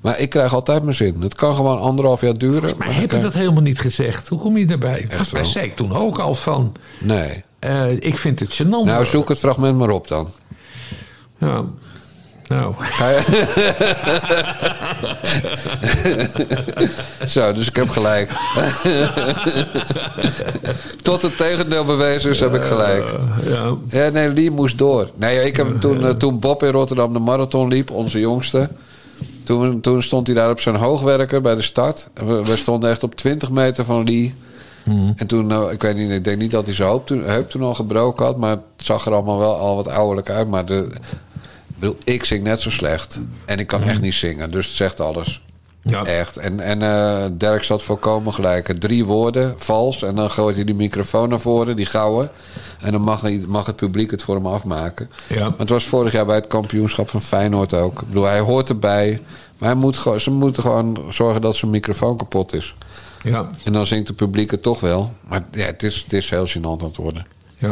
Maar 0.00 0.18
ik 0.18 0.30
krijg 0.30 0.54
altijd 0.54 0.82
mijn 0.82 0.96
zin. 0.96 1.20
Het 1.22 1.34
kan 1.34 1.54
gewoon 1.54 1.78
anderhalf 1.78 2.20
jaar 2.20 2.38
duren. 2.38 2.76
Maar 2.78 2.94
heb 2.94 3.12
ik 3.12 3.22
dat 3.22 3.32
helemaal 3.32 3.62
niet 3.62 3.80
gezegd? 3.80 4.28
Hoe 4.28 4.38
kom 4.38 4.56
je 4.56 4.66
daarbij? 4.66 5.04
Volgens 5.08 5.32
mij 5.32 5.44
zei 5.44 5.66
ik 5.66 5.76
toen 5.76 5.96
ook 5.96 6.18
al 6.18 6.34
van... 6.34 6.72
Nee. 7.00 7.44
Eh, 7.66 7.92
ik 7.98 8.18
vind 8.18 8.40
het 8.40 8.62
gênant. 8.62 8.84
Nou, 8.84 9.04
zoek 9.04 9.28
het 9.28 9.38
fragment 9.38 9.78
maar 9.78 9.90
op 9.90 10.08
dan. 10.08 10.30
Ja. 11.38 11.64
Nou. 12.48 12.74
Zo, 17.26 17.52
dus 17.52 17.68
ik 17.68 17.76
heb 17.76 17.88
gelijk. 17.88 18.30
Tot 21.02 21.22
het 21.22 21.36
tegendeel 21.36 21.84
bewezen 21.84 22.30
is, 22.30 22.40
heb 22.40 22.54
ik 22.54 22.64
gelijk. 22.64 23.04
ja. 23.44 23.74
Ja, 23.88 24.08
nee, 24.08 24.28
Lee 24.28 24.50
moest 24.50 24.78
door. 24.78 25.10
Nee, 25.14 25.42
ik 25.42 25.56
heb 25.56 25.80
toen, 25.80 26.06
eh, 26.06 26.10
toen 26.10 26.40
Bob 26.40 26.62
in 26.62 26.70
Rotterdam 26.70 27.12
de 27.12 27.18
marathon 27.18 27.68
liep, 27.68 27.90
onze 27.90 28.18
jongste. 28.18 28.68
Toen, 29.44 29.80
toen 29.80 30.02
stond 30.02 30.26
hij 30.26 30.36
daar 30.36 30.50
op 30.50 30.60
zijn 30.60 30.76
hoogwerker 30.76 31.40
bij 31.40 31.54
de 31.54 31.62
start. 31.62 32.08
We, 32.14 32.44
we 32.44 32.56
stonden 32.56 32.90
echt 32.90 33.02
op 33.02 33.14
20 33.14 33.50
meter 33.50 33.84
van 33.84 34.04
Lee. 34.04 34.34
En 35.16 35.26
toen, 35.26 35.46
nou, 35.46 35.72
ik 35.72 35.82
weet 35.82 35.96
niet, 35.96 36.10
ik 36.10 36.24
denk 36.24 36.38
niet 36.38 36.50
dat 36.50 36.66
hij 36.66 36.74
zijn 36.74 36.88
heup 36.88 37.06
toen, 37.06 37.22
heup 37.22 37.50
toen 37.50 37.62
al 37.62 37.74
gebroken 37.74 38.24
had. 38.24 38.36
Maar 38.36 38.50
het 38.50 38.60
zag 38.76 39.06
er 39.06 39.12
allemaal 39.12 39.38
wel 39.38 39.56
al 39.56 39.76
wat 39.76 39.88
ouderlijk 39.88 40.30
uit. 40.30 40.48
Maar 40.48 40.64
de, 40.64 40.88
ik 41.66 41.78
bedoel, 41.78 41.96
ik 42.04 42.24
zing 42.24 42.42
net 42.42 42.60
zo 42.60 42.70
slecht. 42.70 43.20
En 43.44 43.58
ik 43.58 43.66
kan 43.66 43.82
echt 43.82 44.00
niet 44.00 44.14
zingen. 44.14 44.50
Dus 44.50 44.66
het 44.66 44.74
zegt 44.74 45.00
alles. 45.00 45.42
Ja. 45.82 46.04
Echt. 46.04 46.36
En, 46.36 46.60
en 46.60 46.82
eh, 46.82 47.24
Dirk 47.32 47.62
zat 47.62 47.82
volkomen 47.82 48.32
gelijk. 48.32 48.74
Drie 48.78 49.04
woorden, 49.04 49.54
vals. 49.56 50.02
En 50.02 50.14
dan 50.14 50.30
gooit 50.30 50.56
hij 50.56 50.64
die 50.64 50.74
microfoon 50.74 51.28
naar 51.28 51.40
voren, 51.40 51.76
die 51.76 51.86
gouden. 51.86 52.30
En 52.80 52.92
dan 52.92 53.00
mag, 53.00 53.22
mag 53.46 53.66
het 53.66 53.76
publiek 53.76 54.10
het 54.10 54.22
voor 54.22 54.34
hem 54.34 54.46
afmaken. 54.46 55.10
Ja. 55.26 55.48
Maar 55.48 55.58
het 55.58 55.70
was 55.70 55.84
vorig 55.84 56.12
jaar 56.12 56.26
bij 56.26 56.34
het 56.34 56.46
kampioenschap 56.46 57.08
van 57.08 57.22
Feyenoord 57.22 57.74
ook. 57.74 58.00
Ik 58.00 58.06
bedoel, 58.06 58.24
hij 58.24 58.40
hoort 58.40 58.68
erbij. 58.68 59.20
Maar 59.58 59.68
hij 59.68 59.78
moet 59.78 59.96
gewoon, 59.96 60.20
ze 60.20 60.30
moeten 60.30 60.62
gewoon 60.62 61.04
zorgen 61.10 61.40
dat 61.40 61.56
zijn 61.56 61.70
microfoon 61.70 62.16
kapot 62.16 62.54
is. 62.54 62.74
Ja. 63.22 63.50
En 63.64 63.72
dan 63.72 63.86
zingt 63.86 64.08
het 64.08 64.16
publiek 64.16 64.50
het 64.50 64.62
toch 64.62 64.80
wel. 64.80 65.12
Maar 65.28 65.44
ja, 65.52 65.64
het, 65.64 65.82
is, 65.82 65.96
het 66.02 66.12
is 66.12 66.30
heel 66.30 66.46
gênant 66.48 66.62
aan 66.62 66.84
het 66.84 66.96
worden. 66.96 67.26
Ja, 67.58 67.70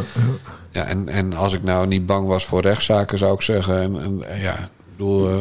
Ja, 0.70 0.84
en, 0.84 1.08
en 1.08 1.32
als 1.32 1.52
ik 1.52 1.62
nou 1.62 1.86
niet 1.86 2.06
bang 2.06 2.26
was 2.26 2.44
voor 2.44 2.60
rechtszaken, 2.60 3.18
zou 3.18 3.34
ik 3.34 3.40
zeggen. 3.42 3.80
En, 3.80 3.96
en 4.28 4.40
ja, 4.40 4.58
ik 4.58 4.68
bedoel, 4.96 5.28
eh, 5.28 5.36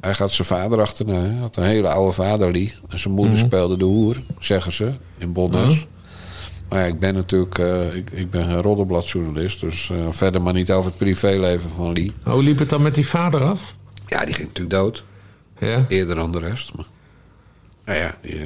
hij 0.00 0.14
gaat 0.14 0.30
zijn 0.30 0.46
vader 0.48 0.80
achterna. 0.80 1.12
Hij 1.14 1.34
had 1.40 1.56
een 1.56 1.64
hele 1.64 1.88
oude 1.88 2.12
vader, 2.12 2.52
Lee. 2.52 2.74
En 2.88 2.98
zijn 2.98 3.14
moeder 3.14 3.34
Mhm. 3.34 3.44
speelde 3.46 3.76
de 3.76 3.84
hoer, 3.84 4.22
zeggen 4.38 4.72
ze, 4.72 4.92
in 5.18 5.32
Bonnes. 5.32 5.74
Mhm. 5.74 5.84
Maar 6.68 6.78
ja, 6.80 6.84
ik 6.86 6.98
ben 6.98 7.14
natuurlijk 7.14 7.58
eh, 7.58 7.94
ik, 7.94 8.10
ik 8.10 8.30
ben 8.30 8.44
geen 8.44 8.62
roddelbladjournalist. 8.62 9.60
Dus 9.60 9.90
eh, 9.90 9.96
verder 10.10 10.42
maar 10.42 10.52
niet 10.52 10.70
over 10.72 10.90
het 10.90 10.98
privéleven 10.98 11.70
van 11.70 11.92
Lee. 11.92 12.12
Hoe 12.24 12.42
liep 12.42 12.58
het 12.58 12.70
dan 12.70 12.82
met 12.82 12.94
die 12.94 13.06
vader 13.08 13.40
af? 13.44 13.74
Ja, 14.06 14.24
die 14.24 14.34
ging 14.34 14.46
natuurlijk 14.48 14.76
dood. 14.76 15.04
Ja. 15.58 15.84
Eerder 15.88 16.14
dan 16.16 16.32
de 16.32 16.38
rest. 16.38 16.74
Maar, 16.76 16.86
nou 17.84 17.98
ja, 17.98 18.14
die, 18.20 18.40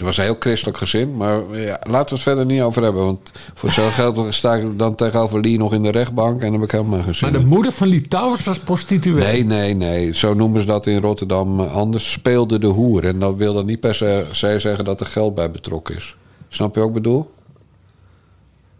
die 0.00 0.08
was 0.08 0.18
een 0.18 0.24
heel 0.24 0.36
christelijk 0.38 0.78
gezin. 0.78 1.16
Maar 1.16 1.40
ja, 1.52 1.80
laten 1.82 2.08
we 2.08 2.14
het 2.14 2.20
verder 2.22 2.46
niet 2.46 2.62
over 2.62 2.82
hebben. 2.82 3.04
Want 3.04 3.30
voor 3.54 3.70
zo'n 3.70 3.90
geld 3.90 4.34
sta 4.34 4.54
ik 4.54 4.78
dan 4.78 4.94
tegenover 4.94 5.40
Lee 5.40 5.58
nog 5.58 5.72
in 5.72 5.82
de 5.82 5.90
rechtbank. 5.90 6.34
En 6.34 6.40
dan 6.40 6.52
heb 6.52 6.62
ik 6.62 6.70
helemaal 6.70 7.02
geen 7.02 7.14
zin 7.14 7.30
Maar 7.30 7.40
de 7.40 7.46
moeder 7.46 7.72
van 7.72 7.88
Lee 7.88 8.08
Towers 8.08 8.44
was 8.44 8.58
prostituee. 8.58 9.24
Nee, 9.24 9.44
nee, 9.44 9.74
nee. 9.74 10.14
Zo 10.14 10.34
noemen 10.34 10.60
ze 10.60 10.66
dat 10.66 10.86
in 10.86 11.00
Rotterdam 11.00 11.60
eh, 11.60 11.74
anders. 11.74 12.12
Speelde 12.12 12.58
de 12.58 12.66
hoer. 12.66 13.06
En 13.06 13.18
dat 13.18 13.36
wil 13.36 13.54
dan 13.54 13.66
niet 13.66 13.80
per 13.80 13.94
se 13.94 14.24
se 14.32 14.58
zeggen 14.58 14.84
dat 14.84 15.00
er 15.00 15.06
geld 15.06 15.34
bij 15.34 15.50
betrokken 15.50 15.96
is. 15.96 16.16
Snap 16.48 16.74
je 16.74 16.80
wat 16.80 16.88
ik 16.88 16.94
bedoel? 16.94 17.30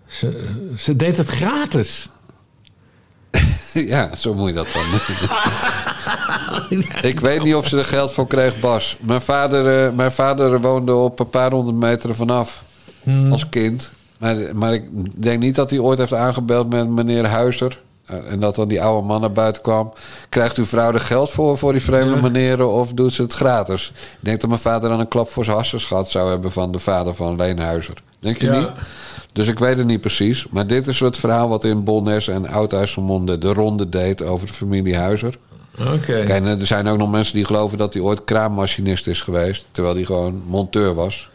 Ze, 0.07 0.49
ze 0.77 0.97
deed 0.97 1.17
het 1.17 1.29
gratis. 1.29 2.09
ja, 3.73 4.11
zo 4.17 4.35
moet 4.35 4.49
je 4.49 4.55
dat 4.55 4.73
dan 4.73 4.83
Ik 7.03 7.21
weet 7.21 7.43
niet 7.43 7.55
of 7.55 7.67
ze 7.69 7.79
er 7.79 7.85
geld 7.85 8.13
voor 8.13 8.27
kreeg, 8.27 8.61
Bas. 8.61 8.97
Mijn 9.01 9.21
vader, 9.21 9.87
eh, 9.87 9.93
mijn 9.93 10.13
vader 10.13 10.61
woonde 10.61 10.95
op 10.95 11.21
een 11.21 11.31
paar 11.31 11.51
honderd 11.53 11.77
meter 11.77 12.15
vanaf. 12.15 12.63
Als 13.31 13.49
kind. 13.49 13.91
Maar, 14.19 14.37
maar 14.55 14.73
ik 14.73 14.85
denk 15.23 15.41
niet 15.41 15.55
dat 15.55 15.71
hij 15.71 15.79
ooit 15.79 15.99
heeft 15.99 16.15
aangebeld 16.15 16.71
met 16.71 16.89
meneer 16.89 17.27
Huizer. 17.27 17.81
Eh, 18.07 18.17
En 18.31 18.41
dat 18.41 18.55
dan 18.55 18.69
die 18.69 18.83
oude 18.83 19.07
man 19.07 19.21
naar 19.21 19.33
buiten 19.33 19.63
kwam. 19.63 19.93
Krijgt 20.29 20.57
uw 20.57 20.65
vrouw 20.65 20.93
er 20.93 21.01
geld 21.01 21.31
voor, 21.31 21.59
voor 21.59 21.73
die 21.73 21.83
vreemde 21.83 22.21
meneren 22.31 22.71
of 22.71 22.93
doet 22.93 23.13
ze 23.13 23.23
het 23.23 23.33
gratis? 23.33 23.93
Ik 23.95 24.19
denk 24.21 24.41
dat 24.41 24.49
mijn 24.51 24.63
vader 24.63 24.89
dan 24.89 25.01
een 25.01 25.09
klap 25.09 25.31
voor 25.31 25.45
zijn 25.45 25.57
hassers 25.57 25.85
gehad 25.85 26.11
zou 26.11 26.31
hebben 26.31 26.53
van 26.53 26.73
de 26.73 26.79
vader 26.79 27.15
van 27.15 27.37
Leen 27.37 27.59
Huizer. 27.59 28.03
Denk 28.21 28.39
je 28.41 28.47
Ja. 28.47 28.59
niet? 28.59 28.69
Dus 29.33 29.47
ik 29.47 29.59
weet 29.59 29.77
het 29.79 29.87
niet 29.87 30.01
precies. 30.01 30.47
Maar 30.51 30.67
dit 30.67 30.87
is 30.87 31.01
het 31.01 31.17
verhaal 31.19 31.49
wat 31.49 31.65
in 31.65 31.85
Bolnes 31.85 32.29
en 32.29 32.49
Oud-IJsselmonde 32.49 33.39
de 33.39 33.53
ronde 33.53 33.89
deed 33.89 34.23
over 34.23 34.47
de 34.47 34.53
familie 34.53 34.97
Huizer. 34.97 35.39
Kijk, 36.07 36.29
en 36.29 36.45
er 36.45 36.67
zijn 36.67 36.87
ook 36.89 36.99
nog 36.99 37.11
mensen 37.11 37.35
die 37.35 37.45
geloven 37.45 37.79
dat 37.79 37.93
hij 37.95 38.03
ooit 38.03 38.25
kraammachinist 38.25 39.07
is 39.07 39.21
geweest. 39.21 39.67
Terwijl 39.71 39.95
hij 39.95 40.05
gewoon 40.05 40.43
monteur 40.47 40.95
was. 40.95 41.29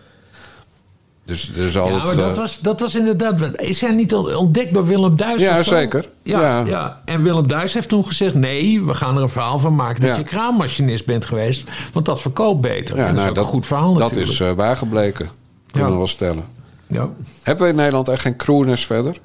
Dus 1.25 1.51
er 1.57 1.65
is 1.65 1.73
Ja, 1.73 1.79
altijd... 1.79 2.03
maar 2.05 2.15
dat 2.15 2.31
eh, 2.31 2.37
was, 2.37 2.59
dat 2.59 2.79
was 2.79 2.95
inderdaad... 2.95 3.41
Is 3.61 3.81
hij 3.81 3.91
niet 3.91 4.13
ontdekt 4.13 4.73
door 4.73 4.85
Willem 4.85 5.15
Duis? 5.15 5.41
Ja, 5.41 5.63
zeker. 5.63 6.09
Ja, 6.23 6.39
Ja. 6.41 6.65
ja. 6.65 7.01
En 7.05 7.23
Willem 7.23 7.47
Duis 7.47 7.73
heeft 7.73 7.89
toen 7.89 8.05
gezegd... 8.05 8.35
nee, 8.35 8.83
we 8.83 8.93
gaan 8.93 9.15
er 9.15 9.21
een 9.21 9.29
verhaal 9.29 9.59
van 9.59 9.75
maken 9.75 10.01
dat 10.01 10.09
Ja. 10.09 10.17
je 10.17 10.23
kraammachinist 10.23 11.05
bent 11.05 11.25
geweest. 11.25 11.63
Want 11.93 12.05
dat 12.05 12.21
verkoopt 12.21 12.61
beter. 12.61 12.95
ja, 12.95 13.01
en 13.01 13.07
dat 13.07 13.15
nou, 13.15 13.25
is 13.31 13.37
ook 13.37 13.43
een 13.45 13.51
goed 13.51 13.65
verhaal 13.65 13.93
Dat 13.93 14.01
natuurlijk. 14.01 14.31
is 14.31 14.39
eh, 14.39 14.51
waar 14.51 14.77
gebleken. 14.77 15.29
Kunnen 15.71 15.91
we 15.91 15.97
wel 15.97 16.07
stellen. 16.07 16.43
Ja. 16.87 17.09
Hebben 17.43 17.63
we 17.63 17.69
in 17.69 17.77
Nederland 17.77 18.07
echt 18.07 18.21
geen 18.21 18.35
crooners 18.37 18.85
verder? 18.85 19.19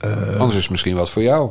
Eh. 0.00 0.10
Anders 0.36 0.54
is 0.56 0.62
het 0.62 0.70
misschien 0.70 0.96
wat 0.96 1.10
voor 1.10 1.22
jou. 1.22 1.50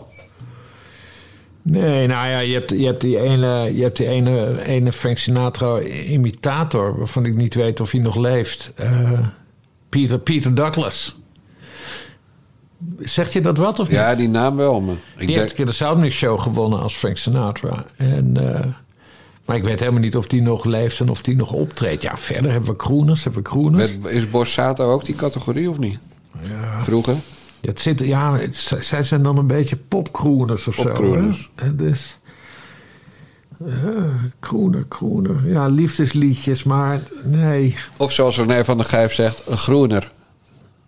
Nee, 1.62 2.08
nou 2.08 2.28
ja, 2.30 2.40
je 2.40 2.54
hebt, 2.54 2.70
je 2.70 2.86
hebt 2.86 3.02
die 3.02 3.20
ene, 3.20 3.76
je 3.76 3.82
hebt 3.84 3.98
die 3.98 4.08
ene, 4.08 4.64
ene 4.66 4.92
Frank 4.94 5.18
Sinatra-imitator... 5.18 6.98
waarvan 6.98 7.26
ik 7.26 7.36
niet 7.36 7.54
weet 7.56 7.80
of 7.80 7.92
hij 7.92 8.02
nog 8.02 8.16
leeft. 8.16 8.72
Eh, 8.76 9.20
Peter, 9.90 10.20
Peter 10.20 10.56
Douglas. 10.56 11.18
Zeg 13.00 13.34
je 13.34 13.42
dat 13.42 13.58
wat 13.58 13.80
of 13.80 13.88
niet? 13.88 13.98
Ja, 13.98 14.16
die 14.16 14.30
naam 14.30 14.56
wel, 14.56 14.82
maar 14.82 14.94
ik 14.96 15.00
die 15.18 15.28
denk... 15.28 15.38
heeft 15.40 15.50
een 15.50 15.56
keer 15.56 15.66
de 15.66 15.72
Soundmix 15.72 16.16
Show 16.16 16.40
gewonnen 16.42 16.80
als 16.80 16.96
Frank 16.96 17.18
Sinatra. 17.18 17.86
En, 17.98 18.56
eh, 18.56 18.66
maar 19.46 19.56
ik 19.56 19.64
weet 19.64 19.80
helemaal 19.80 20.02
niet 20.02 20.16
of 20.18 20.28
die 20.28 20.42
nog 20.42 20.66
leeft 20.66 21.00
en 21.00 21.10
of 21.10 21.22
die 21.22 21.36
nog 21.36 21.52
optreedt. 21.52 22.02
Ja, 22.02 22.18
verder 22.18 22.52
hebben 22.52 22.70
we 22.70 22.76
Kroeners, 22.76 23.24
hebben 23.24 23.44
we 23.44 23.50
Kroeners. 23.50 23.98
Met- 23.98 24.12
Is 24.12 24.30
Borsato 24.30 24.92
ook 24.92 25.06
die 25.06 25.16
categorie 25.16 25.70
of 25.70 25.78
niet? 25.78 26.00
Ja. 26.50 26.80
Vroeger? 26.82 27.16
Het 27.62 27.80
zit, 27.80 28.00
ja, 28.00 28.38
het- 28.38 28.72
zij 28.80 29.04
zijn 29.04 29.24
dan 29.24 29.38
een 29.38 29.48
beetje 29.48 29.76
popkroeners 29.88 30.68
of 30.68 30.76
zo. 30.76 30.90
hè? 31.56 31.76
Dus, 31.76 32.18
eh, 33.66 33.76
kroener, 34.40 34.86
kroener. 34.88 35.50
Ja, 35.50 35.68
liefdesliedjes, 35.68 36.64
maar 36.64 37.00
nee. 37.24 37.76
Of 37.98 38.12
zoals 38.12 38.38
René 38.38 38.64
van 38.66 38.78
der 38.78 38.86
Gijp 38.86 39.12
zegt, 39.12 39.42
een 39.48 39.58
groener. 39.58 40.12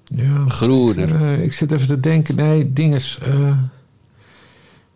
Ja, 0.03 0.45
Groener. 0.48 1.15
Eh, 1.15 1.43
ik 1.43 1.53
zit 1.53 1.72
even 1.72 1.88
te 1.88 1.99
denken, 1.99 2.35
nee, 2.35 2.73
dinges. 2.73 3.19
eh 3.22 3.57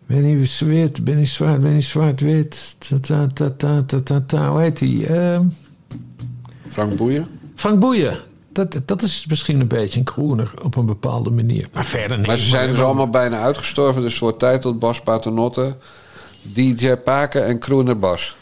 ben 0.08 0.26
je 0.28 0.46
zwart, 0.46 1.04
ben 1.04 1.20
je 1.20 1.26
zwart, 1.26 1.62
ben 1.62 1.72
je 1.74 1.82
zwart-wit. 1.82 2.76
Ta, 2.80 3.00
ta, 3.00 3.28
ta, 3.34 3.50
ta, 3.50 3.84
ta, 3.84 4.00
ta, 4.02 4.24
ta. 4.28 4.50
Hoe 4.52 4.60
heet 4.62 4.80
die? 4.80 5.06
Eh, 5.08 5.40
Frank 6.68 6.96
Boeien? 6.96 7.28
Frank 7.56 7.80
Boeien. 7.80 8.18
Dat, 8.56 8.82
dat 8.86 9.02
is 9.02 9.26
misschien 9.30 9.60
een 9.60 9.68
beetje 9.68 10.00
een 10.00 10.06
kroener 10.06 10.52
op 10.64 10.76
een 10.76 10.86
bepaalde 10.86 11.30
manier. 11.30 11.70
Maar 11.74 11.86
verder 11.86 12.18
niet. 12.18 12.28
Maar 12.28 12.38
ze 12.38 12.50
zijn 12.50 12.70
dus 12.70 12.80
allemaal 12.80 13.10
bijna 13.10 13.40
uitgestorven. 13.42 14.02
Dus 14.02 14.20
wordt 14.20 14.40
tijd 14.40 14.62
tot 14.62 14.80
Bas 14.80 15.02
Paternotte, 15.02 15.76
DJ 16.42 16.96
Paken 16.96 17.46
en 17.46 17.60
Kroener 17.60 18.00
Bas. 18.00 18.36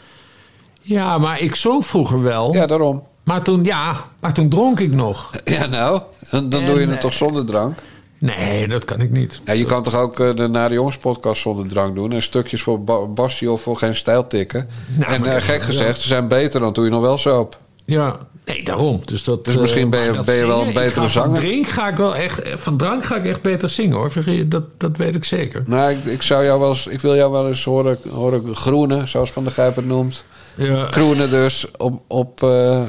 Ja, 0.80 1.18
maar 1.18 1.40
ik 1.40 1.54
zong 1.54 1.86
vroeger 1.86 2.22
wel. 2.22 2.54
Ja, 2.54 2.66
daarom. 2.66 3.02
Maar 3.24 3.42
toen, 3.42 3.64
ja, 3.64 4.04
maar 4.20 4.32
toen 4.32 4.48
dronk 4.48 4.80
ik 4.80 4.92
nog. 4.92 5.30
Ja, 5.44 5.66
nou, 5.66 6.00
dan, 6.30 6.48
dan 6.48 6.60
En, 6.60 6.66
doe 6.66 6.80
je 6.80 6.86
het 6.86 6.94
eh, 6.94 7.00
toch 7.00 7.12
zonder 7.12 7.46
drank? 7.46 7.78
Nee, 8.18 8.68
dat 8.68 8.84
kan 8.84 9.00
ik 9.00 9.10
niet. 9.10 9.40
Ja, 9.44 9.52
je 9.52 9.64
kan 9.64 9.82
toch 9.82 9.94
ook 9.94 10.20
eh, 10.20 10.36
de 10.36 10.48
Nare 10.48 10.74
Jongens 10.74 10.98
podcast 10.98 11.42
zonder 11.42 11.66
drank 11.66 11.94
doen... 11.94 12.12
en 12.12 12.22
stukjes 12.22 12.62
voor 12.62 12.84
ba 12.84 13.06
Basje 13.06 13.50
of 13.50 13.62
voor 13.62 13.76
geen 13.76 13.96
stijl 13.96 14.26
tikken. 14.26 14.68
Nou, 14.98 15.12
en 15.12 15.24
eh, 15.24 15.42
gek 15.42 15.62
gezegd, 15.62 16.00
ze 16.00 16.06
zijn 16.06 16.28
beter, 16.28 16.60
dan 16.60 16.72
doe 16.72 16.84
je 16.84 16.90
nog 16.90 17.00
wel 17.00 17.18
zo 17.18 17.40
op. 17.40 17.58
Ja, 17.86 18.16
nee, 18.44 18.64
daarom. 18.64 19.00
Dus, 19.04 19.24
dat, 19.24 19.44
Dus 19.44 19.56
misschien 19.56 19.84
eh, 19.84 19.90
ben 19.90 20.00
je- 20.12 20.22
ben 20.24 20.34
je 20.34 20.46
wel 20.46 20.60
een 20.60 20.66
betere 20.72 20.86
ik 20.86 20.92
ga 20.94 21.08
zanger? 21.08 21.34
Van, 21.36 21.44
drink 21.44 21.68
ga 21.68 21.88
ik 21.88 21.96
wel 21.96 22.16
echt, 22.16 22.40
van 22.56 22.76
drank 22.76 23.04
ga 23.04 23.16
ik 23.16 23.24
echt 23.24 23.42
beter 23.42 23.68
zingen 23.68 23.96
hoor. 23.96 24.12
Dat, 24.46 24.62
dat 24.78 24.96
weet 24.96 25.14
ik 25.14 25.24
zeker. 25.24 25.62
Nou, 25.66 25.90
ik, 25.92 26.04
ik, 26.04 26.22
zou 26.22 26.44
jou 26.44 26.60
wel 26.60 26.68
eens, 26.68 26.86
ik 26.86 27.00
wil 27.00 27.16
jou 27.16 27.32
wel 27.32 27.46
eens 27.46 27.64
horen, 27.64 27.98
horen 28.10 28.56
groenen, 28.56 29.08
zoals 29.08 29.32
Van 29.32 29.44
der 29.44 29.52
Gijp 29.52 29.76
het 29.76 29.86
noemt. 29.86 30.22
Ja. 30.56 30.84
Kroenen 30.90 31.30
dus, 31.30 31.66
op, 31.76 32.02
op, 32.08 32.42
eh, 32.42 32.82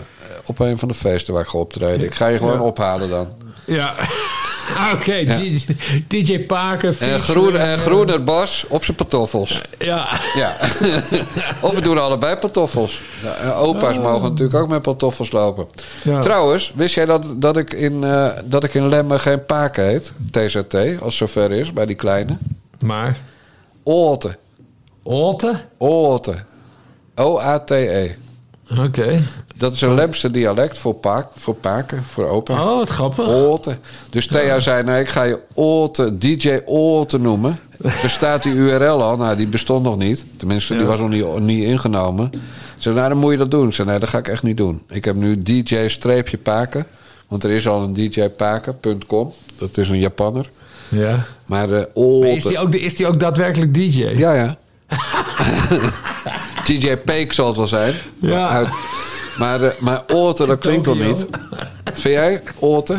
op 0.46 0.60
een 0.60 0.78
van 0.78 0.88
de 0.88 0.94
feesten 0.94 1.34
waar 1.34 1.44
ik 1.44 1.50
ga 1.50 1.58
optreden. 1.58 2.06
Ik 2.08 2.14
ga 2.14 2.28
je 2.28 2.38
gewoon 2.38 2.54
Ja. 2.54 2.64
ophalen 2.64 3.10
dan. 3.10 3.28
Ja, 3.66 3.96
oké. 4.94 5.14
Ja. 5.14 5.40
DJ, 6.08 6.40
Paken. 6.40 6.96
En, 7.00 7.20
groen, 7.20 7.56
en 7.56 7.74
eh, 7.74 7.80
groener 7.80 8.24
Bas 8.24 8.66
op 8.68 8.84
zijn 8.84 8.98
pantoffels. 8.98 9.62
Ja. 9.80 10.20
Ja. 10.36 10.56
of 11.68 11.76
we 11.76 11.82
doen 11.82 11.98
allebei 11.98 12.36
pantoffels. 12.36 13.02
En 13.42 13.54
opa's 13.54 13.98
mogen 13.98 14.30
natuurlijk 14.30 14.60
ook 14.60 14.68
met 14.68 14.82
pantoffels 14.82 15.32
lopen. 15.32 15.68
Ja. 16.04 16.20
Trouwens, 16.20 16.72
wist 16.76 16.96
jij 16.96 17.06
dat, 17.06 17.26
dat, 17.36 17.58
ik 17.58 17.74
in, 17.74 18.04
eh, 18.04 18.30
dat 18.44 18.64
ik 18.64 18.74
in 18.74 18.90
Lemmen 18.90 19.20
geen 19.20 19.46
Paken 19.46 19.86
heet? 19.86 20.14
TZT, 20.32 21.02
als 21.02 21.18
zover 21.18 21.52
is, 21.52 21.74
bij 21.74 21.86
die 21.86 21.96
kleine. 21.96 22.38
Maar? 22.80 23.18
Oote. 23.84 24.38
Oote? 25.04 25.62
Oote. 25.78 26.36
O-A-T-E. 27.16 28.12
Oké. 28.80 29.22
Dat 29.58 29.74
is 29.74 29.82
een 29.82 29.94
Lemse 29.94 30.32
dialect 30.32 30.78
voor, 30.78 30.94
paak, 30.94 31.28
voor 31.36 31.56
paken, 31.56 32.04
voor 32.10 32.28
opa. 32.28 32.54
Oh, 32.54 32.78
wat 32.78 32.90
grappig. 32.90 33.28
Oote. 33.28 33.78
Dus 34.10 34.28
Thea 34.28 34.60
zei, 34.60 34.84
nee, 34.84 35.02
ik 35.02 35.08
ga 35.10 35.24
je 35.24 35.40
Oote, 35.54 36.18
DJ 36.18 36.60
Oote 36.66 37.20
noemen. 37.20 37.60
Bestaat 38.02 38.44
die 38.44 38.54
URL 38.54 39.04
al? 39.04 39.18
Nou, 39.18 39.36
die 39.36 39.48
bestond 39.48 39.84
nog 39.84 39.98
niet. 39.98 40.24
Tenminste, 40.38 40.74
die 40.74 40.82
Ja. 40.82 40.88
was 40.88 41.00
nog 41.00 41.10
niet, 41.10 41.40
niet 41.40 41.64
ingenomen. 41.64 42.30
Ze 42.32 42.40
zei, 42.78 42.96
nou, 42.96 43.10
dan 43.10 43.18
moet 43.18 43.32
je 43.32 43.38
dat 43.38 43.52
doen. 43.52 43.68
Ik 43.68 43.74
zei, 43.74 43.88
nee, 43.88 44.00
dat 44.00 44.10
ga 44.10 44.18
ik 44.18 44.28
echt 44.28 44.44
niet 44.44 44.58
doen. 44.58 44.84
Ik 44.90 45.06
heb 45.06 45.16
nu 45.16 45.44
DJ-paken. 45.44 46.86
Want 47.28 47.44
er 47.44 47.50
is 47.52 47.68
al 47.68 47.84
een 47.84 47.94
djpaken.com. 47.94 49.34
Dat 49.58 49.78
is 49.78 49.90
een 49.90 50.00
Japanner. 50.00 50.50
Ja. 50.90 51.26
Maar 51.46 51.70
Maar 51.70 51.86
Oote... 51.94 52.28
is, 52.30 52.44
die 52.44 52.58
ook, 52.58 52.74
is 52.74 52.96
die 52.96 53.08
ook 53.08 53.20
daadwerkelijk 53.20 53.74
DJ? 53.74 54.04
Ja, 54.16 54.34
ja. 54.34 54.58
DJ 56.66 56.96
Peek 56.98 57.34
zal 57.34 57.48
het 57.48 57.58
wel 57.58 57.68
zijn. 57.68 57.94
Ja. 58.20 58.50
Uit- 58.50 58.70
maar, 59.38 59.62
eh, 59.62 59.80
maar 59.80 60.04
Oote, 60.08 60.46
dat 60.46 60.60
klinkt 60.60 60.86
wel 60.86 60.96
niet. 60.96 61.28
Vind 61.94 62.16
jij 62.16 62.42
Oote? 62.60 62.98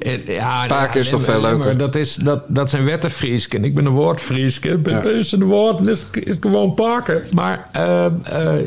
Eh, 0.00 0.26
Ja, 0.26 0.64
ja, 0.66 0.94
is 0.94 1.08
toch 1.08 1.24
veel 1.24 1.40
leuker? 1.40 1.76
Dat, 1.76 1.94
is, 1.94 2.14
dat, 2.14 2.42
dat 2.48 2.70
zijn 2.70 2.84
wettenfriesken. 2.84 3.64
Ik 3.64 3.74
ben 3.74 3.86
een 3.86 3.92
woordfriesken. 3.92 4.82
Ja. 4.84 4.90
Ja. 4.90 5.08
Is 5.10 5.32
een 5.32 5.44
woord 5.44 5.86
is, 5.86 6.04
is 6.12 6.36
gewoon 6.40 6.74
paken. 6.74 7.22
Maar 7.34 7.68
eh, 7.72 8.04
eh, 8.04 8.12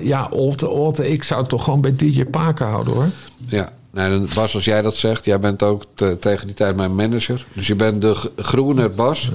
ja, 0.01 0.27
Olte, 0.31 0.69
Olte, 0.69 1.09
ik 1.09 1.23
zou 1.23 1.47
toch 1.47 1.63
gewoon 1.63 1.81
bij 1.81 1.95
DJ 1.95 2.25
Paken 2.25 2.65
houden 2.65 2.93
hoor. 2.93 3.07
Ja. 3.47 3.69
Nee, 3.93 4.09
dan- 4.09 4.29
Bas, 4.35 4.55
als 4.55 4.65
jij 4.65 4.81
dat 4.81 4.95
zegt, 4.95 5.25
jij 5.25 5.39
bent 5.39 5.63
ook 5.63 5.83
te- 5.93 6.17
tegen 6.19 6.45
die 6.47 6.55
tijd 6.55 6.75
mijn 6.75 6.95
manager. 6.95 7.45
Dus 7.53 7.67
je 7.67 7.75
bent 7.75 8.01
de 8.01 8.15
groene 8.37 8.89
Bas. 8.89 9.29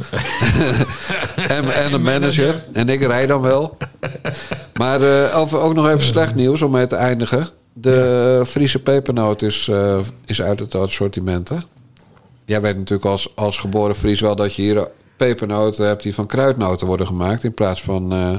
en, 1.48 1.70
en 1.74 1.90
de 1.90 1.98
manager. 1.98 2.64
En 2.72 2.88
ik 2.88 3.00
rij 3.02 3.26
dan 3.26 3.40
wel. 3.40 3.76
Maar 4.74 5.02
eh, 5.02 5.38
over, 5.38 5.58
ook 5.60 5.74
nog 5.74 5.86
even 5.88 6.04
slecht 6.06 6.34
nieuws 6.34 6.62
om 6.62 6.70
mee 6.70 6.86
te 6.86 6.96
eindigen. 6.96 7.48
De 7.72 8.42
Friese 8.46 8.78
pepernoot 8.78 9.42
is, 9.42 9.68
eh, 9.68 9.98
is 10.26 10.42
uit 10.42 10.58
het 10.60 10.74
assortiment, 10.74 11.48
hè? 11.48 11.56
Jij 12.44 12.60
weet 12.60 12.76
natuurlijk 12.76 13.08
als, 13.10 13.32
als 13.34 13.56
geboren 13.58 13.96
Fries 13.96 14.20
wel 14.20 14.36
dat 14.36 14.54
je 14.54 14.62
hier 14.62 14.88
pepernoten 15.16 15.86
hebt 15.86 16.02
die 16.02 16.14
van 16.14 16.26
kruidnoten 16.26 16.86
worden 16.86 17.06
gemaakt. 17.06 17.44
In 17.44 17.54
plaats 17.54 17.82
van, 17.82 18.12
eh 18.12 18.36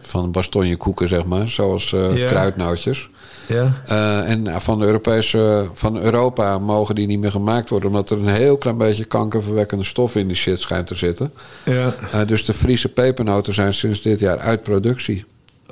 van 0.00 0.30
bastonjekoeken, 0.32 1.08
zeg 1.08 1.24
maar. 1.24 1.48
Zoals 1.48 1.90
Ja. 1.90 2.26
kruidnootjes. 2.26 3.08
Ja. 3.48 3.82
Eh, 3.86 4.30
en 4.30 4.42
nou, 4.42 4.60
van, 4.60 4.78
de 4.78 4.84
Europese, 4.84 5.68
van 5.74 5.98
Europa 5.98 6.58
mogen 6.58 6.94
die 6.94 7.06
niet 7.06 7.20
meer 7.20 7.30
gemaakt 7.30 7.68
worden... 7.68 7.88
omdat 7.88 8.10
er 8.10 8.18
een 8.18 8.28
heel 8.28 8.56
klein 8.56 8.78
beetje 8.78 9.04
kankerverwekkende 9.04 9.84
stof 9.84 10.16
in 10.16 10.26
die 10.26 10.36
shit 10.36 10.60
schijnt 10.60 10.86
te 10.86 10.94
zitten. 10.94 11.32
Ja. 11.64 11.94
Eh, 12.12 12.26
dus 12.26 12.44
de 12.44 12.54
Friese 12.54 12.88
pepernoten 12.88 13.54
zijn 13.54 13.74
sinds 13.74 14.02
dit 14.02 14.20
jaar 14.20 14.38
uit 14.38 14.62
productie. 14.62 15.24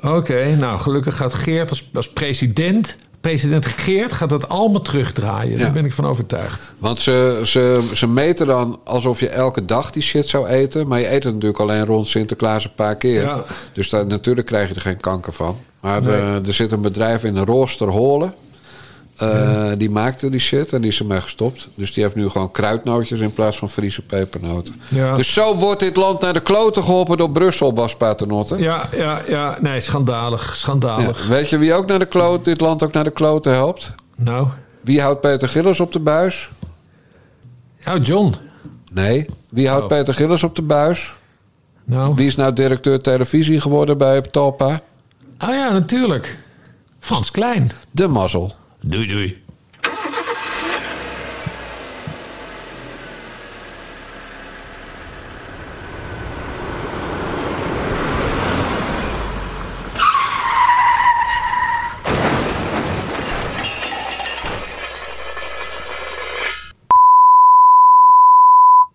Oké, 0.03 0.55
nou 0.55 0.79
gelukkig 0.79 1.17
gaat 1.17 1.33
Geert 1.33 1.69
als, 1.69 1.89
als 1.93 2.09
president... 2.09 2.97
President 3.27 3.65
Geert 3.65 4.13
gaat 4.13 4.29
dat 4.29 4.49
allemaal 4.49 4.81
terugdraaien. 4.81 5.51
Ja. 5.51 5.63
Daar 5.63 5.71
ben 5.71 5.85
ik 5.85 5.93
van 5.93 6.05
overtuigd. 6.05 6.71
Want 6.77 6.99
ze, 6.99 7.41
ze, 7.45 7.89
ze 7.93 8.07
meten 8.07 8.47
dan 8.47 8.79
alsof 8.83 9.19
je 9.19 9.29
elke 9.29 9.65
dag 9.65 9.91
die 9.91 10.01
shit 10.03 10.27
zou 10.27 10.47
eten... 10.47 10.87
maar 10.87 10.99
je 10.99 11.11
eet 11.11 11.23
het 11.23 11.33
natuurlijk 11.33 11.59
alleen 11.61 11.85
rond 11.85 12.07
Sinterklaas 12.07 12.63
een 12.63 12.73
paar 12.75 12.95
keer. 12.95 13.21
Ja. 13.21 13.43
Dus 13.73 13.89
daar, 13.89 14.05
natuurlijk 14.05 14.47
krijg 14.47 14.69
je 14.69 14.75
er 14.75 14.81
geen 14.81 14.99
kanker 14.99 15.33
van. 15.33 15.57
Maar 15.81 16.01
Nee. 16.01 16.15
eh, 16.15 16.47
er 16.47 16.53
zit 16.53 16.71
een 16.71 16.81
bedrijf 16.81 17.23
in 17.23 17.37
Roosterholen... 17.37 18.33
Eh, 19.17 19.71
Die 19.77 19.89
maakte 19.89 20.29
die 20.29 20.39
shit 20.39 20.73
en 20.73 20.81
die 20.81 20.91
is 20.91 20.99
ermee 20.99 21.21
gestopt. 21.21 21.67
Dus 21.75 21.93
die 21.93 22.03
heeft 22.03 22.15
nu 22.15 22.29
gewoon 22.29 22.51
kruidnootjes 22.51 23.19
in 23.19 23.33
plaats 23.33 23.57
van 23.57 23.69
Friese 23.69 24.01
pepernoten. 24.01 24.81
Ja. 24.89 25.15
Dus 25.15 25.33
zo 25.33 25.55
wordt 25.55 25.79
dit 25.79 25.95
land 25.95 26.21
naar 26.21 26.33
de 26.33 26.39
kloten 26.39 26.83
geholpen 26.83 27.17
door 27.17 27.31
Brussel, 27.31 27.73
Bas 27.73 27.95
Paternotte. 27.95 28.57
Ja, 28.57 28.89
ja, 28.95 29.21
ja. 29.27 29.57
Nee, 29.61 29.79
schandalig. 29.79 30.55
Schandalig. 30.55 31.23
Ja, 31.23 31.29
Weet 31.29 31.49
je 31.49 31.57
wie 31.57 31.73
ook 31.73 31.85
naar 31.87 31.99
de 31.99 32.05
kloot, 32.05 32.45
dit 32.45 32.61
land 32.61 32.83
ook 32.83 32.93
naar 32.93 33.03
de 33.03 33.11
kloten 33.11 33.51
helpt? 33.53 33.91
Nou, 34.15 34.47
Wie 34.81 35.01
houdt 35.01 35.21
Peter 35.21 35.47
Gillis 35.49 35.79
op 35.79 35.91
de 35.91 35.99
buis? 35.99 36.49
nou 37.85 37.99
John. 38.01 38.33
Nee. 38.91 39.25
Wie 39.49 39.67
houdt 39.67 39.83
Oh. 39.83 39.87
Peter 39.89 40.13
Gillis 40.13 40.43
op 40.43 40.55
de 40.55 40.61
buis? 40.61 41.13
Nou. 41.85 42.15
Wie 42.15 42.27
is 42.27 42.35
nou 42.35 42.53
directeur 42.53 43.01
televisie 43.01 43.61
geworden 43.61 43.97
bij 43.97 44.21
Talpa? 44.21 44.79
Ah 45.37 45.49
ja, 45.49 45.71
natuurlijk. 45.71 46.37
Frans 46.99 47.31
Klein. 47.31 47.71
De 47.91 48.07
mazzel. 48.07 48.53
Doei, 48.87 49.05
doei. 49.05 49.46